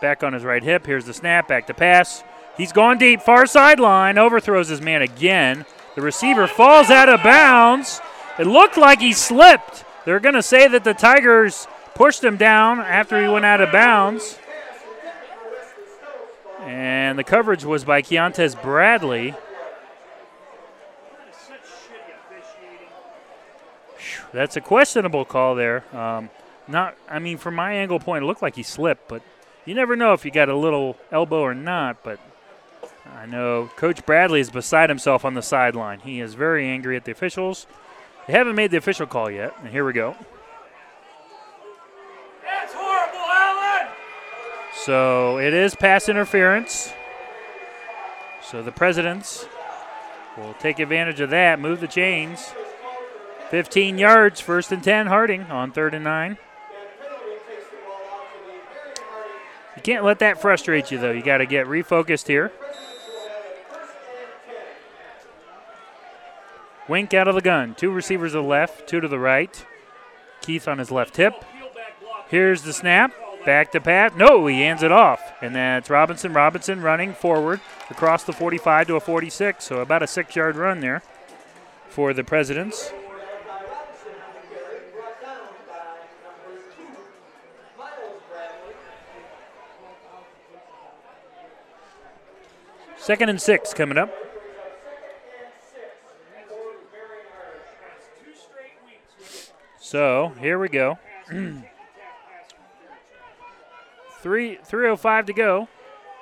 Back 0.00 0.24
on 0.24 0.32
his 0.32 0.44
right 0.44 0.62
hip. 0.62 0.86
Here's 0.86 1.04
the 1.04 1.12
snap, 1.12 1.46
back 1.46 1.66
to 1.66 1.74
pass. 1.74 2.24
He's 2.56 2.72
gone 2.72 2.96
deep, 2.96 3.20
far 3.20 3.44
sideline, 3.44 4.16
overthrows 4.16 4.68
his 4.68 4.80
man 4.80 5.02
again. 5.02 5.66
The 5.94 6.00
receiver 6.00 6.46
falls 6.46 6.88
out 6.88 7.10
of 7.10 7.22
bounds. 7.22 8.00
It 8.42 8.48
looked 8.48 8.76
like 8.76 9.00
he 9.00 9.12
slipped. 9.12 9.84
They're 10.04 10.18
going 10.18 10.34
to 10.34 10.42
say 10.42 10.66
that 10.66 10.82
the 10.82 10.94
Tigers 10.94 11.68
pushed 11.94 12.24
him 12.24 12.36
down 12.36 12.80
after 12.80 13.22
he 13.22 13.28
went 13.28 13.44
out 13.44 13.60
of 13.60 13.70
bounds. 13.70 14.36
And 16.62 17.16
the 17.16 17.22
coverage 17.22 17.64
was 17.64 17.84
by 17.84 18.02
Keontes 18.02 18.60
Bradley. 18.60 19.36
That's 24.32 24.56
a 24.56 24.60
questionable 24.60 25.24
call 25.24 25.54
there. 25.54 25.84
Um, 25.96 26.28
not, 26.66 26.96
I 27.08 27.20
mean, 27.20 27.38
from 27.38 27.54
my 27.54 27.74
angle 27.74 28.00
point, 28.00 28.24
it 28.24 28.26
looked 28.26 28.42
like 28.42 28.56
he 28.56 28.64
slipped, 28.64 29.06
but 29.06 29.22
you 29.64 29.76
never 29.76 29.94
know 29.94 30.14
if 30.14 30.24
you 30.24 30.32
got 30.32 30.48
a 30.48 30.56
little 30.56 30.96
elbow 31.12 31.42
or 31.42 31.54
not. 31.54 32.02
But 32.02 32.18
I 33.08 33.24
know 33.24 33.70
Coach 33.76 34.04
Bradley 34.04 34.40
is 34.40 34.50
beside 34.50 34.90
himself 34.90 35.24
on 35.24 35.34
the 35.34 35.42
sideline. 35.42 36.00
He 36.00 36.18
is 36.18 36.34
very 36.34 36.66
angry 36.66 36.96
at 36.96 37.04
the 37.04 37.12
officials. 37.12 37.68
They 38.26 38.32
haven't 38.32 38.54
made 38.54 38.70
the 38.70 38.76
official 38.76 39.06
call 39.06 39.30
yet, 39.30 39.54
and 39.60 39.68
here 39.68 39.84
we 39.84 39.92
go. 39.92 40.14
That's 42.42 42.72
horrible, 42.72 43.18
Alan! 43.18 43.92
So 44.74 45.38
it 45.38 45.52
is 45.52 45.74
pass 45.74 46.08
interference. 46.08 46.92
So 48.42 48.62
the 48.62 48.72
Presidents 48.72 49.46
will 50.36 50.54
take 50.54 50.78
advantage 50.78 51.20
of 51.20 51.30
that, 51.30 51.58
move 51.58 51.80
the 51.80 51.88
chains. 51.88 52.52
15 53.50 53.98
yards, 53.98 54.40
first 54.40 54.72
and 54.72 54.82
10, 54.82 55.08
Harding 55.08 55.42
on 55.42 55.72
third 55.72 55.92
and 55.92 56.04
nine. 56.04 56.38
You 59.76 59.82
can't 59.82 60.04
let 60.04 60.20
that 60.20 60.40
frustrate 60.40 60.90
you, 60.90 60.98
though. 60.98 61.10
You 61.10 61.22
got 61.22 61.38
to 61.38 61.46
get 61.46 61.66
refocused 61.66 62.28
here. 62.28 62.52
Wink 66.88 67.14
out 67.14 67.28
of 67.28 67.34
the 67.34 67.40
gun. 67.40 67.74
Two 67.74 67.90
receivers 67.90 68.32
to 68.32 68.38
the 68.38 68.42
left, 68.42 68.88
two 68.88 69.00
to 69.00 69.08
the 69.08 69.18
right. 69.18 69.64
Keith 70.40 70.66
on 70.66 70.78
his 70.78 70.90
left 70.90 71.16
hip. 71.16 71.44
Here's 72.28 72.62
the 72.62 72.72
snap. 72.72 73.12
Back 73.44 73.72
to 73.72 73.80
Pat. 73.80 74.16
No, 74.16 74.46
he 74.46 74.60
hands 74.60 74.82
it 74.82 74.92
off. 74.92 75.20
And 75.40 75.54
that's 75.54 75.90
Robinson. 75.90 76.32
Robinson 76.32 76.80
running 76.80 77.12
forward 77.12 77.60
across 77.90 78.22
the 78.22 78.32
45 78.32 78.86
to 78.88 78.96
a 78.96 79.00
46. 79.00 79.64
So 79.64 79.80
about 79.80 80.02
a 80.02 80.06
six 80.06 80.36
yard 80.36 80.56
run 80.56 80.80
there 80.80 81.02
for 81.88 82.14
the 82.14 82.24
Presidents. 82.24 82.92
Second 92.96 93.28
and 93.28 93.42
six 93.42 93.74
coming 93.74 93.98
up. 93.98 94.21
So 99.92 100.32
here 100.40 100.58
we 100.58 100.70
go. 100.70 100.98
Three 104.22 104.58
305 104.64 105.26
to 105.26 105.32
go. 105.34 105.68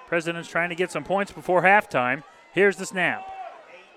President's 0.08 0.48
trying 0.48 0.70
to 0.70 0.74
get 0.74 0.90
some 0.90 1.04
points 1.04 1.30
before 1.30 1.62
halftime. 1.62 2.24
Here's 2.52 2.78
the 2.78 2.84
snap. 2.84 3.24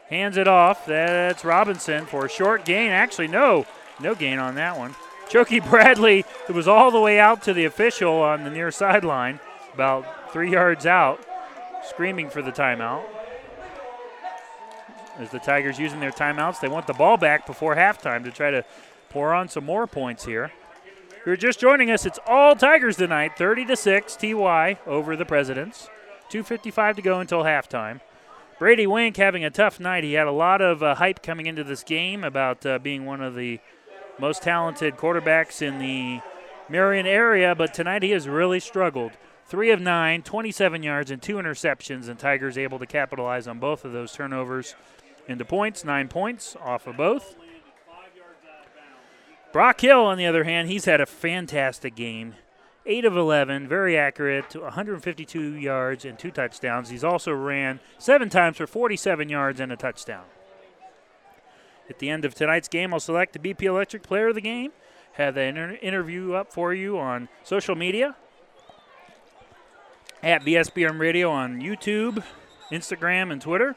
Hands 0.09 0.37
it 0.37 0.47
off. 0.47 0.85
That's 0.85 1.43
Robinson 1.43 2.05
for 2.05 2.23
a 2.23 2.29
short 2.29 2.65
gain. 2.65 2.91
Actually, 2.91 3.29
no, 3.29 3.65
no 3.99 4.13
gain 4.13 4.37
on 4.37 4.53
that 4.55 4.77
one. 4.77 4.93
Chokey 5.27 5.59
Bradley, 5.67 6.23
it 6.47 6.53
was 6.53 6.67
all 6.67 6.91
the 6.91 7.01
way 7.01 7.19
out 7.19 7.41
to 7.41 7.51
the 7.51 7.65
official 7.65 8.13
on 8.13 8.43
the 8.43 8.51
near 8.51 8.69
sideline, 8.69 9.39
about 9.73 10.31
three 10.31 10.51
yards 10.51 10.85
out, 10.85 11.19
screaming 11.83 12.29
for 12.29 12.43
the 12.43 12.51
timeout. 12.51 13.01
As 15.17 15.31
the 15.31 15.39
Tigers 15.39 15.79
using 15.79 15.99
their 15.99 16.11
timeouts, 16.11 16.59
they 16.59 16.67
want 16.67 16.85
the 16.85 16.93
ball 16.93 17.17
back 17.17 17.47
before 17.47 17.75
halftime 17.75 18.23
to 18.23 18.29
try 18.29 18.51
to 18.51 18.63
pour 19.13 19.33
on 19.33 19.47
some 19.47 19.63
more 19.63 19.85
points 19.85 20.25
here. 20.25 20.51
If 21.11 21.27
you're 21.27 21.37
just 21.37 21.59
joining 21.59 21.91
us, 21.91 22.05
it's 22.05 22.19
all 22.27 22.55
Tigers 22.55 22.97
tonight, 22.97 23.37
30 23.37 23.65
to 23.67 23.75
6, 23.77 24.15
TY 24.17 24.79
over 24.85 25.15
the 25.15 25.23
Presidents. 25.23 25.89
2.55 26.31 26.95
to 26.95 27.01
go 27.03 27.19
until 27.19 27.43
halftime. 27.43 28.01
Brady 28.57 28.87
Wink 28.87 29.15
having 29.17 29.45
a 29.45 29.51
tough 29.51 29.79
night. 29.79 30.03
He 30.03 30.13
had 30.13 30.25
a 30.25 30.31
lot 30.31 30.61
of 30.61 30.81
uh, 30.81 30.95
hype 30.95 31.21
coming 31.21 31.45
into 31.45 31.63
this 31.63 31.83
game 31.83 32.23
about 32.23 32.65
uh, 32.65 32.79
being 32.79 33.05
one 33.05 33.21
of 33.21 33.35
the 33.35 33.59
most 34.19 34.41
talented 34.41 34.97
quarterbacks 34.97 35.61
in 35.61 35.79
the 35.79 36.21
Marion 36.67 37.05
area, 37.05 37.53
but 37.53 37.73
tonight 37.73 38.03
he 38.03 38.11
has 38.11 38.27
really 38.27 38.59
struggled. 38.59 39.11
Three 39.45 39.69
of 39.69 39.79
nine, 39.79 40.23
27 40.23 40.81
yards, 40.81 41.11
and 41.11 41.21
two 41.21 41.35
interceptions, 41.35 42.09
and 42.09 42.17
Tigers 42.17 42.57
able 42.57 42.79
to 42.79 42.85
capitalize 42.87 43.47
on 43.47 43.59
both 43.59 43.85
of 43.85 43.91
those 43.91 44.11
turnovers 44.11 44.75
into 45.27 45.45
points, 45.45 45.85
nine 45.85 46.07
points 46.07 46.55
off 46.59 46.87
of 46.87 46.97
both. 46.97 47.35
Brock 49.53 49.81
Hill, 49.81 50.01
on 50.01 50.17
the 50.17 50.25
other 50.25 50.43
hand, 50.45 50.67
he's 50.67 50.85
had 50.85 50.99
a 50.99 51.05
fantastic 51.05 51.95
game. 51.95 52.33
8 52.87 53.05
of 53.05 53.15
11, 53.15 53.67
very 53.67 53.97
accurate, 53.97 54.49
to 54.49 54.61
152 54.61 55.53
yards 55.53 56.03
and 56.03 56.17
two 56.17 56.31
touchdowns. 56.31 56.89
He's 56.89 57.03
also 57.03 57.31
ran 57.31 57.79
seven 57.99 58.29
times 58.29 58.57
for 58.57 58.67
47 58.67 59.29
yards 59.29 59.59
and 59.59 59.71
a 59.71 59.77
touchdown. 59.77 60.25
At 61.87 61.99
the 61.99 62.09
end 62.09 62.25
of 62.25 62.33
tonight's 62.33 62.67
game, 62.67 62.93
I'll 62.93 62.99
select 62.99 63.33
the 63.33 63.39
BP 63.39 63.61
Electric 63.63 64.03
Player 64.03 64.29
of 64.29 64.35
the 64.35 64.41
Game. 64.41 64.71
Have 65.13 65.35
that 65.35 65.49
inter- 65.49 65.77
interview 65.81 66.33
up 66.33 66.51
for 66.51 66.73
you 66.73 66.97
on 66.97 67.29
social 67.43 67.75
media 67.75 68.15
at 70.23 70.41
VSBN 70.43 70.99
Radio 70.99 71.29
on 71.29 71.61
YouTube, 71.61 72.23
Instagram, 72.71 73.31
and 73.31 73.39
Twitter. 73.41 73.75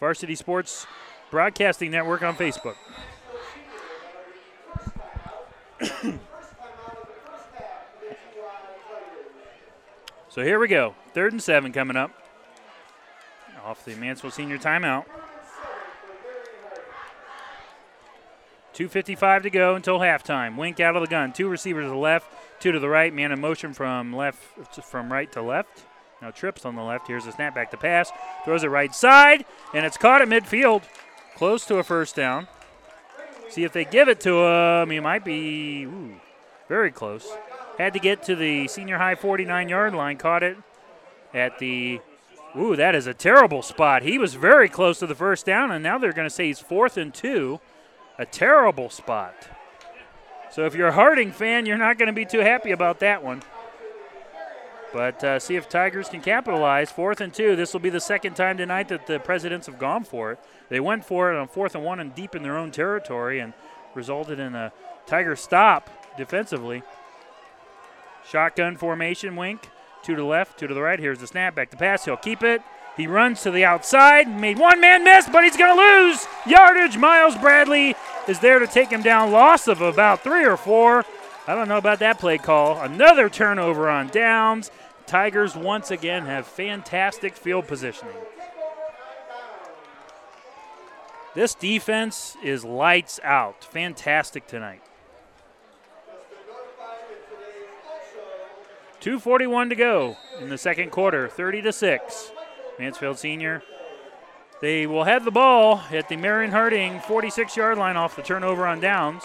Varsity 0.00 0.34
Sports 0.34 0.86
Broadcasting 1.30 1.92
Network 1.92 2.22
on 2.22 2.34
Facebook. 2.34 2.74
so 10.28 10.42
here 10.42 10.58
we 10.58 10.68
go. 10.68 10.94
Third 11.14 11.32
and 11.32 11.42
seven 11.42 11.72
coming 11.72 11.96
up. 11.96 12.10
Off 13.64 13.84
the 13.84 13.94
Mansfield 13.96 14.32
Senior 14.32 14.58
timeout. 14.58 15.04
2.55 18.74 19.42
to 19.42 19.50
go 19.50 19.74
until 19.74 19.98
halftime. 19.98 20.56
Wink 20.56 20.78
out 20.78 20.94
of 20.94 21.02
the 21.02 21.08
gun. 21.08 21.32
Two 21.32 21.48
receivers 21.48 21.86
to 21.86 21.90
the 21.90 21.96
left, 21.96 22.30
two 22.60 22.70
to 22.70 22.78
the 22.78 22.88
right. 22.88 23.12
Man 23.12 23.32
in 23.32 23.40
motion 23.40 23.74
from 23.74 24.14
left, 24.14 24.38
from 24.84 25.12
right 25.12 25.30
to 25.32 25.42
left. 25.42 25.84
Now 26.22 26.30
trips 26.30 26.64
on 26.64 26.76
the 26.76 26.82
left. 26.82 27.08
Here's 27.08 27.26
a 27.26 27.32
snap 27.32 27.56
back 27.56 27.72
to 27.72 27.76
pass. 27.76 28.12
Throws 28.44 28.62
it 28.62 28.68
right 28.68 28.94
side, 28.94 29.44
and 29.74 29.84
it's 29.84 29.96
caught 29.96 30.22
at 30.22 30.28
midfield. 30.28 30.84
Close 31.36 31.64
to 31.66 31.78
a 31.78 31.82
first 31.82 32.14
down. 32.14 32.46
See 33.48 33.64
if 33.64 33.72
they 33.72 33.84
give 33.84 34.08
it 34.08 34.20
to 34.20 34.44
him. 34.44 34.90
He 34.90 35.00
might 35.00 35.24
be 35.24 35.84
ooh, 35.84 36.20
very 36.68 36.90
close. 36.90 37.28
Had 37.78 37.92
to 37.94 37.98
get 37.98 38.22
to 38.24 38.36
the 38.36 38.68
senior 38.68 38.98
high 38.98 39.14
49 39.14 39.68
yard 39.68 39.94
line. 39.94 40.16
Caught 40.16 40.42
it 40.42 40.56
at 41.32 41.58
the. 41.58 42.00
Ooh, 42.56 42.76
that 42.76 42.94
is 42.94 43.06
a 43.06 43.14
terrible 43.14 43.62
spot. 43.62 44.02
He 44.02 44.18
was 44.18 44.34
very 44.34 44.68
close 44.68 44.98
to 45.00 45.06
the 45.06 45.14
first 45.14 45.44
down, 45.46 45.70
and 45.70 45.82
now 45.82 45.98
they're 45.98 46.12
going 46.12 46.26
to 46.26 46.34
say 46.34 46.46
he's 46.46 46.58
fourth 46.58 46.96
and 46.96 47.12
two. 47.12 47.60
A 48.18 48.26
terrible 48.26 48.90
spot. 48.90 49.34
So 50.50 50.64
if 50.64 50.74
you're 50.74 50.88
a 50.88 50.92
Harding 50.92 51.30
fan, 51.30 51.66
you're 51.66 51.76
not 51.76 51.98
going 51.98 52.08
to 52.08 52.12
be 52.12 52.24
too 52.24 52.40
happy 52.40 52.72
about 52.72 53.00
that 53.00 53.22
one. 53.22 53.42
But 54.92 55.22
uh, 55.22 55.38
see 55.38 55.56
if 55.56 55.68
Tigers 55.68 56.08
can 56.08 56.20
capitalize. 56.20 56.90
Fourth 56.90 57.20
and 57.20 57.32
two. 57.32 57.56
This 57.56 57.72
will 57.72 57.80
be 57.80 57.90
the 57.90 58.00
second 58.00 58.34
time 58.34 58.56
tonight 58.56 58.88
that 58.88 59.06
the 59.06 59.18
Presidents 59.18 59.66
have 59.66 59.78
gone 59.78 60.04
for 60.04 60.32
it. 60.32 60.38
They 60.70 60.80
went 60.80 61.04
for 61.04 61.32
it 61.32 61.36
on 61.38 61.48
fourth 61.48 61.74
and 61.74 61.84
one 61.84 62.00
and 62.00 62.14
deep 62.14 62.34
in 62.34 62.42
their 62.42 62.56
own 62.56 62.70
territory, 62.70 63.40
and 63.40 63.52
resulted 63.94 64.38
in 64.38 64.54
a 64.54 64.72
Tiger 65.06 65.36
stop 65.36 65.90
defensively. 66.16 66.82
Shotgun 68.28 68.76
formation, 68.76 69.36
wink. 69.36 69.68
Two 70.02 70.14
to 70.14 70.22
the 70.22 70.26
left, 70.26 70.58
two 70.58 70.66
to 70.66 70.74
the 70.74 70.80
right. 70.80 70.98
Here's 70.98 71.18
the 71.18 71.26
snap, 71.26 71.54
back 71.54 71.70
to 71.70 71.76
pass. 71.76 72.04
He'll 72.04 72.16
keep 72.16 72.42
it. 72.42 72.62
He 72.96 73.06
runs 73.06 73.42
to 73.42 73.50
the 73.50 73.64
outside, 73.64 74.28
made 74.28 74.58
one 74.58 74.80
man 74.80 75.04
miss, 75.04 75.28
but 75.28 75.44
he's 75.44 75.56
going 75.56 75.76
to 75.76 75.80
lose 75.80 76.26
yardage. 76.46 76.96
Miles 76.96 77.36
Bradley 77.36 77.94
is 78.26 78.40
there 78.40 78.58
to 78.58 78.66
take 78.66 78.90
him 78.90 79.02
down. 79.02 79.30
Loss 79.30 79.68
of 79.68 79.80
about 79.80 80.24
three 80.24 80.44
or 80.44 80.56
four. 80.56 81.04
I 81.48 81.54
don't 81.54 81.66
know 81.66 81.78
about 81.78 82.00
that 82.00 82.18
play 82.18 82.36
call. 82.36 82.78
Another 82.78 83.30
turnover 83.30 83.88
on 83.88 84.08
downs. 84.08 84.70
Tigers 85.06 85.56
once 85.56 85.90
again 85.90 86.26
have 86.26 86.46
fantastic 86.46 87.34
field 87.34 87.66
positioning. 87.66 88.14
This 91.34 91.54
defense 91.54 92.36
is 92.44 92.66
lights 92.66 93.18
out. 93.24 93.64
Fantastic 93.64 94.46
tonight. 94.46 94.82
241 99.00 99.70
to 99.70 99.74
go 99.74 100.18
in 100.42 100.50
the 100.50 100.58
second 100.58 100.90
quarter, 100.90 101.28
30 101.30 101.62
to 101.62 101.72
6. 101.72 102.32
Mansfield 102.78 103.18
Senior. 103.18 103.62
They 104.60 104.86
will 104.86 105.04
have 105.04 105.24
the 105.24 105.30
ball 105.30 105.80
at 105.90 106.10
the 106.10 106.16
Marion 106.18 106.50
Harding 106.50 107.00
46 107.00 107.56
yard 107.56 107.78
line 107.78 107.96
off 107.96 108.16
the 108.16 108.22
turnover 108.22 108.66
on 108.66 108.80
downs. 108.80 109.24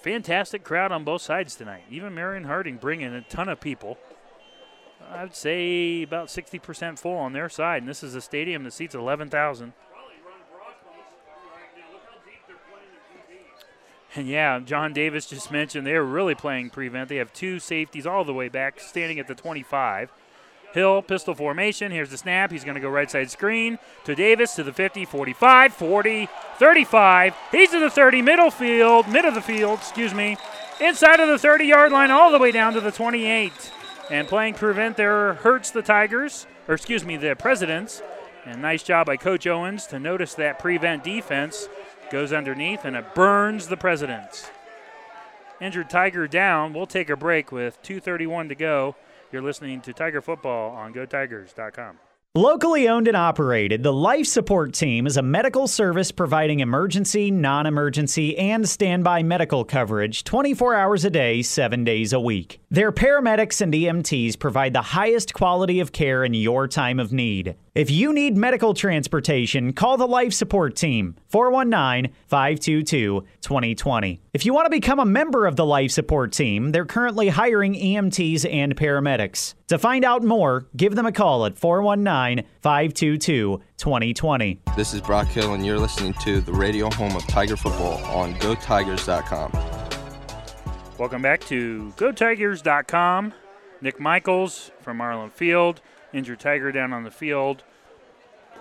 Fantastic 0.00 0.62
crowd 0.62 0.92
on 0.92 1.04
both 1.04 1.22
sides 1.22 1.56
tonight. 1.56 1.82
Even 1.90 2.14
Marion 2.14 2.44
Harding 2.44 2.76
bringing 2.76 3.12
a 3.14 3.22
ton 3.22 3.48
of 3.48 3.60
people. 3.60 3.98
I'd 5.10 5.34
say 5.34 6.02
about 6.02 6.28
60% 6.28 6.98
full 6.98 7.16
on 7.16 7.32
their 7.32 7.48
side, 7.48 7.82
and 7.82 7.88
this 7.88 8.02
is 8.02 8.14
a 8.14 8.20
stadium 8.20 8.64
that 8.64 8.72
seats 8.72 8.94
11,000. 8.94 9.72
And 14.14 14.26
yeah, 14.26 14.58
John 14.60 14.92
Davis 14.92 15.26
just 15.26 15.50
mentioned 15.50 15.86
they're 15.86 16.02
really 16.02 16.34
playing 16.34 16.70
prevent. 16.70 17.08
They 17.08 17.16
have 17.16 17.32
two 17.32 17.58
safeties 17.58 18.06
all 18.06 18.24
the 18.24 18.34
way 18.34 18.48
back, 18.48 18.80
standing 18.80 19.18
at 19.18 19.28
the 19.28 19.34
25. 19.34 20.10
Hill, 20.72 21.02
pistol 21.02 21.34
formation. 21.34 21.90
Here's 21.90 22.10
the 22.10 22.18
snap. 22.18 22.50
He's 22.52 22.64
going 22.64 22.74
to 22.74 22.80
go 22.80 22.88
right 22.88 23.10
side 23.10 23.30
screen 23.30 23.78
to 24.04 24.14
Davis 24.14 24.54
to 24.56 24.62
the 24.62 24.72
50, 24.72 25.04
45, 25.04 25.72
40, 25.72 26.28
35. 26.58 27.34
He's 27.50 27.70
to 27.70 27.80
the 27.80 27.90
30, 27.90 28.22
middle 28.22 28.50
field, 28.50 29.08
mid 29.08 29.24
of 29.24 29.34
the 29.34 29.40
field, 29.40 29.78
excuse 29.78 30.12
me, 30.12 30.36
inside 30.80 31.20
of 31.20 31.28
the 31.28 31.38
30 31.38 31.64
yard 31.64 31.92
line, 31.92 32.10
all 32.10 32.30
the 32.30 32.38
way 32.38 32.52
down 32.52 32.74
to 32.74 32.80
the 32.80 32.92
28. 32.92 33.52
And 34.10 34.28
playing 34.28 34.54
prevent 34.54 34.96
there 34.96 35.34
hurts 35.34 35.70
the 35.70 35.82
Tigers, 35.82 36.46
or 36.66 36.74
excuse 36.74 37.04
me, 37.04 37.16
the 37.16 37.34
Presidents. 37.34 38.02
And 38.44 38.62
nice 38.62 38.82
job 38.82 39.06
by 39.06 39.16
Coach 39.16 39.46
Owens 39.46 39.86
to 39.88 39.98
notice 39.98 40.34
that 40.34 40.58
prevent 40.58 41.04
defense 41.04 41.68
goes 42.10 42.32
underneath 42.32 42.84
and 42.84 42.96
it 42.96 43.14
burns 43.14 43.68
the 43.68 43.76
Presidents. 43.76 44.50
Injured 45.60 45.90
Tiger 45.90 46.28
down. 46.28 46.72
We'll 46.72 46.86
take 46.86 47.10
a 47.10 47.16
break 47.16 47.50
with 47.50 47.82
2.31 47.82 48.48
to 48.48 48.54
go. 48.54 48.96
You're 49.30 49.42
listening 49.42 49.82
to 49.82 49.92
Tiger 49.92 50.22
Football 50.22 50.70
on 50.74 50.94
GoTigers.com. 50.94 51.98
Locally 52.34 52.88
owned 52.88 53.08
and 53.08 53.16
operated, 53.16 53.82
the 53.82 53.92
Life 53.92 54.26
Support 54.26 54.72
Team 54.72 55.06
is 55.06 55.16
a 55.16 55.22
medical 55.22 55.66
service 55.66 56.12
providing 56.12 56.60
emergency, 56.60 57.30
non 57.30 57.66
emergency, 57.66 58.38
and 58.38 58.68
standby 58.68 59.22
medical 59.22 59.64
coverage 59.64 60.24
24 60.24 60.74
hours 60.74 61.04
a 61.04 61.10
day, 61.10 61.42
7 61.42 61.84
days 61.84 62.12
a 62.12 62.20
week. 62.20 62.60
Their 62.70 62.92
paramedics 62.92 63.60
and 63.60 63.72
EMTs 63.72 64.38
provide 64.38 64.72
the 64.72 64.82
highest 64.82 65.34
quality 65.34 65.80
of 65.80 65.92
care 65.92 66.22
in 66.22 66.32
your 66.32 66.68
time 66.68 67.00
of 67.00 67.12
need. 67.12 67.56
If 67.78 67.92
you 67.92 68.12
need 68.12 68.36
medical 68.36 68.74
transportation, 68.74 69.72
call 69.72 69.96
the 69.96 70.08
Life 70.08 70.32
Support 70.32 70.74
Team, 70.74 71.14
419 71.28 72.12
522 72.26 73.24
2020. 73.40 74.20
If 74.32 74.44
you 74.44 74.52
want 74.52 74.66
to 74.66 74.70
become 74.70 74.98
a 74.98 75.04
member 75.04 75.46
of 75.46 75.54
the 75.54 75.64
Life 75.64 75.92
Support 75.92 76.32
Team, 76.32 76.72
they're 76.72 76.84
currently 76.84 77.28
hiring 77.28 77.74
EMTs 77.74 78.52
and 78.52 78.74
paramedics. 78.74 79.54
To 79.68 79.78
find 79.78 80.04
out 80.04 80.24
more, 80.24 80.66
give 80.76 80.96
them 80.96 81.06
a 81.06 81.12
call 81.12 81.46
at 81.46 81.56
419 81.56 82.44
522 82.62 83.62
2020. 83.76 84.60
This 84.76 84.92
is 84.92 85.00
Brock 85.00 85.28
Hill, 85.28 85.54
and 85.54 85.64
you're 85.64 85.78
listening 85.78 86.14
to 86.14 86.40
the 86.40 86.52
radio 86.52 86.90
home 86.90 87.14
of 87.14 87.24
Tiger 87.28 87.56
Football 87.56 88.04
on 88.06 88.34
GoTigers.com. 88.40 89.52
Welcome 90.98 91.22
back 91.22 91.42
to 91.42 91.92
GoTigers.com. 91.96 93.34
Nick 93.80 94.00
Michaels 94.00 94.72
from 94.80 94.98
Arlin 94.98 95.30
Field, 95.30 95.80
injured 96.12 96.40
Tiger 96.40 96.72
down 96.72 96.92
on 96.92 97.04
the 97.04 97.12
field. 97.12 97.62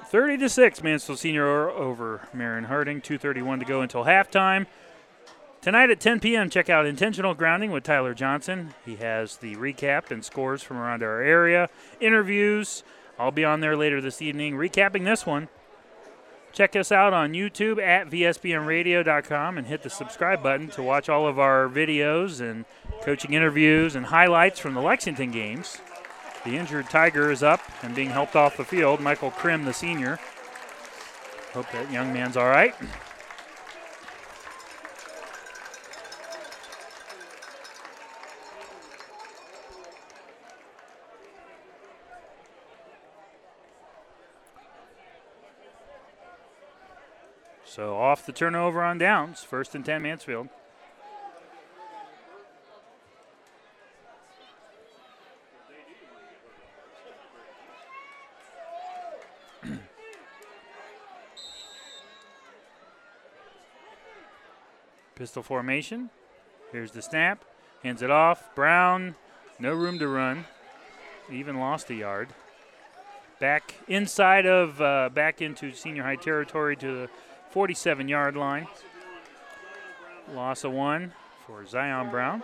30 0.10 0.38
to 0.38 0.50
6, 0.50 0.84
Mansfield 0.84 1.20
Senior 1.20 1.70
over 1.70 2.30
Marion 2.34 2.66
Harding. 2.66 3.02
2.31 3.02 3.60
to 3.60 3.66
go 3.66 3.82
until 3.82 4.06
halftime. 4.06 4.66
Tonight 5.62 5.90
at 5.90 6.00
10 6.00 6.22
p.m., 6.22 6.50
check 6.50 6.70
out 6.70 6.86
Intentional 6.86 7.34
Grounding 7.34 7.72
with 7.72 7.84
Tyler 7.84 8.14
Johnson. 8.14 8.74
He 8.86 8.96
has 8.98 9.36
the 9.38 9.58
recap 9.58 10.10
and 10.10 10.24
scores 10.24 10.64
from 10.64 10.78
around 10.78 11.04
our 11.04 11.22
area, 11.22 11.70
interviews. 12.00 12.84
I'll 13.20 13.32
be 13.32 13.44
on 13.44 13.60
there 13.60 13.76
later 13.76 14.00
this 14.00 14.22
evening 14.22 14.56
recapping 14.56 15.04
this 15.04 15.26
one. 15.26 15.50
Check 16.54 16.78
us 16.78 16.92
out 16.92 17.12
on 17.12 17.34
YouTube 17.34 17.82
at 17.82 18.10
VSBNradio.com 18.10 19.58
and 19.58 19.68
hit 19.68 19.84
the 19.84 19.90
subscribe 19.90 20.42
button 20.42 20.70
to 20.70 20.82
watch 20.82 21.10
all 21.10 21.28
of 21.28 21.38
our 21.38 21.68
videos 21.68 22.40
and 22.40 22.64
coaching 23.02 23.34
interviews 23.34 23.94
and 23.94 24.06
highlights 24.06 24.60
from 24.60 24.74
the 24.74 24.82
Lexington 24.82 25.32
games. 25.32 25.80
The 26.48 26.56
injured 26.56 26.90
Tiger 26.90 27.30
is 27.30 27.44
up 27.44 27.60
and 27.84 27.94
being 27.94 28.12
helped 28.12 28.38
off 28.38 28.56
the 28.56 28.64
field. 28.64 29.02
Michael 29.02 29.32
Krim, 29.32 29.66
the 29.66 29.74
senior. 29.74 30.18
Hope 31.52 31.70
that 31.74 31.92
young 31.92 32.14
man's 32.14 32.38
all 32.38 32.48
right. 32.48 32.74
So 47.66 47.98
off 47.98 48.26
the 48.26 48.32
turnover 48.32 48.82
on 48.82 48.98
downs, 48.98 49.44
first 49.44 49.76
and 49.76 49.84
10 49.84 50.02
Mansfield. 50.02 50.48
Pistol 65.18 65.42
formation. 65.42 66.12
Here's 66.72 66.92
the 66.92 67.02
snap. 67.02 67.44
Hands 67.82 68.00
it 68.04 68.12
off. 68.12 68.54
Brown, 68.54 69.16
no 69.58 69.74
room 69.74 69.98
to 69.98 70.08
run. 70.08 70.46
Even 71.32 71.60
lost 71.60 71.90
a 71.90 71.96
yard. 71.96 72.30
Back 73.40 73.74
inside 73.88 74.46
of, 74.46 74.80
uh, 74.80 75.10
back 75.12 75.42
into 75.42 75.72
senior 75.72 76.04
high 76.04 76.18
territory 76.18 76.76
to 76.76 76.86
the 76.94 77.10
47 77.50 78.08
yard 78.08 78.36
line. 78.36 78.68
Loss 80.32 80.64
of 80.66 80.74
one 80.74 81.14
for 81.48 81.66
Zion 81.66 82.12
Brown. 82.12 82.44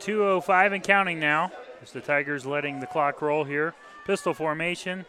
Two 0.00 0.24
oh 0.24 0.40
five 0.40 0.72
and 0.72 0.82
counting 0.82 1.20
now. 1.20 1.52
As 1.80 1.92
the 1.92 2.00
Tigers 2.00 2.44
letting 2.44 2.80
the 2.80 2.86
clock 2.86 3.22
roll 3.22 3.44
here. 3.44 3.74
Pistol 4.04 4.34
formation. 4.34 5.06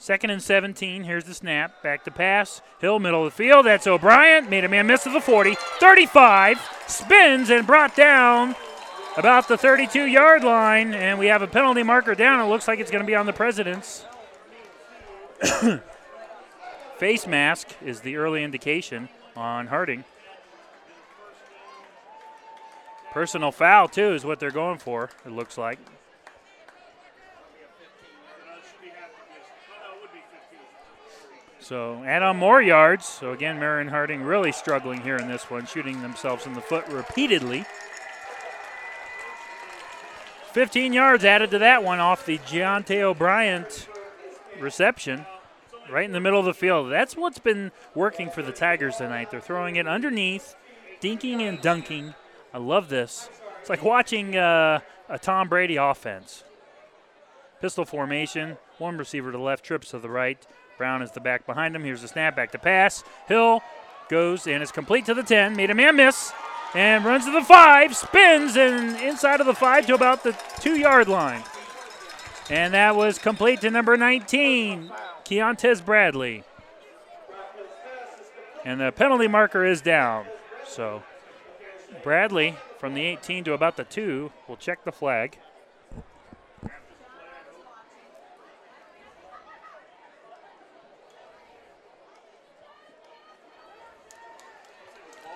Second 0.00 0.30
and 0.30 0.42
17. 0.42 1.04
Here's 1.04 1.24
the 1.24 1.34
snap. 1.34 1.82
Back 1.82 2.04
to 2.04 2.10
pass. 2.10 2.62
Hill, 2.80 2.98
middle 2.98 3.26
of 3.26 3.32
the 3.32 3.36
field. 3.36 3.66
That's 3.66 3.86
O'Brien. 3.86 4.48
Made 4.48 4.64
a 4.64 4.68
man 4.68 4.86
miss 4.86 5.02
to 5.02 5.10
the 5.10 5.20
40. 5.20 5.56
35. 5.78 6.58
Spins 6.86 7.50
and 7.50 7.66
brought 7.66 7.94
down 7.94 8.56
about 9.18 9.46
the 9.46 9.58
32 9.58 10.06
yard 10.06 10.42
line. 10.42 10.94
And 10.94 11.18
we 11.18 11.26
have 11.26 11.42
a 11.42 11.46
penalty 11.46 11.82
marker 11.82 12.14
down. 12.14 12.40
It 12.40 12.48
looks 12.48 12.66
like 12.66 12.78
it's 12.78 12.90
going 12.90 13.04
to 13.04 13.06
be 13.06 13.14
on 13.14 13.26
the 13.26 13.34
Presidents. 13.34 14.06
Face 16.96 17.26
mask 17.26 17.68
is 17.84 18.00
the 18.00 18.16
early 18.16 18.42
indication 18.42 19.10
on 19.36 19.66
Harding. 19.66 20.04
Personal 23.12 23.52
foul, 23.52 23.86
too, 23.86 24.14
is 24.14 24.24
what 24.24 24.40
they're 24.40 24.50
going 24.50 24.78
for, 24.78 25.10
it 25.26 25.32
looks 25.32 25.58
like. 25.58 25.78
So 31.70 32.02
add 32.04 32.24
on 32.24 32.36
more 32.36 32.60
yards. 32.60 33.06
So 33.06 33.30
again, 33.30 33.60
Marion 33.60 33.86
Harding 33.86 34.22
really 34.22 34.50
struggling 34.50 35.02
here 35.02 35.14
in 35.14 35.28
this 35.28 35.48
one, 35.48 35.66
shooting 35.66 36.02
themselves 36.02 36.44
in 36.44 36.54
the 36.54 36.60
foot 36.60 36.84
repeatedly. 36.88 37.64
15 40.50 40.92
yards 40.92 41.24
added 41.24 41.52
to 41.52 41.60
that 41.60 41.84
one 41.84 42.00
off 42.00 42.26
the 42.26 42.38
Giante 42.38 43.00
O'Brien 43.02 43.66
reception, 44.58 45.26
right 45.88 46.06
in 46.06 46.10
the 46.10 46.18
middle 46.18 46.40
of 46.40 46.44
the 46.44 46.54
field. 46.54 46.90
That's 46.90 47.16
what's 47.16 47.38
been 47.38 47.70
working 47.94 48.30
for 48.30 48.42
the 48.42 48.50
Tigers 48.50 48.96
tonight. 48.96 49.30
They're 49.30 49.38
throwing 49.38 49.76
it 49.76 49.86
underneath, 49.86 50.56
dinking 51.00 51.38
and 51.38 51.60
dunking. 51.60 52.14
I 52.52 52.58
love 52.58 52.88
this. 52.88 53.30
It's 53.60 53.70
like 53.70 53.84
watching 53.84 54.36
uh, 54.36 54.80
a 55.08 55.20
Tom 55.20 55.48
Brady 55.48 55.76
offense. 55.76 56.42
Pistol 57.60 57.84
formation. 57.84 58.58
One 58.78 58.96
receiver 58.96 59.30
to 59.30 59.38
the 59.38 59.44
left, 59.44 59.64
trips 59.64 59.90
to 59.90 60.00
the 60.00 60.10
right. 60.10 60.44
Brown 60.80 61.02
is 61.02 61.10
the 61.10 61.20
back 61.20 61.44
behind 61.44 61.76
him. 61.76 61.84
Here's 61.84 62.00
the 62.00 62.08
snap 62.08 62.34
back 62.34 62.52
to 62.52 62.58
pass. 62.58 63.04
Hill 63.28 63.60
goes 64.08 64.46
and 64.46 64.62
is 64.62 64.72
complete 64.72 65.04
to 65.04 65.12
the 65.12 65.22
10. 65.22 65.54
Made 65.54 65.68
a 65.68 65.74
man 65.74 65.94
miss 65.94 66.32
and 66.72 67.04
runs 67.04 67.26
to 67.26 67.30
the 67.30 67.44
5. 67.44 67.94
Spins 67.94 68.56
and 68.56 68.98
inside 68.98 69.40
of 69.40 69.46
the 69.46 69.52
5 69.52 69.88
to 69.88 69.94
about 69.94 70.22
the 70.22 70.34
2 70.60 70.78
yard 70.78 71.06
line. 71.06 71.42
And 72.48 72.72
that 72.72 72.96
was 72.96 73.18
complete 73.18 73.60
to 73.60 73.70
number 73.70 73.94
19, 73.98 74.90
Keontez 75.26 75.84
Bradley. 75.84 76.44
And 78.64 78.80
the 78.80 78.90
penalty 78.90 79.28
marker 79.28 79.66
is 79.66 79.82
down. 79.82 80.24
So 80.66 81.02
Bradley 82.02 82.56
from 82.78 82.94
the 82.94 83.02
18 83.02 83.44
to 83.44 83.52
about 83.52 83.76
the 83.76 83.84
2 83.84 84.32
will 84.48 84.56
check 84.56 84.84
the 84.86 84.92
flag. 84.92 85.36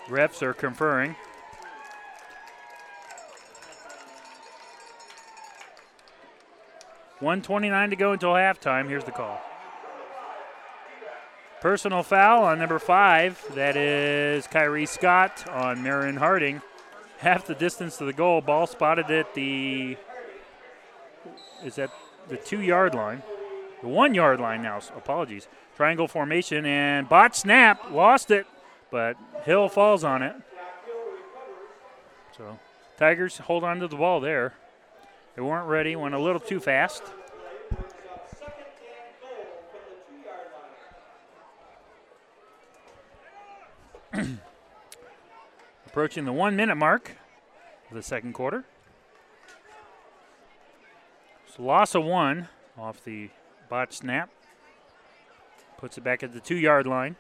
Refs 0.09 0.43
are 0.43 0.53
conferring. 0.53 1.17
One 7.21 7.41
twenty-nine 7.41 7.91
to 7.91 7.97
go 7.97 8.13
until 8.13 8.33
halftime. 8.33 8.89
Here's 8.89 9.05
the 9.05 9.13
call. 9.13 9.41
Personal 11.63 12.03
foul 12.03 12.45
on 12.45 12.59
number 12.59 12.79
five. 12.79 13.43
That 13.55 13.77
is 13.77 14.47
Kyrie 14.47 14.85
Scott 14.85 15.49
on 15.49 15.83
Marion 15.83 16.17
Harding. 16.17 16.61
Half 17.19 17.47
the 17.47 17.55
distance 17.55 17.97
to 17.97 18.05
the 18.05 18.13
goal. 18.13 18.43
Ball 18.43 18.67
spotted 18.67 19.11
at 19.11 19.33
the 19.33 19.97
is 21.65 21.79
at 21.79 21.91
the 22.29 22.37
two-yard 22.37 22.95
line, 22.95 23.23
the 23.81 23.89
one-yard 23.89 24.39
line 24.41 24.61
now. 24.61 24.81
Apologies. 24.95 25.49
Triangle 25.77 26.09
formation 26.09 26.67
and 26.67 27.09
bot 27.09 27.35
snap. 27.35 27.91
Lost 27.91 28.31
it 28.31 28.47
but 28.95 29.17
Hill 29.43 29.69
falls 29.69 30.05
on 30.05 30.23
it. 30.23 30.37
So 32.37 32.61
Tigers 32.97 33.39
hold 33.39 33.65
on 33.65 33.81
to 33.81 33.89
the 33.89 33.97
ball 33.97 34.21
there. 34.21 34.55
They 35.35 35.43
weren't 35.43 35.67
ready, 35.67 35.97
went 35.97 36.15
a 36.15 36.21
little 36.21 36.39
too 36.39 36.61
fast. 36.61 37.03
Approaching 45.87 46.25
the 46.25 46.33
one 46.33 46.55
minute 46.55 46.77
mark 46.77 47.17
of 47.91 47.97
the 47.97 48.03
second 48.03 48.33
quarter. 48.33 48.63
So 51.53 51.65
loss 51.65 51.97
of 51.97 52.05
one 52.05 52.47
off 52.79 53.03
the 53.03 53.31
bot 53.69 53.93
snap. 53.93 54.31
Puts 55.79 55.99
it 55.99 56.05
back 56.05 56.23
at 56.23 56.33
the 56.33 56.39
two 56.39 56.55
yard 56.55 56.87
line. 56.87 57.17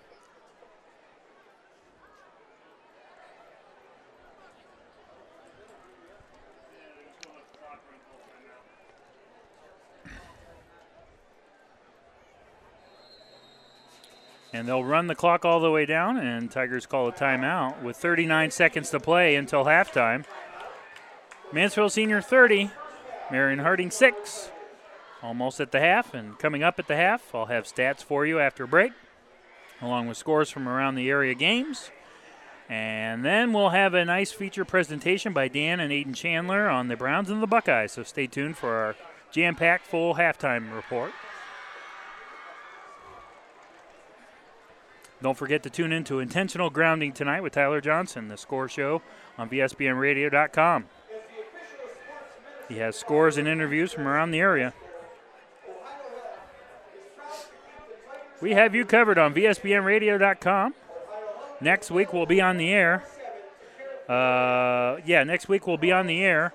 And 14.65 14.69
they'll 14.70 14.82
run 14.82 15.09
the 15.09 15.15
clock 15.15 15.45
all 15.45 15.61
the 15.61 15.70
way 15.70 15.85
down, 15.85 16.16
and 16.16 16.51
Tigers 16.51 16.86
call 16.86 17.07
a 17.07 17.12
timeout 17.12 17.82
with 17.82 17.99
39 17.99 18.51
seconds 18.51 18.89
to 18.89 18.99
play 18.99 19.36
until 19.36 19.66
halftime. 19.66 20.24
Mansfield 21.53 21.93
Senior 21.93 22.23
30, 22.23 22.70
Marion 23.31 23.59
Harding 23.59 23.91
6. 23.91 24.51
Almost 25.23 25.61
at 25.61 25.70
the 25.70 25.81
half, 25.81 26.15
and 26.15 26.39
coming 26.39 26.62
up 26.62 26.78
at 26.78 26.89
the 26.89 26.97
half, 26.97 27.35
I'll 27.35 27.45
have 27.45 27.65
stats 27.65 28.03
for 28.03 28.24
you 28.24 28.41
after 28.41 28.66
break, 28.66 28.93
along 29.82 30.09
with 30.09 30.16
scores 30.16 30.49
from 30.49 30.66
around 30.66 30.95
the 30.95 31.11
area 31.11 31.35
games. 31.35 31.91
And 32.66 33.23
then 33.23 33.53
we'll 33.53 33.69
have 33.69 33.93
a 33.93 34.07
nice 34.07 34.32
feature 34.32 34.65
presentation 34.65 35.35
by 35.35 35.49
Dan 35.49 35.78
and 35.78 35.93
Aiden 35.93 36.15
Chandler 36.15 36.70
on 36.70 36.89
the 36.89 36.97
Browns 36.97 37.28
and 37.28 37.43
the 37.43 37.47
Buckeyes. 37.47 37.93
So 37.93 38.03
stay 38.03 38.27
tuned 38.27 38.57
for 38.57 38.73
our 38.73 38.97
jam 39.31 39.57
packed 39.57 39.86
full 39.86 40.15
halftime 40.15 40.74
report. 40.74 41.12
Don't 45.25 45.39
forget 45.39 45.63
to 45.63 45.71
tune 45.71 45.91
in 45.91 46.05
to 46.05 46.21
Intentional 46.21 46.69
Grounding 46.69 47.11
tonight 47.15 47.41
with 47.41 47.55
Tyler 47.55 47.81
Johnson, 47.81 48.29
the 48.29 48.37
score 48.37 48.69
show 48.69 49.01
on 49.39 49.49
VSBNradio.com. 49.49 50.85
He 52.69 52.77
has 52.77 52.95
scores 52.95 53.39
and 53.39 53.49
interviews 53.49 53.91
from 53.91 54.07
around 54.07 54.33
the 54.33 54.41
area. 54.41 54.75
We 58.43 58.53
have 58.53 58.75
you 58.75 58.85
covered 58.85 59.17
on 59.17 59.33
VSBNradio.com. 59.33 60.75
Next 61.59 61.91
week 61.91 62.13
we'll 62.13 62.27
be 62.27 62.43
on 62.43 62.59
the 62.59 62.71
air. 62.71 63.05
Uh, 64.07 64.99
yeah, 65.07 65.25
next 65.25 65.49
week 65.49 65.67
we'll 65.67 65.79
be 65.79 65.91
on 65.91 66.07
the 66.07 66.23
air 66.23 66.53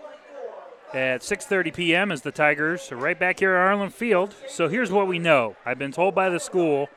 at 0.93 1.21
6:30 1.21 1.73
p.m. 1.73 2.11
as 2.11 2.21
the 2.21 2.31
Tigers 2.31 2.91
are 2.91 2.97
right 2.97 3.17
back 3.17 3.39
here 3.39 3.55
at 3.55 3.75
Arlin 3.75 3.91
Field. 3.91 4.35
So 4.47 4.67
here's 4.67 4.91
what 4.91 5.07
we 5.07 5.17
know. 5.17 5.55
I've 5.65 5.79
been 5.79 5.91
told 5.91 6.13
by 6.13 6.29
the 6.29 6.39
school 6.39 6.87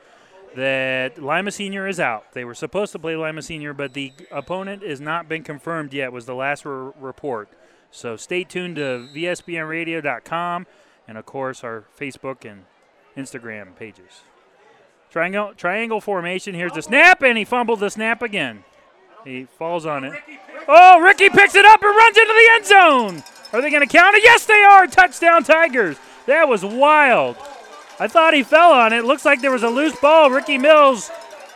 that 0.55 1.21
Lima 1.21 1.51
Senior 1.51 1.87
is 1.87 1.99
out. 1.99 2.33
They 2.33 2.45
were 2.45 2.53
supposed 2.53 2.91
to 2.93 2.99
play 2.99 3.15
Lima 3.15 3.41
Senior, 3.41 3.73
but 3.73 3.93
the 3.93 4.13
opponent 4.31 4.83
has 4.83 5.01
not 5.01 5.27
been 5.27 5.43
confirmed 5.43 5.93
yet. 5.93 6.11
Was 6.11 6.25
the 6.25 6.35
last 6.35 6.65
re- 6.65 6.91
report. 6.99 7.49
So 7.91 8.15
stay 8.15 8.43
tuned 8.43 8.77
to 8.77 9.07
VSBNRadio.com 9.15 10.65
and 11.07 11.17
of 11.17 11.25
course 11.25 11.63
our 11.63 11.85
Facebook 11.99 12.49
and 12.49 12.65
Instagram 13.15 13.75
pages. 13.75 14.21
Triangle 15.11 15.53
triangle 15.55 16.01
formation. 16.01 16.55
Here's 16.55 16.71
the 16.73 16.81
snap, 16.81 17.21
and 17.21 17.37
he 17.37 17.45
fumbled 17.45 17.79
the 17.79 17.89
snap 17.89 18.21
again. 18.23 18.63
He 19.23 19.45
falls 19.57 19.85
on 19.85 20.03
it. 20.03 20.13
Oh, 20.67 20.99
Ricky 20.99 21.29
picks 21.29 21.55
it 21.55 21.65
up 21.65 21.81
and 21.83 21.95
runs 21.95 22.17
into 22.17 22.33
the 22.33 22.49
end 22.53 22.65
zone. 22.65 23.23
Are 23.53 23.61
they 23.61 23.69
going 23.69 23.87
to 23.87 23.97
count 23.97 24.15
it? 24.15 24.23
Yes, 24.23 24.45
they 24.45 24.63
are. 24.63 24.87
Touchdown, 24.87 25.43
Tigers. 25.43 25.97
That 26.25 26.49
was 26.49 26.65
wild. 26.65 27.37
I 28.03 28.09
thought 28.09 28.33
he 28.33 28.43
fell 28.43 28.73
on 28.73 28.91
it. 28.91 29.05
Looks 29.05 29.23
like 29.23 29.39
there 29.39 29.49
was 29.49 29.63
a 29.63 29.69
loose 29.69 29.95
ball. 29.95 30.29
Ricky 30.29 30.57
Mills 30.57 31.09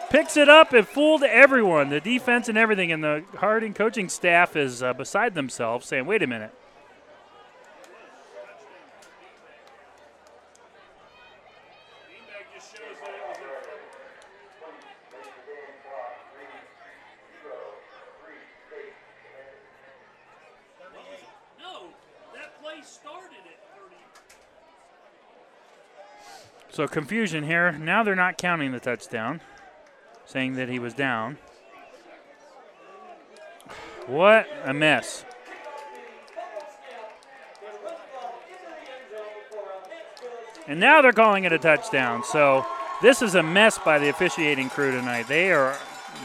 picks 0.10 0.38
it 0.38 0.48
up 0.48 0.72
and 0.72 0.88
fooled 0.88 1.24
everyone, 1.24 1.90
the 1.90 2.00
defense 2.00 2.48
and 2.48 2.58
everything. 2.58 2.90
And 2.90 3.04
the 3.04 3.26
Harding 3.36 3.74
coaching 3.74 4.08
staff 4.08 4.56
is 4.56 4.82
uh, 4.82 4.94
beside 4.94 5.36
themselves, 5.36 5.86
saying, 5.86 6.06
"Wait 6.06 6.24
a 6.24 6.28
minute." 6.28 6.54
So 26.78 26.88
confusion 26.88 27.44
here. 27.44 27.72
Now 27.72 28.04
they're 28.04 28.14
not 28.14 28.38
counting 28.38 28.72
the 28.72 28.80
touchdown, 28.80 29.42
saying 30.28 30.58
that 30.58 30.70
he 30.70 30.78
was 30.78 30.94
down. 30.94 31.40
What 34.06 34.48
a 34.64 34.76
mess. 34.76 35.26
And 40.68 40.80
now 40.80 41.02
they're 41.02 41.12
calling 41.14 41.46
it 41.46 41.52
a 41.52 41.58
touchdown. 41.58 42.24
So 42.24 42.64
this 43.02 43.24
is 43.24 43.34
a 43.34 43.42
mess 43.42 43.80
by 43.80 43.98
the 43.98 44.10
officiating 44.10 44.70
crew 44.70 44.92
tonight. 44.92 45.28
They 45.28 45.52
are, 45.52 45.76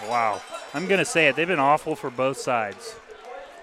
wow. 0.07 0.43
I'm 0.75 0.87
going 0.87 0.99
to 0.99 1.07
say 1.07 1.29
it. 1.29 1.37
They've 1.37 1.49
been 1.49 1.61
awful 1.61 1.97
for 1.97 2.11
both 2.11 2.37
sides. 2.37 2.97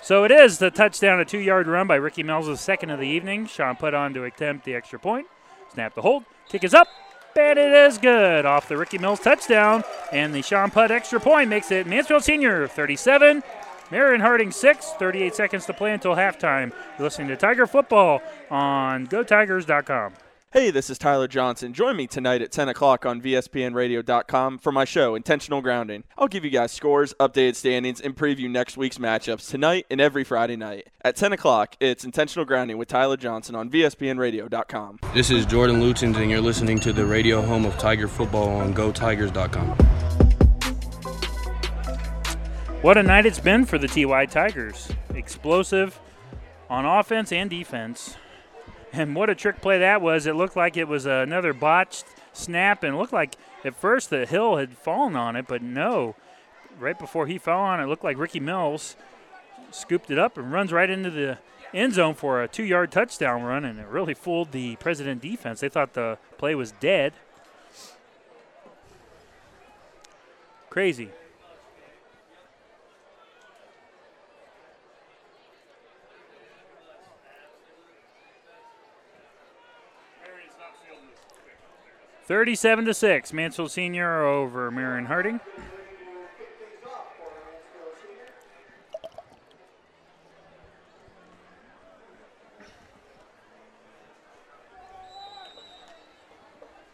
So 0.01 0.23
it 0.23 0.31
is 0.31 0.57
the 0.57 0.71
touchdown, 0.71 1.19
a 1.19 1.25
two 1.25 1.37
yard 1.37 1.67
run 1.67 1.85
by 1.85 1.97
Ricky 1.97 2.23
Mills, 2.23 2.47
the 2.47 2.57
second 2.57 2.89
of 2.89 2.99
the 2.99 3.07
evening. 3.07 3.45
Sean 3.45 3.75
Putt 3.75 3.93
on 3.93 4.15
to 4.15 4.23
attempt 4.23 4.65
the 4.65 4.73
extra 4.73 4.97
point. 4.97 5.27
Snap 5.71 5.93
the 5.93 6.01
hold. 6.01 6.23
Kick 6.49 6.63
is 6.63 6.73
up. 6.73 6.87
And 7.37 7.57
it 7.57 7.71
is 7.71 7.97
good 7.97 8.45
off 8.45 8.67
the 8.67 8.75
Ricky 8.75 8.97
Mills 8.97 9.19
touchdown. 9.19 9.83
And 10.11 10.33
the 10.33 10.41
Sean 10.41 10.71
Putt 10.71 10.91
extra 10.91 11.19
point 11.19 11.49
makes 11.49 11.71
it 11.71 11.87
Mansfield 11.87 12.23
Senior 12.23 12.67
37, 12.67 13.43
Marion 13.91 14.19
Harding 14.19 14.51
6. 14.51 14.85
38 14.99 15.35
seconds 15.35 15.65
to 15.67 15.73
play 15.73 15.93
until 15.93 16.15
halftime. 16.15 16.73
You're 16.97 17.05
listening 17.05 17.29
to 17.29 17.37
Tiger 17.37 17.67
Football 17.67 18.21
on 18.49 19.07
GoTigers.com. 19.07 20.13
Hey, 20.51 20.71
this 20.71 20.89
is 20.89 20.97
Tyler 20.97 21.27
Johnson. 21.27 21.73
Join 21.73 21.95
me 21.95 22.07
tonight 22.07 22.41
at 22.41 22.51
10 22.51 22.69
o'clock 22.69 23.05
on 23.05 23.21
VSBNRadio.com 23.21 24.57
for 24.57 24.71
my 24.71 24.83
show, 24.83 25.13
Intentional 25.13 25.61
Grounding. 25.61 26.05
I'll 26.17 26.27
give 26.27 26.43
you 26.43 26.49
guys 26.49 26.71
scores, 26.71 27.13
updated 27.19 27.55
standings, 27.55 28.01
and 28.01 28.15
preview 28.15 28.49
next 28.49 28.75
week's 28.75 28.97
matchups 28.97 29.47
tonight 29.47 29.85
and 29.91 30.01
every 30.01 30.23
Friday 30.23 30.55
night. 30.55 30.87
At 31.03 31.15
10 31.15 31.33
o'clock, 31.33 31.75
it's 31.79 32.03
Intentional 32.03 32.45
Grounding 32.45 32.79
with 32.79 32.87
Tyler 32.87 33.15
Johnson 33.15 33.53
on 33.53 33.69
VSBNRadio.com. 33.69 35.01
This 35.13 35.29
is 35.29 35.45
Jordan 35.45 35.81
Lutens, 35.81 36.17
and 36.17 36.31
you're 36.31 36.41
listening 36.41 36.79
to 36.79 36.93
the 36.93 37.05
radio 37.05 37.43
home 37.43 37.63
of 37.63 37.77
Tiger 37.77 38.07
Football 38.07 38.49
on 38.49 38.73
GoTigers.com. 38.73 39.77
What 42.81 42.97
a 42.97 43.03
night 43.03 43.27
it's 43.27 43.39
been 43.39 43.65
for 43.65 43.77
the 43.77 43.87
TY 43.87 44.25
Tigers. 44.25 44.89
Explosive 45.13 45.99
on 46.71 46.87
offense 46.87 47.31
and 47.31 47.51
defense. 47.51 48.17
And 48.91 49.15
what 49.15 49.29
a 49.29 49.35
trick 49.35 49.61
play 49.61 49.79
that 49.79 50.01
was. 50.01 50.25
It 50.25 50.35
looked 50.35 50.55
like 50.55 50.75
it 50.75 50.87
was 50.87 51.05
another 51.05 51.53
botched 51.53 52.05
snap, 52.33 52.83
and 52.83 52.97
looked 52.97 53.13
like 53.13 53.35
at 53.63 53.75
first 53.75 54.09
the 54.09 54.25
Hill 54.25 54.57
had 54.57 54.77
fallen 54.77 55.15
on 55.15 55.35
it, 55.35 55.47
but 55.47 55.61
no. 55.61 56.15
Right 56.79 56.97
before 56.97 57.27
he 57.27 57.37
fell 57.37 57.59
on 57.59 57.79
it, 57.79 57.83
it 57.83 57.87
looked 57.87 58.03
like 58.03 58.17
Ricky 58.17 58.39
Mills 58.39 58.95
scooped 59.71 60.09
it 60.09 60.17
up 60.17 60.37
and 60.37 60.51
runs 60.51 60.71
right 60.71 60.89
into 60.89 61.09
the 61.09 61.37
end 61.73 61.93
zone 61.93 62.15
for 62.15 62.41
a 62.41 62.47
two 62.47 62.63
yard 62.63 62.91
touchdown 62.91 63.43
run, 63.43 63.65
and 63.65 63.79
it 63.79 63.87
really 63.87 64.13
fooled 64.13 64.51
the 64.51 64.75
President 64.77 65.21
defense. 65.21 65.59
They 65.59 65.69
thought 65.69 65.93
the 65.93 66.17
play 66.37 66.55
was 66.55 66.71
dead. 66.79 67.13
Crazy. 70.69 71.09
Thirty-seven 82.29 82.85
to 82.85 82.93
six, 82.93 83.33
Mansfield 83.33 83.71
Senior 83.71 84.23
over 84.23 84.69
Marion 84.69 85.07
Harding. 85.07 85.39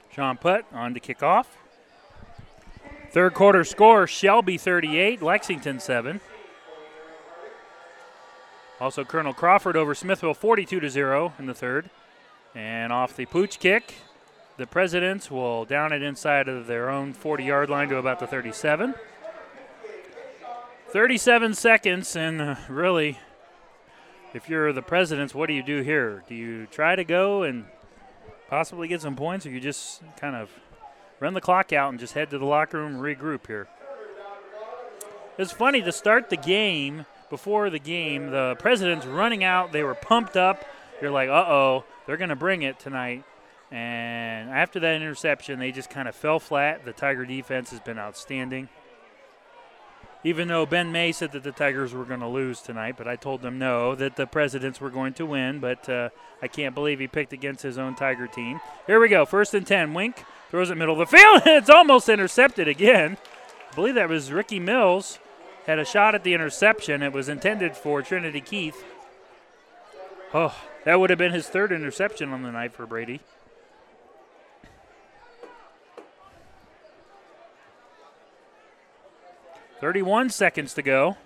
Sean 0.10 0.38
Putt 0.38 0.64
on 0.72 0.94
to 0.94 1.02
kick 1.02 1.22
off. 1.22 1.58
Third 3.12 3.34
quarter 3.34 3.66
score 3.66 4.08
Shelby 4.08 4.58
38, 4.58 5.22
Lexington 5.22 5.82
7. 5.82 6.22
Also, 8.80 9.04
Colonel 9.04 9.34
Crawford 9.34 9.76
over 9.76 9.94
Smithville 9.94 10.34
42 10.34 10.80
to 10.80 10.90
0 10.90 11.34
in 11.38 11.46
the 11.46 11.54
third. 11.54 11.90
And 12.56 12.94
off 12.94 13.18
the 13.18 13.26
pooch 13.26 13.60
kick, 13.60 13.96
the 14.58 14.66
Presidents 14.66 15.30
will 15.30 15.66
down 15.66 15.92
it 15.92 16.02
inside 16.02 16.48
of 16.48 16.68
their 16.68 16.90
own 16.90 17.14
40 17.14 17.44
yard 17.44 17.70
line 17.70 17.90
to 17.90 17.98
about 17.98 18.20
the 18.20 18.28
37. 18.28 18.96
37 20.90 21.54
seconds, 21.54 22.16
and 22.16 22.42
uh, 22.42 22.56
really, 22.70 23.20
if 24.34 24.48
you're 24.48 24.72
the 24.72 24.82
Presidents, 24.82 25.36
what 25.36 25.48
do 25.48 25.54
you 25.54 25.64
do 25.64 25.82
here? 25.82 26.24
Do 26.28 26.36
you 26.36 26.68
try 26.68 26.96
to 26.96 27.04
go 27.04 27.44
and 27.44 27.66
possibly 28.50 28.88
get 28.88 29.02
some 29.02 29.16
points, 29.16 29.46
or 29.46 29.50
you 29.50 29.60
just 29.60 30.02
kind 30.18 30.36
of 30.36 30.50
run 31.20 31.34
the 31.34 31.42
clock 31.42 31.74
out 31.74 31.90
and 31.90 32.00
just 32.00 32.14
head 32.14 32.30
to 32.30 32.38
the 32.38 32.46
locker 32.46 32.78
room 32.78 32.96
and 32.96 33.04
regroup 33.04 33.48
here? 33.48 33.68
It's 35.38 35.52
funny 35.52 35.82
to 35.82 35.92
start 35.92 36.30
the 36.30 36.38
game 36.38 37.06
before 37.30 37.70
the 37.70 37.80
game, 37.80 38.32
the 38.32 38.56
presidents 38.60 39.06
running 39.06 39.44
out, 39.44 39.74
they 39.74 39.84
were 39.84 39.96
pumped 39.96 40.38
up. 40.38 40.64
You're 41.02 41.12
like, 41.12 41.28
uh 41.28 41.46
oh, 41.48 41.84
they're 42.06 42.16
going 42.16 42.30
to 42.30 42.36
bring 42.38 42.62
it 42.62 42.80
tonight. 42.80 43.26
And 43.72 44.50
after 44.50 44.80
that 44.80 44.96
interception, 44.96 45.60
they 45.60 45.72
just 45.72 45.90
kind 45.90 46.08
of 46.08 46.16
fell 46.16 46.40
flat. 46.40 46.86
The 46.86 46.94
Tiger 46.94 47.26
defense 47.26 47.72
has 47.72 47.80
been 47.80 47.98
outstanding. 47.98 48.70
Even 50.24 50.48
though 50.48 50.66
Ben 50.66 50.92
May 50.92 51.12
said 51.12 51.32
that 51.34 51.44
the 51.44 51.52
Tigers 51.52 51.94
were 51.94 52.06
going 52.06 52.20
to 52.20 52.28
lose 52.28 52.62
tonight, 52.62 52.96
but 52.98 53.08
I 53.08 53.16
told 53.16 53.42
them 53.42 53.60
no, 53.60 53.94
that 53.94 54.16
the 54.16 54.26
Presidents 54.26 54.82
were 54.82 54.90
going 54.90 55.14
to 55.14 55.26
win. 55.26 55.60
But 55.60 55.88
uh, 55.88 56.10
I 56.42 56.48
can't 56.48 56.74
believe 56.74 57.00
he 57.00 57.08
picked 57.08 57.34
against 57.34 57.62
his 57.64 57.78
own 57.78 57.96
Tiger 57.96 58.28
team. 58.28 58.60
Here 58.88 59.00
we 59.00 59.08
go. 59.08 59.26
First 59.26 59.54
and 59.54 59.68
10. 59.68 59.94
Wink 59.94 60.24
throws 60.50 60.70
it 60.70 60.78
middle 60.78 61.00
of 61.00 61.10
the 61.10 61.18
field, 61.18 61.42
it's 61.46 61.70
almost 61.70 62.08
intercepted 62.08 62.68
again. 62.68 63.18
I 63.72 63.76
believe 63.76 63.96
that 63.96 64.10
was 64.10 64.32
Ricky 64.32 64.60
Mills 64.60 65.20
had 65.66 65.80
a 65.80 65.86
shot 65.86 66.16
at 66.16 66.24
the 66.24 66.34
interception. 66.34 67.02
It 67.02 67.12
was 67.12 67.28
intended 67.28 67.76
for 67.76 68.02
Trinity 68.02 68.42
Keith. 68.42 68.84
Oh, 70.34 70.56
that 70.86 71.00
would 71.00 71.10
have 71.10 71.20
been 71.20 71.32
his 71.32 71.48
third 71.48 71.72
interception 71.72 72.32
on 72.32 72.44
the 72.44 72.52
night 72.52 72.74
for 72.74 72.86
Brady. 72.86 73.20
Thirty-one 79.80 80.30
seconds 80.30 80.74
to 80.76 80.82
go. 80.82 81.18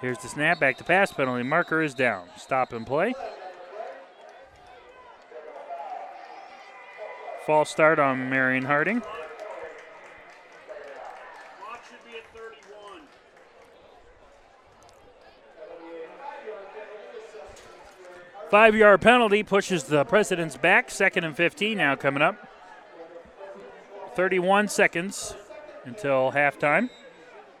Here's 0.00 0.18
the 0.18 0.26
snap 0.28 0.58
back 0.58 0.78
to 0.78 0.84
pass 0.84 1.12
penalty. 1.12 1.44
Marker 1.44 1.80
is 1.80 1.94
down. 1.94 2.26
Stop 2.36 2.72
and 2.72 2.84
play. 2.84 3.14
False 7.46 7.70
start 7.70 8.00
on 8.00 8.28
Marion 8.28 8.64
Harding. 8.64 9.00
Five 18.52 18.76
yard 18.76 19.00
penalty 19.00 19.42
pushes 19.42 19.84
the 19.84 20.04
Presidents 20.04 20.58
back. 20.58 20.90
Second 20.90 21.24
and 21.24 21.34
15 21.34 21.78
now 21.78 21.96
coming 21.96 22.22
up. 22.22 22.36
31 24.14 24.68
seconds 24.68 25.34
until 25.86 26.32
halftime. 26.32 26.90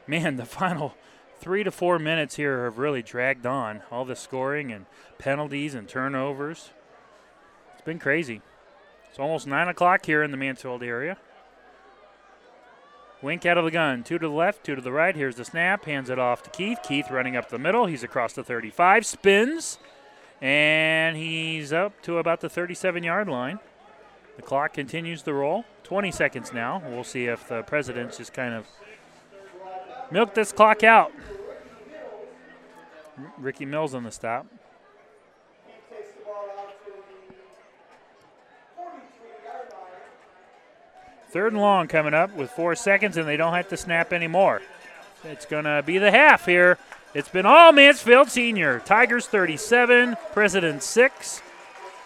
Man, 0.06 0.36
the 0.36 0.44
final 0.44 0.94
three 1.40 1.64
to 1.64 1.70
four 1.70 1.98
minutes 1.98 2.36
here 2.36 2.64
have 2.64 2.76
really 2.76 3.00
dragged 3.00 3.46
on. 3.46 3.80
All 3.90 4.04
the 4.04 4.14
scoring 4.14 4.70
and 4.70 4.84
penalties 5.16 5.74
and 5.74 5.88
turnovers. 5.88 6.72
It's 7.72 7.80
been 7.86 7.98
crazy. 7.98 8.42
It's 9.08 9.18
almost 9.18 9.46
9 9.46 9.68
o'clock 9.68 10.04
here 10.04 10.22
in 10.22 10.30
the 10.30 10.36
Mansfield 10.36 10.82
area. 10.82 11.16
Wink 13.22 13.46
out 13.46 13.56
of 13.56 13.64
the 13.64 13.70
gun. 13.70 14.02
Two 14.02 14.18
to 14.18 14.28
the 14.28 14.34
left, 14.34 14.62
two 14.62 14.74
to 14.74 14.82
the 14.82 14.92
right. 14.92 15.16
Here's 15.16 15.36
the 15.36 15.46
snap. 15.46 15.86
Hands 15.86 16.10
it 16.10 16.18
off 16.18 16.42
to 16.42 16.50
Keith. 16.50 16.80
Keith 16.86 17.10
running 17.10 17.34
up 17.34 17.48
the 17.48 17.58
middle. 17.58 17.86
He's 17.86 18.02
across 18.02 18.34
the 18.34 18.44
35. 18.44 19.06
Spins. 19.06 19.78
And 20.42 21.16
he's 21.16 21.72
up 21.72 22.02
to 22.02 22.18
about 22.18 22.40
the 22.40 22.48
37 22.48 23.04
yard 23.04 23.28
line. 23.28 23.60
The 24.36 24.42
clock 24.42 24.72
continues 24.72 25.22
to 25.22 25.32
roll. 25.32 25.64
20 25.84 26.10
seconds 26.10 26.52
now. 26.52 26.82
We'll 26.84 27.04
see 27.04 27.26
if 27.26 27.46
the 27.48 27.62
presidents 27.62 28.16
just 28.16 28.32
kind 28.32 28.52
of 28.52 28.66
milk 30.10 30.34
this 30.34 30.50
clock 30.50 30.82
out. 30.82 31.12
Ricky 33.38 33.66
Mills 33.66 33.94
on 33.94 34.02
the 34.02 34.10
stop. 34.10 34.46
Third 41.30 41.52
and 41.52 41.62
long 41.62 41.88
coming 41.88 42.14
up 42.14 42.34
with 42.34 42.50
four 42.50 42.74
seconds, 42.74 43.16
and 43.16 43.26
they 43.26 43.36
don't 43.36 43.54
have 43.54 43.68
to 43.68 43.76
snap 43.76 44.12
anymore. 44.12 44.60
It's 45.24 45.46
going 45.46 45.64
to 45.64 45.82
be 45.86 45.98
the 45.98 46.10
half 46.10 46.44
here. 46.44 46.78
It's 47.14 47.28
been 47.28 47.44
all 47.44 47.72
Mansfield 47.72 48.30
Senior. 48.30 48.80
Tigers 48.80 49.26
37, 49.26 50.16
President 50.32 50.82
6. 50.82 51.42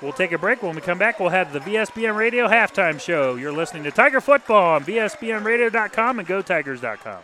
We'll 0.03 0.12
take 0.12 0.33
a 0.33 0.39
break. 0.39 0.62
When 0.62 0.74
we 0.74 0.81
come 0.81 0.99
back, 0.99 1.20
we'll 1.20 1.28
have 1.31 1.53
the 1.53 1.61
VSBN 1.61 2.16
Radio 2.16 2.49
halftime 2.49 3.01
show. 3.01 3.37
You're 3.37 3.53
listening 3.53 3.85
to 3.85 3.91
Tiger 3.91 4.20
Football 4.20 4.74
on 4.74 4.85
VSBNRadio.com 4.85 6.19
and 6.19 6.28
GoTigers.com. 6.28 7.19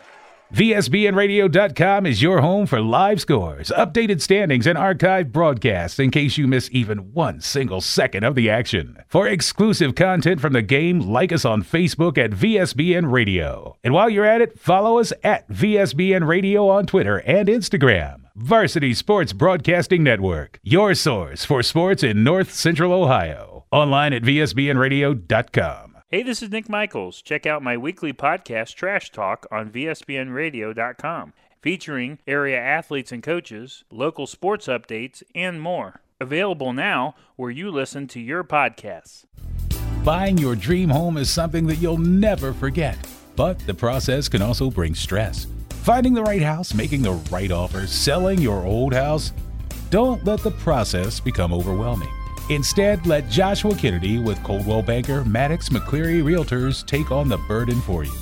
VSBNradio.com 0.52 2.04
is 2.04 2.20
your 2.20 2.42
home 2.42 2.66
for 2.66 2.82
live 2.82 3.22
scores, 3.22 3.70
updated 3.70 4.20
standings, 4.20 4.66
and 4.66 4.76
archived 4.76 5.32
broadcasts 5.32 5.98
in 5.98 6.10
case 6.10 6.36
you 6.36 6.46
miss 6.46 6.68
even 6.72 7.14
one 7.14 7.40
single 7.40 7.80
second 7.80 8.22
of 8.22 8.34
the 8.34 8.50
action. 8.50 9.02
For 9.08 9.26
exclusive 9.26 9.94
content 9.94 10.42
from 10.42 10.52
the 10.52 10.60
game, 10.60 11.00
like 11.00 11.32
us 11.32 11.46
on 11.46 11.62
Facebook 11.62 12.18
at 12.18 12.32
VSBN 12.32 13.10
Radio. 13.10 13.78
And 13.82 13.94
while 13.94 14.10
you're 14.10 14.26
at 14.26 14.42
it, 14.42 14.58
follow 14.58 14.98
us 14.98 15.10
at 15.24 15.48
VSBN 15.48 16.26
Radio 16.26 16.68
on 16.68 16.84
Twitter 16.84 17.20
and 17.20 17.48
Instagram. 17.48 18.24
Varsity 18.34 18.92
Sports 18.92 19.32
Broadcasting 19.32 20.02
Network, 20.02 20.60
your 20.62 20.94
source 20.94 21.46
for 21.46 21.62
sports 21.62 22.02
in 22.02 22.24
North 22.24 22.52
Central 22.52 22.92
Ohio. 22.92 23.64
Online 23.72 24.12
at 24.12 24.22
VSBNradio.com. 24.22 25.91
Hey, 26.14 26.22
this 26.22 26.42
is 26.42 26.50
Nick 26.50 26.68
Michaels. 26.68 27.22
Check 27.22 27.46
out 27.46 27.62
my 27.62 27.78
weekly 27.78 28.12
podcast, 28.12 28.74
Trash 28.74 29.10
Talk, 29.12 29.46
on 29.50 29.70
VSBNradio.com, 29.70 31.32
featuring 31.62 32.18
area 32.26 32.60
athletes 32.60 33.12
and 33.12 33.22
coaches, 33.22 33.84
local 33.90 34.26
sports 34.26 34.66
updates, 34.66 35.22
and 35.34 35.58
more. 35.58 36.02
Available 36.20 36.74
now 36.74 37.14
where 37.36 37.50
you 37.50 37.70
listen 37.70 38.06
to 38.08 38.20
your 38.20 38.44
podcasts. 38.44 39.24
Buying 40.04 40.36
your 40.36 40.54
dream 40.54 40.90
home 40.90 41.16
is 41.16 41.30
something 41.30 41.66
that 41.68 41.76
you'll 41.76 41.96
never 41.96 42.52
forget, 42.52 42.98
but 43.34 43.58
the 43.60 43.72
process 43.72 44.28
can 44.28 44.42
also 44.42 44.70
bring 44.70 44.94
stress. 44.94 45.46
Finding 45.70 46.12
the 46.12 46.24
right 46.24 46.42
house, 46.42 46.74
making 46.74 47.00
the 47.00 47.18
right 47.32 47.50
offer, 47.50 47.86
selling 47.86 48.38
your 48.38 48.66
old 48.66 48.92
house. 48.92 49.32
Don't 49.88 50.22
let 50.26 50.40
the 50.40 50.50
process 50.50 51.20
become 51.20 51.54
overwhelming. 51.54 52.10
Instead, 52.48 53.06
let 53.06 53.28
Joshua 53.28 53.74
Kennedy 53.74 54.18
with 54.18 54.42
Coldwell 54.42 54.82
Banker 54.82 55.24
Maddox 55.24 55.68
McCleary 55.68 56.22
Realtors 56.22 56.84
take 56.84 57.10
on 57.10 57.28
the 57.28 57.38
burden 57.38 57.80
for 57.82 58.04
you. 58.04 58.12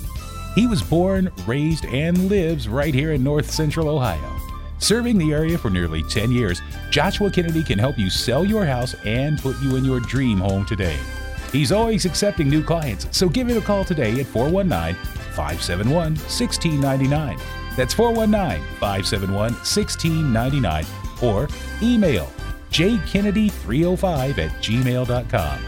He 0.55 0.67
was 0.67 0.83
born, 0.83 1.31
raised, 1.47 1.87
and 1.87 2.29
lives 2.29 2.69
right 2.69 2.93
here 2.95 3.13
in 3.13 3.25
North 3.25 3.51
Central 3.51 3.89
Ohio. 3.89 4.37
Serving 4.79 5.17
the 5.17 5.33
area 5.33 5.57
for 5.57 5.71
nearly 5.71 6.03
10 6.03 6.33
years, 6.33 6.61
Joshua 6.91 7.31
Kennedy 7.31 7.63
can 7.63 7.79
help 7.79 7.99
you 7.99 8.11
sell 8.11 8.45
your 8.45 8.67
house 8.67 8.95
and 9.05 9.39
put 9.39 9.61
you 9.61 9.77
in 9.77 9.85
your 9.85 10.01
dream 10.01 10.39
home 10.39 10.65
today. 10.67 10.97
He's 11.53 11.73
always 11.73 12.05
accepting 12.05 12.49
new 12.49 12.63
clients, 12.63 13.07
so 13.17 13.29
give 13.29 13.49
him 13.49 13.59
a 13.59 13.61
call 13.61 13.85
today 13.85 14.21
at 14.21 14.27
419 14.27 14.95
571 15.35 15.95
1699. 15.95 17.39
That's 17.77 17.95
419 17.95 18.63
571 18.79 19.53
1699 19.55 20.85
or 21.23 21.49
email 21.83 22.31
jkennedy305 22.71 24.39
at 24.39 24.51
gmail.com. 24.63 25.61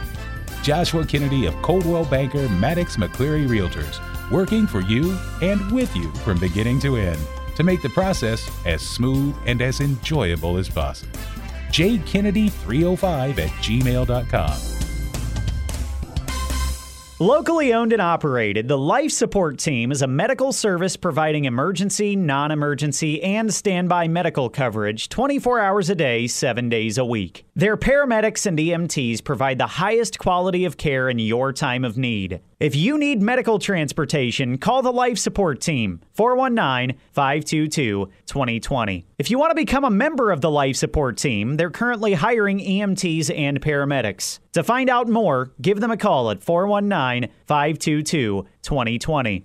Joshua 0.62 1.04
Kennedy 1.04 1.46
of 1.46 1.54
Coldwell 1.62 2.04
Banker 2.04 2.48
Maddox 2.48 2.96
McCleary 2.96 3.48
Realtors, 3.48 4.00
working 4.30 4.66
for 4.66 4.80
you 4.80 5.18
and 5.40 5.70
with 5.72 5.94
you 5.96 6.10
from 6.24 6.38
beginning 6.38 6.78
to 6.80 6.96
end 6.96 7.20
to 7.56 7.62
make 7.62 7.82
the 7.82 7.88
process 7.90 8.50
as 8.64 8.80
smooth 8.80 9.34
and 9.46 9.60
as 9.60 9.80
enjoyable 9.80 10.56
as 10.56 10.68
possible. 10.68 11.18
jkennedy305 11.70 13.38
at 13.38 13.50
gmail.com. 13.50 14.81
Locally 17.22 17.72
owned 17.72 17.92
and 17.92 18.02
operated, 18.02 18.66
the 18.66 18.76
Life 18.76 19.12
Support 19.12 19.56
Team 19.56 19.92
is 19.92 20.02
a 20.02 20.08
medical 20.08 20.52
service 20.52 20.96
providing 20.96 21.44
emergency, 21.44 22.16
non 22.16 22.50
emergency, 22.50 23.22
and 23.22 23.54
standby 23.54 24.08
medical 24.08 24.50
coverage 24.50 25.08
24 25.08 25.60
hours 25.60 25.88
a 25.88 25.94
day, 25.94 26.26
7 26.26 26.68
days 26.68 26.98
a 26.98 27.04
week. 27.04 27.44
Their 27.54 27.76
paramedics 27.76 28.44
and 28.44 28.58
EMTs 28.58 29.22
provide 29.22 29.58
the 29.58 29.68
highest 29.68 30.18
quality 30.18 30.64
of 30.64 30.76
care 30.76 31.08
in 31.08 31.20
your 31.20 31.52
time 31.52 31.84
of 31.84 31.96
need. 31.96 32.40
If 32.62 32.76
you 32.76 32.97
need 32.97 33.20
medical 33.20 33.59
transportation, 33.59 34.56
call 34.56 34.82
the 34.82 34.93
Life 34.93 35.18
Support 35.18 35.60
Team 35.60 36.01
419 36.12 36.97
522 37.10 38.09
2020. 38.24 39.05
If 39.18 39.32
you 39.32 39.39
want 39.40 39.51
to 39.51 39.56
become 39.56 39.82
a 39.82 39.90
member 39.90 40.30
of 40.30 40.43
the 40.43 40.48
Life 40.48 40.76
Support 40.76 41.16
Team, 41.16 41.56
they're 41.56 41.70
currently 41.70 42.12
hiring 42.12 42.60
EMTs 42.60 43.36
and 43.36 43.60
paramedics. 43.60 44.39
To 44.52 44.62
find 44.62 44.89
out 44.89 45.09
more, 45.09 45.51
give 45.60 45.80
them 45.80 45.90
a 45.90 45.97
call 45.97 46.30
at 46.30 46.40
419 46.40 47.30
522 47.48 48.47
2020. 48.62 49.44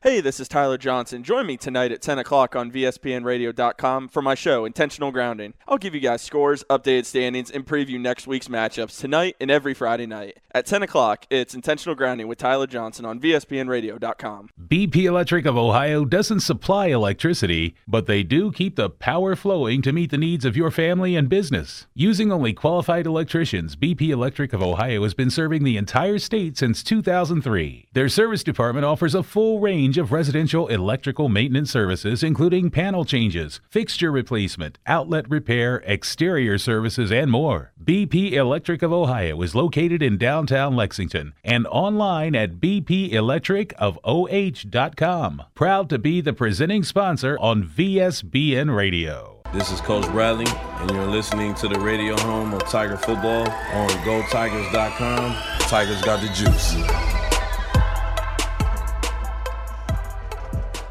Hey, 0.00 0.20
this 0.20 0.38
is 0.38 0.46
Tyler 0.46 0.78
Johnson. 0.78 1.24
Join 1.24 1.44
me 1.44 1.56
tonight 1.56 1.90
at 1.90 2.00
10 2.00 2.20
o'clock 2.20 2.54
on 2.54 2.70
VSBNRadio.com 2.70 4.06
for 4.06 4.22
my 4.22 4.36
show, 4.36 4.64
Intentional 4.64 5.10
Grounding. 5.10 5.54
I'll 5.66 5.76
give 5.76 5.92
you 5.92 6.00
guys 6.00 6.22
scores, 6.22 6.62
updated 6.70 7.04
standings, 7.04 7.50
and 7.50 7.66
preview 7.66 7.98
next 7.98 8.28
week's 8.28 8.46
matchups 8.46 9.00
tonight 9.00 9.34
and 9.40 9.50
every 9.50 9.74
Friday 9.74 10.06
night. 10.06 10.38
At 10.58 10.66
10 10.66 10.82
o'clock, 10.82 11.24
it's 11.30 11.54
Intentional 11.54 11.94
Grounding 11.94 12.26
with 12.26 12.38
Tyler 12.38 12.66
Johnson 12.66 13.04
on 13.04 13.20
VSBNRadio.com. 13.20 14.50
BP 14.66 15.04
Electric 15.04 15.46
of 15.46 15.56
Ohio 15.56 16.04
doesn't 16.04 16.40
supply 16.40 16.86
electricity, 16.86 17.76
but 17.86 18.06
they 18.06 18.24
do 18.24 18.50
keep 18.50 18.74
the 18.74 18.90
power 18.90 19.36
flowing 19.36 19.82
to 19.82 19.92
meet 19.92 20.10
the 20.10 20.18
needs 20.18 20.44
of 20.44 20.56
your 20.56 20.72
family 20.72 21.14
and 21.14 21.28
business. 21.28 21.86
Using 21.94 22.32
only 22.32 22.52
qualified 22.52 23.06
electricians, 23.06 23.76
BP 23.76 24.08
Electric 24.08 24.52
of 24.52 24.60
Ohio 24.60 25.04
has 25.04 25.14
been 25.14 25.30
serving 25.30 25.62
the 25.62 25.76
entire 25.76 26.18
state 26.18 26.58
since 26.58 26.82
2003. 26.82 27.86
Their 27.92 28.08
service 28.08 28.42
department 28.42 28.84
offers 28.84 29.14
a 29.14 29.22
full 29.22 29.60
range 29.60 29.96
of 29.96 30.10
residential 30.10 30.66
electrical 30.66 31.28
maintenance 31.28 31.70
services, 31.70 32.24
including 32.24 32.72
panel 32.72 33.04
changes, 33.04 33.60
fixture 33.70 34.10
replacement, 34.10 34.78
outlet 34.88 35.30
repair, 35.30 35.84
exterior 35.86 36.58
services, 36.58 37.12
and 37.12 37.30
more. 37.30 37.72
BP 37.80 38.32
Electric 38.32 38.82
of 38.82 38.92
Ohio 38.92 39.40
is 39.42 39.54
located 39.54 40.02
in 40.02 40.18
downtown 40.18 40.47
Lexington 40.50 41.34
and 41.44 41.66
online 41.66 42.34
at 42.34 42.60
bpelectricofoh.com. 42.60 45.42
Proud 45.54 45.90
to 45.90 45.98
be 45.98 46.20
the 46.20 46.32
presenting 46.32 46.82
sponsor 46.82 47.38
on 47.40 47.62
VSBN 47.64 48.74
Radio. 48.74 49.42
This 49.52 49.70
is 49.70 49.80
Coach 49.80 50.06
Bradley, 50.10 50.46
and 50.48 50.90
you're 50.90 51.06
listening 51.06 51.54
to 51.54 51.68
the 51.68 51.78
radio 51.80 52.18
home 52.20 52.52
of 52.52 52.62
Tiger 52.68 52.96
football 52.96 53.48
on 53.48 53.88
GoTigers.com. 54.04 55.36
Tigers 55.60 56.02
got 56.02 56.20
the 56.20 56.28
juice. 56.34 56.74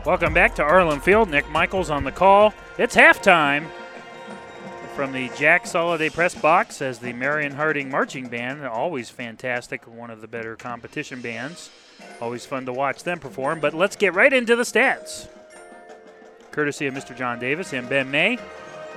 Welcome 0.06 0.34
back 0.34 0.56
to 0.56 0.64
Arlin 0.64 1.02
Field. 1.02 1.30
Nick 1.30 1.50
Michaels 1.50 1.90
on 1.90 2.04
the 2.04 2.12
call. 2.12 2.54
It's 2.78 2.96
halftime 2.96 3.68
from 4.98 5.12
the 5.12 5.30
Jack 5.38 5.66
Soliday 5.66 6.12
press 6.12 6.34
box 6.34 6.82
as 6.82 6.98
the 6.98 7.14
Marion 7.14 7.52
Harding 7.52 7.88
Marching 7.88 8.30
Band, 8.30 8.66
always 8.66 9.12
fantastic, 9.12 9.86
one 9.86 10.10
of 10.10 10.22
the 10.22 10.28
better 10.28 10.56
competition 10.56 11.22
bands. 11.22 11.70
Always 12.20 12.48
fun 12.48 12.66
to 12.66 12.74
watch 12.74 13.04
them 13.04 13.20
perform. 13.20 13.60
But 13.60 13.76
let's 13.76 13.96
get 13.96 14.16
right 14.16 14.34
into 14.34 14.56
the 14.56 14.64
stats. 14.64 15.28
Courtesy 16.50 16.88
of 16.88 16.96
Mr. 16.96 17.16
John 17.16 17.38
Davis 17.38 17.74
and 17.74 17.88
Ben 17.88 18.10
May. 18.10 18.40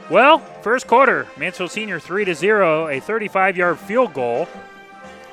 Well, 0.09 0.39
first 0.63 0.87
quarter, 0.87 1.27
Mansfield 1.37 1.71
Senior 1.71 2.01
3 2.01 2.25
to 2.25 2.35
0, 2.35 2.89
a 2.89 2.99
35 2.99 3.59
yard 3.59 3.79
field 3.79 4.15
goal 4.15 4.49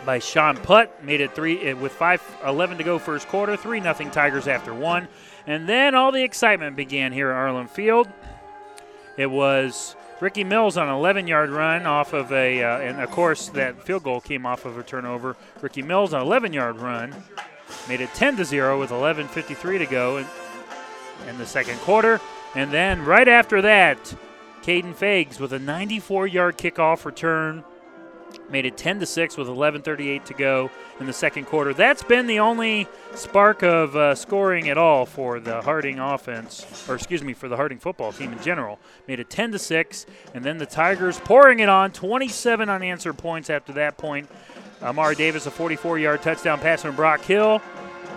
by 0.05 0.19
Sean 0.19 0.57
Putt 0.57 1.01
made 1.01 1.21
it 1.21 1.33
three 1.33 1.61
eh, 1.61 1.73
with 1.75 1.93
5 1.93 2.39
11 2.45 2.77
to 2.77 2.83
go 2.83 2.99
first 2.99 3.29
quarter, 3.29 3.55
3 3.55 3.79
0 3.79 3.93
Tigers 4.11 4.49
after 4.49 4.73
one. 4.73 5.07
And 5.45 5.69
then 5.69 5.95
all 5.95 6.11
the 6.11 6.23
excitement 6.23 6.75
began 6.75 7.13
here 7.13 7.31
at 7.31 7.37
Arlin 7.37 7.69
Field. 7.69 8.09
It 9.15 9.31
was 9.31 9.95
Ricky 10.19 10.43
Mills 10.43 10.77
on 10.77 10.87
an 10.87 10.95
11 10.95 11.27
yard 11.27 11.49
run 11.51 11.85
off 11.85 12.13
of 12.13 12.31
a, 12.31 12.63
uh, 12.63 12.79
and 12.79 12.99
of 12.99 13.11
course, 13.11 13.49
that 13.49 13.83
field 13.83 14.03
goal 14.03 14.19
came 14.19 14.45
off 14.45 14.65
of 14.65 14.77
a 14.77 14.83
turnover. 14.83 15.35
Ricky 15.61 15.83
Mills 15.83 16.13
on 16.13 16.21
an 16.21 16.27
11 16.27 16.53
yard 16.53 16.77
run 16.77 17.15
made 17.87 18.01
it 18.01 18.13
10 18.13 18.37
to 18.37 18.45
0 18.45 18.79
with 18.79 18.89
11.53 18.89 19.77
to 19.77 19.85
go 19.85 20.17
in, 20.17 20.25
in 21.27 21.37
the 21.37 21.45
second 21.45 21.77
quarter. 21.79 22.19
And 22.55 22.71
then 22.71 23.05
right 23.05 23.27
after 23.27 23.61
that, 23.61 24.15
Caden 24.63 24.95
Fags 24.95 25.39
with 25.39 25.53
a 25.53 25.59
94 25.59 26.27
yard 26.27 26.57
kickoff 26.57 27.05
return 27.05 27.63
made 28.49 28.65
it 28.65 28.77
10 28.77 28.99
to 28.99 29.05
6 29.05 29.37
with 29.37 29.47
11:38 29.47 30.25
to 30.25 30.33
go 30.33 30.71
in 30.99 31.05
the 31.05 31.13
second 31.13 31.45
quarter. 31.45 31.73
That's 31.73 32.03
been 32.03 32.27
the 32.27 32.39
only 32.39 32.87
spark 33.13 33.63
of 33.63 33.95
uh, 33.95 34.15
scoring 34.15 34.69
at 34.69 34.77
all 34.77 35.05
for 35.05 35.39
the 35.39 35.61
Harding 35.61 35.99
offense, 35.99 36.65
or 36.89 36.95
excuse 36.95 37.23
me, 37.23 37.33
for 37.33 37.47
the 37.47 37.55
Harding 37.55 37.79
football 37.79 38.11
team 38.11 38.31
in 38.31 38.41
general. 38.41 38.79
Made 39.07 39.19
it 39.19 39.29
10 39.29 39.51
to 39.51 39.59
6, 39.59 40.05
and 40.33 40.43
then 40.43 40.57
the 40.57 40.65
Tigers 40.65 41.19
pouring 41.19 41.59
it 41.59 41.69
on, 41.69 41.91
27 41.91 42.69
unanswered 42.69 43.17
points 43.17 43.49
after 43.49 43.73
that 43.73 43.97
point. 43.97 44.29
Amar 44.81 45.15
Davis 45.15 45.47
a 45.47 45.51
44-yard 45.51 46.21
touchdown 46.21 46.59
pass 46.59 46.83
from 46.83 46.95
Brock 46.95 47.21
Hill. 47.21 47.61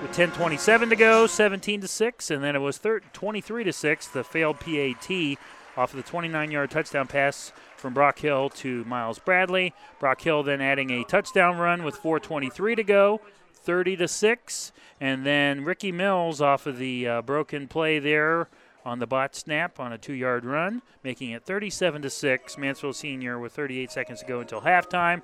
With 0.03 0.13
10:27 0.13 0.89
to 0.89 0.97
go, 0.97 1.27
17 1.27 1.83
to 1.83 1.89
6, 1.89 2.31
and 2.31 2.43
then 2.43 2.57
it 2.57 2.61
was 2.61 2.81
23 3.13 3.65
to 3.65 3.73
6. 3.73 4.07
The 4.09 4.25
failed 4.25 4.59
PAT 4.59 5.37
off 5.77 5.95
of 5.95 6.05
the 6.05 6.11
29-yard 6.11 6.71
touchdown 6.71 7.07
pass 7.07 7.53
from 7.81 7.95
Brock 7.95 8.19
Hill 8.19 8.51
to 8.51 8.85
Miles 8.85 9.19
Bradley. 9.19 9.73
Brock 9.99 10.21
Hill 10.21 10.43
then 10.43 10.61
adding 10.61 10.91
a 10.91 11.05
touchdown 11.05 11.57
run 11.57 11.83
with 11.83 11.97
4:23 11.97 12.77
to 12.77 12.85
go, 12.85 13.21
30 13.55 13.97
to 13.97 14.09
six, 14.09 14.73
and 15.01 15.27
then 15.27 15.65
Ricky 15.65 15.91
Mills 15.91 16.41
off 16.41 16.67
of 16.67 16.79
the 16.79 17.09
uh, 17.09 17.23
broken 17.23 17.67
play 17.67 17.99
there 17.99 18.49
on 18.85 18.99
the 18.99 19.07
bot 19.07 19.35
snap 19.35 19.81
on 19.81 19.93
a 19.93 19.99
two-yard 19.99 20.45
run, 20.45 20.83
making 21.03 21.31
it 21.31 21.45
37 21.45 22.03
to 22.03 22.11
six. 22.11 22.57
Mansfield 22.57 22.97
Senior 22.97 23.39
with 23.39 23.53
38 23.53 23.91
seconds 23.91 24.21
to 24.21 24.27
go 24.27 24.41
until 24.41 24.61
halftime. 24.61 25.23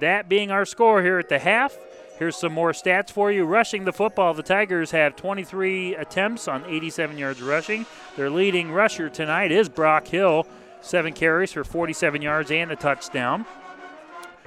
That 0.00 0.28
being 0.28 0.50
our 0.50 0.64
score 0.64 1.02
here 1.02 1.18
at 1.18 1.28
the 1.28 1.38
half. 1.38 1.76
Here's 2.18 2.36
some 2.36 2.52
more 2.52 2.72
stats 2.72 3.10
for 3.10 3.30
you. 3.30 3.44
Rushing 3.44 3.84
the 3.84 3.92
football, 3.92 4.34
the 4.34 4.42
Tigers 4.42 4.90
have 4.90 5.14
23 5.14 5.94
attempts 5.94 6.48
on 6.48 6.64
87 6.64 7.16
yards 7.16 7.40
rushing. 7.40 7.86
Their 8.16 8.28
leading 8.28 8.72
rusher 8.72 9.08
tonight 9.08 9.52
is 9.52 9.68
Brock 9.68 10.08
Hill 10.08 10.46
Seven 10.80 11.12
carries 11.12 11.52
for 11.52 11.64
47 11.64 12.22
yards 12.22 12.50
and 12.50 12.70
a 12.70 12.76
touchdown. 12.76 13.44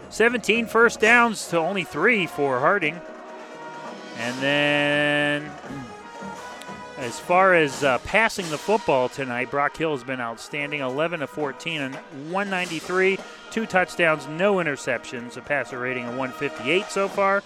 17 0.09 0.65
first 0.65 0.99
downs 0.99 1.47
to 1.49 1.57
only 1.57 1.83
three 1.83 2.25
for 2.25 2.59
Harding. 2.59 2.99
And 4.17 4.37
then, 4.41 5.51
as 6.97 7.19
far 7.19 7.53
as 7.53 7.83
uh, 7.83 7.97
passing 7.99 8.49
the 8.49 8.57
football 8.57 9.09
tonight, 9.09 9.49
Brock 9.49 9.75
Hill 9.75 9.91
has 9.91 10.03
been 10.03 10.19
outstanding 10.19 10.81
11 10.81 11.21
to 11.21 11.27
14 11.27 11.81
and 11.81 11.95
193, 11.95 13.17
two 13.51 13.65
touchdowns, 13.65 14.27
no 14.27 14.55
interceptions, 14.55 15.37
a 15.37 15.41
passer 15.41 15.79
rating 15.79 16.03
of 16.03 16.17
158 16.17 16.85
so 16.87 17.07
far. 17.07 17.41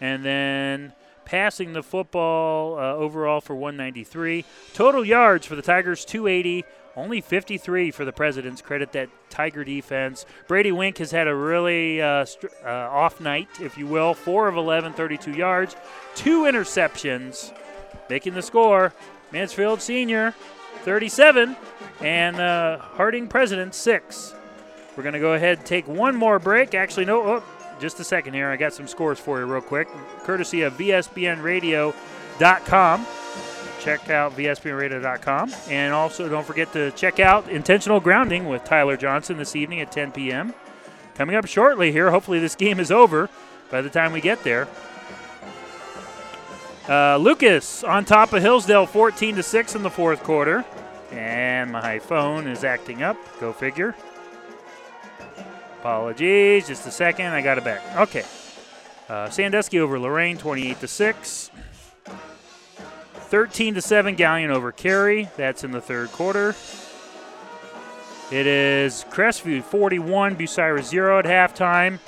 And 0.00 0.24
then 0.24 0.92
passing 1.24 1.72
the 1.72 1.82
football 1.82 2.78
uh, 2.78 2.94
overall 2.94 3.40
for 3.40 3.54
193. 3.54 4.44
Total 4.74 5.04
yards 5.04 5.46
for 5.46 5.54
the 5.54 5.62
Tigers 5.62 6.04
280, 6.04 6.64
Only 6.94 7.20
53 7.20 7.90
for 7.90 8.04
the 8.04 8.12
Presidents. 8.12 8.60
Credit 8.60 8.92
that 8.92 9.08
Tiger 9.30 9.64
defense. 9.64 10.26
Brady 10.46 10.70
Wink 10.72 10.98
has 10.98 11.10
had 11.10 11.26
a 11.26 11.34
really 11.34 12.02
uh, 12.02 12.26
str- 12.26 12.48
uh, 12.64 12.68
off 12.68 13.20
night, 13.20 13.48
if 13.60 13.78
you 13.78 13.86
will. 13.86 14.14
4 14.14 14.48
of 14.48 14.56
11, 14.56 14.92
32 14.92 15.32
yards, 15.32 15.74
two 16.14 16.42
interceptions, 16.42 17.56
making 18.10 18.34
the 18.34 18.42
score. 18.42 18.92
Mansfield 19.32 19.80
Senior, 19.80 20.34
37, 20.82 21.56
and 22.00 22.36
uh, 22.36 22.76
Harding 22.78 23.28
President, 23.28 23.74
6. 23.74 24.34
We're 24.94 25.02
going 25.02 25.14
to 25.14 25.20
go 25.20 25.32
ahead 25.32 25.56
and 25.58 25.66
take 25.66 25.88
one 25.88 26.14
more 26.14 26.38
break. 26.38 26.74
Actually, 26.74 27.06
no, 27.06 27.22
oh, 27.22 27.42
just 27.80 27.98
a 28.00 28.04
second 28.04 28.34
here. 28.34 28.50
I 28.50 28.56
got 28.56 28.74
some 28.74 28.86
scores 28.86 29.18
for 29.18 29.40
you 29.40 29.46
real 29.46 29.62
quick, 29.62 29.88
courtesy 30.24 30.60
of 30.62 30.74
VSBNradio.com. 30.74 33.06
Check 33.82 34.10
out 34.10 34.36
VSBNradio.com. 34.36 35.52
And 35.68 35.92
also, 35.92 36.28
don't 36.28 36.46
forget 36.46 36.72
to 36.72 36.92
check 36.92 37.18
out 37.18 37.48
Intentional 37.48 37.98
Grounding 37.98 38.48
with 38.48 38.62
Tyler 38.62 38.96
Johnson 38.96 39.38
this 39.38 39.56
evening 39.56 39.80
at 39.80 39.90
10 39.90 40.12
p.m. 40.12 40.54
Coming 41.16 41.34
up 41.34 41.46
shortly 41.46 41.90
here. 41.90 42.10
Hopefully, 42.12 42.38
this 42.38 42.54
game 42.54 42.78
is 42.78 42.92
over 42.92 43.28
by 43.70 43.82
the 43.82 43.90
time 43.90 44.12
we 44.12 44.20
get 44.20 44.44
there. 44.44 44.68
Uh, 46.88 47.16
Lucas 47.16 47.82
on 47.82 48.04
top 48.04 48.32
of 48.32 48.42
Hillsdale 48.42 48.86
14 48.86 49.36
to 49.36 49.42
6 49.42 49.74
in 49.74 49.82
the 49.82 49.90
fourth 49.90 50.22
quarter. 50.22 50.64
And 51.10 51.72
my 51.72 51.98
phone 51.98 52.46
is 52.46 52.64
acting 52.64 53.02
up. 53.02 53.16
Go 53.40 53.52
figure. 53.52 53.94
Apologies. 55.80 56.68
Just 56.68 56.86
a 56.86 56.90
second. 56.90 57.26
I 57.26 57.42
got 57.42 57.58
it 57.58 57.64
back. 57.64 57.82
Okay. 57.96 58.24
Uh, 59.08 59.28
Sandusky 59.28 59.80
over 59.80 59.98
Lorain 59.98 60.38
28 60.38 60.80
to 60.80 60.88
6. 60.88 61.50
13 63.32 63.72
to 63.72 63.80
7 63.80 64.14
Galion 64.14 64.50
over 64.50 64.70
Carey. 64.72 65.30
That's 65.38 65.64
in 65.64 65.70
the 65.70 65.80
third 65.80 66.12
quarter. 66.12 66.54
It 68.30 68.46
is 68.46 69.06
Crestview 69.10 69.62
41, 69.62 70.36
Bucyrus 70.36 70.84
0 70.84 71.18
at 71.18 71.24
halftime. 71.24 71.98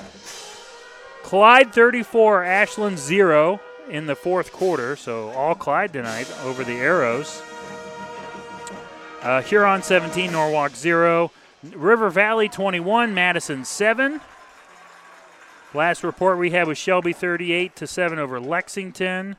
Clyde 1.22 1.72
34, 1.72 2.44
Ashland 2.44 2.98
0 2.98 3.58
in 3.88 4.04
the 4.04 4.14
fourth 4.14 4.52
quarter. 4.52 4.96
So 4.96 5.30
all 5.30 5.54
Clyde 5.54 5.94
tonight 5.94 6.30
over 6.42 6.62
the 6.62 6.74
Arrows. 6.74 7.40
Uh, 9.22 9.40
Huron 9.40 9.82
17, 9.82 10.30
Norwalk 10.30 10.76
0. 10.76 11.30
River 11.74 12.10
Valley 12.10 12.50
21, 12.50 13.14
Madison 13.14 13.64
7. 13.64 14.20
Last 15.72 16.04
report 16.04 16.36
we 16.36 16.50
had 16.50 16.68
was 16.68 16.76
Shelby 16.76 17.14
38 17.14 17.74
to 17.76 17.86
7 17.86 18.18
over 18.18 18.38
Lexington. 18.38 19.36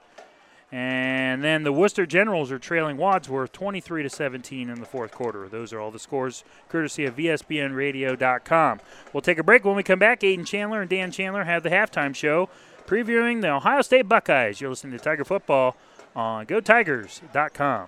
And 0.76 1.42
then 1.42 1.64
the 1.64 1.72
Wooster 1.72 2.06
Generals 2.06 2.52
are 2.52 2.60
trailing 2.60 2.98
Wadsworth 2.98 3.54
23 3.54 4.04
to 4.04 4.10
17 4.10 4.70
in 4.70 4.82
the 4.82 4.86
fourth 4.86 5.14
quarter. 5.14 5.48
Those 5.48 5.72
are 5.72 5.80
all 5.80 5.90
the 5.90 6.00
scores 6.00 6.44
courtesy 6.68 7.06
of 7.06 7.16
VSBNradio.com. 7.16 8.82
We'll 9.14 9.22
take 9.22 9.38
a 9.38 9.44
break. 9.44 9.64
When 9.64 9.78
we 9.78 9.84
come 9.84 10.00
back, 10.00 10.20
Aiden 10.20 10.46
Chandler 10.46 10.82
and 10.82 10.90
Dan 10.90 11.12
Chandler 11.12 11.46
have 11.46 11.64
the 11.64 11.70
halftime 11.70 12.14
show 12.14 12.50
previewing 12.86 13.40
the 13.40 13.52
Ohio 13.52 13.84
State 13.84 14.10
Buckeyes. 14.10 14.60
You're 14.60 14.70
listening 14.70 14.98
to 14.98 15.00
Tiger 15.02 15.24
Football 15.24 15.78
on 16.14 16.46
GoTigers.com. 16.46 17.88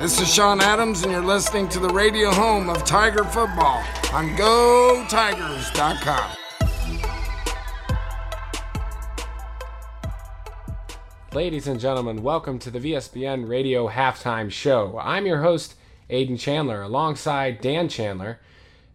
This 0.00 0.18
is 0.18 0.32
Sean 0.32 0.62
Adams, 0.62 1.02
and 1.02 1.12
you're 1.12 1.20
listening 1.20 1.68
to 1.68 1.78
the 1.78 1.90
radio 1.90 2.30
home 2.30 2.70
of 2.70 2.86
Tiger 2.86 3.22
Football 3.22 3.84
on 4.14 4.30
GoTigers.com. 4.30 6.30
Ladies 11.34 11.66
and 11.66 11.78
gentlemen, 11.78 12.22
welcome 12.22 12.58
to 12.60 12.70
the 12.70 12.78
VSBN 12.78 13.46
Radio 13.46 13.90
Halftime 13.90 14.50
Show. 14.50 14.98
I'm 14.98 15.26
your 15.26 15.42
host, 15.42 15.74
Aiden 16.08 16.40
Chandler, 16.40 16.80
alongside 16.80 17.60
Dan 17.60 17.90
Chandler, 17.90 18.40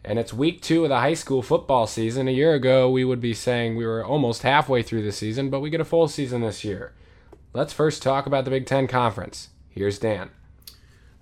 and 0.04 0.18
it's 0.18 0.34
week 0.34 0.64
two 0.64 0.86
of 0.86 0.90
the 0.90 1.02
high 1.02 1.14
school 1.14 1.44
football 1.44 1.86
season. 1.86 2.28
A 2.28 2.32
year 2.32 2.56
ago, 2.56 2.90
we 2.90 3.06
would 3.06 3.22
be 3.22 3.36
saying 3.36 3.76
we 3.76 3.86
were 3.86 4.04
almost 4.04 4.42
halfway 4.42 4.82
through 4.82 5.04
the 5.04 5.12
season, 5.12 5.52
but 5.52 5.60
we 5.60 5.70
get 5.70 5.80
a 5.80 5.86
full 5.86 6.08
season 6.08 6.42
this 6.42 6.64
year. 6.64 6.94
Let's 7.54 7.74
first 7.74 8.02
talk 8.02 8.26
about 8.26 8.44
the 8.44 8.50
Big 8.50 8.66
Ten 8.66 8.88
Conference. 8.88 9.50
Here's 9.70 10.00
Dan. 10.00 10.32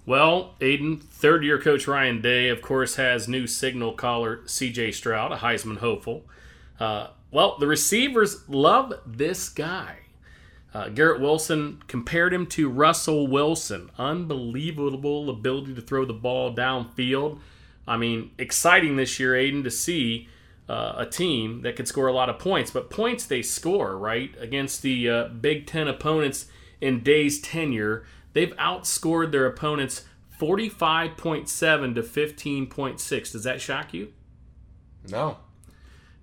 Well, 0.06 0.56
Aiden, 0.60 1.02
third 1.02 1.46
year 1.46 1.58
coach 1.58 1.88
Ryan 1.88 2.22
Day, 2.22 2.50
of 2.50 2.62
course, 2.62 2.96
has 2.96 3.28
new 3.28 3.48
signal 3.48 3.94
caller 3.94 4.38
CJ 4.46 4.94
Stroud, 4.94 5.32
a 5.32 5.38
Heisman 5.38 5.78
hopeful. 5.78 6.26
Uh, 6.80 7.08
well, 7.32 7.58
the 7.58 7.68
receivers 7.68 8.48
love 8.50 8.94
this 9.06 9.48
guy. 9.48 9.98
Uh, 10.74 10.90
Garrett 10.90 11.22
Wilson 11.22 11.82
compared 11.88 12.34
him 12.34 12.48
to 12.48 12.68
Russell 12.68 13.28
Wilson. 13.28 13.92
Unbelievable 13.98 15.30
ability 15.30 15.74
to 15.76 15.82
throw 15.82 16.04
the 16.04 16.14
ball 16.14 16.54
downfield. 16.54 17.40
I 17.88 17.98
mean, 17.98 18.32
exciting 18.38 18.96
this 18.98 19.20
year, 19.20 19.34
Aiden, 19.34 19.64
to 19.64 19.72
see 19.72 20.28
uh, 20.68 20.96
a 20.98 21.06
team 21.06 21.62
that 21.62 21.76
could 21.76 21.88
score 21.88 22.08
a 22.08 22.14
lot 22.14 22.30
of 22.30 22.40
points. 22.40 22.72
But 22.72 22.90
points 22.90 23.26
they 23.26 23.42
score, 23.42 23.98
right, 23.98 24.34
against 24.40 24.82
the 24.82 25.10
uh, 25.10 25.28
Big 25.28 25.68
Ten 25.68 25.88
opponents 25.88 26.48
in 26.82 27.02
Day's 27.02 27.40
tenure, 27.40 28.06
they've 28.34 28.56
outscored 28.58 29.32
their 29.32 29.46
opponents 29.46 30.06
45.7 30.40 31.96
to 31.96 32.02
15.6. 32.02 33.32
Does 33.32 33.44
that 33.44 33.62
shock 33.62 33.94
you? 33.94 34.12
No. 35.10 35.38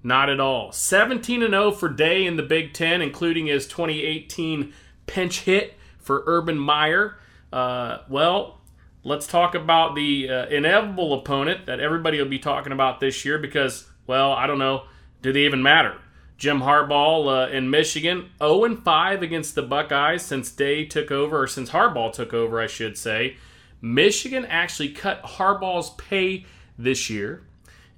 Not 0.02 0.30
at 0.30 0.40
all. 0.40 0.72
17 0.72 1.42
and 1.42 1.52
0 1.52 1.72
for 1.72 1.88
Day 1.88 2.26
in 2.26 2.36
the 2.36 2.42
Big 2.42 2.72
Ten, 2.72 3.02
including 3.02 3.46
his 3.46 3.66
2018 3.66 4.72
pinch 5.06 5.40
hit 5.40 5.74
for 5.98 6.22
Urban 6.26 6.58
Meyer. 6.58 7.18
Uh, 7.52 7.98
well, 8.08 8.60
let's 9.04 9.26
talk 9.26 9.54
about 9.54 9.94
the 9.94 10.28
uh, 10.28 10.46
inevitable 10.46 11.12
opponent 11.14 11.66
that 11.66 11.80
everybody 11.80 12.18
will 12.18 12.28
be 12.28 12.38
talking 12.38 12.72
about 12.72 13.00
this 13.00 13.24
year 13.24 13.38
because, 13.38 13.88
well, 14.06 14.32
I 14.32 14.46
don't 14.46 14.58
know, 14.58 14.84
do 15.22 15.32
they 15.32 15.44
even 15.44 15.62
matter? 15.62 15.96
Jim 16.40 16.62
Harbaugh 16.62 17.48
uh, 17.48 17.50
in 17.50 17.68
Michigan, 17.68 18.30
0 18.38 18.64
and 18.64 18.82
5 18.82 19.22
against 19.22 19.54
the 19.54 19.62
Buckeyes 19.62 20.22
since 20.22 20.50
Day 20.50 20.86
took 20.86 21.10
over, 21.10 21.42
or 21.42 21.46
since 21.46 21.70
Harbaugh 21.70 22.10
took 22.10 22.32
over, 22.32 22.58
I 22.58 22.66
should 22.66 22.96
say. 22.96 23.36
Michigan 23.82 24.46
actually 24.46 24.88
cut 24.88 25.22
Harbaugh's 25.22 25.90
pay 25.90 26.46
this 26.78 27.10
year 27.10 27.42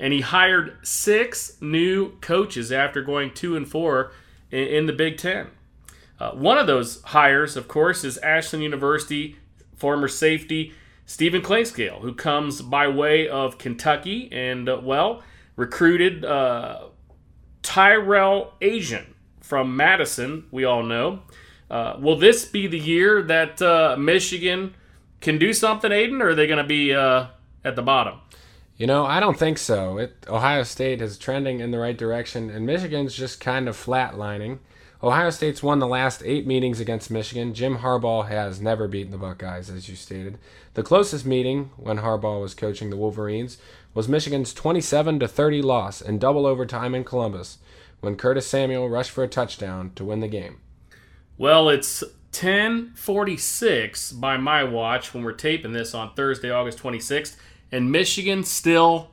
and 0.00 0.12
he 0.12 0.20
hired 0.20 0.76
six 0.82 1.56
new 1.60 2.18
coaches 2.18 2.72
after 2.72 3.00
going 3.00 3.32
two 3.32 3.56
and 3.56 3.68
four 3.68 4.10
in, 4.50 4.66
in 4.66 4.86
the 4.86 4.92
Big 4.92 5.18
Ten. 5.18 5.46
Uh, 6.18 6.32
one 6.32 6.58
of 6.58 6.66
those 6.66 7.00
hires, 7.02 7.56
of 7.56 7.68
course, 7.68 8.02
is 8.02 8.18
Ashland 8.18 8.64
University 8.64 9.36
former 9.76 10.08
safety 10.08 10.72
Stephen 11.06 11.42
Clinkscale, 11.42 12.00
who 12.00 12.14
comes 12.14 12.62
by 12.62 12.88
way 12.88 13.28
of 13.28 13.58
Kentucky 13.58 14.28
and, 14.32 14.68
uh, 14.68 14.80
well, 14.82 15.22
recruited 15.54 16.24
uh, 16.24 16.86
Tyrell 17.62 18.54
Asian 18.60 19.14
from 19.40 19.76
Madison, 19.76 20.44
we 20.50 20.64
all 20.64 20.82
know. 20.82 21.22
Uh, 21.70 21.96
will 21.98 22.16
this 22.16 22.44
be 22.44 22.66
the 22.66 22.78
year 22.78 23.22
that 23.22 23.62
uh, 23.62 23.96
Michigan 23.98 24.74
can 25.20 25.38
do 25.38 25.52
something, 25.52 25.90
Aiden, 25.90 26.20
or 26.20 26.30
are 26.30 26.34
they 26.34 26.46
going 26.46 26.58
to 26.58 26.64
be 26.64 26.92
uh, 26.92 27.26
at 27.64 27.76
the 27.76 27.82
bottom? 27.82 28.18
You 28.76 28.86
know, 28.86 29.06
I 29.06 29.20
don't 29.20 29.38
think 29.38 29.58
so. 29.58 29.98
It, 29.98 30.26
Ohio 30.28 30.64
State 30.64 31.00
is 31.00 31.16
trending 31.16 31.60
in 31.60 31.70
the 31.70 31.78
right 31.78 31.96
direction, 31.96 32.50
and 32.50 32.66
Michigan's 32.66 33.14
just 33.14 33.40
kind 33.40 33.68
of 33.68 33.76
flatlining. 33.76 34.58
Ohio 35.02 35.30
State's 35.30 35.62
won 35.62 35.78
the 35.78 35.86
last 35.86 36.22
eight 36.24 36.46
meetings 36.46 36.78
against 36.78 37.10
Michigan. 37.10 37.54
Jim 37.54 37.78
Harbaugh 37.78 38.28
has 38.28 38.60
never 38.60 38.86
beaten 38.86 39.10
the 39.10 39.18
Buckeyes, 39.18 39.68
as 39.68 39.88
you 39.88 39.96
stated. 39.96 40.38
The 40.74 40.82
closest 40.82 41.26
meeting 41.26 41.70
when 41.76 41.98
Harbaugh 41.98 42.40
was 42.40 42.54
coaching 42.54 42.90
the 42.90 42.96
Wolverines 42.96 43.58
was 43.94 44.08
Michigan's 44.08 44.54
27 44.54 45.20
to 45.20 45.28
30 45.28 45.62
loss 45.62 46.00
in 46.00 46.18
double 46.18 46.46
overtime 46.46 46.94
in 46.94 47.04
Columbus, 47.04 47.58
when 48.00 48.16
Curtis 48.16 48.46
Samuel 48.46 48.88
rushed 48.88 49.10
for 49.10 49.24
a 49.24 49.28
touchdown 49.28 49.92
to 49.94 50.04
win 50.04 50.20
the 50.20 50.28
game. 50.28 50.60
Well, 51.38 51.68
it's 51.68 52.02
10:46 52.32 54.12
by 54.12 54.36
my 54.36 54.64
watch 54.64 55.12
when 55.12 55.22
we're 55.22 55.32
taping 55.32 55.72
this 55.72 55.94
on 55.94 56.14
Thursday, 56.14 56.50
August 56.50 56.78
26th 56.78 57.36
and 57.72 57.90
Michigan 57.90 58.44
still, 58.44 59.10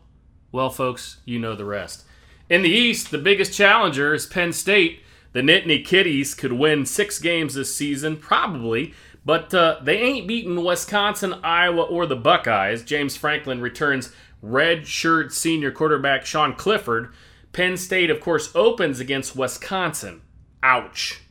well, 0.51 0.69
folks, 0.69 1.19
you 1.23 1.39
know 1.39 1.55
the 1.55 1.65
rest. 1.65 2.03
In 2.49 2.61
the 2.61 2.69
East, 2.69 3.09
the 3.09 3.17
biggest 3.17 3.53
challenger 3.53 4.13
is 4.13 4.25
Penn 4.25 4.51
State. 4.51 5.01
The 5.31 5.41
Nittany 5.41 5.85
Kitties 5.85 6.33
could 6.35 6.53
win 6.53 6.85
six 6.85 7.19
games 7.19 7.53
this 7.53 7.73
season, 7.73 8.17
probably, 8.17 8.93
But 9.23 9.53
uh, 9.53 9.79
they 9.83 9.97
ain't 9.99 10.27
beaten 10.27 10.63
Wisconsin, 10.63 11.35
Iowa, 11.43 11.83
or 11.83 12.05
the 12.05 12.15
Buckeyes. 12.15 12.83
James 12.83 13.15
Franklin 13.15 13.61
returns 13.61 14.11
red 14.41 14.87
shirt 14.87 15.33
senior 15.33 15.71
quarterback 15.71 16.25
Sean 16.25 16.53
Clifford. 16.53 17.09
Penn 17.51 17.77
State, 17.77 18.09
of 18.09 18.21
course, 18.21 18.51
opens 18.55 18.99
against 18.99 19.35
Wisconsin. 19.35 20.21
Ouch. 20.61 21.21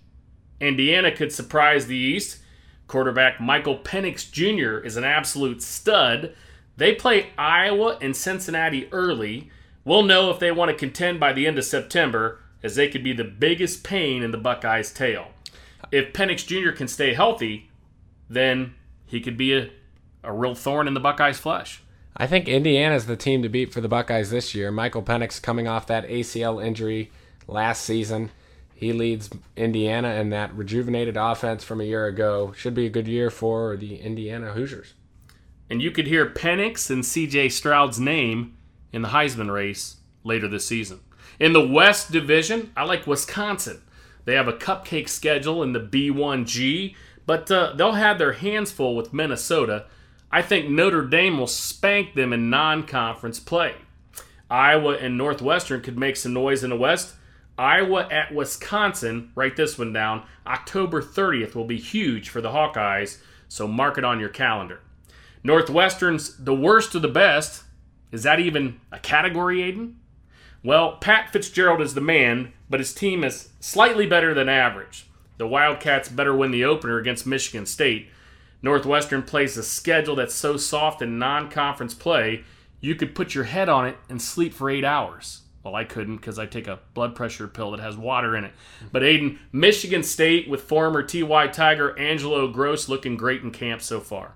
Indiana 0.61 1.15
could 1.15 1.33
surprise 1.33 1.87
the 1.87 1.97
East. 1.97 2.39
Quarterback 2.87 3.41
Michael 3.41 3.79
Penix 3.79 4.31
Jr. 4.31 4.85
is 4.85 4.97
an 4.97 5.05
absolute 5.05 5.63
stud. 5.63 6.35
They 6.77 6.95
play 6.95 7.31
Iowa 7.37 7.99
and 8.01 8.17
Cincinnati 8.17 8.89
early. 8.93 9.51
We'll 9.85 10.03
know 10.03 10.31
if 10.31 10.39
they 10.39 10.51
want 10.51 10.71
to 10.71 10.77
contend 10.77 11.21
by 11.21 11.33
the 11.33 11.47
end 11.47 11.59
of 11.59 11.65
September, 11.65 12.41
as 12.63 12.75
they 12.75 12.89
could 12.89 13.05
be 13.05 13.13
the 13.13 13.25
biggest 13.25 13.85
pain 13.85 14.23
in 14.23 14.31
the 14.33 14.39
Buckeyes' 14.39 14.93
tail. 14.93 15.29
If 15.93 16.13
Penix 16.13 16.47
Jr. 16.47 16.77
can 16.77 16.89
stay 16.89 17.15
healthy, 17.15 17.71
then 18.29 18.75
he 19.07 19.21
could 19.21 19.37
be 19.37 19.55
a, 19.55 19.71
a 20.23 20.33
real 20.33 20.55
thorn 20.55 20.89
in 20.89 20.95
the 20.95 21.01
Buckeyes' 21.01 21.39
flesh. 21.39 21.83
I 22.19 22.27
think 22.27 22.49
Indiana's 22.49 23.07
the 23.07 23.17
team 23.17 23.43
to 23.43 23.49
beat 23.49 23.73
for 23.73 23.81
the 23.81 23.89
Buckeyes 23.89 24.31
this 24.31 24.55
year. 24.55 24.73
Michael 24.73 25.03
Penix 25.03 25.41
coming 25.41 25.69
off 25.69 25.87
that 25.87 26.09
ACL 26.09 26.65
injury 26.65 27.13
last 27.47 27.85
season. 27.85 28.31
He 28.75 28.93
leads 28.93 29.31
Indiana 29.57 30.15
in 30.15 30.31
that 30.31 30.55
rejuvenated 30.55 31.17
offense 31.17 31.63
from 31.63 31.81
a 31.81 31.85
year 31.85 32.07
ago. 32.07 32.53
Should 32.57 32.75
be 32.75 32.87
a 32.87 32.91
good 32.91 33.07
year 33.07 33.31
for 33.31 33.77
the 33.77 33.97
Indiana 33.97 34.53
Hoosiers. 34.53 34.95
And 35.71 35.81
you 35.81 35.91
could 35.93 36.07
hear 36.09 36.27
Penix 36.27 36.91
and 36.91 37.05
CJ 37.05 37.53
Stroud's 37.53 38.01
name 38.01 38.57
in 38.93 39.03
the 39.03 39.09
Heisman 39.09 39.53
race 39.53 39.99
later 40.25 40.49
this 40.49 40.67
season. 40.67 41.01
In 41.39 41.53
the 41.53 41.67
West 41.67 42.11
Division, 42.11 42.73
I 42.77 42.85
like 42.85 43.07
Wisconsin. 43.07 43.83
They 44.25 44.35
have 44.35 44.49
a 44.49 44.53
cupcake 44.53 45.09
schedule 45.09 45.63
in 45.63 45.73
the 45.73 45.81
B1G, 45.81 46.95
but 47.27 47.51
uh, 47.51 47.75
they'll 47.77 47.93
have 47.93 48.19
their 48.19 48.33
hands 48.33 48.73
full 48.73 48.97
with 48.97 49.13
Minnesota. 49.13 49.87
I 50.31 50.43
think 50.43 50.69
Notre 50.69 51.07
Dame 51.07 51.39
will 51.39 51.47
spank 51.47 52.15
them 52.15 52.33
in 52.33 52.51
non 52.51 52.87
conference 52.87 53.41
play. 53.41 53.75
Iowa 54.51 54.95
and 54.95 55.17
Northwestern 55.17 55.83
could 55.83 55.99
make 55.99 56.17
some 56.17 56.33
noise 56.33 56.65
in 56.65 56.71
the 56.71 56.77
West. 56.77 57.15
Iowa 57.57 58.09
at 58.11 58.35
Wisconsin, 58.35 59.33
write 59.35 59.57
this 59.57 59.79
one 59.79 59.93
down. 59.93 60.23
October 60.47 61.03
30th 61.03 61.55
will 61.55 61.65
be 61.65 61.79
huge 61.79 62.29
for 62.29 62.41
the 62.41 62.51
Hawkeyes, 62.51 63.19
so 63.49 63.67
mark 63.67 63.99
it 63.99 64.05
on 64.05 64.21
your 64.21 64.29
calendar. 64.29 64.81
Northwestern's 65.43 66.37
the 66.37 66.55
worst 66.55 66.95
of 66.95 67.03
the 67.03 67.09
best. 67.09 67.65
Is 68.13 68.23
that 68.23 68.41
even 68.41 68.81
a 68.93 68.99
category, 68.99 69.59
Aiden? 69.59 69.95
Well, 70.63 70.97
Pat 70.97 71.31
Fitzgerald 71.33 71.81
is 71.81 71.95
the 71.95 72.01
man, 72.01 72.53
but 72.71 72.81
his 72.81 72.95
team 72.95 73.23
is 73.23 73.51
slightly 73.61 74.07
better 74.07 74.35
than 74.35 74.49
average. 74.49 75.07
The 75.37 75.47
Wildcats 75.47 76.09
better 76.09 76.35
win 76.35 76.51
the 76.51 76.65
opener 76.65 76.99
against 76.99 77.27
Michigan 77.27 77.67
State. 77.67 78.09
Northwestern 78.63 79.23
plays 79.23 79.57
a 79.57 79.63
schedule 79.63 80.17
that's 80.17 80.35
so 80.35 80.57
soft 80.57 81.03
in 81.03 81.19
non 81.19 81.51
conference 81.51 81.95
play, 81.95 82.45
you 82.81 82.95
could 82.95 83.15
put 83.15 83.35
your 83.35 83.45
head 83.45 83.69
on 83.69 83.87
it 83.87 83.97
and 84.09 84.21
sleep 84.21 84.53
for 84.53 84.71
eight 84.71 84.85
hours. 84.85 85.43
Well, 85.63 85.75
I 85.75 85.85
couldn't 85.85 86.17
because 86.17 86.39
I 86.39 86.47
take 86.47 86.67
a 86.67 86.81
blood 86.95 87.15
pressure 87.15 87.49
pill 87.49 87.73
that 87.73 87.81
has 87.81 87.97
water 87.97 88.37
in 88.37 88.45
it. 88.45 88.53
But 88.91 89.03
Aiden, 89.03 89.39
Michigan 89.53 90.03
State 90.03 90.49
with 90.49 90.63
former 90.63 91.03
TY 91.03 91.49
Tiger 91.49 91.99
Angelo 91.99 92.49
Gross 92.49 92.89
looking 92.89 93.17
great 93.17 93.43
in 93.43 93.51
camp 93.51 93.83
so 93.83 94.01
far. 94.01 94.35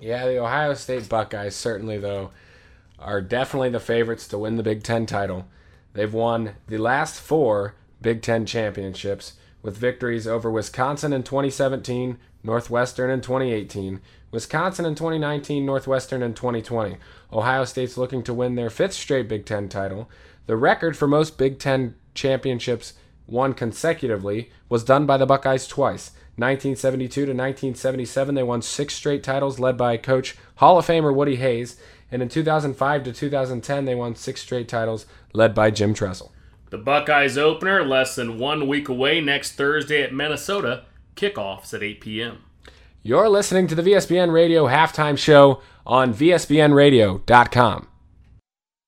Yeah, 0.00 0.26
the 0.26 0.38
Ohio 0.38 0.74
State 0.74 1.08
Buckeyes 1.08 1.56
certainly 1.56 1.98
though 1.98 2.30
are 2.98 3.20
definitely 3.20 3.70
the 3.70 3.80
favorites 3.80 4.28
to 4.28 4.38
win 4.38 4.56
the 4.56 4.62
Big 4.62 4.82
10 4.82 5.06
title. 5.06 5.46
They've 5.94 6.12
won 6.12 6.54
the 6.66 6.78
last 6.78 7.20
4 7.20 7.74
Big 8.00 8.22
10 8.22 8.46
championships 8.46 9.34
with 9.62 9.76
victories 9.76 10.26
over 10.26 10.50
Wisconsin 10.50 11.12
in 11.12 11.24
2017, 11.24 12.18
Northwestern 12.42 13.10
in 13.10 13.20
2018, 13.20 14.00
Wisconsin 14.30 14.86
in 14.86 14.94
2019, 14.94 15.64
Northwestern 15.64 16.22
in 16.22 16.34
2020. 16.34 16.96
Ohio 17.32 17.64
State's 17.64 17.96
looking 17.96 18.22
to 18.22 18.34
win 18.34 18.54
their 18.54 18.70
fifth 18.70 18.94
straight 18.94 19.28
Big 19.28 19.44
Ten 19.44 19.68
title. 19.68 20.08
The 20.46 20.56
record 20.56 20.96
for 20.96 21.08
most 21.08 21.38
Big 21.38 21.58
Ten 21.58 21.94
championships 22.14 22.94
won 23.26 23.54
consecutively 23.54 24.50
was 24.68 24.84
done 24.84 25.06
by 25.06 25.16
the 25.16 25.26
Buckeyes 25.26 25.66
twice. 25.66 26.12
1972 26.36 27.08
to 27.08 27.32
1977, 27.32 28.34
they 28.34 28.42
won 28.42 28.62
six 28.62 28.94
straight 28.94 29.24
titles, 29.24 29.58
led 29.58 29.76
by 29.76 29.96
coach 29.96 30.36
Hall 30.56 30.78
of 30.78 30.86
Famer 30.86 31.14
Woody 31.14 31.36
Hayes. 31.36 31.80
And 32.10 32.22
in 32.22 32.28
2005 32.28 33.04
to 33.04 33.12
2010, 33.12 33.84
they 33.84 33.94
won 33.94 34.14
six 34.14 34.40
straight 34.40 34.68
titles, 34.68 35.04
led 35.32 35.54
by 35.54 35.70
Jim 35.70 35.94
Tressel. 35.94 36.32
The 36.70 36.78
Buckeyes 36.78 37.36
opener 37.36 37.84
less 37.84 38.14
than 38.14 38.38
one 38.38 38.68
week 38.68 38.88
away 38.88 39.20
next 39.20 39.52
Thursday 39.52 40.02
at 40.02 40.14
Minnesota. 40.14 40.84
Kickoffs 41.18 41.74
at 41.74 41.82
8 41.82 42.00
p.m. 42.00 42.44
You're 43.02 43.28
listening 43.28 43.66
to 43.66 43.74
the 43.74 43.82
VSBN 43.82 44.32
Radio 44.32 44.66
halftime 44.66 45.18
show 45.18 45.60
on 45.84 46.14
VSBNradio.com. 46.14 47.88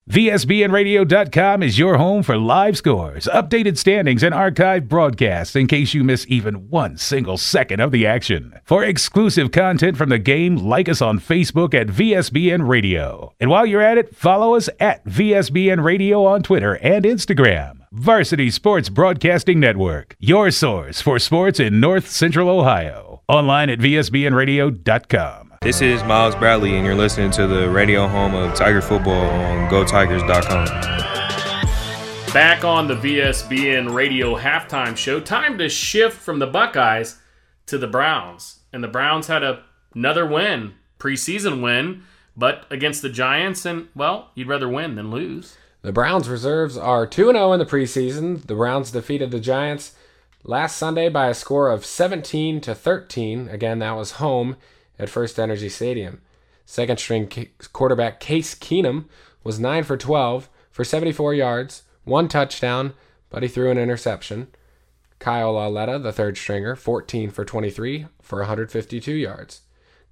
VSBNradio.com 0.09 1.63
is 1.63 1.79
your 1.79 1.97
home 1.97 2.25
for 2.25 2.37
live 2.37 2.77
scores, 2.77 3.27
updated 3.27 3.79
standings, 3.79 4.25
and 4.25 4.35
archived 4.35 4.89
broadcasts 4.89 5.55
in 5.55 5.69
case 5.69 5.95
you 5.95 6.03
miss 6.03 6.27
even 6.29 6.69
one 6.69 6.97
single 6.97 7.37
second 7.37 7.79
of 7.79 7.93
the 7.93 8.07
action. 8.07 8.59
For 8.65 8.83
exclusive 8.83 9.53
content 9.53 9.97
from 9.97 10.09
the 10.09 10.19
game, 10.19 10.57
like 10.57 10.89
us 10.89 11.01
on 11.01 11.21
Facebook 11.21 11.75
at 11.75 11.87
VSBN 11.87 12.67
Radio. 12.67 13.33
And 13.39 13.51
while 13.51 13.67
you're 13.67 13.83
at 13.83 13.99
it, 13.99 14.17
follow 14.17 14.57
us 14.57 14.69
at 14.81 15.05
VSBN 15.05 15.85
Radio 15.85 16.25
on 16.25 16.43
Twitter 16.43 16.75
and 16.79 17.05
Instagram. 17.05 17.80
Varsity 17.93 18.53
Sports 18.53 18.89
Broadcasting 18.89 19.59
Network, 19.59 20.15
your 20.21 20.53
source 20.53 21.01
for 21.01 21.19
sports 21.19 21.59
in 21.59 21.81
North 21.81 22.09
Central 22.09 22.49
Ohio. 22.49 23.23
Online 23.27 23.69
at 23.69 23.81
VSBNradio.com. 23.81 25.55
This 25.61 25.83
is 25.83 26.05
Miles 26.05 26.37
Bradley, 26.37 26.77
and 26.77 26.87
you're 26.87 26.95
listening 26.95 27.33
to 27.33 27.49
the 27.49 27.69
radio 27.69 28.07
home 28.07 28.37
of 28.37 28.55
Tiger 28.55 28.81
Football 28.81 29.29
on 29.29 29.69
GoTigers.com. 29.69 30.67
Back 32.33 32.65
on 32.65 32.87
the 32.87 32.95
VSBN 32.95 33.93
radio 33.93 34.37
halftime 34.39 34.97
show, 34.97 35.19
time 35.19 35.59
to 35.59 35.69
shift 35.69 36.17
from 36.17 36.39
the 36.39 36.47
Buckeyes 36.47 37.19
to 37.67 37.77
the 37.77 37.89
Browns. 37.89 38.61
And 38.73 38.85
the 38.85 38.89
Browns 38.89 39.27
had 39.27 39.43
a, 39.43 39.65
another 39.97 40.25
win, 40.25 40.75
preseason 41.01 41.61
win, 41.61 42.05
but 42.37 42.67
against 42.71 43.03
the 43.03 43.09
Giants, 43.09 43.67
and 43.67 43.89
well, 43.97 44.31
you'd 44.37 44.47
rather 44.47 44.69
win 44.69 44.95
than 44.95 45.11
lose. 45.11 45.57
The 45.83 45.93
Browns 45.93 46.29
reserves 46.29 46.77
are 46.77 47.07
2 47.07 47.33
0 47.33 47.53
in 47.53 47.59
the 47.59 47.65
preseason. 47.65 48.47
The 48.47 48.55
Browns 48.55 48.91
defeated 48.91 49.31
the 49.31 49.41
Giants 49.41 49.95
last 50.45 50.77
Sunday 50.77 51.09
by 51.09 51.29
a 51.29 51.35
score 51.35 51.71
of 51.71 51.87
17 51.87 52.61
to 52.61 52.75
13. 52.75 53.49
Again, 53.49 53.79
that 53.79 53.97
was 53.97 54.13
home 54.13 54.57
at 54.99 55.09
First 55.09 55.39
Energy 55.39 55.71
Stadium. 55.71 56.21
Second 56.67 56.99
string 56.99 57.49
quarterback 57.73 58.21
Case 58.21 58.55
Keenum 58.55 59.07
was 59.43 59.59
9 59.59 59.85
for 59.85 59.97
12 59.97 60.51
for 60.71 60.85
74 60.85 61.33
yards, 61.33 61.83
one 62.05 62.29
touchdown, 62.29 62.93
but 63.31 63.43
he 63.43 63.49
threw 63.49 63.71
an 63.71 63.79
interception. 63.79 64.49
Kyle 65.19 65.55
Lauletta, 65.55 65.99
the 65.99 66.13
third 66.13 66.37
stringer, 66.37 66.77
14 66.77 67.31
for 67.31 67.45
23 67.45 68.07
for 68.21 68.41
152 68.41 69.13
yards. 69.13 69.63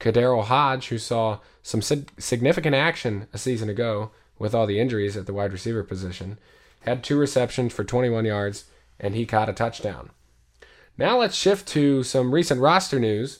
KhaDarel 0.00 0.44
Hodge, 0.44 0.88
who 0.88 0.98
saw 0.98 1.40
some 1.62 1.82
significant 1.82 2.74
action 2.74 3.26
a 3.34 3.38
season 3.38 3.68
ago 3.68 4.12
with 4.38 4.54
all 4.54 4.66
the 4.66 4.80
injuries 4.80 5.16
at 5.16 5.26
the 5.26 5.32
wide 5.32 5.52
receiver 5.52 5.82
position, 5.82 6.38
had 6.80 7.02
two 7.02 7.18
receptions 7.18 7.72
for 7.72 7.84
21 7.84 8.24
yards, 8.24 8.64
and 9.00 9.14
he 9.14 9.26
caught 9.26 9.48
a 9.48 9.52
touchdown. 9.52 10.10
Now 10.96 11.18
let's 11.18 11.36
shift 11.36 11.68
to 11.68 12.02
some 12.02 12.34
recent 12.34 12.60
roster 12.60 12.98
news. 12.98 13.38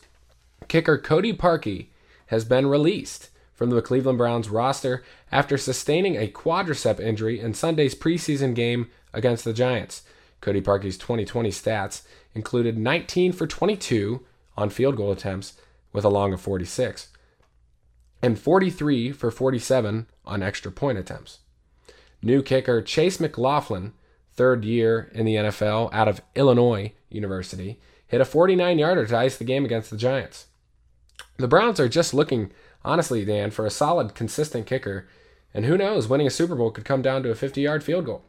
Kicker 0.69 0.99
Cody 0.99 1.33
Parkey 1.33 1.87
has 2.27 2.45
been 2.45 2.67
released 2.67 3.31
from 3.55 3.71
the 3.71 3.83
Cleveland 3.83 4.19
Browns 4.19 4.49
roster 4.49 5.03
after 5.33 5.59
sustaining 5.59 6.17
a 6.17 6.29
quadricep 6.29 7.01
injury 7.01 7.41
in 7.41 7.55
Sunday's 7.55 7.95
preseason 7.95 8.55
game 8.55 8.89
against 9.13 9.45
the 9.45 9.53
Giants. 9.53 10.03
Cody 10.41 10.61
Parkey's 10.61 10.97
2020 10.97 11.51
stats 11.51 12.03
included 12.35 12.79
19 12.79 13.33
for 13.33 13.47
22 13.47 14.25
on 14.57 14.71
field 14.71 14.97
goal 14.97 15.11
attempts 15.11 15.55
with 15.93 16.05
a 16.05 16.09
long 16.09 16.33
of 16.33 16.41
46 16.41 17.09
and 18.23 18.39
43 18.39 19.13
for 19.13 19.31
47 19.31 20.07
on 20.29 20.43
extra 20.43 20.71
point 20.71 20.99
attempts. 20.99 21.39
New 22.23 22.43
kicker 22.43 22.83
Chase 22.83 23.19
McLaughlin, 23.19 23.93
third 24.35 24.65
year 24.65 25.11
in 25.15 25.25
the 25.25 25.37
NFL 25.37 25.93
out 25.93 26.09
of 26.09 26.21
Illinois 26.35 26.93
University, 27.09 27.81
hit 28.07 28.21
a 28.21 28.25
49 28.25 28.79
yarder 28.79 29.07
to 29.07 29.17
ice 29.17 29.37
the 29.37 29.45
game 29.45 29.65
against 29.65 29.91
the 29.91 29.97
Giants. 29.97 30.47
The 31.37 31.49
Browns 31.49 31.79
are 31.79 31.89
just 31.89 32.15
looking, 32.15 32.51
honestly, 32.85 33.25
Dan, 33.25 33.51
for 33.51 33.67
a 33.67 33.71
solid, 33.71 34.15
consistent 34.15 34.67
kicker. 34.67 35.09
And 35.55 35.65
who 35.65 35.79
knows, 35.79 36.09
winning 36.09 36.27
a 36.27 36.31
Super 36.31 36.55
Bowl 36.55 36.71
could 36.71 36.85
come 36.85 37.03
down 37.03 37.23
to 37.23 37.31
a 37.31 37.35
50 37.35 37.61
yard 37.61 37.85
field 37.85 38.07
goal. 38.07 38.25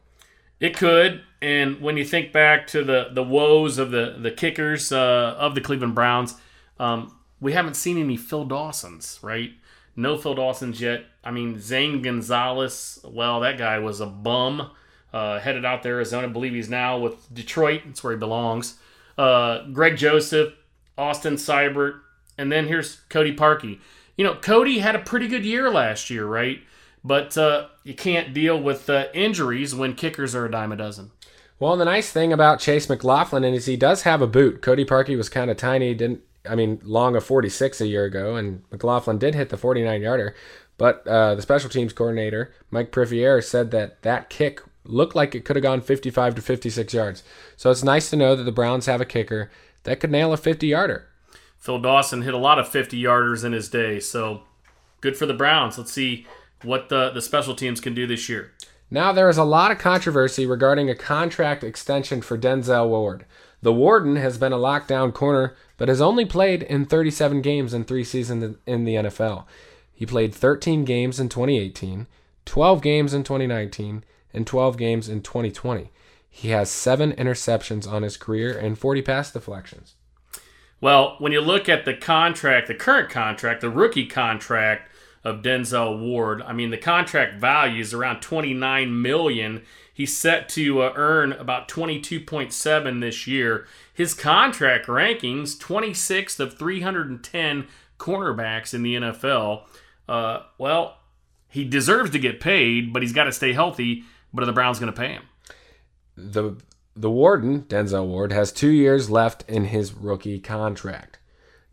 It 0.60 0.76
could. 0.76 1.22
And 1.42 1.80
when 1.80 1.96
you 1.96 2.04
think 2.04 2.32
back 2.32 2.66
to 2.68 2.84
the, 2.84 3.08
the 3.12 3.22
woes 3.22 3.78
of 3.78 3.90
the, 3.90 4.16
the 4.18 4.30
kickers 4.30 4.92
uh, 4.92 5.34
of 5.38 5.54
the 5.54 5.60
Cleveland 5.60 5.94
Browns, 5.94 6.34
um, 6.78 7.16
we 7.40 7.52
haven't 7.52 7.74
seen 7.74 7.98
any 7.98 8.16
Phil 8.16 8.44
Dawsons, 8.44 9.18
right? 9.22 9.52
No 9.96 10.16
Phil 10.16 10.34
Dawsons 10.34 10.80
yet. 10.80 11.04
I 11.22 11.30
mean, 11.30 11.60
Zane 11.60 12.02
Gonzalez, 12.02 13.00
well, 13.04 13.40
that 13.40 13.58
guy 13.58 13.78
was 13.78 14.00
a 14.00 14.06
bum. 14.06 14.70
Uh, 15.12 15.40
headed 15.40 15.64
out 15.64 15.82
there, 15.82 15.96
Arizona. 15.96 16.28
I 16.28 16.30
believe 16.30 16.54
he's 16.54 16.70
now 16.70 16.98
with 16.98 17.32
Detroit. 17.34 17.82
That's 17.84 18.02
where 18.04 18.12
he 18.12 18.18
belongs. 18.18 18.78
Uh, 19.18 19.66
Greg 19.72 19.96
Joseph, 19.96 20.54
Austin 20.96 21.34
Seibert, 21.34 22.00
and 22.38 22.50
then 22.50 22.68
here's 22.68 23.00
Cody 23.08 23.34
Parkey. 23.34 23.80
You 24.16 24.24
know, 24.24 24.34
Cody 24.34 24.78
had 24.78 24.94
a 24.94 25.00
pretty 25.00 25.26
good 25.26 25.44
year 25.44 25.68
last 25.70 26.10
year, 26.10 26.26
right? 26.26 26.60
But 27.02 27.36
uh, 27.36 27.68
you 27.82 27.94
can't 27.94 28.32
deal 28.32 28.60
with 28.60 28.88
uh, 28.88 29.06
injuries 29.12 29.74
when 29.74 29.94
kickers 29.94 30.34
are 30.34 30.46
a 30.46 30.50
dime 30.50 30.72
a 30.72 30.76
dozen. 30.76 31.10
Well, 31.58 31.76
the 31.76 31.84
nice 31.84 32.10
thing 32.10 32.32
about 32.32 32.60
Chase 32.60 32.88
McLaughlin 32.88 33.44
is 33.44 33.66
he 33.66 33.76
does 33.76 34.02
have 34.02 34.22
a 34.22 34.26
boot. 34.26 34.62
Cody 34.62 34.84
Parkey 34.84 35.16
was 35.16 35.28
kind 35.28 35.50
of 35.50 35.56
tiny, 35.56 35.92
didn't 35.94 36.22
I 36.48 36.54
mean 36.54 36.80
long 36.82 37.16
of 37.16 37.24
46 37.24 37.80
a 37.80 37.86
year 37.86 38.04
ago, 38.04 38.36
and 38.36 38.62
McLaughlin 38.70 39.18
did 39.18 39.34
hit 39.34 39.50
the 39.50 39.56
49 39.56 40.02
yarder. 40.02 40.34
But 40.78 41.06
uh, 41.06 41.34
the 41.34 41.42
special 41.42 41.68
teams 41.68 41.92
coordinator 41.92 42.52
Mike 42.70 42.90
Priefer 42.90 43.44
said 43.44 43.70
that 43.72 44.00
that 44.02 44.30
kick 44.30 44.62
looked 44.84 45.14
like 45.14 45.34
it 45.34 45.44
could 45.44 45.56
have 45.56 45.62
gone 45.62 45.80
55 45.80 46.36
to 46.36 46.42
56 46.42 46.94
yards. 46.94 47.22
So 47.56 47.70
it's 47.70 47.84
nice 47.84 48.08
to 48.10 48.16
know 48.16 48.34
that 48.34 48.44
the 48.44 48.52
Browns 48.52 48.86
have 48.86 49.00
a 49.00 49.04
kicker 49.04 49.50
that 49.82 50.00
could 50.00 50.10
nail 50.10 50.32
a 50.32 50.36
50 50.36 50.66
yarder. 50.66 51.06
Phil 51.58 51.78
Dawson 51.78 52.22
hit 52.22 52.32
a 52.32 52.38
lot 52.38 52.58
of 52.58 52.68
50 52.68 53.00
yarders 53.00 53.44
in 53.44 53.52
his 53.52 53.68
day, 53.68 54.00
so 54.00 54.42
good 55.02 55.16
for 55.16 55.26
the 55.26 55.34
Browns. 55.34 55.76
Let's 55.76 55.92
see 55.92 56.26
what 56.62 56.88
the, 56.88 57.10
the 57.10 57.20
special 57.20 57.54
teams 57.54 57.80
can 57.80 57.94
do 57.94 58.06
this 58.06 58.28
year. 58.28 58.52
Now, 58.90 59.12
there 59.12 59.28
is 59.28 59.38
a 59.38 59.44
lot 59.44 59.70
of 59.70 59.78
controversy 59.78 60.46
regarding 60.46 60.90
a 60.90 60.96
contract 60.96 61.62
extension 61.62 62.22
for 62.22 62.36
Denzel 62.36 62.88
Ward. 62.88 63.24
The 63.62 63.72
Warden 63.72 64.16
has 64.16 64.38
been 64.38 64.52
a 64.52 64.58
lockdown 64.58 65.12
corner, 65.12 65.54
but 65.80 65.88
has 65.88 66.02
only 66.02 66.26
played 66.26 66.62
in 66.62 66.84
37 66.84 67.40
games 67.40 67.72
in 67.72 67.84
three 67.84 68.04
seasons 68.04 68.58
in 68.66 68.84
the 68.84 68.96
NFL. 68.96 69.46
He 69.94 70.04
played 70.04 70.34
13 70.34 70.84
games 70.84 71.18
in 71.18 71.30
2018, 71.30 72.06
12 72.44 72.82
games 72.82 73.14
in 73.14 73.24
2019, 73.24 74.04
and 74.34 74.46
12 74.46 74.76
games 74.76 75.08
in 75.08 75.22
2020. 75.22 75.90
He 76.28 76.50
has 76.50 76.70
seven 76.70 77.12
interceptions 77.12 77.90
on 77.90 78.02
his 78.02 78.18
career 78.18 78.58
and 78.58 78.78
40 78.78 79.00
pass 79.00 79.32
deflections. 79.32 79.94
Well, 80.82 81.16
when 81.18 81.32
you 81.32 81.40
look 81.40 81.66
at 81.66 81.86
the 81.86 81.94
contract, 81.94 82.68
the 82.68 82.74
current 82.74 83.08
contract, 83.08 83.62
the 83.62 83.70
rookie 83.70 84.06
contract, 84.06 84.89
of 85.22 85.42
Denzel 85.42 86.00
Ward. 86.00 86.42
I 86.42 86.52
mean, 86.52 86.70
the 86.70 86.78
contract 86.78 87.40
value 87.40 87.80
is 87.80 87.92
around 87.92 88.20
29 88.20 89.02
million. 89.02 89.62
He's 89.92 90.16
set 90.16 90.48
to 90.50 90.82
uh, 90.82 90.92
earn 90.96 91.32
about 91.32 91.68
22.7 91.68 93.00
this 93.00 93.26
year. 93.26 93.66
His 93.92 94.14
contract 94.14 94.86
rankings 94.86 95.58
26th 95.58 96.40
of 96.40 96.58
310 96.58 97.66
cornerbacks 97.98 98.72
in 98.72 98.82
the 98.82 98.94
NFL. 98.94 99.64
Uh, 100.08 100.44
well, 100.56 100.98
he 101.48 101.64
deserves 101.64 102.10
to 102.12 102.18
get 102.18 102.40
paid, 102.40 102.92
but 102.92 103.02
he's 103.02 103.12
got 103.12 103.24
to 103.24 103.32
stay 103.32 103.52
healthy. 103.52 104.04
But 104.32 104.42
are 104.42 104.46
the 104.46 104.52
Browns 104.52 104.78
going 104.78 104.92
to 104.92 104.98
pay 104.98 105.12
him? 105.12 105.24
The 106.16 106.56
the 106.96 107.10
warden, 107.10 107.62
Denzel 107.62 108.06
Ward, 108.06 108.32
has 108.32 108.52
two 108.52 108.70
years 108.70 109.10
left 109.10 109.48
in 109.48 109.66
his 109.66 109.92
rookie 109.94 110.38
contract. 110.38 111.18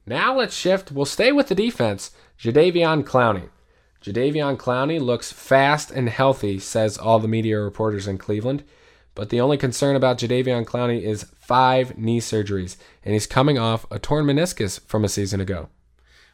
Now 0.06 0.38
let's 0.38 0.56
shift. 0.56 0.92
We'll 0.92 1.06
stay 1.06 1.32
with 1.32 1.48
the 1.48 1.56
defense 1.56 2.12
Jadeveon 2.40 3.04
Clowney. 3.04 3.50
Jadeveon 4.02 4.58
Clowney 4.58 5.02
looks 5.02 5.32
fast 5.32 5.90
and 5.90 6.08
healthy, 6.08 6.60
says 6.60 6.98
all 6.98 7.20
the 7.20 7.28
media 7.28 7.60
reporters 7.60 8.08
in 8.08 8.18
Cleveland. 8.18 8.64
But 9.16 9.30
the 9.30 9.42
only 9.42 9.58
concern 9.58 9.96
about 9.96 10.20
Jadeveon 10.20 10.66
Clowney 10.66 11.02
is 11.02 11.24
five 11.40 11.98
knee 11.98 12.20
surgeries, 12.20 12.78
and 13.04 13.14
he's 13.14 13.26
coming 13.26 13.58
off 13.58 13.88
a 13.90 13.98
torn 13.98 14.26
meniscus 14.26 14.80
from 14.82 15.04
a 15.04 15.10
season 15.10 15.42
ago. 15.42 15.70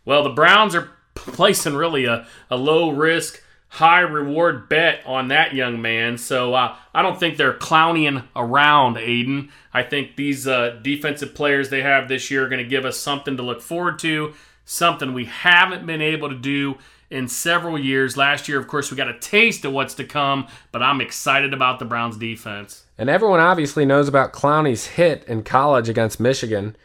Well, 0.04 0.24
the 0.24 0.30
Browns 0.30 0.76
are 0.76 0.90
placing 1.16 1.76
really 1.76 2.04
a, 2.04 2.28
a 2.52 2.58
low 2.58 2.92
risk, 2.92 3.42
high 3.70 4.02
reward 4.02 4.68
bet 4.68 5.00
on 5.06 5.30
that 5.30 5.54
young 5.54 5.82
man. 5.82 6.18
So 6.18 6.54
uh, 6.54 6.76
I 6.94 7.02
don't 7.02 7.18
think 7.18 7.38
they're 7.38 7.54
clowning 7.54 8.24
around, 8.36 8.98
Aiden. 8.98 9.50
I 9.74 9.84
think 9.84 10.18
these 10.18 10.46
uh, 10.46 10.80
defensive 10.82 11.34
players 11.34 11.70
they 11.70 11.82
have 11.82 12.10
this 12.10 12.30
year 12.30 12.46
are 12.46 12.50
going 12.50 12.62
to 12.62 12.70
give 12.70 12.84
us 12.84 13.00
something 13.00 13.38
to 13.38 13.44
look 13.44 13.62
forward 13.62 13.98
to 14.00 14.34
something 14.66 15.14
we 15.14 15.26
haven't 15.26 15.86
been 15.86 16.02
able 16.02 16.30
to 16.30 16.38
do 16.38 16.78
in 17.10 17.28
several 17.28 17.78
years. 17.78 18.18
Last 18.18 18.48
year, 18.48 18.60
of 18.60 18.68
course, 18.68 18.90
we 18.90 18.98
got 18.98 19.08
a 19.08 19.20
taste 19.20 19.66
of 19.66 19.74
what's 19.74 19.94
to 19.96 20.04
come, 20.04 20.48
but 20.72 20.82
I'm 20.82 21.02
excited 21.02 21.54
about 21.54 21.80
the 21.80 21.86
Browns 21.86 22.18
defense. 22.18 22.86
And 22.98 23.10
everyone 23.10 23.40
obviously 23.40 23.86
knows 23.86 24.08
about 24.08 24.34
Clowney's 24.34 24.88
hit 24.88 25.24
in 25.26 25.44
college 25.44 25.90
against 25.90 26.20
Michigan. 26.20 26.76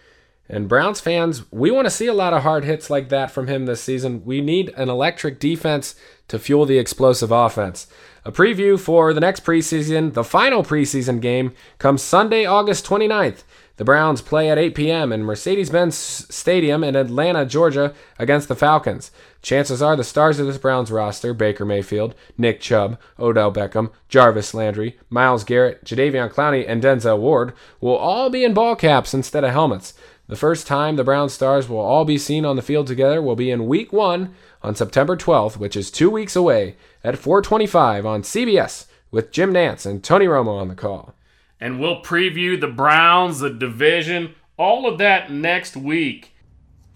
And 0.48 0.68
Browns 0.68 1.00
fans, 1.00 1.50
we 1.52 1.70
want 1.70 1.86
to 1.86 1.90
see 1.90 2.06
a 2.06 2.14
lot 2.14 2.32
of 2.32 2.42
hard 2.42 2.64
hits 2.64 2.88
like 2.88 3.10
that 3.10 3.30
from 3.30 3.48
him 3.48 3.66
this 3.66 3.82
season. 3.82 4.24
We 4.24 4.40
need 4.40 4.72
an 4.76 4.88
electric 4.88 5.38
defense 5.38 5.94
to 6.28 6.38
fuel 6.38 6.64
the 6.64 6.78
explosive 6.78 7.30
offense. 7.30 7.86
A 8.24 8.32
preview 8.32 8.78
for 8.78 9.12
the 9.14 9.20
next 9.20 9.44
preseason, 9.44 10.14
the 10.14 10.24
final 10.24 10.62
preseason 10.62 11.20
game, 11.20 11.52
comes 11.78 12.02
Sunday, 12.02 12.44
August 12.44 12.86
29th. 12.86 13.44
The 13.78 13.84
Browns 13.84 14.22
play 14.22 14.50
at 14.50 14.59
8 14.59 14.74
p.m. 14.74 15.12
in 15.12 15.22
Mercedes 15.22 15.70
Benz 15.70 15.94
Stadium 15.94 16.82
in 16.82 16.96
Atlanta, 16.96 17.46
Georgia, 17.46 17.94
against 18.18 18.48
the 18.48 18.56
Falcons. 18.56 19.12
Chances 19.40 19.80
are 19.80 19.94
the 19.94 20.02
stars 20.02 20.40
of 20.40 20.48
this 20.48 20.59
Browns 20.59 20.90
roster 20.90 21.32
Baker 21.32 21.64
Mayfield, 21.64 22.16
Nick 22.36 22.60
Chubb, 22.60 22.98
Odell 23.20 23.52
Beckham, 23.52 23.92
Jarvis 24.09 24.52
Landry, 24.52 24.98
Myles 25.09 25.44
Garrett, 25.44 25.84
Jadeveon 25.84 26.28
Clowney, 26.28 26.64
and 26.66 26.82
Denzel 26.82 27.20
Ward 27.20 27.52
will 27.80 27.94
all 27.94 28.30
be 28.30 28.42
in 28.42 28.52
ball 28.52 28.74
caps 28.74 29.14
instead 29.14 29.44
of 29.44 29.52
helmets. 29.52 29.94
The 30.26 30.34
first 30.34 30.66
time 30.66 30.96
the 30.96 31.05
Brown 31.05 31.28
stars 31.28 31.68
will 31.68 31.78
all 31.78 32.05
be 32.05 32.18
seen 32.18 32.44
on 32.44 32.56
the 32.56 32.62
field 32.62 32.88
together 32.88 33.22
will 33.22 33.36
be 33.36 33.52
in 33.52 33.68
Week 33.68 33.92
1 33.92 34.34
on 34.60 34.74
September 34.74 35.16
12th, 35.16 35.56
which 35.56 35.76
is 35.76 35.92
two 35.92 36.10
weeks 36.10 36.34
away, 36.34 36.74
at 37.05 37.16
425 37.16 38.05
on 38.05 38.22
CBS 38.22 38.86
with 39.12 39.30
Jim 39.30 39.55
Nantz 39.55 39.86
and 39.86 40.02
Tony 40.02 40.26
Romo 40.26 40.60
on 40.60 40.66
the 40.66 40.74
call 40.74 41.14
and 41.60 41.80
we'll 41.80 42.02
preview 42.02 42.60
the 42.60 42.68
Browns, 42.68 43.40
the 43.40 43.51
division, 43.51 44.35
all 44.56 44.86
of 44.86 44.98
that 44.98 45.30
next 45.30 45.76
week. 45.76 46.32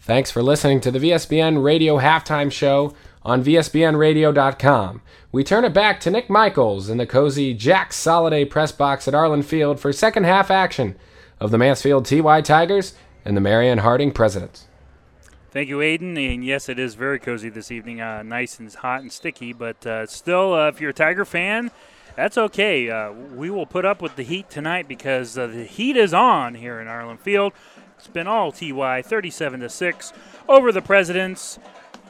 Thanks 0.00 0.30
for 0.30 0.42
listening 0.42 0.80
to 0.80 0.90
the 0.90 0.98
VSBN 0.98 1.62
Radio 1.62 1.98
Halftime 1.98 2.50
Show 2.50 2.94
on 3.22 3.44
VSBNradio.com. 3.44 5.02
We 5.30 5.44
turn 5.44 5.64
it 5.64 5.72
back 5.72 6.00
to 6.00 6.10
Nick 6.10 6.28
Michaels 6.28 6.88
in 6.88 6.98
the 6.98 7.06
cozy 7.06 7.54
Jack 7.54 7.92
Soliday 7.92 8.48
press 8.48 8.72
box 8.72 9.06
at 9.06 9.14
Arlin 9.14 9.44
Field 9.44 9.78
for 9.78 9.92
second 9.92 10.24
half 10.24 10.50
action 10.50 10.96
of 11.40 11.50
the 11.50 11.58
Mansfield 11.58 12.04
TY 12.04 12.40
Tigers 12.42 12.94
and 13.24 13.36
the 13.36 13.40
Marion 13.40 13.78
Harding 13.78 14.10
Presidents. 14.10 14.66
Thank 15.52 15.68
you, 15.68 15.78
Aiden. 15.78 16.16
And 16.34 16.44
yes, 16.44 16.68
it 16.68 16.78
is 16.78 16.94
very 16.94 17.18
cozy 17.18 17.50
this 17.50 17.70
evening. 17.70 18.00
Uh, 18.00 18.22
nice 18.22 18.58
and 18.58 18.72
hot 18.72 19.02
and 19.02 19.12
sticky, 19.12 19.52
but 19.52 19.86
uh, 19.86 20.06
still, 20.06 20.54
uh, 20.54 20.68
if 20.68 20.80
you're 20.80 20.90
a 20.90 20.94
Tiger 20.94 21.24
fan, 21.24 21.70
that's 22.16 22.38
okay. 22.38 22.90
Uh, 22.90 23.12
we 23.12 23.50
will 23.50 23.66
put 23.66 23.84
up 23.84 24.02
with 24.02 24.16
the 24.16 24.22
heat 24.22 24.50
tonight 24.50 24.88
because 24.88 25.36
uh, 25.36 25.46
the 25.46 25.64
heat 25.64 25.96
is 25.96 26.12
on 26.12 26.54
here 26.54 26.80
in 26.80 26.86
Arlin 26.86 27.18
Field. 27.18 27.52
It's 27.98 28.08
been 28.08 28.26
all 28.26 28.52
TY, 28.52 29.02
37 29.02 29.60
to 29.60 29.68
six 29.68 30.12
over 30.48 30.72
the 30.72 30.82
Presidents. 30.82 31.58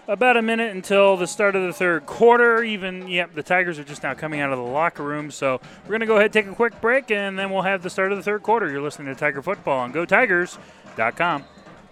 About 0.09 0.37
a 0.37 0.43
minute 0.43 0.74
until 0.74 1.16
the 1.16 1.29
start 1.29 1.55
of 1.55 1.62
the 1.62 1.73
third 1.73 2.07
quarter. 2.07 2.65
Even, 2.65 3.07
yep, 3.07 3.35
the 3.35 3.43
Tigers 3.43 3.79
are 3.79 3.85
just 3.85 4.03
now 4.03 4.15
coming 4.15 4.41
out 4.41 4.53
of 4.53 4.59
the 4.59 4.65
locker 4.65 5.05
room. 5.05 5.31
So 5.31 5.61
we're 5.85 5.91
going 5.91 6.01
to 6.01 6.07
go 6.07 6.15
ahead 6.15 6.24
and 6.24 6.33
take 6.33 6.47
a 6.47 6.55
quick 6.55 6.81
break, 6.81 7.11
and 7.12 7.39
then 7.39 7.51
we'll 7.51 7.62
have 7.62 7.83
the 7.83 7.91
start 7.91 8.11
of 8.11 8.19
the 8.19 8.24
third 8.24 8.43
quarter. 8.43 8.69
You're 8.69 8.83
listening 8.83 9.15
to 9.15 9.19
Tiger 9.19 9.43
Football 9.43 9.79
on 9.79 9.93
GoTigers.com. 9.93 11.45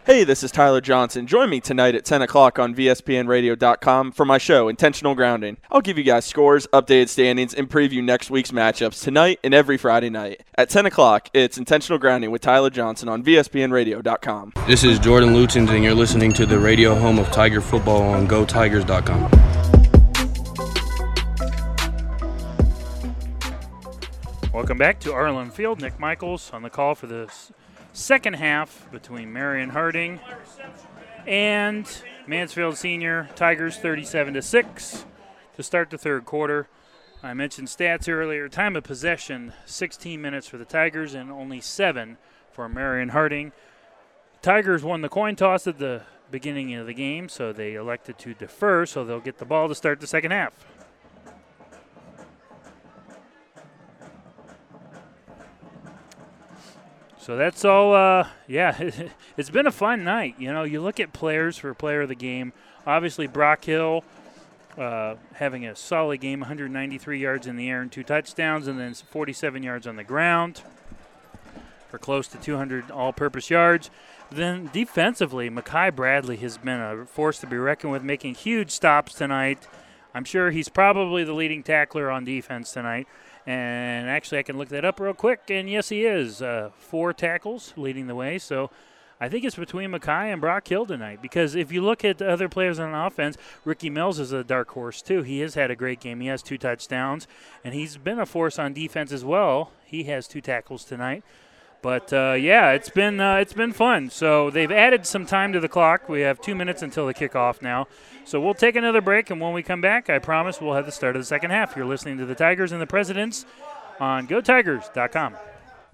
Hey, 0.07 0.25
this 0.25 0.43
is 0.43 0.51
Tyler 0.51 0.81
Johnson. 0.81 1.27
Join 1.27 1.51
me 1.51 1.61
tonight 1.61 1.95
at 1.95 2.07
10 2.07 2.23
o'clock 2.23 2.59
on 2.59 2.75
VSBNRadio.com 2.75 4.13
for 4.13 4.25
my 4.25 4.39
show, 4.39 4.71
Intentional 4.71 5.15
Grounding. 5.15 5.59
I'll 5.71 5.83
give 5.83 5.99
you 5.99 6.05
guys 6.05 6.25
scores, 6.25 6.67
updated 6.69 7.11
standings, 7.11 7.53
and 7.53 7.69
preview 7.69 8.03
next 8.03 8.31
week's 8.31 8.51
matchups 8.51 9.05
tonight 9.05 9.41
and 9.45 9.53
every 9.53 9.77
Friday 9.77 10.09
night. 10.09 10.43
At 10.55 10.71
10 10.71 10.87
o'clock, 10.87 11.29
it's 11.35 11.59
Intentional 11.59 11.99
Grounding 11.99 12.31
with 12.31 12.41
Tyler 12.41 12.71
Johnson 12.71 13.11
on 13.11 13.23
VSBNRadio.com. 13.23 14.55
This 14.67 14.85
is 14.85 14.99
Jordan 14.99 15.35
Luton, 15.35 15.69
and 15.69 15.85
you're 15.85 15.95
listening 15.95 16.33
to 16.33 16.47
the 16.47 16.59
radio 16.59 16.95
home 16.95 17.19
of 17.19 17.31
Tiger 17.31 17.61
Football 17.61 18.03
on 18.03 18.27
GoTigers.com. 18.27 19.31
Welcome 24.55 24.79
back 24.79 24.99
to 25.01 25.11
Arlin 25.11 25.53
Field. 25.53 25.83
Nick 25.83 26.01
Michaels 26.01 26.51
on 26.55 26.63
the 26.63 26.71
call 26.71 26.95
for 26.95 27.07
this 27.07 27.53
second 27.93 28.35
half 28.35 28.91
between 28.91 29.33
Marion 29.33 29.71
Harding 29.71 30.21
and 31.27 31.87
Mansfield 32.27 32.77
Senior 32.77 33.29
Tigers 33.35 33.77
37 33.77 34.35
to 34.35 34.43
6 34.43 35.05
to 35.57 35.63
start 35.63 35.91
the 35.91 35.99
third 35.99 36.25
quarter. 36.25 36.69
I 37.23 37.35
mentioned 37.35 37.69
stats 37.69 38.09
earlier. 38.09 38.49
Time 38.49 38.77
of 38.77 38.85
possession 38.85 39.53
16 39.67 40.21
minutes 40.21 40.47
for 40.47 40.57
the 40.57 40.65
Tigers 40.65 41.15
and 41.15 41.31
only 41.31 41.61
7 41.61 42.17
for 42.53 42.69
Marion 42.69 43.11
Harding. 43.11 43.53
Tigers 44.43 44.83
won 44.83 45.03
the 45.03 45.09
coin 45.09 45.37
toss 45.37 45.67
at 45.67 45.79
the 45.79 46.03
beginning 46.31 46.75
of 46.75 46.87
the 46.87 46.95
game, 46.95 47.29
so 47.29 47.53
they 47.53 47.75
elected 47.75 48.19
to 48.19 48.33
defer, 48.33 48.87
so 48.87 49.05
they'll 49.05 49.21
get 49.21 49.39
the 49.39 49.45
ball 49.45 49.69
to 49.69 49.75
start 49.75 50.01
the 50.01 50.07
second 50.07 50.31
half. 50.31 50.67
So 57.31 57.37
that's 57.37 57.65
all. 57.65 57.95
Uh, 57.95 58.27
yeah, 58.49 58.77
it's 59.37 59.51
been 59.51 59.69
a 59.69 59.71
fun 59.71 60.03
night. 60.03 60.35
You 60.37 60.53
know, 60.53 60.65
you 60.65 60.81
look 60.81 60.99
at 60.99 61.13
players 61.13 61.57
for 61.57 61.73
player 61.75 62.03
of 62.03 62.09
the 62.09 62.17
game. 62.17 62.53
Obviously, 62.85 63.29
Brock 63.29 63.65
Hill 63.65 64.03
uh, 64.77 65.15
having 65.35 65.65
a 65.65 65.77
solid 65.77 66.21
game 66.21 66.41
193 66.41 67.21
yards 67.21 67.47
in 67.47 67.55
the 67.55 67.71
air 67.71 67.83
and 67.83 67.93
two 67.93 68.03
touchdowns, 68.03 68.67
and 68.67 68.81
then 68.81 68.95
47 68.95 69.63
yards 69.63 69.87
on 69.87 69.95
the 69.95 70.03
ground. 70.03 70.63
for 71.89 71.99
close 71.99 72.27
to 72.27 72.37
200 72.37 72.91
all 72.91 73.13
purpose 73.13 73.49
yards. 73.49 73.91
Then 74.33 74.69
defensively, 74.73 75.49
Makai 75.49 75.95
Bradley 75.95 76.39
has 76.39 76.59
been 76.59 76.81
a 76.81 77.07
force 77.07 77.39
to 77.43 77.47
be 77.47 77.57
reckoned 77.57 77.93
with, 77.93 78.03
making 78.03 78.35
huge 78.35 78.73
stops 78.73 79.15
tonight. 79.15 79.69
I'm 80.17 80.25
sure 80.25 80.51
he's 80.51 80.69
probably 80.69 81.23
the 81.23 81.35
leading 81.35 81.63
tackler 81.63 82.11
on 82.11 82.25
defense 82.25 82.73
tonight. 82.73 83.07
And 83.47 84.09
actually, 84.09 84.39
I 84.39 84.43
can 84.43 84.59
look 84.59 84.69
that 84.69 84.85
up 84.85 85.01
real 85.01 85.15
quick. 85.15 85.43
And 85.49 85.69
yes, 85.69 85.89
he 85.89 86.05
is. 86.05 86.43
Uh, 86.43 86.71
four 86.77 87.13
tackles 87.13 87.73
leading 87.77 88.07
the 88.07 88.15
way. 88.15 88.39
So 88.39 88.71
I 89.21 89.29
think 89.29 89.45
it's 89.45 89.57
between 89.57 89.91
Makai 89.91 90.33
and 90.33 90.41
Brock 90.41 90.69
Hill 90.69 90.87
tonight. 90.87 91.21
Because 91.23 91.55
if 91.55 91.73
you 91.73 91.83
look 91.83 92.05
at 92.05 92.19
the 92.19 92.31
other 92.31 92.49
players 92.49 92.79
on 92.79 92.95
offense, 92.95 93.37
Ricky 93.65 93.91
Mills 93.91 94.19
is 94.19 94.33
a 94.33 94.45
dark 94.45 94.71
horse, 94.71 95.03
too. 95.03 95.23
He 95.23 95.41
has 95.41 95.55
had 95.55 95.71
a 95.71 95.77
great 95.77 96.01
game. 96.01 96.21
He 96.21 96.29
has 96.29 96.43
two 96.43 96.59
touchdowns. 96.59 97.27
And 97.65 97.75
he's 97.75 97.97
been 97.97 98.19
a 98.19 98.27
force 98.27 98.59
on 98.59 98.73
defense 98.73 99.13
as 99.13 99.25
well. 99.25 99.73
He 99.85 100.05
has 100.05 100.29
two 100.29 100.41
tackles 100.41 100.85
tonight. 100.85 101.25
But 101.83 102.13
uh, 102.13 102.37
yeah, 102.39 102.73
it's 102.73 102.91
been 102.91 103.21
uh, 103.21 103.37
it's 103.37 103.53
been 103.53 103.73
fun. 103.73 104.11
So 104.11 104.51
they've 104.51 104.71
added 104.71 105.07
some 105.07 105.27
time 105.27 105.53
to 105.53 105.61
the 105.61 105.69
clock. 105.69 106.09
We 106.09 106.21
have 106.21 106.41
two 106.41 106.55
minutes 106.55 106.83
until 106.83 107.07
the 107.07 107.15
kickoff 107.15 107.63
now. 107.63 107.87
So 108.25 108.41
we'll 108.41 108.55
take 108.55 108.77
another 108.77 109.01
break, 109.01 109.31
and 109.31 109.41
when 109.41 109.55
we 109.55 109.63
come 109.63 109.81
back, 109.81 110.11
I 110.11 110.19
promise 110.19 110.61
we'll 110.61 110.75
have 110.75 110.87
the 110.87 110.93
start 110.93 111.17
of 111.17 111.23
the 111.23 111.27
second 111.27 111.51
half. 111.51 111.75
You're 111.77 111.87
listening 111.87 112.19
to 112.19 112.27
the 112.27 112.35
Tigers 112.35 112.73
and 112.73 112.81
the 112.81 112.87
Presidents 112.87 113.47
on 113.99 114.29
GoTigers.com. 114.29 115.35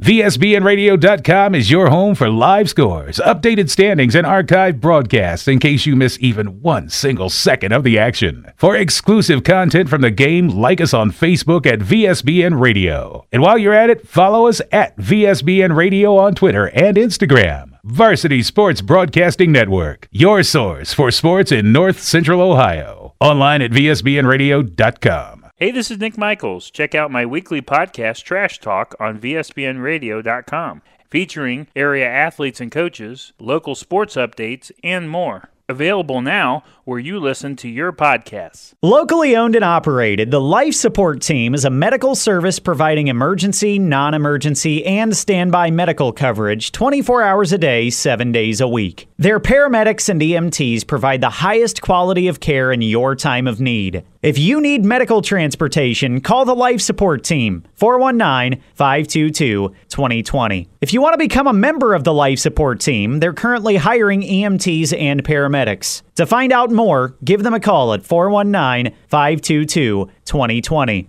VSBNradio.com 0.02 1.54
is 1.54 1.70
your 1.70 1.88
home 1.88 2.14
for 2.14 2.28
live 2.28 2.68
scores, 2.68 3.16
updated 3.16 3.70
standings, 3.70 4.14
and 4.14 4.26
archived 4.26 4.78
broadcasts 4.78 5.48
in 5.48 5.58
case 5.58 5.86
you 5.86 5.96
miss 5.96 6.18
even 6.20 6.60
one 6.60 6.90
single 6.90 7.30
second 7.30 7.72
of 7.72 7.82
the 7.82 7.98
action. 7.98 8.52
For 8.56 8.76
exclusive 8.76 9.42
content 9.42 9.88
from 9.88 10.02
the 10.02 10.10
game, 10.10 10.48
like 10.48 10.82
us 10.82 10.92
on 10.92 11.12
Facebook 11.12 11.64
at 11.64 11.78
VSBN 11.78 12.60
Radio. 12.60 13.26
And 13.32 13.40
while 13.40 13.56
you're 13.56 13.72
at 13.72 13.88
it, 13.88 14.06
follow 14.06 14.48
us 14.48 14.60
at 14.70 14.94
VSBN 14.98 15.74
Radio 15.74 16.18
on 16.18 16.34
Twitter 16.34 16.68
and 16.74 16.98
Instagram. 16.98 17.78
Varsity 17.82 18.42
Sports 18.42 18.82
Broadcasting 18.82 19.50
Network, 19.50 20.08
your 20.10 20.42
source 20.42 20.92
for 20.92 21.10
sports 21.10 21.50
in 21.50 21.72
North 21.72 22.00
Central 22.00 22.42
Ohio. 22.42 23.14
Online 23.18 23.62
at 23.62 23.70
VSBNradio.com. 23.70 25.45
Hey, 25.58 25.70
this 25.70 25.90
is 25.90 25.96
Nick 25.96 26.18
Michaels. 26.18 26.70
Check 26.70 26.94
out 26.94 27.10
my 27.10 27.24
weekly 27.24 27.62
podcast, 27.62 28.24
Trash 28.24 28.60
Talk, 28.60 28.94
on 29.00 29.18
VSBNradio.com, 29.18 30.82
featuring 31.08 31.68
area 31.74 32.06
athletes 32.06 32.60
and 32.60 32.70
coaches, 32.70 33.32
local 33.38 33.74
sports 33.74 34.16
updates, 34.16 34.70
and 34.84 35.08
more. 35.08 35.48
Available 35.68 36.20
now 36.20 36.62
where 36.84 36.98
you 36.98 37.18
listen 37.18 37.56
to 37.56 37.68
your 37.68 37.90
podcasts. 37.90 38.74
Locally 38.82 39.34
owned 39.34 39.56
and 39.56 39.64
operated, 39.64 40.30
the 40.30 40.40
Life 40.40 40.74
Support 40.74 41.22
Team 41.22 41.54
is 41.54 41.64
a 41.64 41.70
medical 41.70 42.14
service 42.14 42.60
providing 42.60 43.08
emergency, 43.08 43.78
non 43.78 44.12
emergency, 44.14 44.84
and 44.84 45.16
standby 45.16 45.70
medical 45.72 46.12
coverage 46.12 46.70
24 46.70 47.22
hours 47.22 47.52
a 47.52 47.58
day, 47.58 47.90
7 47.90 48.30
days 48.30 48.60
a 48.60 48.68
week. 48.68 49.08
Their 49.16 49.40
paramedics 49.40 50.08
and 50.08 50.20
EMTs 50.20 50.86
provide 50.86 51.22
the 51.22 51.30
highest 51.30 51.80
quality 51.80 52.28
of 52.28 52.40
care 52.40 52.70
in 52.70 52.82
your 52.82 53.16
time 53.16 53.48
of 53.48 53.58
need. 53.58 54.04
If 54.26 54.38
you 54.38 54.60
need 54.60 54.84
medical 54.84 55.22
transportation, 55.22 56.20
call 56.20 56.44
the 56.44 56.52
Life 56.52 56.80
Support 56.80 57.22
Team 57.22 57.62
419 57.74 58.60
522 58.74 59.68
2020. 59.88 60.68
If 60.80 60.92
you 60.92 61.00
want 61.00 61.12
to 61.12 61.18
become 61.18 61.46
a 61.46 61.52
member 61.52 61.94
of 61.94 62.02
the 62.02 62.12
Life 62.12 62.40
Support 62.40 62.80
Team, 62.80 63.20
they're 63.20 63.32
currently 63.32 63.76
hiring 63.76 64.22
EMTs 64.22 64.98
and 64.98 65.22
paramedics. 65.22 66.02
To 66.16 66.26
find 66.26 66.52
out 66.52 66.72
more, 66.72 67.14
give 67.22 67.44
them 67.44 67.54
a 67.54 67.60
call 67.60 67.92
at 67.92 68.04
419 68.04 68.96
522 69.06 70.10
2020. 70.24 71.08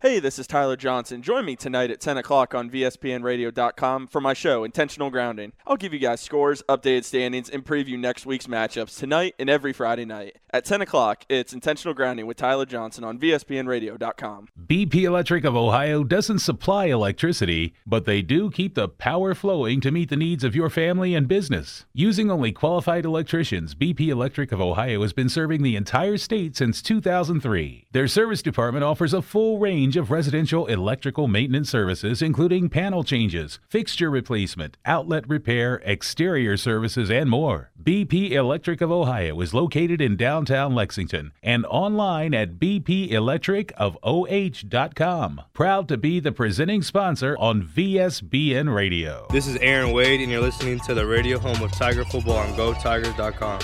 Hey, 0.00 0.20
this 0.20 0.38
is 0.38 0.46
Tyler 0.46 0.76
Johnson. 0.76 1.22
Join 1.22 1.44
me 1.44 1.56
tonight 1.56 1.90
at 1.90 2.00
10 2.00 2.18
o'clock 2.18 2.54
on 2.54 2.70
VSBNradio.com 2.70 4.06
for 4.06 4.20
my 4.20 4.32
show, 4.32 4.62
Intentional 4.62 5.10
Grounding. 5.10 5.54
I'll 5.66 5.76
give 5.76 5.92
you 5.92 5.98
guys 5.98 6.20
scores, 6.20 6.62
updated 6.68 7.02
standings, 7.02 7.50
and 7.50 7.64
preview 7.64 7.98
next 7.98 8.24
week's 8.24 8.46
matchups 8.46 8.96
tonight 8.96 9.34
and 9.40 9.50
every 9.50 9.72
Friday 9.72 10.04
night. 10.04 10.36
At 10.50 10.64
10 10.64 10.80
o'clock, 10.80 11.26
it's 11.28 11.52
Intentional 11.52 11.92
Grounding 11.92 12.26
with 12.26 12.38
Tyler 12.38 12.64
Johnson 12.64 13.04
on 13.04 13.18
VSBNradio.com. 13.18 14.48
BP 14.66 14.94
Electric 15.02 15.44
of 15.44 15.54
Ohio 15.54 16.02
doesn't 16.02 16.38
supply 16.38 16.86
electricity, 16.86 17.74
but 17.86 18.06
they 18.06 18.22
do 18.22 18.50
keep 18.50 18.74
the 18.74 18.88
power 18.88 19.34
flowing 19.34 19.82
to 19.82 19.90
meet 19.90 20.08
the 20.08 20.16
needs 20.16 20.44
of 20.44 20.56
your 20.56 20.70
family 20.70 21.14
and 21.14 21.28
business. 21.28 21.84
Using 21.92 22.30
only 22.30 22.50
qualified 22.50 23.04
electricians, 23.04 23.74
BP 23.74 24.08
Electric 24.08 24.50
of 24.50 24.58
Ohio 24.58 25.02
has 25.02 25.12
been 25.12 25.28
serving 25.28 25.62
the 25.62 25.76
entire 25.76 26.16
state 26.16 26.56
since 26.56 26.80
2003. 26.80 27.86
Their 27.92 28.08
service 28.08 28.40
department 28.40 28.84
offers 28.84 29.12
a 29.12 29.20
full 29.20 29.58
range 29.58 29.98
of 29.98 30.10
residential 30.10 30.64
electrical 30.66 31.28
maintenance 31.28 31.68
services, 31.68 32.22
including 32.22 32.70
panel 32.70 33.04
changes, 33.04 33.58
fixture 33.68 34.08
replacement, 34.08 34.78
outlet 34.86 35.28
repair, 35.28 35.82
exterior 35.84 36.56
services, 36.56 37.10
and 37.10 37.28
more. 37.28 37.70
BP 37.82 38.30
Electric 38.30 38.80
of 38.80 38.90
Ohio 38.90 39.38
is 39.42 39.52
located 39.52 40.00
in 40.00 40.16
downtown 40.38 40.72
Lexington 40.72 41.32
and 41.42 41.66
online 41.66 42.32
at 42.32 42.60
bpelectricofoh.com. 42.60 45.40
Proud 45.52 45.88
to 45.88 45.96
be 45.96 46.20
the 46.20 46.30
presenting 46.30 46.82
sponsor 46.82 47.36
on 47.40 47.64
VSBN 47.64 48.72
Radio. 48.72 49.26
This 49.32 49.48
is 49.48 49.56
Aaron 49.56 49.90
Wade, 49.90 50.20
and 50.20 50.30
you're 50.30 50.40
listening 50.40 50.78
to 50.80 50.92
the 50.94 51.04
radio 51.04 51.40
home 51.40 51.60
of 51.60 51.72
Tiger 51.72 52.04
Football 52.04 52.36
on 52.36 52.50
GoTigers.com. 52.50 53.58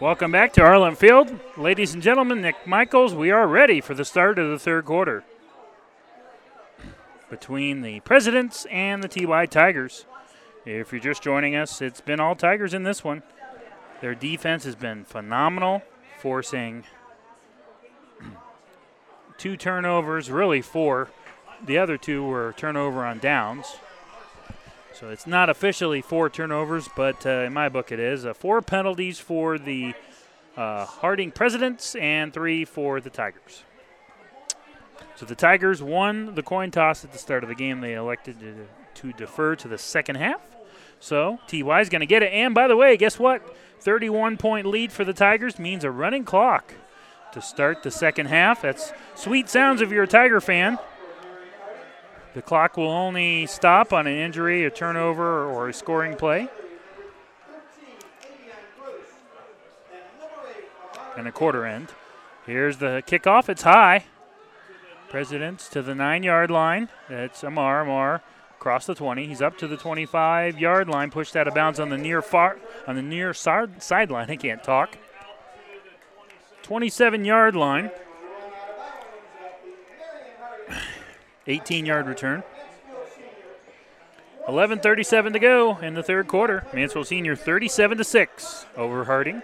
Welcome 0.00 0.32
back 0.32 0.54
to 0.54 0.62
Arlin 0.62 0.96
Field. 0.96 1.38
Ladies 1.58 1.92
and 1.92 2.02
gentlemen, 2.02 2.40
Nick 2.40 2.66
Michaels, 2.66 3.14
we 3.14 3.30
are 3.30 3.46
ready 3.46 3.82
for 3.82 3.92
the 3.92 4.06
start 4.06 4.38
of 4.38 4.48
the 4.48 4.58
third 4.58 4.86
quarter. 4.86 5.22
Between 7.28 7.82
the 7.82 8.00
Presidents 8.00 8.64
and 8.70 9.04
the 9.04 9.08
TY 9.08 9.44
Tigers. 9.44 10.06
If 10.70 10.92
you're 10.92 11.00
just 11.00 11.22
joining 11.22 11.56
us, 11.56 11.80
it's 11.80 12.02
been 12.02 12.20
all 12.20 12.36
Tigers 12.36 12.74
in 12.74 12.82
this 12.82 13.02
one. 13.02 13.22
Their 14.02 14.14
defense 14.14 14.64
has 14.64 14.76
been 14.76 15.06
phenomenal, 15.06 15.82
forcing 16.18 16.84
two 19.38 19.56
turnovers, 19.56 20.30
really 20.30 20.60
four. 20.60 21.08
The 21.64 21.78
other 21.78 21.96
two 21.96 22.22
were 22.22 22.52
turnover 22.58 23.02
on 23.02 23.18
downs. 23.18 23.78
So 24.92 25.08
it's 25.08 25.26
not 25.26 25.48
officially 25.48 26.02
four 26.02 26.28
turnovers, 26.28 26.86
but 26.94 27.24
uh, 27.24 27.44
in 27.46 27.54
my 27.54 27.70
book 27.70 27.90
it 27.90 27.98
is. 27.98 28.26
Uh, 28.26 28.34
four 28.34 28.60
penalties 28.60 29.18
for 29.18 29.58
the 29.58 29.94
uh, 30.54 30.84
Harding 30.84 31.30
Presidents 31.30 31.94
and 31.94 32.30
three 32.30 32.66
for 32.66 33.00
the 33.00 33.08
Tigers. 33.08 33.62
So 35.16 35.24
the 35.24 35.34
Tigers 35.34 35.82
won 35.82 36.34
the 36.34 36.42
coin 36.42 36.70
toss 36.70 37.06
at 37.06 37.12
the 37.12 37.18
start 37.18 37.42
of 37.42 37.48
the 37.48 37.54
game. 37.54 37.80
They 37.80 37.94
elected 37.94 38.38
to, 38.40 38.66
to 38.96 39.12
defer 39.14 39.56
to 39.56 39.66
the 39.66 39.78
second 39.78 40.16
half. 40.16 40.42
So 41.00 41.38
TY 41.46 41.80
is 41.80 41.88
going 41.88 42.00
to 42.00 42.06
get 42.06 42.22
it. 42.22 42.32
And 42.32 42.54
by 42.54 42.66
the 42.68 42.76
way, 42.76 42.96
guess 42.96 43.18
what? 43.18 43.56
31 43.80 44.36
point 44.36 44.66
lead 44.66 44.92
for 44.92 45.04
the 45.04 45.12
Tigers 45.12 45.58
means 45.58 45.84
a 45.84 45.90
running 45.90 46.24
clock 46.24 46.74
to 47.32 47.40
start 47.40 47.82
the 47.82 47.90
second 47.90 48.26
half. 48.26 48.62
That's 48.62 48.92
sweet 49.14 49.48
sounds 49.48 49.80
if 49.80 49.90
you're 49.90 50.04
a 50.04 50.08
Tiger 50.08 50.40
fan. 50.40 50.78
The 52.34 52.42
clock 52.42 52.76
will 52.76 52.90
only 52.90 53.46
stop 53.46 53.92
on 53.92 54.06
an 54.06 54.16
injury, 54.16 54.64
a 54.64 54.70
turnover, 54.70 55.44
or 55.44 55.68
a 55.68 55.72
scoring 55.72 56.16
play. 56.16 56.48
And 61.16 61.26
a 61.26 61.32
quarter 61.32 61.64
end. 61.64 61.88
Here's 62.46 62.78
the 62.78 63.02
kickoff. 63.06 63.48
It's 63.48 63.62
high. 63.62 64.04
Presidents 65.08 65.68
to 65.70 65.82
the 65.82 65.94
nine 65.94 66.22
yard 66.22 66.50
line. 66.50 66.90
That's 67.08 67.42
Amar. 67.42 67.80
Amar 67.80 68.22
across 68.58 68.86
the 68.86 68.94
20. 68.94 69.26
He's 69.26 69.40
up 69.40 69.56
to 69.58 69.68
the 69.68 69.76
25 69.76 70.58
yard 70.58 70.88
line. 70.88 71.12
Pushed 71.12 71.36
out 71.36 71.46
of 71.46 71.54
bounds 71.54 71.78
on 71.78 71.90
the 71.90 71.96
near 71.96 72.20
far 72.20 72.58
on 72.88 72.96
the 72.96 73.02
near 73.02 73.32
side 73.32 73.80
sideline. 73.80 74.30
I 74.30 74.36
can't 74.36 74.64
talk. 74.64 74.98
27 76.62 77.24
yard 77.24 77.54
line. 77.54 77.92
18 81.46 81.86
yard 81.86 82.06
return. 82.06 82.42
11:37 84.48 85.34
to 85.34 85.38
go 85.38 85.78
in 85.78 85.94
the 85.94 86.02
third 86.02 86.26
quarter. 86.26 86.66
Mansfield 86.72 87.06
Senior 87.06 87.36
37 87.36 87.98
to 87.98 88.04
6 88.04 88.66
over 88.76 89.04
Harding. 89.04 89.42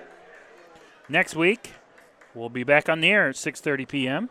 Next 1.08 1.36
week, 1.36 1.72
we'll 2.34 2.48
be 2.48 2.64
back 2.64 2.88
on 2.88 3.00
the 3.00 3.10
air 3.10 3.28
at 3.28 3.36
6:30 3.36 3.86
p.m. 3.86 4.30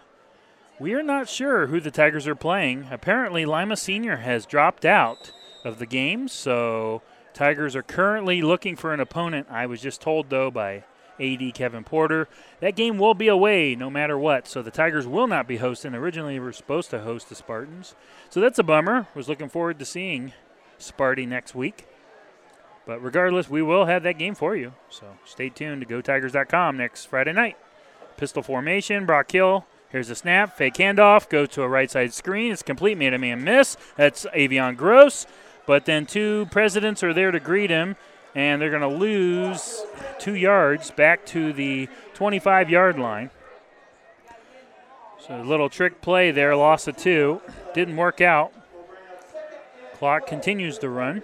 We 0.80 0.94
are 0.96 1.04
not 1.04 1.30
sure 1.30 1.68
who 1.68 1.80
the 1.80 1.92
Tigers 1.92 2.28
are 2.28 2.36
playing. 2.36 2.88
Apparently, 2.90 3.46
Lima 3.46 3.78
Senior 3.78 4.18
has 4.18 4.46
dropped 4.46 4.86
out 4.86 5.32
of 5.64 5.80
the 5.80 5.86
game, 5.86 6.28
so 6.28 7.02
Tigers 7.34 7.76
are 7.76 7.84
currently 7.84 8.42
looking 8.42 8.76
for 8.76 8.94
an 8.94 9.00
opponent. 9.00 9.48
I 9.50 9.66
was 9.68 9.82
just 9.82 10.02
told, 10.02 10.30
though, 10.30 10.50
by 10.50 10.84
AD 11.20 11.54
Kevin 11.54 11.84
Porter, 11.84 12.28
that 12.60 12.76
game 12.76 12.98
will 12.98 13.14
be 13.14 13.28
away 13.28 13.76
no 13.76 13.90
matter 13.90 14.18
what. 14.18 14.48
So 14.48 14.62
the 14.62 14.72
Tigers 14.72 15.06
will 15.06 15.28
not 15.28 15.48
be 15.48 15.58
hosting. 15.58 15.94
Originally, 15.94 16.40
we 16.40 16.46
were 16.46 16.52
supposed 16.52 16.90
to 16.90 17.02
host 17.02 17.30
the 17.30 17.36
Spartans. 17.36 17.96
So 18.30 18.42
that's 18.42 18.60
a 18.60 18.64
bummer. 18.64 19.08
Was 19.14 19.30
looking 19.30 19.50
forward 19.50 19.78
to 19.80 19.86
seeing 19.86 20.34
Sparty 20.80 21.28
next 21.28 21.54
week. 21.54 21.88
But 22.86 23.02
regardless, 23.02 23.50
we 23.50 23.62
will 23.62 23.86
have 23.86 24.04
that 24.04 24.18
game 24.18 24.36
for 24.36 24.56
you. 24.56 24.74
So 24.90 25.18
stay 25.24 25.50
tuned 25.50 25.82
to 25.82 25.88
GoTigers.com 25.88 26.78
next 26.78 27.06
Friday 27.06 27.32
night. 27.32 27.58
Pistol 28.18 28.44
formation, 28.44 29.06
Brock 29.06 29.32
Hill. 29.32 29.66
Here's 29.94 30.10
a 30.10 30.16
snap, 30.16 30.58
fake 30.58 30.74
handoff, 30.74 31.30
go 31.30 31.46
to 31.46 31.62
a 31.62 31.68
right 31.68 31.90
side 31.90 32.14
screen. 32.14 32.52
It's 32.52 32.64
complete, 32.64 32.98
made 32.98 33.14
a 33.14 33.20
man 33.20 33.44
miss. 33.44 33.78
That's 33.96 34.26
Avion 34.36 34.76
Gross. 34.76 35.28
But 35.68 35.86
then 35.86 36.08
two 36.08 36.48
presidents 36.50 37.04
are 37.04 37.14
there 37.14 37.30
to 37.30 37.40
greet 37.40 37.70
him, 37.70 37.96
and 38.34 38.60
they're 38.60 38.72
going 38.72 38.82
to 38.82 38.88
lose 38.88 39.86
two 40.18 40.34
yards 40.34 40.90
back 40.90 41.28
to 41.28 41.54
the 41.54 41.90
25 42.16 42.72
yard 42.72 42.98
line. 42.98 43.30
So 45.20 45.40
a 45.40 45.44
little 45.44 45.70
trick 45.70 46.02
play 46.02 46.32
there, 46.32 46.56
loss 46.56 46.88
of 46.88 46.98
two. 46.98 47.40
Didn't 47.76 47.96
work 47.96 48.20
out. 48.20 48.52
Clock 49.94 50.26
continues 50.26 50.80
to 50.80 50.90
run. 50.90 51.22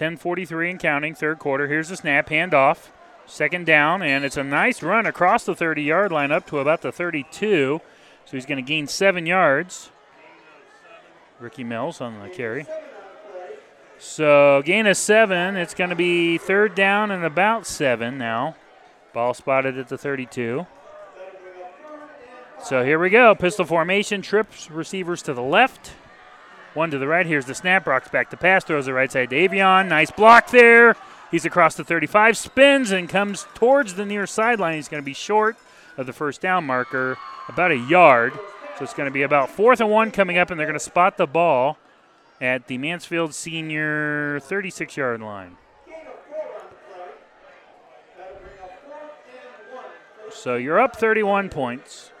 Ten 0.00 0.16
forty-three 0.16 0.70
and 0.70 0.80
counting, 0.80 1.14
third 1.14 1.38
quarter. 1.38 1.68
Here's 1.68 1.90
the 1.90 1.96
snap, 1.98 2.30
handoff, 2.30 2.88
second 3.26 3.66
down, 3.66 4.00
and 4.00 4.24
it's 4.24 4.38
a 4.38 4.42
nice 4.42 4.82
run 4.82 5.04
across 5.04 5.44
the 5.44 5.54
30-yard 5.54 6.10
line 6.10 6.32
up 6.32 6.46
to 6.46 6.58
about 6.58 6.80
the 6.80 6.90
32. 6.90 7.82
So 8.24 8.30
he's 8.30 8.46
going 8.46 8.56
to 8.56 8.66
gain 8.66 8.86
seven 8.86 9.26
yards. 9.26 9.90
Ricky 11.38 11.64
Mills 11.64 12.00
on 12.00 12.18
the 12.18 12.30
carry. 12.30 12.64
So 13.98 14.62
gain 14.64 14.86
of 14.86 14.96
seven. 14.96 15.54
It's 15.56 15.74
going 15.74 15.90
to 15.90 15.96
be 15.96 16.38
third 16.38 16.74
down 16.74 17.10
and 17.10 17.22
about 17.22 17.66
seven 17.66 18.16
now. 18.16 18.56
Ball 19.12 19.34
spotted 19.34 19.76
at 19.76 19.88
the 19.88 19.98
32. 19.98 20.66
So 22.64 22.82
here 22.82 22.98
we 22.98 23.10
go. 23.10 23.34
Pistol 23.34 23.66
formation. 23.66 24.22
Trips 24.22 24.70
receivers 24.70 25.20
to 25.24 25.34
the 25.34 25.42
left. 25.42 25.92
One 26.74 26.90
to 26.92 26.98
the 26.98 27.08
right. 27.08 27.26
Here's 27.26 27.46
the 27.46 27.54
snap. 27.54 27.86
Rocks 27.86 28.08
back 28.08 28.30
to 28.30 28.36
pass. 28.36 28.64
Throws 28.64 28.86
the 28.86 28.92
right 28.92 29.10
side 29.10 29.30
to 29.30 29.36
Avion. 29.36 29.88
Nice 29.88 30.10
block 30.10 30.50
there. 30.50 30.96
He's 31.30 31.44
across 31.44 31.74
the 31.74 31.84
35. 31.84 32.36
Spins 32.36 32.90
and 32.90 33.08
comes 33.08 33.46
towards 33.54 33.94
the 33.94 34.06
near 34.06 34.26
sideline. 34.26 34.74
He's 34.74 34.88
going 34.88 35.02
to 35.02 35.04
be 35.04 35.14
short 35.14 35.56
of 35.96 36.06
the 36.06 36.12
first 36.12 36.40
down 36.40 36.64
marker, 36.64 37.18
about 37.48 37.70
a 37.72 37.76
yard. 37.76 38.32
So 38.78 38.84
it's 38.84 38.94
going 38.94 39.08
to 39.08 39.12
be 39.12 39.22
about 39.22 39.50
fourth 39.50 39.80
and 39.80 39.90
one 39.90 40.10
coming 40.10 40.38
up, 40.38 40.50
and 40.50 40.58
they're 40.58 40.66
going 40.66 40.78
to 40.78 40.84
spot 40.84 41.16
the 41.16 41.26
ball 41.26 41.76
at 42.40 42.66
the 42.68 42.78
Mansfield 42.78 43.34
Senior 43.34 44.40
36 44.40 44.96
yard 44.96 45.20
line. 45.20 45.56
So 50.30 50.56
you're 50.56 50.80
up 50.80 50.96
31 50.96 51.48
points, 51.48 52.12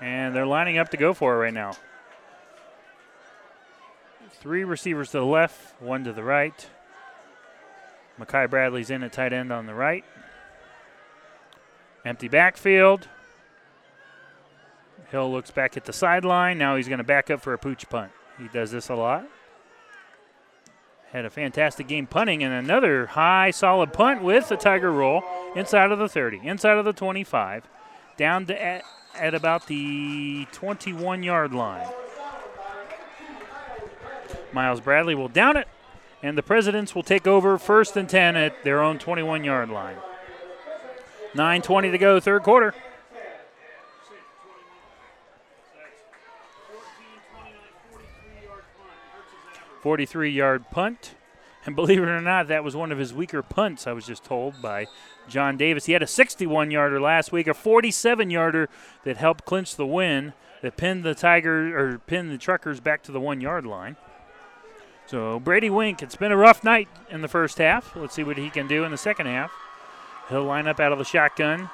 and 0.00 0.34
they're 0.34 0.46
lining 0.46 0.78
up 0.78 0.90
to 0.90 0.96
go 0.96 1.14
for 1.14 1.34
it 1.34 1.38
right 1.38 1.54
now. 1.54 1.72
Three 4.42 4.64
receivers 4.64 5.12
to 5.12 5.18
the 5.18 5.24
left, 5.24 5.80
one 5.80 6.02
to 6.02 6.12
the 6.12 6.24
right. 6.24 6.68
Makai 8.18 8.50
Bradley's 8.50 8.90
in 8.90 9.04
at 9.04 9.12
tight 9.12 9.32
end 9.32 9.52
on 9.52 9.66
the 9.66 9.74
right. 9.74 10.04
Empty 12.04 12.26
backfield. 12.26 13.06
Hill 15.12 15.30
looks 15.30 15.52
back 15.52 15.76
at 15.76 15.84
the 15.84 15.92
sideline. 15.92 16.58
Now 16.58 16.74
he's 16.74 16.88
going 16.88 16.98
to 16.98 17.04
back 17.04 17.30
up 17.30 17.40
for 17.40 17.52
a 17.52 17.58
pooch 17.58 17.88
punt. 17.88 18.10
He 18.36 18.48
does 18.48 18.72
this 18.72 18.88
a 18.88 18.96
lot. 18.96 19.28
Had 21.12 21.24
a 21.24 21.30
fantastic 21.30 21.86
game 21.86 22.08
punting 22.08 22.42
and 22.42 22.52
another 22.52 23.06
high, 23.06 23.52
solid 23.52 23.92
punt 23.92 24.24
with 24.24 24.50
a 24.50 24.56
Tiger 24.56 24.90
roll 24.90 25.22
inside 25.54 25.92
of 25.92 26.00
the 26.00 26.08
30, 26.08 26.40
inside 26.42 26.78
of 26.78 26.84
the 26.84 26.92
25, 26.92 27.68
down 28.16 28.46
to 28.46 28.60
at, 28.60 28.82
at 29.14 29.34
about 29.34 29.68
the 29.68 30.46
21 30.50 31.22
yard 31.22 31.54
line. 31.54 31.86
Miles 34.52 34.80
Bradley 34.80 35.14
will 35.14 35.28
down 35.28 35.56
it, 35.56 35.68
and 36.22 36.36
the 36.36 36.42
Presidents 36.42 36.94
will 36.94 37.02
take 37.02 37.26
over 37.26 37.58
first 37.58 37.96
and 37.96 38.08
10 38.08 38.36
at 38.36 38.62
their 38.64 38.82
own 38.82 38.98
21 38.98 39.44
yard 39.44 39.70
line. 39.70 39.96
9.20 41.34 41.92
to 41.92 41.98
go, 41.98 42.20
third 42.20 42.42
quarter. 42.42 42.74
43 49.82 50.30
yard 50.30 50.64
punt. 50.70 51.14
And 51.64 51.76
believe 51.76 51.98
it 51.98 52.08
or 52.08 52.20
not, 52.20 52.48
that 52.48 52.64
was 52.64 52.74
one 52.74 52.90
of 52.90 52.98
his 52.98 53.12
weaker 53.12 53.42
punts, 53.42 53.86
I 53.86 53.92
was 53.92 54.06
just 54.06 54.24
told 54.24 54.60
by 54.60 54.86
John 55.28 55.56
Davis. 55.56 55.86
He 55.86 55.92
had 55.92 56.02
a 56.02 56.08
61 56.08 56.70
yarder 56.70 57.00
last 57.00 57.30
week, 57.30 57.46
a 57.46 57.54
47 57.54 58.30
yarder 58.30 58.68
that 59.04 59.16
helped 59.16 59.44
clinch 59.44 59.76
the 59.76 59.86
win, 59.86 60.32
that 60.60 60.76
pinned 60.76 61.04
the 61.04 61.14
Tiger 61.14 61.76
or 61.78 61.98
pinned 61.98 62.32
the 62.32 62.38
Truckers 62.38 62.80
back 62.80 63.02
to 63.04 63.12
the 63.12 63.20
one 63.20 63.40
yard 63.40 63.64
line. 63.64 63.96
So 65.12 65.38
Brady 65.38 65.68
Wink, 65.68 66.02
it's 66.02 66.16
been 66.16 66.32
a 66.32 66.38
rough 66.38 66.64
night 66.64 66.88
in 67.10 67.20
the 67.20 67.28
first 67.28 67.58
half. 67.58 67.94
Let's 67.94 68.14
see 68.14 68.24
what 68.24 68.38
he 68.38 68.48
can 68.48 68.66
do 68.66 68.82
in 68.84 68.90
the 68.90 68.96
second 68.96 69.26
half. 69.26 69.52
He'll 70.30 70.44
line 70.44 70.66
up 70.66 70.80
out 70.80 70.90
of 70.90 70.96
the 70.96 71.04
shotgun. 71.04 71.68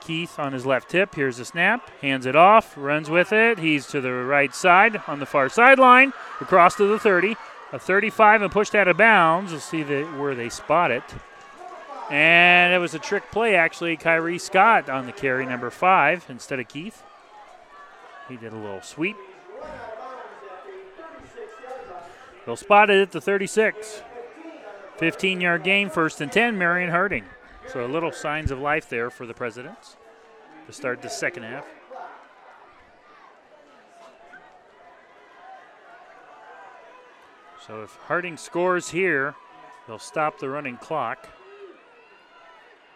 Keith 0.00 0.38
on 0.38 0.54
his 0.54 0.64
left 0.64 0.88
tip. 0.88 1.14
Here's 1.14 1.36
the 1.36 1.44
snap. 1.44 1.90
Hands 2.00 2.24
it 2.24 2.34
off. 2.34 2.72
Runs 2.78 3.10
with 3.10 3.30
it. 3.34 3.58
He's 3.58 3.86
to 3.88 4.00
the 4.00 4.14
right 4.14 4.54
side 4.54 5.02
on 5.06 5.18
the 5.18 5.26
far 5.26 5.50
sideline. 5.50 6.14
Across 6.40 6.76
to 6.76 6.86
the 6.86 6.98
30. 6.98 7.36
A 7.74 7.78
35 7.78 8.40
and 8.40 8.50
pushed 8.50 8.74
out 8.74 8.88
of 8.88 8.96
bounds. 8.96 9.52
We'll 9.52 9.60
see 9.60 9.82
the, 9.82 10.04
where 10.04 10.34
they 10.34 10.48
spot 10.48 10.90
it. 10.90 11.04
And 12.10 12.72
it 12.72 12.78
was 12.78 12.94
a 12.94 12.98
trick 12.98 13.30
play, 13.30 13.54
actually. 13.54 13.98
Kyrie 13.98 14.38
Scott 14.38 14.88
on 14.88 15.04
the 15.04 15.12
carry, 15.12 15.44
number 15.44 15.68
five, 15.68 16.24
instead 16.30 16.58
of 16.58 16.68
Keith. 16.68 17.02
He 18.30 18.38
did 18.38 18.54
a 18.54 18.56
little 18.56 18.80
sweep. 18.80 19.18
They'll 22.46 22.56
spot 22.56 22.90
it 22.90 23.00
at 23.00 23.12
the 23.12 23.20
36. 23.20 24.02
15 24.96 25.40
yard 25.40 25.64
gain, 25.64 25.88
first 25.88 26.20
and 26.20 26.30
10, 26.30 26.58
Marion 26.58 26.90
Harding. 26.90 27.24
So 27.72 27.84
a 27.84 27.88
little 27.88 28.12
signs 28.12 28.50
of 28.50 28.58
life 28.58 28.88
there 28.88 29.08
for 29.10 29.26
the 29.26 29.34
Presidents 29.34 29.96
to 30.66 30.72
start 30.72 31.02
the 31.02 31.08
second 31.08 31.44
half. 31.44 31.66
So 37.66 37.82
if 37.82 37.96
Harding 38.06 38.36
scores 38.36 38.90
here, 38.90 39.34
they'll 39.86 39.98
stop 39.98 40.38
the 40.38 40.48
running 40.48 40.76
clock. 40.76 41.28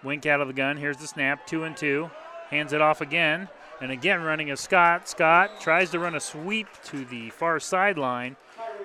Wink 0.02 0.26
out 0.26 0.40
of 0.40 0.48
the 0.48 0.54
gun. 0.54 0.76
Here's 0.76 0.96
the 0.96 1.06
snap. 1.06 1.46
Two 1.46 1.64
and 1.64 1.76
two. 1.76 2.10
Hands 2.50 2.72
it 2.72 2.80
off 2.80 3.00
again. 3.00 3.48
And 3.80 3.90
again, 3.90 4.22
running 4.22 4.50
a 4.50 4.56
Scott. 4.56 5.08
Scott 5.08 5.60
tries 5.60 5.90
to 5.90 5.98
run 5.98 6.14
a 6.14 6.20
sweep 6.20 6.68
to 6.84 7.04
the 7.04 7.30
far 7.30 7.58
sideline. 7.60 8.36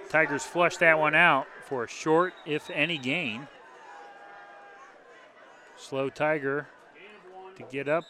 Tigers 0.09 0.43
flush 0.43 0.77
that 0.77 0.97
one 0.97 1.13
out 1.13 1.45
for 1.63 1.83
a 1.83 1.87
short, 1.87 2.33
if 2.45 2.71
any, 2.71 2.97
gain. 2.97 3.47
Slow 5.77 6.09
Tiger 6.09 6.67
to 7.55 7.63
get 7.63 7.87
up. 7.87 8.03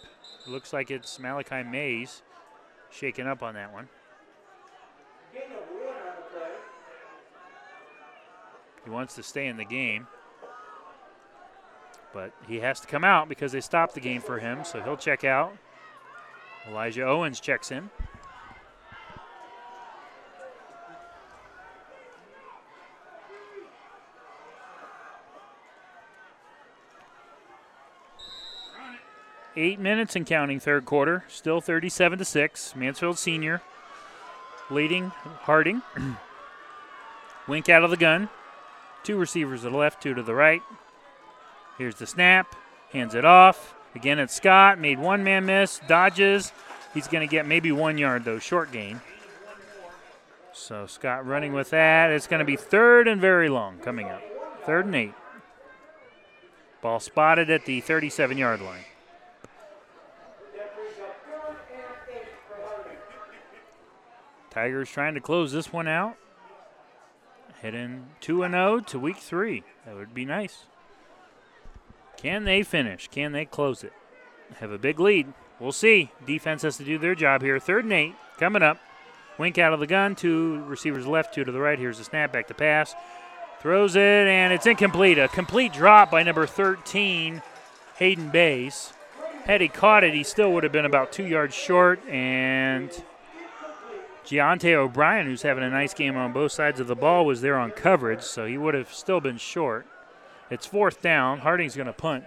Looks 0.47 0.71
like 0.71 0.89
it's 0.89 1.19
Malachi 1.19 1.61
Mays 1.63 2.21
shaking 2.89 3.27
up 3.27 3.43
on 3.43 3.53
that 3.55 3.73
one. 3.73 3.89
He 8.85 8.89
wants 8.89 9.15
to 9.15 9.23
stay 9.23 9.47
in 9.47 9.57
the 9.57 9.65
game. 9.65 10.07
But 12.13 12.31
he 12.47 12.61
has 12.61 12.79
to 12.79 12.87
come 12.87 13.03
out 13.03 13.29
because 13.29 13.51
they 13.51 13.61
stopped 13.61 13.93
the 13.93 13.99
game 13.99 14.21
for 14.21 14.39
him, 14.39 14.63
so 14.63 14.81
he'll 14.81 14.97
check 14.97 15.23
out. 15.23 15.55
Elijah 16.67 17.03
Owens 17.03 17.39
checks 17.39 17.71
in. 17.71 17.89
Eight 29.59 29.77
minutes 29.77 30.15
and 30.15 30.25
counting 30.25 30.61
third 30.61 30.85
quarter. 30.85 31.25
Still 31.27 31.59
37 31.59 32.19
to 32.19 32.23
6. 32.23 32.75
Mansfield 32.77 33.17
Senior 33.17 33.61
leading 34.71 35.09
Harding. 35.41 35.81
Wink 37.47 37.67
out 37.67 37.83
of 37.83 37.89
the 37.89 37.97
gun. 37.97 38.29
Two 39.03 39.17
receivers 39.17 39.63
to 39.63 39.69
the 39.69 39.75
left, 39.75 40.01
two 40.01 40.13
to 40.13 40.23
the 40.23 40.33
right. 40.33 40.61
Here's 41.77 41.95
the 41.95 42.07
snap. 42.07 42.55
Hands 42.93 43.13
it 43.13 43.25
off. 43.25 43.75
Again, 43.95 44.17
it's 44.17 44.33
Scott. 44.33 44.79
Made 44.79 44.97
one 44.97 45.25
man 45.25 45.45
miss. 45.45 45.81
Dodges. 45.89 46.53
He's 46.93 47.09
going 47.09 47.27
to 47.27 47.29
get 47.29 47.45
maybe 47.45 47.73
one 47.73 47.97
yard, 47.97 48.23
though. 48.23 48.39
Short 48.39 48.71
gain. 48.71 49.01
So 50.53 50.87
Scott 50.87 51.27
running 51.27 51.51
with 51.51 51.71
that. 51.71 52.11
It's 52.11 52.27
going 52.27 52.39
to 52.39 52.45
be 52.45 52.55
third 52.55 53.09
and 53.09 53.19
very 53.19 53.49
long 53.49 53.79
coming 53.79 54.07
up. 54.07 54.21
Third 54.65 54.85
and 54.85 54.95
eight. 54.95 55.13
Ball 56.81 57.01
spotted 57.01 57.49
at 57.49 57.65
the 57.65 57.81
37 57.81 58.37
yard 58.37 58.61
line. 58.61 58.85
Tigers 64.59 64.89
trying 64.89 65.13
to 65.13 65.21
close 65.21 65.53
this 65.53 65.71
one 65.71 65.87
out. 65.87 66.17
Heading 67.61 68.07
2 68.19 68.39
0 68.39 68.81
to 68.81 68.99
week 68.99 69.15
three. 69.15 69.63
That 69.85 69.95
would 69.95 70.13
be 70.13 70.25
nice. 70.25 70.65
Can 72.17 72.43
they 72.43 72.61
finish? 72.63 73.07
Can 73.07 73.31
they 73.31 73.45
close 73.45 73.85
it? 73.85 73.93
Have 74.59 74.71
a 74.71 74.77
big 74.77 74.99
lead. 74.99 75.31
We'll 75.61 75.71
see. 75.71 76.11
Defense 76.27 76.63
has 76.63 76.75
to 76.75 76.83
do 76.83 76.97
their 76.97 77.15
job 77.15 77.41
here. 77.41 77.57
Third 77.57 77.85
and 77.85 77.93
eight 77.93 78.15
coming 78.37 78.61
up. 78.61 78.79
Wink 79.37 79.57
out 79.57 79.71
of 79.71 79.79
the 79.79 79.87
gun. 79.87 80.13
Two 80.13 80.61
receivers 80.67 81.07
left, 81.07 81.33
two 81.33 81.45
to 81.45 81.53
the 81.53 81.61
right. 81.61 81.79
Here's 81.79 81.97
the 81.97 82.03
snap 82.03 82.33
back 82.33 82.47
to 82.47 82.53
pass. 82.53 82.95
Throws 83.61 83.95
it, 83.95 84.27
and 84.27 84.51
it's 84.51 84.67
incomplete. 84.67 85.17
A 85.17 85.29
complete 85.29 85.71
drop 85.71 86.11
by 86.11 86.23
number 86.23 86.45
13, 86.45 87.41
Hayden 87.95 88.27
Bays. 88.27 88.91
Had 89.45 89.61
he 89.61 89.69
caught 89.69 90.03
it, 90.03 90.13
he 90.13 90.23
still 90.23 90.51
would 90.51 90.65
have 90.65 90.73
been 90.73 90.83
about 90.83 91.13
two 91.13 91.25
yards 91.25 91.55
short. 91.55 92.05
And 92.09 92.91
Giante 94.29 94.75
O'Brien, 94.75 95.25
who's 95.25 95.41
having 95.41 95.63
a 95.63 95.71
nice 95.71 95.95
game 95.95 96.15
on 96.15 96.33
both 96.33 96.51
sides 96.51 96.79
of 96.79 96.85
the 96.85 96.95
ball, 96.95 97.25
was 97.25 97.41
there 97.41 97.57
on 97.57 97.71
coverage, 97.71 98.21
so 98.21 98.45
he 98.45 98.59
would 98.59 98.75
have 98.75 98.93
still 98.93 99.19
been 99.19 99.37
short. 99.37 99.87
It's 100.51 100.67
fourth 100.67 101.01
down. 101.01 101.39
Harding's 101.39 101.75
going 101.75 101.87
to 101.87 101.93
punt. 101.93 102.25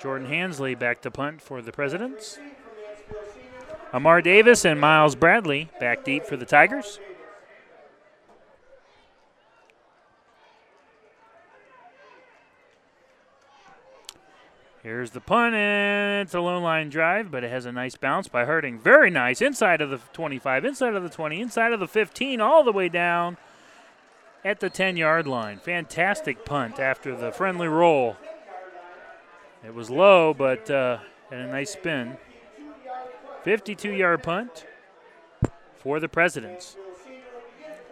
Jordan 0.00 0.26
Hansley 0.26 0.74
back 0.74 1.02
to 1.02 1.10
punt 1.12 1.40
for 1.40 1.62
the 1.62 1.70
Presidents. 1.70 2.40
Amar 3.92 4.22
Davis 4.22 4.64
and 4.64 4.80
Miles 4.80 5.14
Bradley 5.14 5.70
back 5.78 6.04
deep 6.04 6.24
for 6.24 6.36
the 6.36 6.44
Tigers. 6.44 6.98
Here's 14.88 15.10
the 15.10 15.20
punt, 15.20 15.54
and 15.54 16.22
it's 16.22 16.32
a 16.32 16.40
low 16.40 16.58
line 16.58 16.88
drive, 16.88 17.30
but 17.30 17.44
it 17.44 17.50
has 17.50 17.66
a 17.66 17.72
nice 17.72 17.94
bounce 17.94 18.26
by 18.26 18.46
Harding. 18.46 18.78
Very 18.78 19.10
nice. 19.10 19.42
Inside 19.42 19.82
of 19.82 19.90
the 19.90 19.98
25, 20.14 20.64
inside 20.64 20.94
of 20.94 21.02
the 21.02 21.10
20, 21.10 21.42
inside 21.42 21.74
of 21.74 21.80
the 21.80 21.86
15, 21.86 22.40
all 22.40 22.64
the 22.64 22.72
way 22.72 22.88
down 22.88 23.36
at 24.42 24.60
the 24.60 24.70
10 24.70 24.96
yard 24.96 25.26
line. 25.26 25.58
Fantastic 25.58 26.46
punt 26.46 26.80
after 26.80 27.14
the 27.14 27.30
friendly 27.30 27.68
roll. 27.68 28.16
It 29.62 29.74
was 29.74 29.90
low, 29.90 30.32
but 30.32 30.70
uh, 30.70 31.00
had 31.28 31.40
a 31.40 31.48
nice 31.48 31.72
spin. 31.72 32.16
52 33.42 33.90
yard 33.90 34.22
punt 34.22 34.64
for 35.76 36.00
the 36.00 36.08
Presidents. 36.08 36.78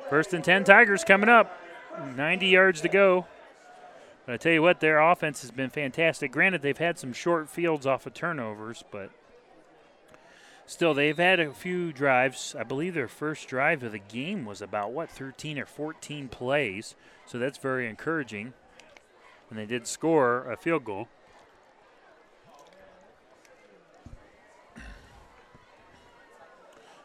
First 0.09 0.33
and 0.33 0.43
10 0.43 0.65
Tigers 0.65 1.05
coming 1.05 1.29
up. 1.29 1.61
90 2.17 2.47
yards 2.47 2.81
to 2.81 2.89
go. 2.89 3.27
But 4.27 4.35
I 4.35 4.37
tell 4.39 4.53
you 4.53 4.63
what, 4.63 4.81
their 4.81 4.99
offense 4.99 5.43
has 5.43 5.53
been 5.53 5.71
fantastic. 5.71 6.33
Granted, 6.33 6.61
they've 6.61 6.77
had 6.77 6.99
some 6.99 7.13
short 7.13 7.49
fields 7.49 7.87
off 7.87 8.07
of 8.07 8.15
turnovers, 8.15 8.83
but 8.91 9.11
still, 10.67 10.95
they've 10.95 11.17
had 11.17 11.39
a 11.39 11.53
few 11.53 11.93
drives. 11.93 12.57
I 12.59 12.65
believe 12.65 12.95
their 12.95 13.07
first 13.07 13.47
drive 13.47 13.85
of 13.85 13.93
the 13.93 14.01
game 14.01 14.45
was 14.45 14.61
about, 14.61 14.91
what, 14.91 15.11
13 15.11 15.61
or 15.61 15.67
14 15.67 16.27
plays. 16.27 16.97
So 17.25 17.39
that's 17.39 17.59
very 17.59 17.89
encouraging. 17.89 18.53
And 19.49 19.57
they 19.57 19.67
did 19.67 19.87
score 19.87 20.51
a 20.51 20.57
field 20.57 20.85
goal. 20.85 21.07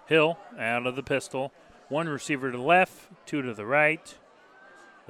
Hill 0.08 0.40
out 0.58 0.88
of 0.88 0.96
the 0.96 1.04
pistol. 1.04 1.54
One 1.88 2.10
receiver 2.10 2.52
to 2.52 2.58
the 2.58 2.64
left, 2.64 3.12
two 3.28 3.44
to 3.44 3.54
the 3.54 3.66
right. 3.66 4.18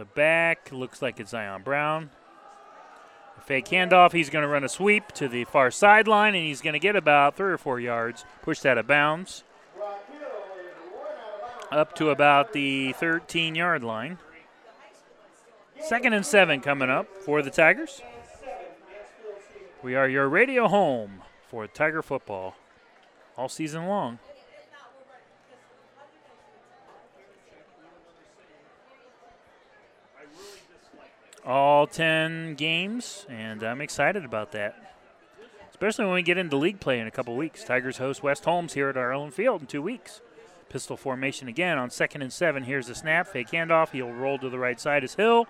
The 0.02 0.06
back 0.06 0.72
looks 0.72 1.04
like 1.04 1.20
it's 1.20 1.30
Zion 1.30 1.62
Brown. 1.62 2.10
Fake 3.46 3.68
handoff. 3.68 4.14
He's 4.14 4.32
going 4.32 4.42
to 4.42 4.48
run 4.48 4.64
a 4.64 4.68
sweep 4.68 5.12
to 5.12 5.28
the 5.28 5.44
far 5.44 5.70
sideline, 5.70 6.34
and 6.34 6.44
he's 6.44 6.60
going 6.60 6.74
to 6.74 6.80
get 6.80 6.96
about 6.96 7.38
three 7.38 7.52
or 7.52 7.60
four 7.60 7.80
yards, 7.80 8.26
pushed 8.42 8.66
out 8.66 8.80
of 8.80 8.88
bounds, 8.88 9.44
up 11.70 11.94
to 11.98 12.10
about 12.10 12.52
the 12.54 12.94
13 12.94 13.54
yard 13.54 13.84
line. 13.84 14.18
Second 15.80 16.14
and 16.14 16.26
seven 16.26 16.62
coming 16.62 16.90
up 16.90 17.06
for 17.24 17.44
the 17.44 17.52
Tigers. 17.52 18.02
We 19.84 19.94
are 19.94 20.10
your 20.10 20.28
radio 20.28 20.68
home 20.68 21.22
for 21.48 21.68
Tiger 21.68 22.02
football 22.02 22.56
all 23.38 23.50
season 23.50 23.86
long. 23.86 24.18
All 31.46 31.88
10 31.88 32.56
games, 32.56 33.26
and 33.30 33.64
I'm 33.64 33.82
excited 33.82 34.26
about 34.26 34.52
that. 34.52 34.76
Especially 35.70 36.06
when 36.06 36.14
we 36.14 36.22
get 36.22 36.38
into 36.38 36.58
league 36.58 36.80
play 36.80 37.00
in 37.00 37.08
a 37.08 37.12
couple 37.12 37.36
weeks. 37.36 37.64
Tigers 37.64 37.98
host 37.98 38.22
West 38.22 38.46
Holmes 38.46 38.74
here 38.74 38.90
at 38.90 38.98
our 38.98 39.12
own 39.12 39.32
field 39.32 39.62
in 39.62 39.68
two 39.68 39.82
weeks. 39.82 40.22
Pistol 40.70 40.96
formation 40.96 41.48
again 41.48 41.78
on 41.78 41.90
second 41.90 42.22
and 42.22 42.32
seven. 42.32 42.64
Here's 42.64 42.88
the 42.88 42.96
snap, 42.96 43.28
fake 43.28 43.50
handoff. 43.50 43.90
He'll 43.90 44.12
roll 44.12 44.38
to 44.40 44.50
the 44.50 44.60
right 44.60 44.80
side 44.80 45.04
as 45.04 45.16
Hill. 45.16 45.48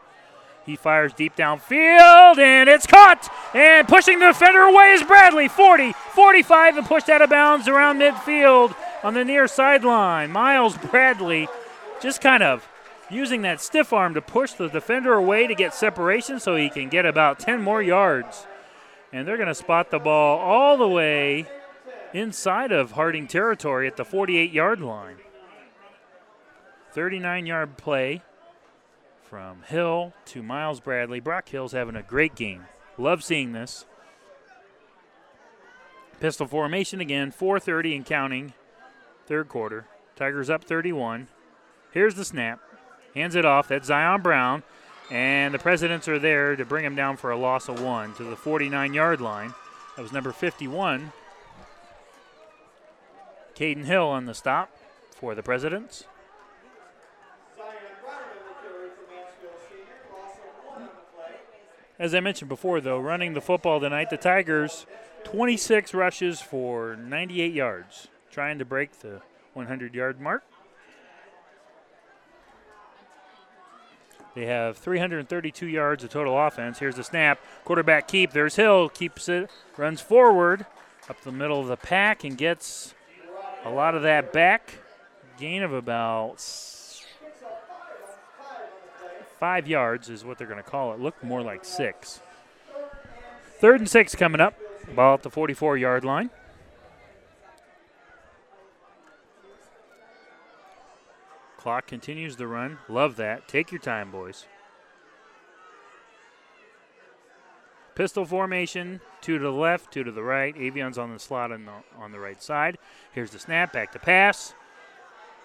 He 0.65 0.75
fires 0.75 1.11
deep 1.13 1.35
downfield, 1.35 2.37
and 2.37 2.69
it's 2.69 2.85
caught. 2.85 3.29
And 3.53 3.87
pushing 3.87 4.19
the 4.19 4.27
defender 4.27 4.61
away 4.61 4.91
is 4.91 5.03
Bradley. 5.03 5.47
40, 5.47 5.93
45, 6.13 6.77
and 6.77 6.87
pushed 6.87 7.09
out 7.09 7.21
of 7.21 7.29
bounds 7.29 7.67
around 7.67 7.99
midfield 7.99 8.75
on 9.03 9.13
the 9.15 9.25
near 9.25 9.47
sideline. 9.47 10.31
Miles 10.31 10.77
Bradley 10.77 11.47
just 11.99 12.21
kind 12.21 12.43
of 12.43 12.67
using 13.11 13.41
that 13.41 13.61
stiff 13.61 13.93
arm 13.93 14.13
to 14.13 14.21
push 14.21 14.53
the 14.53 14.69
defender 14.69 15.13
away 15.13 15.47
to 15.47 15.55
get 15.55 15.73
separation 15.73 16.39
so 16.39 16.55
he 16.55 16.69
can 16.69 16.89
get 16.89 17.05
about 17.05 17.39
10 17.39 17.61
more 17.61 17.81
yards. 17.81 18.47
And 19.13 19.27
they're 19.27 19.37
going 19.37 19.47
to 19.47 19.55
spot 19.55 19.91
the 19.91 19.99
ball 19.99 20.39
all 20.39 20.77
the 20.77 20.87
way 20.87 21.45
inside 22.13 22.71
of 22.71 22.91
Harding 22.91 23.27
territory 23.27 23.87
at 23.87 23.97
the 23.97 24.05
48 24.05 24.51
yard 24.51 24.81
line. 24.81 25.17
39 26.93 27.45
yard 27.45 27.77
play 27.77 28.21
from 29.23 29.61
Hill 29.63 30.13
to 30.25 30.43
Miles 30.43 30.79
Bradley. 30.79 31.19
Brock 31.19 31.49
Hill's 31.49 31.71
having 31.71 31.95
a 31.95 32.03
great 32.03 32.35
game. 32.35 32.65
Love 32.97 33.23
seeing 33.23 33.53
this. 33.53 33.85
Pistol 36.19 36.45
formation 36.45 36.99
again, 36.99 37.31
4:30 37.31 37.95
and 37.95 38.05
counting. 38.05 38.53
Third 39.25 39.47
quarter. 39.47 39.87
Tigers 40.15 40.49
up 40.49 40.63
31. 40.63 41.29
Here's 41.91 42.15
the 42.15 42.25
snap. 42.25 42.59
Hands 43.15 43.35
it 43.35 43.45
off. 43.45 43.67
That's 43.67 43.87
Zion 43.87 44.21
Brown. 44.21 44.63
And 45.09 45.53
the 45.53 45.59
Presidents 45.59 46.07
are 46.07 46.19
there 46.19 46.55
to 46.55 46.63
bring 46.63 46.85
him 46.85 46.95
down 46.95 47.17
for 47.17 47.31
a 47.31 47.37
loss 47.37 47.67
of 47.67 47.81
one 47.81 48.13
to 48.15 48.23
the 48.23 48.35
49 48.35 48.93
yard 48.93 49.19
line. 49.19 49.53
That 49.95 50.03
was 50.03 50.13
number 50.13 50.31
51. 50.31 51.11
Caden 53.55 53.85
Hill 53.85 54.07
on 54.07 54.25
the 54.25 54.33
stop 54.33 54.69
for 55.13 55.35
the 55.35 55.43
Presidents. 55.43 56.05
As 61.99 62.15
I 62.15 62.19
mentioned 62.19 62.49
before, 62.49 62.81
though, 62.81 62.99
running 62.99 63.35
the 63.35 63.41
football 63.41 63.79
tonight, 63.79 64.09
the 64.09 64.17
Tigers 64.17 64.87
26 65.23 65.93
rushes 65.93 66.41
for 66.41 66.95
98 66.95 67.53
yards, 67.53 68.07
trying 68.31 68.57
to 68.57 68.65
break 68.65 69.01
the 69.01 69.21
100 69.53 69.93
yard 69.93 70.19
mark. 70.19 70.43
They 74.33 74.45
have 74.45 74.77
332 74.77 75.67
yards 75.67 76.03
of 76.03 76.09
total 76.09 76.39
offense. 76.39 76.79
Here's 76.79 76.95
the 76.95 77.03
snap. 77.03 77.39
Quarterback 77.65 78.07
keep. 78.07 78.31
There's 78.31 78.55
Hill. 78.55 78.89
Keeps 78.89 79.27
it. 79.27 79.49
Runs 79.77 79.99
forward 79.99 80.65
up 81.09 81.21
the 81.21 81.31
middle 81.31 81.59
of 81.59 81.67
the 81.67 81.77
pack 81.77 82.23
and 82.23 82.37
gets 82.37 82.93
a 83.65 83.69
lot 83.69 83.95
of 83.95 84.03
that 84.03 84.31
back. 84.31 84.75
Gain 85.37 85.63
of 85.63 85.73
about 85.73 86.41
five 89.39 89.67
yards 89.67 90.07
is 90.07 90.23
what 90.23 90.37
they're 90.37 90.47
going 90.47 90.63
to 90.63 90.69
call 90.69 90.93
it. 90.93 90.99
Looked 90.99 91.23
more 91.23 91.41
like 91.41 91.65
six. 91.65 92.21
Third 93.59 93.79
and 93.79 93.89
six 93.89 94.15
coming 94.15 94.39
up. 94.39 94.53
Ball 94.95 95.15
at 95.15 95.23
the 95.23 95.29
44 95.29 95.77
yard 95.77 96.05
line. 96.05 96.29
Clock 101.61 101.85
continues 101.85 102.35
to 102.37 102.47
run. 102.47 102.79
Love 102.89 103.17
that. 103.17 103.47
Take 103.47 103.71
your 103.71 103.79
time, 103.79 104.09
boys. 104.09 104.47
Pistol 107.93 108.25
formation, 108.25 108.99
two 109.21 109.37
to 109.37 109.43
the 109.43 109.51
left, 109.51 109.93
two 109.93 110.03
to 110.03 110.11
the 110.11 110.23
right. 110.23 110.55
Avion's 110.57 110.97
on 110.97 111.13
the 111.13 111.19
slot 111.19 111.51
on 111.51 111.65
the, 111.65 111.73
on 111.99 112.11
the 112.11 112.19
right 112.19 112.41
side. 112.41 112.79
Here's 113.11 113.29
the 113.29 113.37
snap, 113.37 113.73
back 113.73 113.91
to 113.91 113.99
pass. 113.99 114.55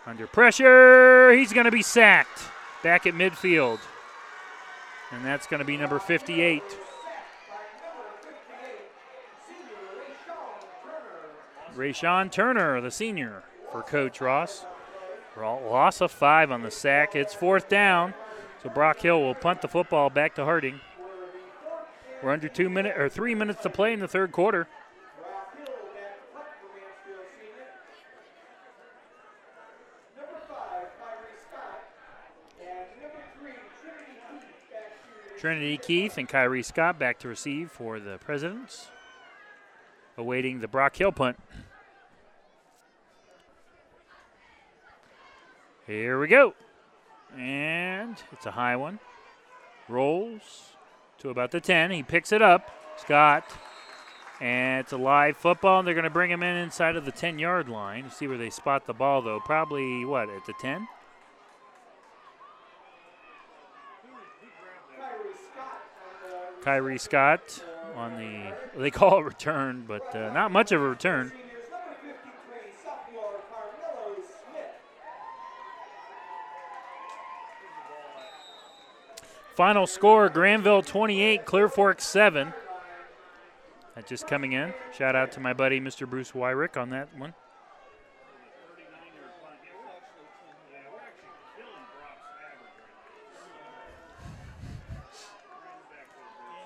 Under 0.06 0.26
pressure, 0.26 1.32
he's 1.32 1.52
going 1.52 1.66
to 1.66 1.70
be 1.70 1.82
sacked 1.82 2.44
back 2.82 3.06
at 3.06 3.12
midfield. 3.12 3.80
And 5.12 5.22
that's 5.22 5.46
going 5.46 5.58
to 5.58 5.66
be 5.66 5.76
number 5.76 5.98
58. 5.98 6.62
Rayshawn 11.76 12.32
Turner, 12.32 12.80
the 12.80 12.90
senior, 12.90 13.42
for 13.70 13.82
Coach 13.82 14.22
Ross. 14.22 14.64
Loss 15.36 16.00
of 16.00 16.10
five 16.10 16.50
on 16.50 16.62
the 16.62 16.70
sack. 16.70 17.14
It's 17.14 17.34
fourth 17.34 17.68
down. 17.68 18.14
So 18.62 18.70
Brock 18.70 19.00
Hill 19.00 19.20
will 19.20 19.34
punt 19.34 19.62
the 19.62 19.68
football 19.68 20.10
back 20.10 20.34
to 20.36 20.44
Harding. 20.44 20.80
We're 22.22 22.32
under 22.32 22.48
two 22.48 22.70
minutes 22.70 22.98
or 22.98 23.08
three 23.08 23.34
minutes 23.34 23.62
to 23.62 23.70
play 23.70 23.92
in 23.92 24.00
the 24.00 24.08
third 24.08 24.32
quarter. 24.32 24.66
Trinity 35.38 35.76
Keith 35.76 36.16
and 36.16 36.28
Kyrie 36.28 36.62
Scott 36.62 36.98
back 36.98 37.18
to 37.18 37.28
receive 37.28 37.70
for 37.70 38.00
the 38.00 38.18
Presidents. 38.18 38.88
Awaiting 40.16 40.60
the 40.60 40.68
Brock 40.68 40.96
Hill 40.96 41.12
punt. 41.12 41.38
Here 45.86 46.18
we 46.18 46.26
go. 46.26 46.54
And 47.38 48.20
it's 48.32 48.44
a 48.44 48.50
high 48.50 48.74
one. 48.74 48.98
Rolls 49.88 50.70
to 51.18 51.30
about 51.30 51.52
the 51.52 51.60
10. 51.60 51.92
He 51.92 52.02
picks 52.02 52.32
it 52.32 52.42
up. 52.42 52.70
Scott. 52.96 53.44
And 54.40 54.80
it's 54.80 54.92
a 54.92 54.96
live 54.96 55.36
football, 55.36 55.78
and 55.78 55.86
they're 55.86 55.94
going 55.94 56.04
to 56.04 56.10
bring 56.10 56.30
him 56.30 56.42
in 56.42 56.56
inside 56.56 56.96
of 56.96 57.04
the 57.04 57.12
10 57.12 57.38
yard 57.38 57.68
line. 57.68 58.10
See 58.10 58.26
where 58.26 58.36
they 58.36 58.50
spot 58.50 58.86
the 58.86 58.92
ball, 58.92 59.22
though. 59.22 59.40
Probably, 59.40 60.04
what, 60.04 60.28
at 60.28 60.44
the 60.44 60.54
10? 60.60 60.88
Kyrie 66.62 66.98
Scott 66.98 67.62
on 67.94 68.18
the, 68.18 68.80
they 68.80 68.90
call 68.90 69.20
it 69.20 69.24
return, 69.24 69.84
but 69.86 70.14
uh, 70.16 70.32
not 70.32 70.50
much 70.50 70.72
of 70.72 70.80
a 70.80 70.88
return. 70.88 71.32
Final 79.56 79.86
score 79.86 80.28
Granville 80.28 80.82
28, 80.82 81.46
Clear 81.46 81.70
Fork 81.70 82.02
7. 82.02 82.52
That 83.94 84.06
just 84.06 84.26
coming 84.26 84.52
in. 84.52 84.74
Shout 84.94 85.16
out 85.16 85.32
to 85.32 85.40
my 85.40 85.54
buddy 85.54 85.80
Mr. 85.80 86.06
Bruce 86.06 86.32
Wyrick 86.32 86.76
on 86.76 86.90
that 86.90 87.08
one. 87.16 87.32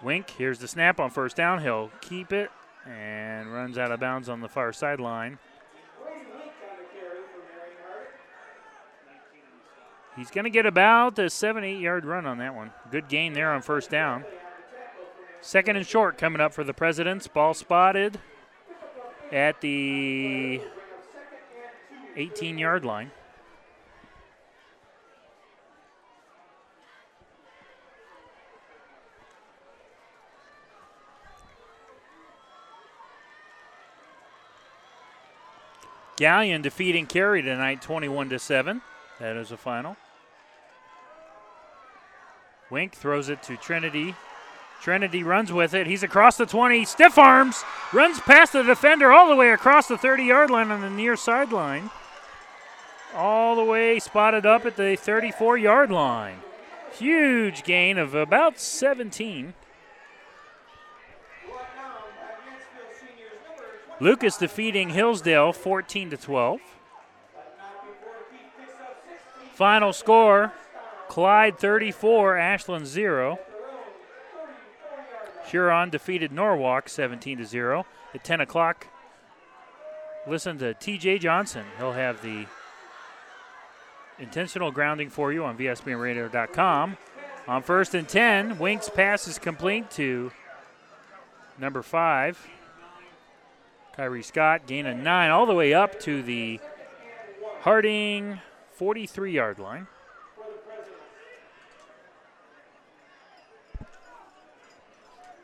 Wink, 0.02 0.30
here's 0.30 0.58
the 0.58 0.66
snap 0.66 0.98
on 0.98 1.10
first 1.10 1.36
down. 1.36 1.62
He'll 1.62 1.92
keep 2.00 2.32
it 2.32 2.50
and 2.86 3.52
runs 3.52 3.78
out 3.78 3.92
of 3.92 4.00
bounds 4.00 4.28
on 4.28 4.40
the 4.40 4.48
far 4.48 4.72
sideline. 4.72 5.38
He's 10.20 10.30
going 10.30 10.44
to 10.44 10.50
get 10.50 10.66
about 10.66 11.18
a 11.18 11.30
seven, 11.30 11.64
eight 11.64 11.80
yard 11.80 12.04
run 12.04 12.26
on 12.26 12.36
that 12.38 12.54
one. 12.54 12.72
Good 12.90 13.08
gain 13.08 13.32
there 13.32 13.54
on 13.54 13.62
first 13.62 13.88
down. 13.88 14.26
Second 15.40 15.76
and 15.76 15.86
short 15.86 16.18
coming 16.18 16.42
up 16.42 16.52
for 16.52 16.62
the 16.62 16.74
Presidents. 16.74 17.26
Ball 17.26 17.54
spotted 17.54 18.20
at 19.32 19.62
the 19.62 20.60
18 22.16 22.58
yard 22.58 22.84
line. 22.84 23.10
Galion 36.18 36.60
defeating 36.60 37.06
Carey 37.06 37.40
tonight 37.40 37.80
21 37.80 38.28
to 38.28 38.38
7. 38.38 38.82
That 39.18 39.36
is 39.36 39.50
a 39.50 39.56
final. 39.56 39.96
Wink 42.70 42.92
throws 42.92 43.28
it 43.28 43.42
to 43.44 43.56
Trinity. 43.56 44.14
Trinity 44.80 45.22
runs 45.22 45.52
with 45.52 45.74
it. 45.74 45.86
He's 45.86 46.02
across 46.02 46.36
the 46.36 46.46
20. 46.46 46.84
Stiff 46.84 47.18
arms. 47.18 47.62
Runs 47.92 48.20
past 48.20 48.52
the 48.52 48.62
defender 48.62 49.12
all 49.12 49.28
the 49.28 49.36
way 49.36 49.50
across 49.50 49.88
the 49.88 49.98
30 49.98 50.24
yard 50.24 50.50
line 50.50 50.70
on 50.70 50.80
the 50.80 50.88
near 50.88 51.16
sideline. 51.16 51.90
All 53.14 53.56
the 53.56 53.64
way 53.64 53.98
spotted 53.98 54.46
up 54.46 54.64
at 54.64 54.76
the 54.76 54.96
34 54.96 55.58
yard 55.58 55.90
line. 55.90 56.38
Huge 56.96 57.64
gain 57.64 57.98
of 57.98 58.14
about 58.14 58.58
17. 58.58 59.54
Lucas 64.00 64.38
defeating 64.38 64.90
Hillsdale 64.90 65.52
14 65.52 66.10
to 66.10 66.16
12. 66.16 66.60
Final 69.52 69.92
score 69.92 70.54
Clyde 71.10 71.58
34, 71.58 72.36
Ashland 72.36 72.86
0. 72.86 73.40
Huron 75.46 75.90
defeated 75.90 76.30
Norwalk 76.30 76.88
17 76.88 77.38
to 77.38 77.44
0. 77.44 77.84
At 78.14 78.22
10 78.22 78.40
o'clock, 78.40 78.86
listen 80.24 80.56
to 80.58 80.72
TJ 80.72 81.18
Johnson. 81.18 81.64
He'll 81.78 81.94
have 81.94 82.22
the 82.22 82.46
intentional 84.20 84.70
grounding 84.70 85.10
for 85.10 85.32
you 85.32 85.44
on 85.44 85.58
VSBNradio.com. 85.58 86.96
On 87.48 87.62
first 87.64 87.92
and 87.96 88.08
10, 88.08 88.60
Wink's 88.60 88.88
pass 88.88 89.26
is 89.26 89.36
complete 89.36 89.90
to 89.90 90.30
number 91.58 91.82
five, 91.82 92.38
Kyrie 93.96 94.22
Scott. 94.22 94.68
Gain 94.68 94.86
of 94.86 94.96
nine 94.96 95.32
all 95.32 95.46
the 95.46 95.56
way 95.56 95.74
up 95.74 95.98
to 96.02 96.22
the 96.22 96.60
Harding 97.62 98.38
43 98.76 99.32
yard 99.32 99.58
line. 99.58 99.88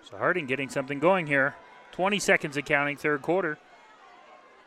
So 0.09 0.17
Harding 0.17 0.47
getting 0.47 0.69
something 0.69 1.01
going 1.01 1.27
here. 1.27 1.57
20 1.93 2.19
seconds 2.21 2.57
of 2.57 2.65
counting, 2.65 2.97
third 2.97 3.23
quarter. 3.23 3.59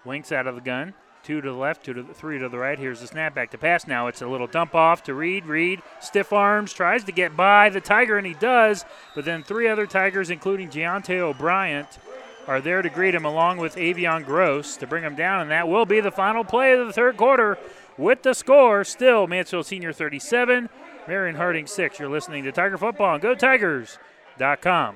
Winks 0.03 0.31
out 0.31 0.47
of 0.47 0.55
the 0.55 0.61
gun. 0.61 0.93
Two 1.23 1.41
to 1.41 1.51
the 1.51 1.57
left, 1.57 1.85
two 1.85 1.93
to 1.93 2.01
the 2.01 2.13
three 2.13 2.39
to 2.39 2.49
the 2.49 2.57
right. 2.57 2.79
Here's 2.79 3.01
the 3.01 3.07
snap 3.07 3.35
back 3.35 3.51
to 3.51 3.57
pass. 3.57 3.87
Now 3.87 4.07
it's 4.07 4.21
a 4.21 4.27
little 4.27 4.47
dump 4.47 4.73
off 4.73 5.03
to 5.03 5.13
Reed. 5.13 5.45
Reed, 5.45 5.81
stiff 5.99 6.31
arms, 6.33 6.73
tries 6.73 7.03
to 7.03 7.11
get 7.11 7.35
by 7.35 7.69
the 7.69 7.81
Tiger, 7.81 8.17
and 8.17 8.25
he 8.25 8.33
does. 8.33 8.85
But 9.15 9.25
then 9.25 9.43
three 9.43 9.67
other 9.67 9.85
Tigers, 9.85 10.29
including 10.29 10.69
Giante 10.69 11.17
O'Brien, 11.19 11.85
are 12.47 12.61
there 12.61 12.81
to 12.81 12.89
greet 12.89 13.15
him, 13.15 13.25
along 13.25 13.57
with 13.57 13.75
Avion 13.75 14.25
Gross 14.25 14.77
to 14.77 14.87
bring 14.87 15.03
him 15.03 15.15
down. 15.15 15.41
And 15.41 15.51
that 15.51 15.67
will 15.67 15.85
be 15.85 15.99
the 15.99 16.11
final 16.11 16.43
play 16.43 16.71
of 16.73 16.87
the 16.87 16.93
third 16.93 17.17
quarter 17.17 17.57
with 17.97 18.23
the 18.23 18.33
score 18.33 18.83
still 18.85 19.27
Mansfield 19.27 19.65
Senior 19.65 19.91
37, 19.91 20.69
Marion 21.07 21.35
Harding 21.35 21.67
6. 21.67 21.99
You're 21.99 22.09
listening 22.09 22.45
to 22.45 22.51
Tiger 22.51 22.77
Football 22.77 23.15
on 23.15 23.21
GoTigers.com. 23.21 24.95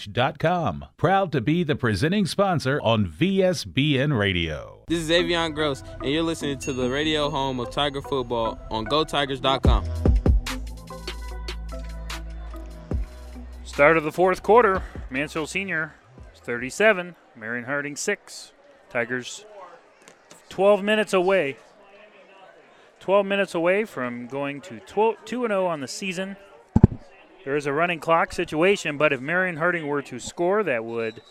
Proud 0.97 1.31
to 1.31 1.41
be 1.41 1.63
the 1.63 1.75
presenting 1.75 2.25
sponsor 2.25 2.79
on 2.81 3.05
VSBN 3.05 4.17
Radio. 4.17 4.83
This 4.87 4.99
is 4.99 5.09
Avion 5.09 5.53
Gross, 5.53 5.83
and 6.01 6.11
you're 6.11 6.23
listening 6.23 6.59
to 6.59 6.73
the 6.73 6.89
radio 6.89 7.29
home 7.29 7.59
of 7.59 7.69
Tiger 7.69 8.01
Football 8.01 8.59
on 8.69 8.85
GoTigers.com. 8.85 9.85
Start 13.63 13.97
of 13.97 14.03
the 14.03 14.11
fourth 14.11 14.43
quarter. 14.43 14.83
Mansfield 15.09 15.49
Senior 15.49 15.93
37, 16.35 17.15
Marion 17.35 17.65
Harding 17.65 17.95
6. 17.95 18.51
Tigers 18.89 19.45
12 20.49 20.83
minutes 20.83 21.13
away. 21.13 21.57
12 22.99 23.25
minutes 23.25 23.55
away 23.55 23.85
from 23.85 24.27
going 24.27 24.61
to 24.61 24.79
2 24.79 25.15
0 25.25 25.65
on 25.65 25.79
the 25.79 25.87
season. 25.87 26.35
There 27.43 27.55
is 27.55 27.65
a 27.65 27.73
running 27.73 27.99
clock 27.99 28.33
situation, 28.33 28.97
but 28.97 29.11
if 29.11 29.19
Marion 29.19 29.57
Harding 29.57 29.87
were 29.87 30.03
to 30.03 30.19
score, 30.19 30.61
that 30.63 30.85
would 30.85 31.21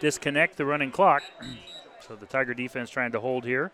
disconnect 0.00 0.56
the 0.56 0.66
running 0.66 0.90
clock. 0.90 1.22
so 2.00 2.16
the 2.16 2.26
Tiger 2.26 2.54
defense 2.54 2.90
trying 2.90 3.12
to 3.12 3.20
hold 3.20 3.44
here. 3.44 3.70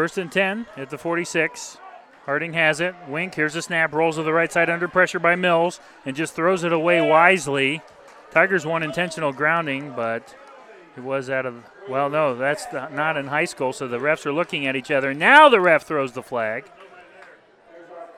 First 0.00 0.16
and 0.16 0.32
10 0.32 0.64
at 0.78 0.88
the 0.88 0.96
46. 0.96 1.76
Harding 2.24 2.54
has 2.54 2.80
it. 2.80 2.94
Wink, 3.06 3.34
here's 3.34 3.54
a 3.54 3.60
snap, 3.60 3.92
rolls 3.92 4.16
to 4.16 4.22
the 4.22 4.32
right 4.32 4.50
side 4.50 4.70
under 4.70 4.88
pressure 4.88 5.18
by 5.18 5.36
Mills, 5.36 5.78
and 6.06 6.16
just 6.16 6.34
throws 6.34 6.64
it 6.64 6.72
away 6.72 7.02
wisely. 7.02 7.82
Tigers 8.30 8.64
won 8.64 8.82
intentional 8.82 9.34
grounding, 9.34 9.92
but 9.94 10.34
it 10.96 11.02
was 11.02 11.28
out 11.28 11.44
of, 11.44 11.66
well, 11.86 12.08
no, 12.08 12.34
that's 12.34 12.64
not 12.72 13.18
in 13.18 13.26
high 13.26 13.44
school, 13.44 13.74
so 13.74 13.86
the 13.86 13.98
refs 13.98 14.24
are 14.24 14.32
looking 14.32 14.66
at 14.66 14.74
each 14.74 14.90
other. 14.90 15.12
Now 15.12 15.50
the 15.50 15.60
ref 15.60 15.86
throws 15.86 16.12
the 16.12 16.22
flag. 16.22 16.64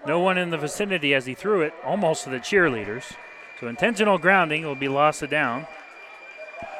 No 0.07 0.20
one 0.20 0.39
in 0.39 0.51
the 0.51 0.59
vicinity 0.59 1.12
as 1.15 1.27
he 1.27 1.35
threw 1.35 1.62
it, 1.62 1.75
almost 1.85 2.23
to 2.23 2.31
the 2.31 2.39
cheerleaders. 2.39 3.17
So 3.59 3.67
intentional 3.67 4.19
grounding 4.19 4.65
will 4.65 4.77
be 4.77 4.86
lost 4.86 5.28
down. 5.28 5.67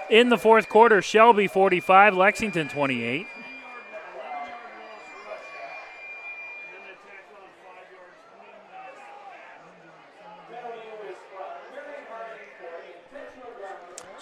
In 0.09 0.29
the 0.29 0.39
fourth 0.39 0.69
quarter, 0.69 1.03
Shelby 1.03 1.49
45, 1.49 2.17
Lexington 2.17 2.69
28. 2.69 3.27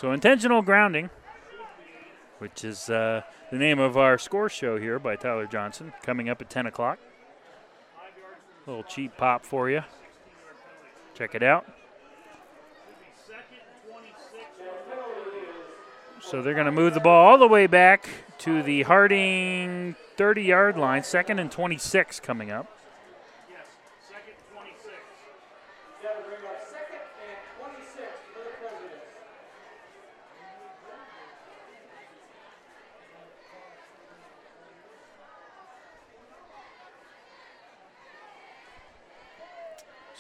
So 0.01 0.13
intentional 0.13 0.63
grounding, 0.63 1.11
which 2.39 2.65
is 2.65 2.89
uh, 2.89 3.21
the 3.51 3.59
name 3.59 3.79
of 3.79 3.99
our 3.99 4.17
score 4.17 4.49
show 4.49 4.79
here 4.79 4.99
by 4.99 5.15
Tyler 5.15 5.47
Johnson, 5.47 5.93
coming 6.03 6.31
up 6.31 6.41
at 6.41 6.49
10 6.49 6.65
o'clock. 6.65 6.99
A 8.67 8.71
little 8.71 8.83
cheap 8.83 9.19
pop 9.19 9.45
for 9.45 9.69
you. 9.69 9.83
Check 11.15 11.35
it 11.35 11.43
out. 11.43 11.67
So 16.23 16.41
they're 16.41 16.55
going 16.55 16.65
to 16.65 16.73
move 16.73 16.95
the 16.95 17.01
ball 17.01 17.33
all 17.33 17.37
the 17.37 17.47
way 17.47 17.67
back 17.67 18.09
to 18.39 18.63
the 18.63 18.85
Harding 18.85 19.97
30 20.17 20.43
yard 20.43 20.79
line, 20.79 21.05
second 21.05 21.41
and 21.41 21.53
26 21.53 22.21
coming 22.21 22.51
up. 22.51 22.75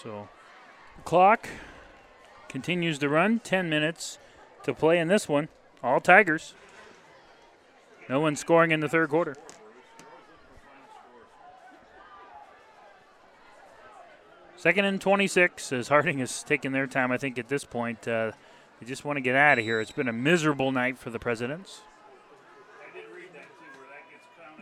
So 0.02 0.28
clock 1.04 1.48
continues 2.48 2.98
to 2.98 3.08
run. 3.08 3.40
10 3.40 3.68
minutes 3.68 4.18
to 4.64 4.72
play 4.72 4.98
in 4.98 5.08
this 5.08 5.28
one. 5.28 5.48
All 5.82 6.00
Tigers. 6.00 6.54
No 8.08 8.20
one 8.20 8.36
scoring 8.36 8.70
in 8.70 8.80
the 8.80 8.88
third 8.88 9.10
quarter. 9.10 9.36
Second 14.56 14.84
and 14.84 15.00
26 15.00 15.72
as 15.72 15.88
Harding 15.88 16.18
is 16.18 16.42
taking 16.42 16.72
their 16.72 16.86
time. 16.86 17.10
I 17.12 17.16
think 17.16 17.38
at 17.38 17.48
this 17.48 17.64
point, 17.64 18.06
uh, 18.06 18.32
they 18.78 18.86
just 18.86 19.04
want 19.04 19.16
to 19.16 19.22
get 19.22 19.34
out 19.34 19.58
of 19.58 19.64
here. 19.64 19.80
It's 19.80 19.90
been 19.90 20.08
a 20.08 20.12
miserable 20.12 20.70
night 20.70 20.98
for 20.98 21.08
the 21.08 21.18
Presidents. 21.18 21.80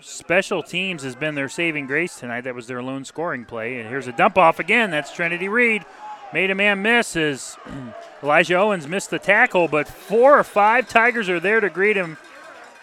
Special 0.01 0.63
teams 0.63 1.03
has 1.03 1.17
been 1.17 1.35
their 1.35 1.49
saving 1.49 1.87
grace 1.87 2.19
tonight. 2.19 2.43
That 2.43 2.55
was 2.55 2.67
their 2.67 2.83
lone 2.83 3.05
scoring 3.05 3.45
play. 3.45 3.81
And 3.81 3.89
here's 3.89 4.07
a 4.07 4.13
dump 4.13 4.39
off 4.39 4.59
again. 4.59 4.91
That's 4.91 5.13
Trinity 5.13 5.49
Reed. 5.49 5.85
Made 6.33 6.51
a 6.51 6.55
man 6.55 6.83
miss 6.83 7.17
as 7.17 7.57
Elijah 8.23 8.57
Owens 8.57 8.87
missed 8.87 9.11
the 9.11 9.19
tackle, 9.19 9.67
but 9.67 9.89
four 9.89 10.39
or 10.39 10.45
five 10.45 10.89
Tigers 10.89 11.29
are 11.29 11.41
there 11.41 11.61
to 11.61 11.71
greet 11.71 11.97
him. 11.97 12.19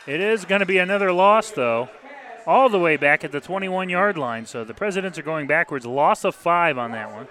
It 0.08 0.19
is 0.19 0.45
going 0.45 0.60
to 0.60 0.66
be 0.66 0.77
another 0.77 1.11
loss, 1.11 1.52
though, 1.52 1.90
all 2.45 2.69
the 2.69 2.80
way 2.80 2.98
back 2.98 3.24
at 3.24 3.32
the 3.32 3.40
21 3.40 3.90
yard 3.90 4.18
line. 4.18 4.45
So 4.45 4.64
the 4.64 4.74
Presidents 4.74 5.18
are 5.18 5.24
going 5.24 5.48
backwards. 5.48 5.85
Loss 5.85 6.26
of 6.26 6.35
five 6.35 6.77
on 6.77 6.92
that 6.92 7.11
one. 7.14 7.27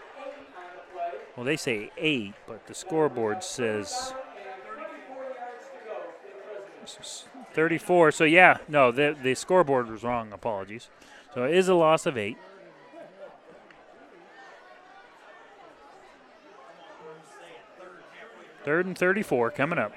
Well, 1.36 1.44
they 1.44 1.56
say 1.56 1.90
eight, 1.98 2.34
but 2.46 2.66
the 2.68 2.74
scoreboard 2.74 3.42
says 3.42 4.14
34. 7.54 8.12
So, 8.12 8.24
yeah, 8.24 8.58
no, 8.68 8.90
the, 8.90 9.16
the 9.20 9.34
scoreboard 9.34 9.88
was 9.88 10.02
wrong. 10.02 10.32
Apologies. 10.32 10.88
So, 11.34 11.44
it 11.44 11.54
is 11.54 11.68
a 11.68 11.74
loss 11.74 12.06
of 12.06 12.18
eight. 12.18 12.36
Third 18.64 18.86
and 18.86 18.96
34 18.96 19.50
coming 19.50 19.78
up. 19.78 19.92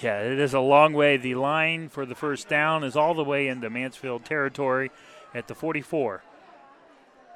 Yeah, 0.00 0.20
it 0.20 0.38
is 0.38 0.54
a 0.54 0.60
long 0.60 0.94
way. 0.94 1.16
The 1.16 1.34
line 1.34 1.88
for 1.88 2.06
the 2.06 2.14
first 2.14 2.48
down 2.48 2.82
is 2.82 2.96
all 2.96 3.14
the 3.14 3.22
way 3.22 3.46
into 3.46 3.68
Mansfield 3.68 4.24
territory 4.24 4.90
at 5.34 5.48
the 5.48 5.54
44. 5.54 6.22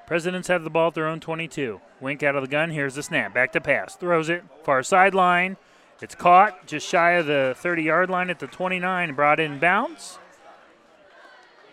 Presidents 0.06 0.48
have 0.48 0.64
the 0.64 0.70
ball 0.70 0.88
at 0.88 0.94
their 0.94 1.06
own 1.06 1.20
22. 1.20 1.80
Wink 2.00 2.22
out 2.22 2.34
of 2.36 2.42
the 2.42 2.48
gun. 2.48 2.70
Here's 2.70 2.94
the 2.94 3.02
snap. 3.02 3.34
Back 3.34 3.52
to 3.52 3.60
pass. 3.60 3.94
Throws 3.94 4.28
it. 4.28 4.44
Far 4.64 4.82
sideline. 4.82 5.56
It's 6.02 6.14
caught 6.14 6.66
just 6.66 6.86
shy 6.86 7.12
of 7.12 7.26
the 7.26 7.54
30 7.56 7.82
yard 7.82 8.10
line 8.10 8.28
at 8.28 8.38
the 8.38 8.46
29, 8.46 9.14
brought 9.14 9.40
in 9.40 9.58
bounds. 9.58 10.18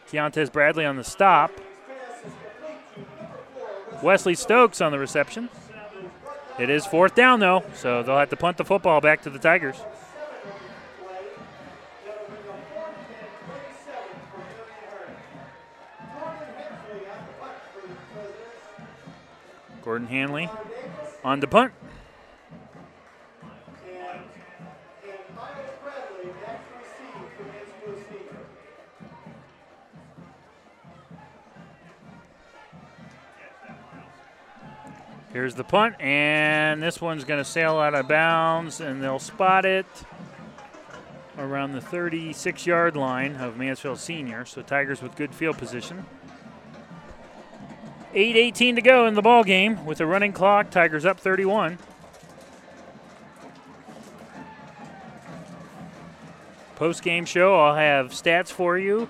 Keontae 0.09 0.51
Bradley 0.51 0.85
on 0.85 0.95
the 0.95 1.03
stop. 1.03 1.51
Wesley 4.01 4.35
Stokes 4.35 4.81
on 4.81 4.91
the 4.91 4.99
reception. 4.99 5.49
It 6.59 6.69
is 6.69 6.85
fourth 6.85 7.15
down, 7.15 7.39
though, 7.39 7.63
so 7.73 8.03
they'll 8.03 8.17
have 8.19 8.29
to 8.29 8.35
punt 8.35 8.57
the 8.57 8.65
football 8.65 9.01
back 9.01 9.23
to 9.23 9.29
the 9.29 9.39
Tigers. 9.39 9.77
Gordon 19.81 20.07
Hanley 20.07 20.49
on 21.23 21.39
the 21.39 21.47
punt. 21.47 21.73
Here's 35.33 35.55
the 35.55 35.63
punt, 35.63 35.99
and 35.99 36.81
this 36.81 37.01
one's 37.01 37.23
going 37.23 37.43
to 37.43 37.49
sail 37.49 37.79
out 37.79 37.95
of 37.95 38.07
bounds, 38.07 38.79
and 38.79 39.03
they'll 39.03 39.17
spot 39.17 39.65
it 39.65 39.87
around 41.39 41.71
the 41.71 41.81
36 41.81 42.67
yard 42.67 42.95
line 42.95 43.37
of 43.37 43.57
Mansfield 43.57 43.97
Senior. 43.97 44.45
So 44.45 44.61
Tigers 44.61 45.01
with 45.01 45.15
good 45.15 45.33
field 45.33 45.57
position. 45.57 46.05
8.18 48.13 48.75
to 48.75 48.81
go 48.83 49.07
in 49.07 49.15
the 49.15 49.23
ball 49.23 49.43
game 49.43 49.83
with 49.85 49.99
a 49.99 50.05
running 50.05 50.33
clock. 50.33 50.69
Tigers 50.69 51.03
up 51.03 51.19
31. 51.19 51.79
Post 56.75 57.01
game 57.01 57.25
show, 57.25 57.59
I'll 57.59 57.75
have 57.75 58.11
stats 58.11 58.49
for 58.49 58.77
you, 58.77 59.07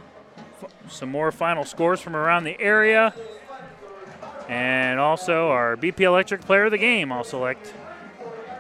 some 0.88 1.10
more 1.10 1.34
final 1.34 1.66
scores 1.66 2.00
from 2.00 2.16
around 2.16 2.44
the 2.44 2.60
area, 2.62 3.14
and 4.50 5.00
also 5.00 5.50
our 5.50 5.76
BP 5.78 6.02
Electric 6.02 6.42
Player 6.42 6.66
of 6.66 6.72
the 6.72 6.78
Game 6.78 7.12
I'll 7.12 7.24
select. 7.24 7.74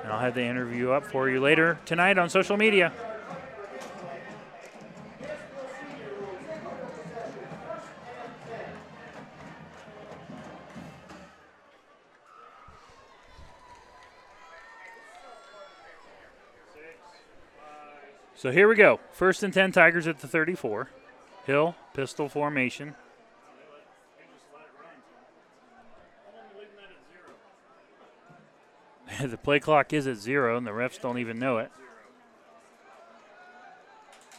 And 0.03 0.11
I'll 0.11 0.19
have 0.19 0.35
the 0.35 0.43
interview 0.43 0.91
up 0.91 1.05
for 1.05 1.29
you 1.29 1.39
later 1.39 1.79
tonight 1.85 2.17
on 2.17 2.29
social 2.29 2.57
media. 2.57 2.91
So 18.43 18.51
here 18.51 18.67
we 18.67 18.75
go. 18.75 18.99
First 19.13 19.41
and 19.41 19.53
10 19.53 19.71
Tigers 19.71 20.05
at 20.05 20.19
the 20.19 20.27
34. 20.27 20.89
Hill, 21.45 21.75
pistol 21.93 22.27
formation. 22.27 22.93
the 29.25 29.37
play 29.37 29.59
clock 29.59 29.93
is 29.93 30.07
at 30.07 30.17
zero, 30.17 30.57
and 30.57 30.65
the 30.65 30.71
refs 30.71 30.99
don't 30.99 31.17
even 31.17 31.39
know 31.39 31.57
it. 31.57 31.71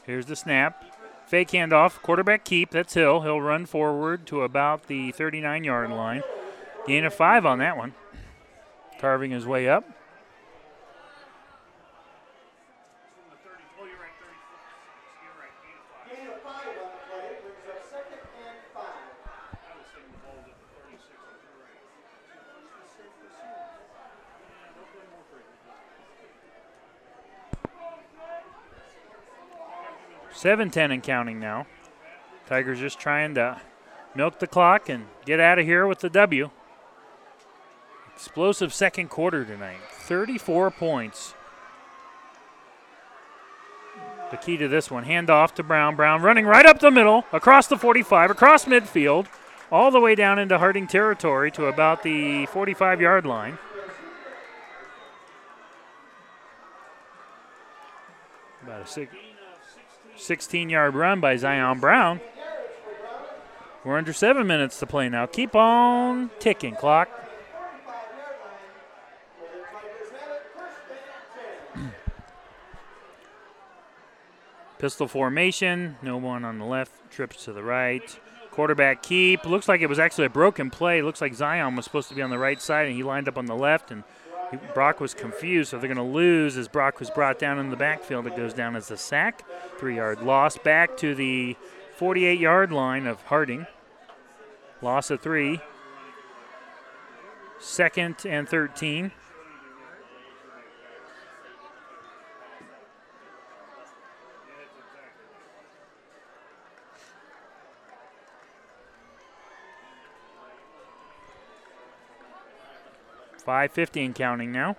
Here's 0.04 0.26
the 0.26 0.36
snap. 0.36 0.84
Fake 1.26 1.48
handoff, 1.48 2.02
quarterback 2.02 2.44
keep. 2.44 2.70
That's 2.70 2.94
Hill. 2.94 3.22
He'll 3.22 3.40
run 3.40 3.64
forward 3.64 4.26
to 4.26 4.42
about 4.42 4.86
the 4.86 5.12
39 5.12 5.64
yard 5.64 5.90
line. 5.90 6.22
Gain 6.86 7.04
of 7.04 7.14
five 7.14 7.46
on 7.46 7.58
that 7.60 7.78
one. 7.78 7.94
Carving 8.98 9.30
his 9.30 9.46
way 9.46 9.68
up. 9.68 9.84
Seven 30.44 30.68
ten 30.68 30.90
and 30.90 31.02
counting 31.02 31.40
now. 31.40 31.66
Tigers 32.50 32.78
just 32.78 32.98
trying 32.98 33.34
to 33.36 33.62
milk 34.14 34.40
the 34.40 34.46
clock 34.46 34.90
and 34.90 35.06
get 35.24 35.40
out 35.40 35.58
of 35.58 35.64
here 35.64 35.86
with 35.86 36.00
the 36.00 36.10
W. 36.10 36.50
Explosive 38.14 38.74
second 38.74 39.08
quarter 39.08 39.46
tonight. 39.46 39.78
34 39.90 40.70
points. 40.70 41.32
The 44.30 44.36
key 44.36 44.58
to 44.58 44.68
this 44.68 44.90
one 44.90 45.06
handoff 45.06 45.54
to 45.54 45.62
Brown. 45.62 45.96
Brown 45.96 46.20
running 46.20 46.44
right 46.44 46.66
up 46.66 46.78
the 46.78 46.90
middle, 46.90 47.24
across 47.32 47.66
the 47.66 47.78
45, 47.78 48.30
across 48.30 48.66
midfield, 48.66 49.28
all 49.72 49.90
the 49.90 49.98
way 49.98 50.14
down 50.14 50.38
into 50.38 50.58
Harding 50.58 50.86
territory 50.86 51.50
to 51.52 51.68
about 51.68 52.02
the 52.02 52.44
45 52.44 53.00
yard 53.00 53.24
line. 53.24 53.56
About 58.62 58.82
a 58.82 58.86
six, 58.86 59.10
16 60.16 60.70
yard 60.70 60.94
run 60.94 61.20
by 61.20 61.36
Zion 61.36 61.80
Brown. 61.80 62.20
We're 63.84 63.98
under 63.98 64.12
seven 64.14 64.46
minutes 64.46 64.78
to 64.78 64.86
play 64.86 65.08
now. 65.10 65.26
Keep 65.26 65.54
on 65.54 66.30
ticking, 66.38 66.74
clock. 66.74 67.10
Pistol 74.78 75.06
formation. 75.06 75.96
No 76.00 76.16
one 76.16 76.44
on 76.46 76.58
the 76.58 76.64
left. 76.64 76.92
Trips 77.10 77.44
to 77.44 77.52
the 77.52 77.62
right. 77.62 78.18
Quarterback 78.50 79.02
keep. 79.02 79.44
Looks 79.44 79.68
like 79.68 79.82
it 79.82 79.88
was 79.88 79.98
actually 79.98 80.26
a 80.26 80.30
broken 80.30 80.70
play. 80.70 81.02
Looks 81.02 81.20
like 81.20 81.34
Zion 81.34 81.76
was 81.76 81.84
supposed 81.84 82.08
to 82.08 82.14
be 82.14 82.22
on 82.22 82.30
the 82.30 82.38
right 82.38 82.62
side 82.62 82.86
and 82.86 82.96
he 82.96 83.02
lined 83.02 83.28
up 83.28 83.36
on 83.36 83.44
the 83.46 83.56
left 83.56 83.90
and 83.90 84.04
he, 84.50 84.58
Brock 84.74 85.00
was 85.00 85.14
confused, 85.14 85.70
so 85.70 85.78
they're 85.78 85.92
going 85.92 85.96
to 85.96 86.14
lose 86.14 86.56
as 86.56 86.68
Brock 86.68 87.00
was 87.00 87.10
brought 87.10 87.38
down 87.38 87.58
in 87.58 87.70
the 87.70 87.76
backfield. 87.76 88.26
It 88.26 88.36
goes 88.36 88.54
down 88.54 88.76
as 88.76 88.90
a 88.90 88.96
sack. 88.96 89.44
Three 89.78 89.96
yard 89.96 90.22
loss 90.22 90.58
back 90.58 90.96
to 90.98 91.14
the 91.14 91.56
48 91.96 92.38
yard 92.38 92.72
line 92.72 93.06
of 93.06 93.22
Harding. 93.22 93.66
Loss 94.82 95.10
of 95.10 95.20
three. 95.20 95.60
Second 97.58 98.16
and 98.26 98.48
13. 98.48 99.12
Five 113.44 113.72
fifty 113.72 114.04
and 114.04 114.14
counting 114.14 114.52
now. 114.52 114.76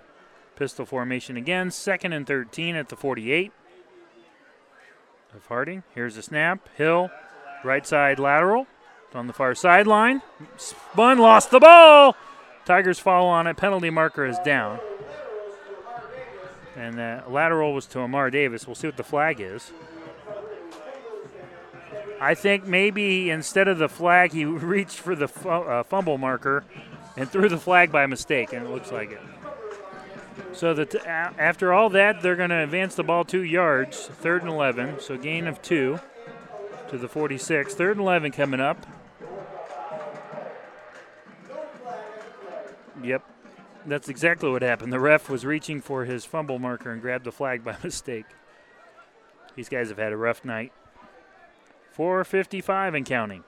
Pistol 0.56 0.86
formation 0.86 1.36
again. 1.36 1.70
Second 1.70 2.14
and 2.14 2.26
13 2.26 2.76
at 2.76 2.88
the 2.88 2.96
48 2.96 3.52
of 5.34 5.46
Harding. 5.46 5.82
Here's 5.94 6.16
a 6.16 6.22
snap. 6.22 6.66
Hill, 6.76 7.10
right 7.62 7.86
side 7.86 8.18
lateral. 8.18 8.66
On 9.14 9.26
the 9.26 9.32
far 9.32 9.54
sideline. 9.54 10.20
Spun, 10.56 11.18
lost 11.18 11.50
the 11.50 11.60
ball. 11.60 12.16
Tigers 12.66 12.98
fall 12.98 13.28
on 13.28 13.46
it. 13.46 13.56
Penalty 13.56 13.88
marker 13.88 14.26
is 14.26 14.38
down. 14.44 14.78
And 16.76 16.98
the 16.98 17.22
lateral 17.26 17.72
was 17.72 17.86
to 17.86 18.00
Amar 18.00 18.30
Davis. 18.30 18.66
We'll 18.66 18.74
see 18.74 18.88
what 18.88 18.98
the 18.98 19.04
flag 19.04 19.40
is. 19.40 19.72
I 22.20 22.34
think 22.34 22.66
maybe 22.66 23.30
instead 23.30 23.68
of 23.68 23.78
the 23.78 23.88
flag, 23.88 24.32
he 24.32 24.44
reached 24.44 24.98
for 24.98 25.14
the 25.14 25.28
uh, 25.48 25.82
fumble 25.82 26.18
marker 26.18 26.64
and 27.16 27.28
threw 27.28 27.48
the 27.48 27.58
flag 27.58 27.90
by 27.90 28.06
mistake, 28.06 28.52
and 28.52 28.66
it 28.66 28.70
looks 28.70 28.92
like 28.92 29.10
it. 29.10 29.20
So 30.52 30.74
that 30.74 30.94
after 31.06 31.72
all 31.72 31.90
that, 31.90 32.22
they're 32.22 32.36
going 32.36 32.50
to 32.50 32.62
advance 32.62 32.94
the 32.94 33.02
ball 33.02 33.24
two 33.24 33.42
yards, 33.42 34.06
third 34.06 34.42
and 34.42 34.50
11. 34.50 35.00
So 35.00 35.16
gain 35.16 35.46
of 35.46 35.60
two 35.62 35.98
to 36.88 36.98
the 36.98 37.08
46. 37.08 37.74
Third 37.74 37.96
and 37.96 38.00
11 38.00 38.32
coming 38.32 38.60
up. 38.60 38.86
Yep, 43.02 43.22
that's 43.84 44.08
exactly 44.08 44.50
what 44.50 44.62
happened. 44.62 44.92
The 44.92 45.00
ref 45.00 45.28
was 45.28 45.44
reaching 45.44 45.80
for 45.80 46.04
his 46.06 46.24
fumble 46.24 46.58
marker 46.58 46.90
and 46.90 47.00
grabbed 47.00 47.24
the 47.24 47.32
flag 47.32 47.62
by 47.62 47.76
mistake. 47.84 48.26
These 49.54 49.68
guys 49.68 49.88
have 49.88 49.98
had 49.98 50.12
a 50.12 50.16
rough 50.16 50.44
night. 50.44 50.72
455 51.92 52.94
and 52.94 53.06
counting. 53.06 53.44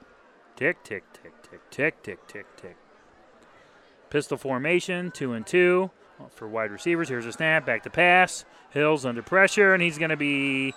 Tick, 0.55 0.83
tick, 0.83 1.03
tick, 1.13 1.33
tick, 1.43 1.69
tick, 1.69 2.03
tick, 2.03 2.27
tick, 2.27 2.45
tick. 2.55 2.77
Pistol 4.09 4.37
formation, 4.37 5.11
two 5.11 5.33
and 5.33 5.45
two 5.45 5.91
for 6.31 6.47
wide 6.47 6.71
receivers. 6.71 7.09
Here's 7.09 7.25
a 7.25 7.31
snap, 7.31 7.65
back 7.65 7.83
to 7.83 7.89
pass. 7.89 8.45
Hills 8.71 9.05
under 9.05 9.21
pressure, 9.21 9.73
and 9.73 9.81
he's 9.81 9.97
going 9.97 10.09
to 10.09 10.17
be 10.17 10.73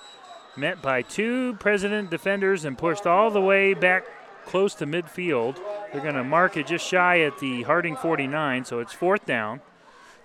met 0.56 0.82
by 0.82 1.02
two 1.02 1.54
president 1.54 2.10
defenders 2.10 2.64
and 2.64 2.76
pushed 2.76 3.06
all 3.06 3.30
the 3.30 3.40
way 3.40 3.74
back 3.74 4.04
close 4.46 4.74
to 4.76 4.86
midfield. 4.86 5.58
They're 5.92 6.02
going 6.02 6.14
to 6.14 6.24
mark 6.24 6.56
it 6.56 6.66
just 6.66 6.86
shy 6.86 7.20
at 7.20 7.38
the 7.38 7.62
Harding 7.62 7.96
49, 7.96 8.64
so 8.64 8.80
it's 8.80 8.92
fourth 8.92 9.26
down. 9.26 9.60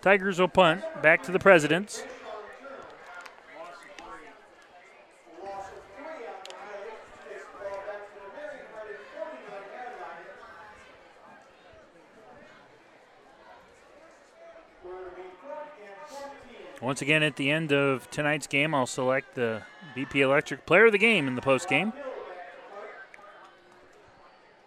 Tigers 0.01 0.39
will 0.39 0.47
punt 0.47 0.83
back 1.01 1.23
to 1.23 1.31
the 1.31 1.39
presidents. 1.39 2.03
Once 16.81 17.01
again, 17.01 17.23
at 17.23 17.35
the 17.37 17.49
end 17.49 17.73
of 17.73 18.09
tonight's 18.11 18.45
game, 18.45 18.75
I'll 18.75 18.85
select 18.85 19.33
the 19.35 19.63
BP 19.95 20.15
Electric 20.15 20.65
player 20.65 20.85
of 20.85 20.91
the 20.91 20.99
game 20.99 21.27
in 21.27 21.35
the 21.35 21.41
post 21.41 21.67
game. 21.67 21.91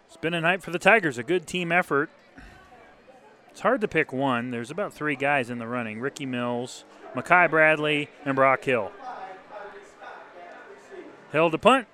It's 0.07 0.17
been 0.17 0.33
a 0.33 0.41
night 0.41 0.61
for 0.61 0.71
the 0.71 0.79
Tigers, 0.79 1.17
a 1.17 1.23
good 1.23 1.47
team 1.47 1.71
effort. 1.71 2.09
It's 3.49 3.61
hard 3.61 3.79
to 3.81 3.87
pick 3.87 4.11
one. 4.11 4.51
There's 4.51 4.71
about 4.71 4.93
three 4.93 5.15
guys 5.15 5.49
in 5.49 5.57
the 5.57 5.67
running 5.67 6.01
Ricky 6.01 6.25
Mills, 6.25 6.83
Makai 7.15 7.49
Bradley, 7.49 8.09
and 8.25 8.35
Brock 8.35 8.63
Hill. 8.63 8.91
Hill 11.31 11.49
to 11.49 11.57
punt. 11.57 11.87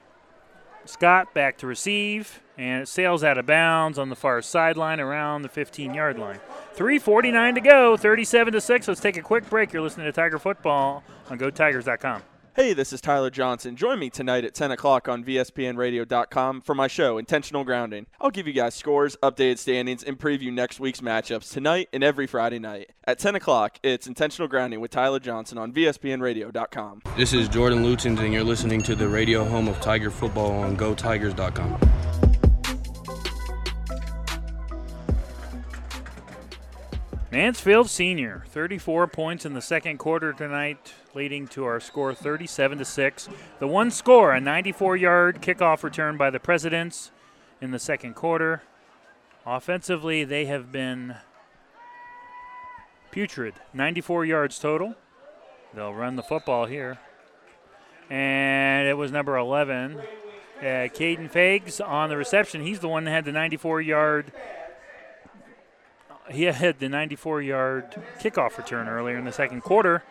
Scott 0.86 1.34
back 1.34 1.58
to 1.58 1.68
receive, 1.68 2.42
and 2.58 2.84
it 2.84 2.88
sails 2.88 3.24
out 3.24 3.38
of 3.38 3.46
bounds 3.46 4.00
on 4.00 4.10
the 4.10 4.16
far 4.16 4.42
sideline 4.42 5.00
around 5.00 5.44
the 5.44 5.50
15 5.50 5.94
yard 5.94 6.18
line. 6.18 6.40
3.49 6.78 7.56
to 7.56 7.62
go, 7.62 7.98
37 7.98 8.54
to 8.54 8.62
6. 8.62 8.88
Let's 8.88 9.02
take 9.02 9.18
a 9.18 9.22
quick 9.22 9.50
break. 9.50 9.74
You're 9.74 9.82
listening 9.82 10.06
to 10.06 10.12
Tiger 10.12 10.38
Football 10.38 11.04
on 11.30 11.40
GoTigers.com. 11.40 12.22
Hey, 12.58 12.74
this 12.74 12.92
is 12.92 13.02
Tyler 13.02 13.30
Johnson. 13.30 13.76
Join 13.76 14.00
me 14.00 14.10
tonight 14.10 14.44
at 14.44 14.56
10 14.56 14.72
o'clock 14.72 15.08
on 15.08 15.24
VSBNRadio.com 15.24 16.62
for 16.62 16.74
my 16.74 16.88
show, 16.88 17.20
Intentional 17.20 17.64
Grounding. 17.64 18.08
I'll 18.20 18.32
give 18.32 18.48
you 18.48 18.54
guys 18.54 18.74
scores, 18.74 19.16
updated 19.22 19.60
standings, 19.60 20.04
and 20.04 20.18
preview 20.18 20.52
next 20.52 20.80
week's 20.80 21.00
matchups 21.02 21.54
tonight 21.54 21.88
and 21.94 22.04
every 22.04 22.26
Friday 22.26 22.58
night. 22.58 22.94
At 23.06 23.20
10 23.20 23.36
o'clock, 23.36 23.78
it's 23.84 24.08
Intentional 24.08 24.48
Grounding 24.48 24.80
with 24.80 24.90
Tyler 24.90 25.20
Johnson 25.20 25.60
on 25.60 25.72
VSBNRadio.com. 25.72 27.04
This 27.16 27.32
is 27.32 27.48
Jordan 27.48 27.84
Lutens, 27.84 28.20
and 28.22 28.34
you're 28.34 28.44
listening 28.44 28.82
to 28.84 28.96
the 28.96 29.08
radio 29.08 29.44
home 29.44 29.68
of 29.68 29.80
Tiger 29.80 30.10
Football 30.10 30.54
on 30.54 30.76
GoTigers.com. 30.76 32.17
Mansfield 37.30 37.90
Senior, 37.90 38.44
34 38.48 39.08
points 39.08 39.46
in 39.46 39.54
the 39.54 39.62
second 39.62 39.98
quarter 39.98 40.32
tonight, 40.32 40.94
leading 41.14 41.46
to 41.50 41.66
our 41.66 41.82
score 41.82 42.14
37 42.14 42.78
to 42.78 42.86
6. 42.86 43.30
The 43.60 43.68
one 43.68 43.92
score, 43.92 44.34
a 44.34 44.40
94-yard 44.40 45.42
kickoff 45.42 45.84
return 45.84 46.16
by 46.16 46.30
the 46.30 46.40
Presidents 46.40 47.12
in 47.60 47.72
the 47.72 47.80
second 47.80 48.16
quarter. 48.16 48.62
Offensively, 49.46 50.24
they 50.24 50.46
have 50.46 50.72
been 50.72 51.16
putrid. 53.12 53.56
94 53.74 54.24
yards 54.24 54.58
total. 54.58 54.96
They'll 55.74 55.94
run 55.94 56.16
the 56.16 56.24
football 56.24 56.66
here. 56.66 56.98
And 58.10 58.88
it 58.88 58.94
was 58.94 59.12
number 59.12 59.36
11, 59.36 59.98
uh, 59.98 60.64
Caden 60.64 61.30
Fags 61.30 61.86
on 61.86 62.08
the 62.08 62.16
reception. 62.16 62.62
He's 62.62 62.80
the 62.80 62.88
one 62.88 63.04
that 63.04 63.12
had 63.12 63.26
the 63.26 63.34
94 63.34 63.82
yard 63.82 64.32
he 66.32 66.44
had 66.44 66.80
the 66.80 66.90
94 66.90 67.42
yard 67.42 67.96
kickoff 68.20 68.58
return 68.58 68.88
earlier 68.88 69.18
in 69.18 69.26
the 69.26 69.32
second 69.32 69.62
quarter. 69.62 70.04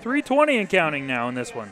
320 0.00 0.58
and 0.58 0.68
counting 0.68 1.06
now 1.06 1.28
in 1.28 1.34
this 1.34 1.54
one. 1.54 1.70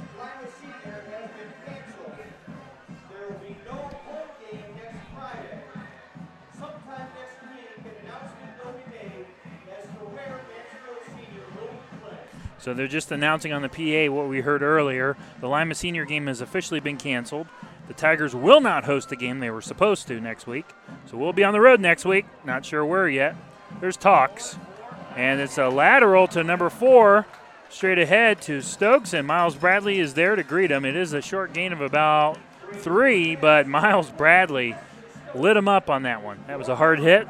So 12.60 12.74
they're 12.74 12.86
just 12.86 13.10
announcing 13.12 13.52
on 13.52 13.62
the 13.62 13.68
PA 13.68 14.12
what 14.12 14.28
we 14.28 14.40
heard 14.40 14.62
earlier. 14.62 15.16
The 15.40 15.48
Lima 15.48 15.74
Senior 15.74 16.04
game 16.04 16.26
has 16.26 16.40
officially 16.40 16.80
been 16.80 16.98
canceled. 16.98 17.46
The 17.86 17.94
Tigers 17.94 18.34
will 18.34 18.60
not 18.60 18.84
host 18.84 19.08
the 19.08 19.16
game 19.16 19.38
they 19.38 19.48
were 19.48 19.62
supposed 19.62 20.06
to 20.08 20.20
next 20.20 20.46
week. 20.46 20.66
So 21.06 21.16
we'll 21.16 21.32
be 21.32 21.44
on 21.44 21.54
the 21.54 21.60
road 21.60 21.80
next 21.80 22.04
week. 22.04 22.26
Not 22.44 22.66
sure 22.66 22.84
where 22.84 23.08
yet. 23.08 23.36
There's 23.80 23.96
talks. 23.96 24.56
And 25.16 25.40
it's 25.40 25.58
a 25.58 25.68
lateral 25.68 26.28
to 26.28 26.44
number 26.44 26.70
four, 26.70 27.26
straight 27.68 27.98
ahead 27.98 28.40
to 28.42 28.62
Stokes, 28.62 29.12
and 29.12 29.26
Miles 29.26 29.56
Bradley 29.56 29.98
is 29.98 30.14
there 30.14 30.36
to 30.36 30.42
greet 30.42 30.70
him. 30.70 30.84
It 30.84 30.96
is 30.96 31.12
a 31.12 31.20
short 31.20 31.52
gain 31.52 31.72
of 31.72 31.80
about 31.80 32.38
three, 32.74 33.34
but 33.34 33.66
Miles 33.68 34.10
Bradley 34.10 34.76
lit 35.34 35.56
him 35.56 35.68
up 35.68 35.90
on 35.90 36.02
that 36.02 36.22
one. 36.22 36.38
That 36.46 36.58
was 36.58 36.68
a 36.68 36.76
hard 36.76 37.00
hit. 37.00 37.26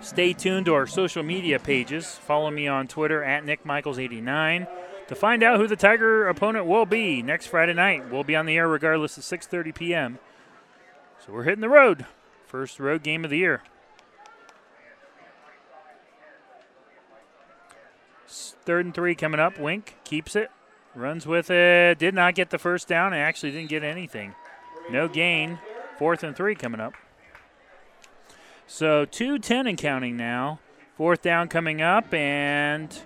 Stay 0.00 0.32
tuned 0.32 0.66
to 0.66 0.74
our 0.74 0.86
social 0.86 1.22
media 1.22 1.58
pages. 1.58 2.14
Follow 2.14 2.50
me 2.50 2.68
on 2.68 2.86
Twitter 2.86 3.24
at 3.24 3.44
NickMichaels89 3.44 4.68
to 5.08 5.14
find 5.14 5.42
out 5.42 5.58
who 5.58 5.66
the 5.66 5.76
Tiger 5.76 6.28
opponent 6.28 6.66
will 6.66 6.86
be 6.86 7.22
next 7.22 7.46
Friday 7.46 7.72
night. 7.72 8.10
We'll 8.10 8.24
be 8.24 8.36
on 8.36 8.46
the 8.46 8.56
air 8.56 8.68
regardless 8.68 9.18
at 9.18 9.24
6:30 9.24 9.74
p.m. 9.74 10.18
So 11.24 11.32
we're 11.32 11.42
hitting 11.42 11.60
the 11.60 11.68
road. 11.68 12.06
First 12.46 12.78
road 12.78 13.02
game 13.02 13.24
of 13.24 13.30
the 13.30 13.38
year. 13.38 13.62
Third 18.66 18.84
and 18.84 18.94
three 18.94 19.14
coming 19.14 19.38
up. 19.38 19.60
Wink 19.60 19.96
keeps 20.02 20.34
it, 20.34 20.50
runs 20.94 21.24
with 21.24 21.50
it. 21.50 21.98
Did 21.98 22.14
not 22.14 22.34
get 22.34 22.50
the 22.50 22.58
first 22.58 22.88
down 22.88 23.12
and 23.12 23.22
actually 23.22 23.52
didn't 23.52 23.70
get 23.70 23.84
anything. 23.84 24.34
No 24.90 25.06
gain. 25.06 25.60
Fourth 25.98 26.24
and 26.24 26.36
three 26.36 26.56
coming 26.56 26.80
up. 26.80 26.92
So 28.66 29.04
210 29.04 29.68
and 29.68 29.78
counting 29.78 30.16
now. 30.16 30.58
Fourth 30.96 31.22
down 31.22 31.48
coming 31.48 31.80
up, 31.80 32.12
and 32.12 32.98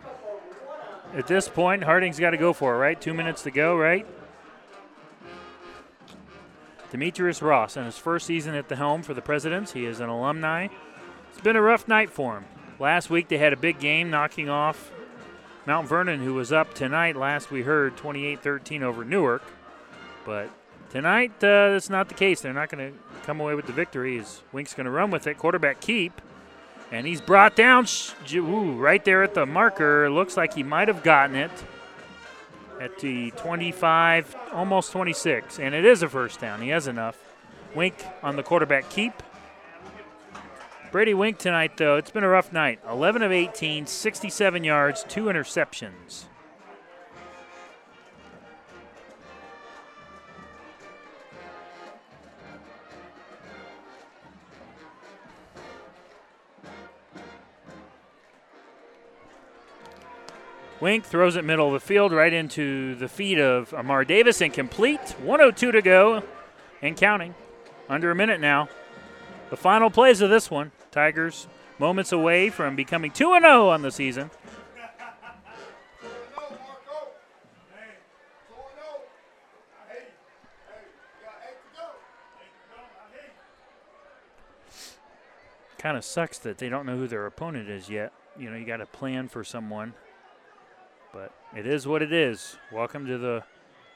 at 1.14 1.26
this 1.26 1.48
point, 1.48 1.84
Harding's 1.84 2.18
got 2.18 2.30
to 2.30 2.36
go 2.36 2.52
for 2.52 2.74
it, 2.74 2.78
right? 2.78 3.00
Two 3.00 3.12
minutes 3.12 3.42
to 3.42 3.50
go, 3.50 3.76
right? 3.76 4.06
Demetrius 6.90 7.42
Ross 7.42 7.76
in 7.76 7.84
his 7.84 7.98
first 7.98 8.26
season 8.26 8.54
at 8.54 8.68
the 8.68 8.76
helm 8.76 9.02
for 9.02 9.12
the 9.12 9.20
Presidents. 9.20 9.72
He 9.72 9.84
is 9.84 10.00
an 10.00 10.08
alumni. 10.08 10.68
It's 11.30 11.40
been 11.40 11.56
a 11.56 11.62
rough 11.62 11.86
night 11.86 12.10
for 12.10 12.38
him. 12.38 12.44
Last 12.78 13.10
week 13.10 13.28
they 13.28 13.38
had 13.38 13.52
a 13.52 13.56
big 13.56 13.78
game 13.78 14.08
knocking 14.08 14.48
off 14.48 14.92
Mount 15.66 15.88
Vernon, 15.88 16.20
who 16.20 16.34
was 16.34 16.52
up 16.52 16.74
tonight. 16.74 17.16
Last 17.16 17.50
we 17.50 17.62
heard 17.62 17.96
28 17.96 18.42
13 18.42 18.82
over 18.82 19.04
Newark. 19.04 19.42
But 20.24 20.50
tonight, 20.90 21.32
uh, 21.38 21.72
that's 21.72 21.90
not 21.90 22.08
the 22.08 22.14
case. 22.14 22.40
They're 22.40 22.52
not 22.52 22.70
going 22.70 22.92
to 22.92 22.98
come 23.24 23.40
away 23.40 23.54
with 23.54 23.66
the 23.66 23.72
victory. 23.72 24.22
Wink's 24.52 24.74
going 24.74 24.86
to 24.86 24.90
run 24.90 25.10
with 25.10 25.26
it. 25.26 25.38
Quarterback 25.38 25.80
keep. 25.80 26.20
And 26.92 27.06
he's 27.06 27.20
brought 27.20 27.54
down 27.54 27.86
ooh, 28.34 28.72
right 28.72 29.04
there 29.04 29.22
at 29.22 29.34
the 29.34 29.46
marker. 29.46 30.10
Looks 30.10 30.36
like 30.36 30.54
he 30.54 30.62
might 30.62 30.88
have 30.88 31.02
gotten 31.02 31.36
it 31.36 31.52
at 32.80 32.98
the 32.98 33.30
25, 33.32 34.34
almost 34.52 34.90
26. 34.90 35.60
And 35.60 35.74
it 35.74 35.84
is 35.84 36.02
a 36.02 36.08
first 36.08 36.40
down. 36.40 36.62
He 36.62 36.70
has 36.70 36.88
enough. 36.88 37.16
Wink 37.74 37.94
on 38.22 38.34
the 38.36 38.42
quarterback 38.42 38.90
keep. 38.90 39.12
Brady 40.90 41.14
Wink 41.14 41.38
tonight, 41.38 41.76
though, 41.76 41.96
it's 41.96 42.10
been 42.10 42.24
a 42.24 42.28
rough 42.28 42.52
night. 42.52 42.80
11 42.88 43.22
of 43.22 43.30
18, 43.30 43.86
67 43.86 44.64
yards, 44.64 45.04
two 45.04 45.26
interceptions. 45.26 46.24
Wink 60.80 61.04
throws 61.04 61.36
it 61.36 61.44
middle 61.44 61.68
of 61.68 61.74
the 61.74 61.78
field 61.78 62.10
right 62.10 62.32
into 62.32 62.96
the 62.96 63.06
feet 63.06 63.38
of 63.38 63.72
Amar 63.74 64.04
Davis, 64.04 64.40
and 64.40 64.46
incomplete. 64.46 65.14
102 65.22 65.70
to 65.70 65.82
go 65.82 66.24
and 66.82 66.96
counting. 66.96 67.36
Under 67.88 68.10
a 68.10 68.14
minute 68.16 68.40
now. 68.40 68.68
The 69.50 69.56
final 69.56 69.90
plays 69.90 70.20
of 70.20 70.30
this 70.30 70.50
one. 70.50 70.72
Tigers 70.90 71.46
moments 71.78 72.12
away 72.12 72.50
from 72.50 72.76
becoming 72.76 73.10
2 73.10 73.38
0 73.40 73.68
on 73.68 73.82
the 73.82 73.90
season. 73.90 74.30
Kind 85.78 85.96
of 85.96 86.04
sucks 86.04 86.36
that 86.40 86.58
they 86.58 86.68
don't 86.68 86.84
know 86.84 86.98
who 86.98 87.06
their 87.06 87.24
opponent 87.24 87.70
is 87.70 87.88
yet. 87.88 88.12
You 88.38 88.50
know, 88.50 88.56
you 88.56 88.66
got 88.66 88.78
to 88.78 88.86
plan 88.86 89.28
for 89.28 89.42
someone. 89.42 89.94
But 91.10 91.32
it 91.56 91.66
is 91.66 91.86
what 91.86 92.02
it 92.02 92.12
is. 92.12 92.58
Welcome 92.70 93.06
to 93.06 93.16
the 93.16 93.44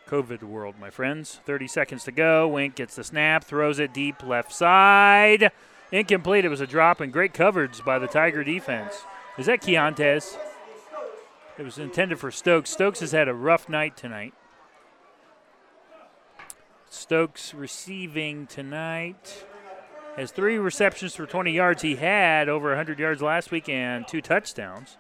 COVID 0.09 0.43
world, 0.43 0.77
my 0.81 0.89
friends. 0.89 1.41
30 1.45 1.69
seconds 1.69 2.05
to 2.05 2.13
go. 2.13 2.49
Wink 2.49 2.77
gets 2.77 2.97
the 2.97 3.05
snap, 3.05 3.45
throws 3.45 3.79
it 3.79 3.93
deep 3.93 4.23
left 4.23 4.51
side. 4.51 5.53
Incomplete. 5.93 6.45
It 6.45 6.49
was 6.49 6.61
a 6.61 6.67
drop 6.67 7.01
and 7.01 7.13
great 7.13 7.35
coverage 7.35 7.85
by 7.85 7.99
the 7.99 8.07
Tiger 8.07 8.43
defense. 8.43 9.05
Is 9.39 9.47
that 9.47 9.63
Keontae? 9.63 10.37
It 11.57 11.63
was 11.63 11.79
intended 11.79 12.19
for 12.19 12.31
Stokes. 12.31 12.71
Stokes 12.71 13.01
has 13.01 13.13
had 13.13 13.29
a 13.29 13.35
rough 13.35 13.69
night 13.69 13.97
tonight. 13.97 14.35
Stokes 16.89 17.55
receiving 17.55 18.47
tonight 18.47 19.45
has 20.17 20.31
three 20.31 20.59
receptions 20.59 21.15
for 21.15 21.27
20 21.27 21.53
yards. 21.53 21.83
He 21.83 21.97
had 21.97 22.49
over 22.49 22.69
100 22.69 22.99
yards 22.99 23.21
last 23.21 23.51
week 23.51 23.69
and 23.69 24.07
two 24.07 24.21
touchdowns. 24.21 24.97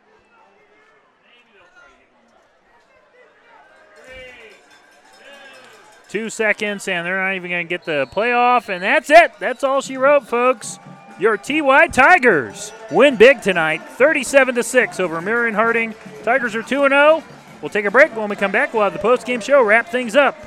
Two 6.14 6.30
seconds, 6.30 6.86
and 6.86 7.04
they're 7.04 7.20
not 7.20 7.34
even 7.34 7.50
going 7.50 7.66
to 7.66 7.68
get 7.68 7.84
the 7.84 8.06
playoff, 8.06 8.68
and 8.68 8.80
that's 8.80 9.10
it. 9.10 9.32
That's 9.40 9.64
all 9.64 9.80
she 9.80 9.96
wrote, 9.96 10.28
folks. 10.28 10.78
Your 11.18 11.36
TY 11.36 11.88
Tigers 11.88 12.72
win 12.92 13.16
big 13.16 13.42
tonight, 13.42 13.82
37 13.82 14.54
to 14.54 14.62
6 14.62 15.00
over 15.00 15.20
Marion 15.20 15.56
Harding. 15.56 15.92
Tigers 16.22 16.54
are 16.54 16.62
2 16.62 16.88
0. 16.88 17.24
We'll 17.60 17.68
take 17.68 17.84
a 17.84 17.90
break. 17.90 18.14
When 18.14 18.28
we 18.28 18.36
come 18.36 18.52
back, 18.52 18.72
we'll 18.72 18.84
have 18.84 18.92
the 18.92 19.00
post-game 19.00 19.40
show 19.40 19.60
wrap 19.64 19.88
things 19.88 20.14
up. 20.14 20.38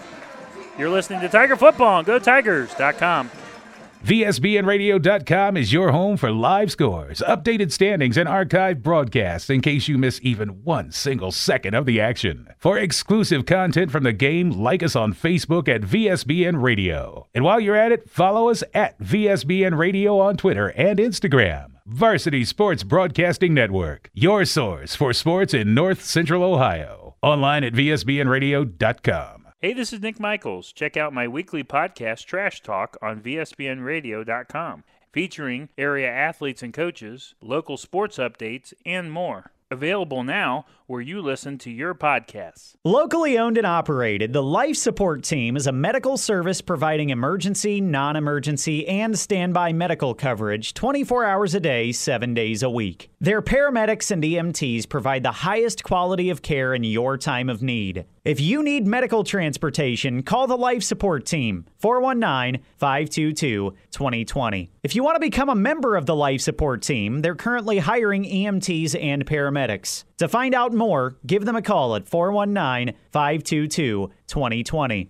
You're 0.78 0.90
listening 0.90 1.20
to 1.20 1.28
Tiger 1.28 1.58
Football 1.58 1.96
on 1.96 2.06
GoTigers.com. 2.06 3.30
VSBNradio.com 4.06 5.58
is 5.58 5.74
your 5.74 5.92
home 5.92 6.18
for 6.18 6.32
live 6.32 6.72
scores, 6.72 7.22
updated 7.28 7.72
standings, 7.72 8.16
and 8.16 8.30
archived 8.30 8.82
broadcasts 8.84 9.50
in 9.50 9.60
case 9.60 9.88
you 9.88 9.98
miss 9.98 10.20
even 10.24 10.64
one 10.64 10.92
single 10.92 11.32
second 11.32 11.74
of 11.74 11.86
the 11.86 12.00
action. 12.00 12.48
For 12.58 12.78
exclusive 12.78 13.46
content 13.46 13.92
from 13.92 14.04
the 14.04 14.14
game, 14.14 14.52
like 14.52 14.84
us 14.84 14.96
on 14.96 15.14
Facebook 15.14 15.68
at 15.68 15.82
VSBN 15.82 16.62
Radio. 16.62 17.28
And 17.34 17.44
while 17.44 17.60
you're 17.60 17.76
at 17.76 17.92
it, 17.92 18.10
follow 18.10 18.50
us 18.50 18.64
at 18.74 18.98
VSBN 19.00 19.78
Radio 19.78 20.20
on 20.20 20.38
Twitter 20.38 20.70
and 20.70 21.00
Instagram. 21.00 21.72
Varsity 21.86 22.46
Sports 22.46 22.84
Broadcasting 22.84 23.54
Network, 23.54 24.10
your 24.14 24.46
source 24.46 24.96
for 24.96 25.12
sports 25.14 25.54
in 25.54 25.74
North 25.74 26.04
Central 26.04 26.44
Ohio. 26.44 27.16
Online 27.22 27.64
at 27.64 27.74
VSBNradio.com. 27.74 29.37
Hey, 29.60 29.74
this 29.74 29.92
is 29.92 30.02
Nick 30.02 30.20
Michaels. 30.20 30.72
Check 30.72 30.98
out 30.98 31.14
my 31.14 31.28
weekly 31.28 31.64
podcast, 31.64 32.26
Trash 32.26 32.62
Talk, 32.62 32.96
on 33.02 33.22
VSBNradio.com, 33.22 34.84
featuring 35.12 35.70
area 35.80 36.12
athletes 36.12 36.62
and 36.62 36.72
coaches, 36.72 37.34
local 37.42 37.76
sports 37.76 38.20
updates, 38.20 38.72
and 38.86 39.12
more. 39.12 39.50
Available 39.72 40.24
now 40.24 40.66
where 40.86 41.02
you 41.02 41.22
listen 41.22 41.58
to 41.58 41.72
your 41.72 41.94
podcasts. 41.94 42.76
Locally 42.86 43.38
owned 43.38 43.58
and 43.58 43.68
operated, 43.68 44.32
the 44.32 44.44
Life 44.44 44.78
Support 44.78 45.24
Team 45.24 45.58
is 45.58 45.68
a 45.68 45.74
medical 45.74 46.18
service 46.18 46.62
providing 46.62 47.10
emergency, 47.10 47.82
non 47.82 48.16
emergency, 48.16 48.88
and 48.88 49.18
standby 49.18 49.74
medical 49.74 50.14
coverage 50.14 50.74
24 50.74 51.26
hours 51.26 51.56
a 51.56 51.60
day, 51.60 51.92
7 51.92 52.34
days 52.34 52.64
a 52.64 52.70
week. 52.70 53.10
Their 53.20 53.42
paramedics 53.42 54.12
and 54.12 54.24
EMTs 54.24 54.88
provide 54.88 55.24
the 55.24 55.32
highest 55.32 55.84
quality 55.84 56.30
of 56.30 56.42
care 56.44 56.74
in 56.74 56.84
your 56.86 57.18
time 57.18 57.50
of 57.50 57.62
need. 57.62 58.06
If 58.28 58.42
you 58.42 58.62
need 58.62 58.86
medical 58.86 59.24
transportation, 59.24 60.22
call 60.22 60.48
the 60.48 60.58
Life 60.58 60.84
Support 60.84 61.26
Team, 61.26 61.66
419 61.78 62.62
522 62.76 63.74
2020. 63.90 64.70
If 64.84 64.96
you 64.98 65.04
want 65.06 65.16
to 65.16 65.22
become 65.22 65.48
a 65.48 65.56
member 65.56 65.96
of 65.96 66.06
the 66.06 66.14
Life 66.14 66.42
Support 66.42 66.82
Team, 66.82 67.22
they're 67.22 67.36
currently 67.36 67.78
hiring 67.78 68.26
EMTs 68.26 69.02
and 69.02 69.26
paramedics. 69.26 70.04
To 70.18 70.28
find 70.28 70.54
out 70.54 70.74
more, 70.74 71.16
give 71.26 71.46
them 71.46 71.56
a 71.56 71.62
call 71.62 71.96
at 71.96 72.06
419 72.06 72.96
522 73.14 74.12
2020. 74.28 75.10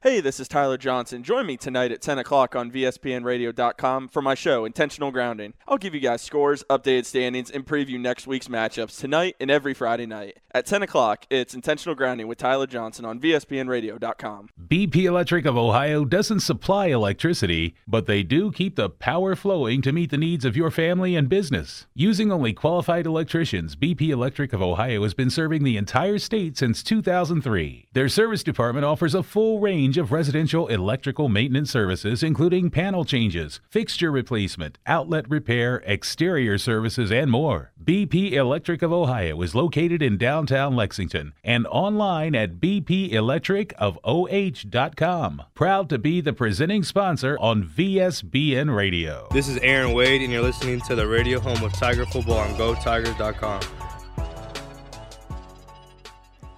Hey, 0.00 0.20
this 0.20 0.38
is 0.38 0.46
Tyler 0.46 0.78
Johnson. 0.78 1.24
Join 1.24 1.44
me 1.44 1.56
tonight 1.56 1.90
at 1.90 2.00
10 2.00 2.18
o'clock 2.18 2.54
on 2.54 2.70
VSBNRadio.com 2.70 4.06
for 4.06 4.22
my 4.22 4.36
show, 4.36 4.64
Intentional 4.64 5.10
Grounding. 5.10 5.54
I'll 5.66 5.76
give 5.76 5.92
you 5.92 5.98
guys 5.98 6.22
scores, 6.22 6.62
updated 6.70 7.04
standings, 7.04 7.50
and 7.50 7.66
preview 7.66 7.98
next 7.98 8.28
week's 8.28 8.46
matchups 8.46 9.00
tonight 9.00 9.34
and 9.40 9.50
every 9.50 9.74
Friday 9.74 10.06
night. 10.06 10.38
At 10.58 10.64
At 10.64 10.66
10 10.66 10.82
o'clock, 10.82 11.24
it's 11.30 11.54
Intentional 11.54 11.94
Grounding 11.94 12.26
with 12.26 12.38
Tyler 12.38 12.66
Johnson 12.66 13.04
on 13.04 13.20
VSBNRadio.com. 13.20 14.48
BP 14.66 15.04
Electric 15.04 15.44
of 15.44 15.56
Ohio 15.56 16.04
doesn't 16.04 16.40
supply 16.40 16.86
electricity, 16.86 17.76
but 17.86 18.06
they 18.06 18.24
do 18.24 18.50
keep 18.50 18.74
the 18.74 18.90
power 18.90 19.36
flowing 19.36 19.82
to 19.82 19.92
meet 19.92 20.10
the 20.10 20.18
needs 20.18 20.44
of 20.44 20.56
your 20.56 20.72
family 20.72 21.14
and 21.14 21.28
business. 21.28 21.86
Using 21.94 22.32
only 22.32 22.52
qualified 22.52 23.06
electricians, 23.06 23.76
BP 23.76 24.08
Electric 24.08 24.52
of 24.52 24.60
Ohio 24.60 25.04
has 25.04 25.14
been 25.14 25.30
serving 25.30 25.62
the 25.62 25.76
entire 25.76 26.18
state 26.18 26.58
since 26.58 26.82
2003. 26.82 27.86
Their 27.92 28.08
service 28.08 28.42
department 28.42 28.84
offers 28.84 29.14
a 29.14 29.22
full 29.22 29.60
range 29.60 29.96
of 29.96 30.10
residential 30.10 30.66
electrical 30.66 31.28
maintenance 31.28 31.70
services, 31.70 32.24
including 32.24 32.68
panel 32.68 33.04
changes, 33.04 33.60
fixture 33.70 34.10
replacement, 34.10 34.76
outlet 34.88 35.30
repair, 35.30 35.84
exterior 35.86 36.58
services, 36.58 37.12
and 37.12 37.30
more. 37.30 37.70
BP 37.80 38.32
Electric 38.32 38.82
of 38.82 38.92
Ohio 38.92 39.40
is 39.40 39.54
located 39.54 40.02
in 40.02 40.18
downtown 40.18 40.47
Lexington 40.50 41.34
and 41.44 41.66
online 41.66 42.34
at 42.34 42.60
bpelectricofoh.com. 42.60 45.42
Proud 45.54 45.88
to 45.90 45.98
be 45.98 46.20
the 46.20 46.32
presenting 46.32 46.82
sponsor 46.82 47.38
on 47.38 47.64
VSBN 47.64 48.74
Radio. 48.74 49.28
This 49.30 49.48
is 49.48 49.58
Aaron 49.58 49.92
Wade, 49.92 50.22
and 50.22 50.32
you're 50.32 50.42
listening 50.42 50.80
to 50.82 50.94
the 50.94 51.06
radio 51.06 51.38
home 51.38 51.62
of 51.62 51.72
Tiger 51.74 52.06
Football 52.06 52.38
on 52.38 52.54
GoTigers.com. 52.54 53.60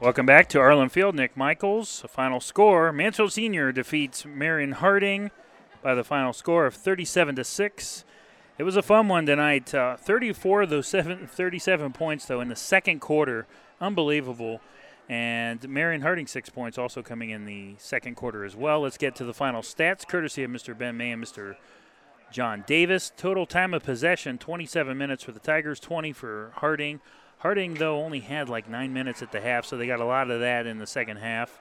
Welcome 0.01 0.25
back 0.25 0.49
to 0.51 0.59
Arlin 0.59 0.91
Field. 0.91 1.15
Nick 1.15 1.37
Michaels. 1.37 2.03
A 2.05 2.09
final 2.09 2.41
score: 2.41 2.93
Mansfield 2.93 3.33
Senior 3.33 3.73
defeats 3.73 4.25
Marion 4.25 4.73
Harding 4.73 5.31
by 5.83 5.95
the 5.95 6.05
final 6.05 6.33
score 6.33 6.67
of 6.67 6.75
37 6.75 7.37
to 7.37 7.45
six. 7.45 8.05
It 8.61 8.65
was 8.65 8.77
a 8.77 8.83
fun 8.83 9.09
one 9.09 9.25
tonight. 9.25 9.75
Uh, 9.75 9.97
34 9.97 10.63
of 10.63 10.71
those 10.71 10.87
seven, 10.87 11.27
37 11.27 11.93
points, 11.93 12.27
though, 12.27 12.43
in 12.43 12.49
the 12.49 12.57
second 12.57 13.01
quarter. 13.01 13.47
Unbelievable. 13.81 14.61
And 15.09 15.69
Marion 15.69 16.03
Harding, 16.03 16.27
six 16.27 16.51
points, 16.51 16.79
also 16.79 17.03
coming 17.03 17.31
in 17.31 17.45
the 17.45 17.75
second 17.79 18.15
quarter 18.15 18.45
as 18.45 18.55
well. 18.55 18.83
Let's 18.83 18.97
get 18.97 19.17
to 19.17 19.25
the 19.25 19.35
final 19.35 19.63
stats, 19.63 20.07
courtesy 20.07 20.45
of 20.45 20.51
Mr. 20.51 20.77
Ben 20.77 20.97
May 20.97 21.11
and 21.11 21.23
Mr. 21.23 21.57
John 22.31 22.63
Davis. 22.67 23.13
Total 23.17 23.45
time 23.45 23.75
of 23.75 23.83
possession 23.83 24.39
27 24.39 24.97
minutes 24.97 25.25
for 25.25 25.33
the 25.33 25.41
Tigers, 25.41 25.81
20 25.81 26.13
for 26.13 26.53
Harding. 26.57 27.01
Harding, 27.39 27.75
though, 27.75 28.01
only 28.01 28.21
had 28.21 28.49
like 28.49 28.69
nine 28.69 28.93
minutes 28.93 29.23
at 29.23 29.33
the 29.33 29.41
half, 29.41 29.65
so 29.65 29.77
they 29.77 29.87
got 29.87 29.99
a 29.99 30.05
lot 30.05 30.31
of 30.31 30.41
that 30.41 30.67
in 30.67 30.79
the 30.79 30.87
second 30.87 31.17
half. 31.17 31.59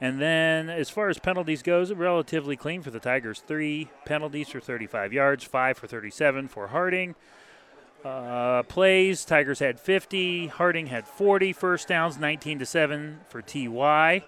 And 0.00 0.20
then, 0.20 0.68
as 0.68 0.90
far 0.90 1.08
as 1.08 1.18
penalties 1.18 1.62
goes, 1.62 1.92
relatively 1.92 2.56
clean 2.56 2.82
for 2.82 2.90
the 2.90 3.00
Tigers. 3.00 3.40
Three 3.40 3.88
penalties 4.04 4.50
for 4.50 4.60
35 4.60 5.12
yards, 5.12 5.42
five 5.42 5.78
for 5.78 5.86
37 5.86 6.48
for 6.48 6.68
Harding. 6.68 7.14
Uh, 8.04 8.62
plays, 8.64 9.24
Tigers 9.24 9.60
had 9.60 9.80
50. 9.80 10.48
Harding 10.48 10.88
had 10.88 11.08
40 11.08 11.52
first 11.54 11.88
downs, 11.88 12.18
19 12.18 12.58
to 12.58 12.66
7 12.66 13.20
for 13.28 13.40
TY. 13.40 14.24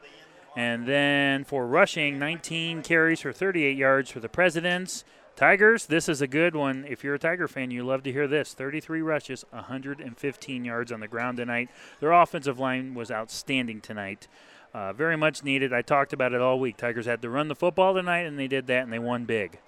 And 0.57 0.89
then 0.89 1.45
for 1.45 1.67
rushing, 1.67 2.19
19 2.19 2.83
carries 2.83 3.21
for 3.21 3.33
38 3.33 3.77
yards 3.77 4.11
for 4.11 4.21
the 4.21 4.29
Presidents. 4.29 5.05
Tigers, 5.37 5.85
this 5.85 6.09
is 6.09 6.23
a 6.23 6.27
good 6.27 6.57
one. 6.57 6.87
If 6.89 7.05
you're 7.05 7.17
a 7.17 7.19
Tiger 7.19 7.47
fan, 7.47 7.71
you 7.71 7.85
love 7.85 8.03
to 8.05 8.13
hear 8.13 8.27
this. 8.27 8.55
33 8.55 9.03
rushes, 9.03 9.45
115 9.51 10.65
yards 10.65 10.91
on 10.91 11.01
the 11.01 11.09
ground 11.09 11.37
tonight. 11.37 11.69
Their 12.01 12.13
offensive 12.13 12.59
line 12.59 12.95
was 12.95 13.11
outstanding 13.11 13.83
tonight. 13.83 14.29
Uh, 14.73 14.95
very 14.95 15.17
much 15.17 15.45
needed. 15.45 15.75
I 15.75 15.83
talked 15.83 16.15
about 16.15 16.33
it 16.33 16.41
all 16.41 16.59
week. 16.59 16.79
Tigers 16.79 17.05
had 17.05 17.21
to 17.21 17.29
run 17.29 17.49
the 17.49 17.55
football 17.55 17.93
tonight, 17.93 18.21
and 18.21 18.39
they 18.39 18.49
did 18.49 18.67
that, 18.69 18.85
and 18.85 18.93
they 18.93 18.99
won 18.99 19.27
big. 19.27 19.59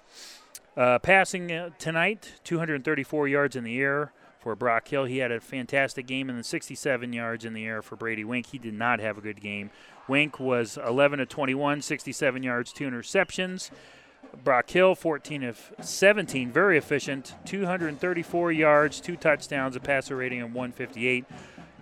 Uh, 0.77 0.99
passing 0.99 1.51
uh, 1.51 1.69
tonight, 1.77 2.33
234 2.43 3.27
yards 3.27 3.55
in 3.55 3.63
the 3.63 3.79
air 3.79 4.13
for 4.39 4.55
Brock 4.55 4.87
Hill. 4.87 5.05
He 5.05 5.17
had 5.17 5.31
a 5.31 5.39
fantastic 5.39 6.07
game, 6.07 6.29
and 6.29 6.37
then 6.37 6.43
67 6.43 7.11
yards 7.11 7.43
in 7.43 7.53
the 7.53 7.65
air 7.65 7.81
for 7.81 7.95
Brady 7.95 8.23
Wink. 8.23 8.47
He 8.47 8.57
did 8.57 8.73
not 8.73 8.99
have 8.99 9.17
a 9.17 9.21
good 9.21 9.41
game. 9.41 9.71
Wink 10.07 10.39
was 10.39 10.77
11 10.77 11.19
of 11.19 11.29
21, 11.29 11.81
67 11.81 12.43
yards, 12.43 12.71
two 12.71 12.89
interceptions. 12.89 13.71
Brock 14.43 14.69
Hill, 14.69 14.95
14 14.95 15.43
of 15.43 15.73
17, 15.81 16.51
very 16.51 16.77
efficient, 16.77 17.35
234 17.45 18.51
yards, 18.51 19.01
two 19.01 19.15
touchdowns, 19.15 19.75
a 19.75 19.79
passer 19.79 20.15
rating 20.15 20.41
of 20.41 20.53
158. 20.53 21.25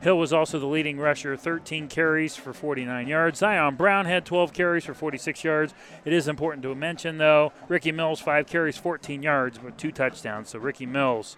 Hill 0.01 0.17
was 0.17 0.32
also 0.32 0.59
the 0.59 0.67
leading 0.67 1.00
rusher, 1.00 1.35
13 1.35 1.88
carries 1.88 2.35
for 2.35 2.53
49 2.53 3.08
yards. 3.08 3.40
Zion 3.40 3.76
Brown 3.76 4.06
had 4.06 4.26
12 4.26 4.53
carries 4.53 4.85
for 4.85 4.93
46 4.93 5.43
yards. 5.43 5.74
It 6.06 6.14
is 6.14 6.27
important 6.27 6.64
to 6.64 6.76
mention, 6.76 7.17
though, 7.17 7.51
Ricky 7.67 7.92
Mills, 7.92 8.19
five 8.19 8.45
carries, 8.45 8.77
14 8.77 9.24
yards, 9.24 9.58
but 9.58 9.77
two 9.77 9.92
touchdowns. 9.92 10.50
So 10.50 10.59
Ricky 10.59 10.85
Mills, 10.85 11.35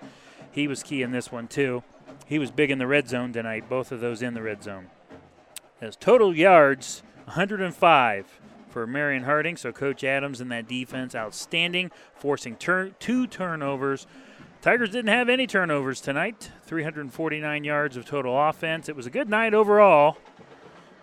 he 0.51 0.67
was 0.67 0.83
key 0.83 1.01
in 1.01 1.11
this 1.11 1.31
one, 1.31 1.47
too. 1.47 1.83
He 2.25 2.37
was 2.37 2.51
big 2.51 2.69
in 2.69 2.79
the 2.79 2.87
red 2.87 3.07
zone 3.07 3.31
tonight, 3.31 3.69
both 3.69 3.91
of 3.91 4.01
those 4.01 4.21
in 4.21 4.33
the 4.33 4.41
red 4.41 4.61
zone. 4.61 4.87
His 5.79 5.95
total 5.95 6.35
yards, 6.35 7.01
105 7.25 8.39
for 8.69 8.85
Marion 8.85 9.23
Harding. 9.23 9.57
So 9.57 9.71
Coach 9.71 10.03
Adams 10.03 10.41
and 10.41 10.51
that 10.51 10.67
defense, 10.67 11.15
outstanding, 11.15 11.91
forcing 12.15 12.55
two 12.55 13.27
turnovers. 13.27 14.05
Tigers 14.61 14.89
didn't 14.89 15.07
have 15.07 15.29
any 15.29 15.47
turnovers 15.47 16.01
tonight. 16.01 16.51
349 16.65 17.63
yards 17.63 17.95
of 17.95 18.03
total 18.03 18.37
offense. 18.37 18.89
It 18.89 18.95
was 18.95 19.05
a 19.05 19.09
good 19.09 19.29
night 19.29 19.53
overall 19.53 20.17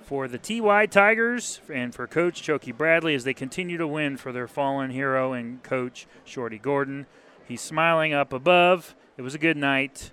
for 0.02 0.28
the 0.28 0.36
TY 0.36 0.84
Tigers 0.84 1.62
and 1.72 1.94
for 1.94 2.06
Coach 2.06 2.42
Choky 2.42 2.70
Bradley 2.70 3.14
as 3.14 3.24
they 3.24 3.32
continue 3.32 3.78
to 3.78 3.86
win 3.86 4.18
for 4.18 4.30
their 4.30 4.46
fallen 4.46 4.90
hero 4.90 5.32
and 5.32 5.62
coach 5.62 6.06
Shorty 6.22 6.58
Gordon. 6.58 7.06
He's 7.48 7.62
smiling 7.62 8.12
up 8.12 8.34
above. 8.34 8.94
It 9.16 9.22
was 9.22 9.34
a 9.34 9.38
good 9.38 9.56
night. 9.56 10.10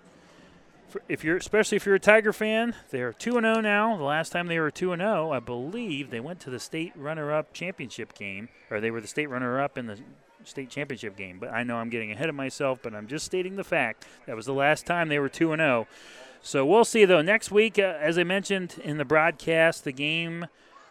If 1.09 1.25
you're, 1.25 1.35
especially 1.35 1.75
if 1.75 1.85
you're 1.85 1.95
a 1.95 1.99
Tiger 1.99 2.31
fan, 2.31 2.75
they're 2.91 3.11
two 3.11 3.35
and 3.35 3.43
zero 3.43 3.59
now. 3.59 3.97
The 3.97 4.03
last 4.03 4.31
time 4.31 4.47
they 4.47 4.59
were 4.59 4.71
two 4.71 4.93
and 4.93 5.01
zero, 5.01 5.31
I 5.31 5.39
believe 5.39 6.11
they 6.11 6.21
went 6.21 6.39
to 6.41 6.49
the 6.49 6.61
state 6.61 6.93
runner-up 6.95 7.51
championship 7.51 8.13
game, 8.13 8.47
or 8.71 8.79
they 8.79 8.91
were 8.91 9.01
the 9.01 9.07
state 9.07 9.29
runner-up 9.29 9.77
in 9.77 9.87
the 9.87 9.99
state 10.45 10.69
championship 10.69 11.15
game. 11.15 11.39
But 11.39 11.51
I 11.51 11.63
know 11.63 11.77
I'm 11.77 11.89
getting 11.89 12.11
ahead 12.11 12.29
of 12.29 12.35
myself, 12.35 12.79
but 12.81 12.93
I'm 12.93 13.07
just 13.07 13.25
stating 13.25 13.55
the 13.55 13.63
fact 13.63 14.05
that 14.25 14.35
was 14.35 14.45
the 14.45 14.53
last 14.53 14.85
time 14.85 15.09
they 15.09 15.19
were 15.19 15.29
2 15.29 15.53
and 15.53 15.59
0. 15.59 15.87
So 16.41 16.65
we'll 16.65 16.85
see 16.85 17.05
though 17.05 17.21
next 17.21 17.51
week 17.51 17.79
uh, 17.79 17.97
as 17.99 18.17
I 18.17 18.23
mentioned 18.23 18.75
in 18.83 18.97
the 18.97 19.05
broadcast, 19.05 19.83
the 19.83 19.93
game 19.93 20.47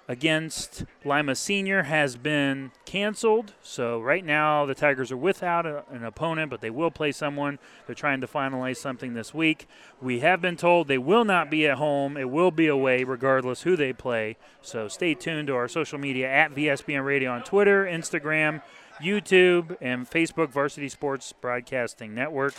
against 0.09 0.85
Lima 1.05 1.35
Senior 1.35 1.85
has 1.85 2.17
been 2.17 2.73
canceled. 2.85 3.53
So 3.63 4.01
right 4.01 4.25
now 4.25 4.67
the 4.67 4.75
Tigers 4.75 5.13
are 5.13 5.17
without 5.17 5.65
a, 5.65 5.85
an 5.91 6.05
opponent, 6.05 6.51
but 6.51 6.61
they 6.61 6.71
will 6.71 6.91
play 6.91 7.13
someone. 7.13 7.59
They're 7.87 7.95
trying 7.95 8.21
to 8.21 8.27
finalize 8.27 8.77
something 8.77 9.15
this 9.15 9.33
week. 9.33 9.67
We 10.01 10.21
have 10.21 10.41
been 10.41 10.57
told 10.57 10.89
they 10.89 10.99
will 10.99 11.25
not 11.25 11.51
be 11.51 11.67
at 11.67 11.79
home. 11.79 12.17
It 12.17 12.31
will 12.31 12.51
be 12.51 12.67
away 12.67 13.05
regardless 13.05 13.63
who 13.63 13.77
they 13.77 13.93
play. 13.93 14.37
So 14.61 14.89
stay 14.89 15.15
tuned 15.15 15.49
to 15.49 15.55
our 15.55 15.69
social 15.69 15.99
media 15.99 16.29
at 16.29 16.55
VSBN 16.55 17.05
Radio 17.05 17.31
on 17.31 17.43
Twitter, 17.43 17.85
Instagram, 17.85 18.63
YouTube, 19.01 19.77
and 19.81 20.09
Facebook 20.09 20.51
Varsity 20.51 20.89
Sports 20.89 21.33
Broadcasting 21.33 22.15
Network. 22.15 22.55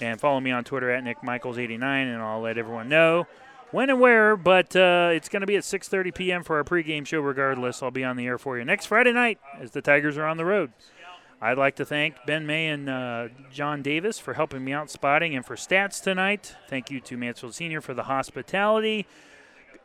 And 0.00 0.20
follow 0.20 0.40
me 0.40 0.50
on 0.50 0.64
Twitter 0.64 0.90
at 0.90 1.04
Nick 1.04 1.20
Michaels89, 1.20 1.82
and 1.82 2.20
I'll 2.20 2.40
let 2.40 2.58
everyone 2.58 2.88
know 2.88 3.26
when 3.70 3.90
and 3.90 4.00
where. 4.00 4.36
But 4.36 4.74
uh, 4.74 5.10
it's 5.12 5.28
going 5.28 5.40
to 5.40 5.46
be 5.46 5.56
at 5.56 5.62
6:30 5.62 6.14
p.m. 6.14 6.42
for 6.42 6.56
our 6.56 6.64
pregame 6.64 7.06
show. 7.06 7.20
Regardless, 7.20 7.82
I'll 7.82 7.90
be 7.90 8.04
on 8.04 8.16
the 8.16 8.26
air 8.26 8.38
for 8.38 8.58
you 8.58 8.64
next 8.64 8.86
Friday 8.86 9.12
night 9.12 9.38
as 9.60 9.70
the 9.72 9.82
Tigers 9.82 10.16
are 10.16 10.26
on 10.26 10.36
the 10.36 10.44
road. 10.44 10.72
I'd 11.40 11.58
like 11.58 11.76
to 11.76 11.84
thank 11.84 12.16
Ben 12.26 12.46
May 12.46 12.68
and 12.68 12.88
uh, 12.88 13.28
John 13.52 13.82
Davis 13.82 14.18
for 14.18 14.32
helping 14.32 14.64
me 14.64 14.72
out 14.72 14.90
spotting 14.90 15.36
and 15.36 15.44
for 15.44 15.56
stats 15.56 16.02
tonight. 16.02 16.56
Thank 16.68 16.90
you 16.90 17.00
to 17.00 17.18
Mansfield 17.18 17.54
Senior 17.54 17.82
for 17.82 17.92
the 17.92 18.04
hospitality. 18.04 19.06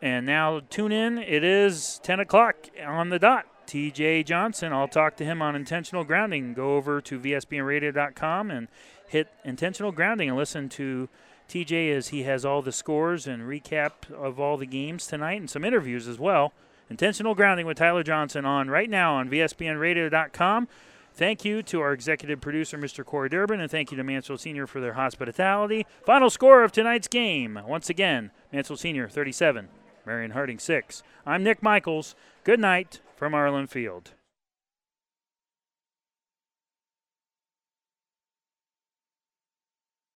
And 0.01 0.25
now 0.25 0.61
tune 0.69 0.93
in. 0.93 1.17
It 1.17 1.43
is 1.43 1.99
10 2.03 2.21
o'clock 2.21 2.69
on 2.85 3.09
the 3.09 3.19
dot. 3.19 3.45
TJ 3.69 4.25
Johnson. 4.25 4.73
I'll 4.73 4.87
talk 4.87 5.15
to 5.17 5.23
him 5.23 5.43
on 5.43 5.55
intentional 5.55 6.03
grounding. 6.03 6.55
Go 6.55 6.75
over 6.75 6.99
to 7.01 7.19
VSBNradio.com 7.19 8.49
and 8.49 8.67
hit 9.07 9.27
intentional 9.45 9.91
grounding 9.91 10.27
and 10.29 10.37
listen 10.37 10.69
to 10.69 11.07
TJ 11.47 11.95
as 11.95 12.07
he 12.07 12.23
has 12.23 12.43
all 12.43 12.63
the 12.63 12.71
scores 12.71 13.27
and 13.27 13.43
recap 13.43 14.11
of 14.11 14.39
all 14.39 14.57
the 14.57 14.65
games 14.65 15.05
tonight 15.05 15.39
and 15.39 15.49
some 15.49 15.63
interviews 15.63 16.07
as 16.07 16.17
well. 16.17 16.51
Intentional 16.89 17.35
grounding 17.35 17.67
with 17.67 17.77
Tyler 17.77 18.01
Johnson 18.01 18.43
on 18.43 18.71
right 18.71 18.89
now 18.89 19.13
on 19.13 19.29
VSBNradio.com. 19.29 20.67
Thank 21.13 21.45
you 21.45 21.61
to 21.63 21.81
our 21.81 21.93
executive 21.93 22.41
producer, 22.41 22.77
Mr. 22.77 23.05
Corey 23.05 23.29
Durbin, 23.29 23.59
and 23.59 23.69
thank 23.69 23.91
you 23.91 23.97
to 23.97 24.03
Mansfield 24.03 24.39
Senior 24.39 24.65
for 24.65 24.81
their 24.81 24.93
hospitality. 24.93 25.85
Final 26.05 26.31
score 26.31 26.63
of 26.63 26.71
tonight's 26.71 27.07
game. 27.07 27.59
Once 27.67 27.87
again, 27.89 28.31
Mansfield 28.51 28.79
Senior 28.79 29.07
37, 29.09 29.67
Marion 30.07 30.31
Harding 30.31 30.57
6. 30.57 31.03
I'm 31.25 31.43
Nick 31.43 31.61
Michaels. 31.61 32.15
Good 32.43 32.59
night 32.59 33.01
from 33.19 33.33
Arlin 33.33 33.69
Field. 33.69 34.13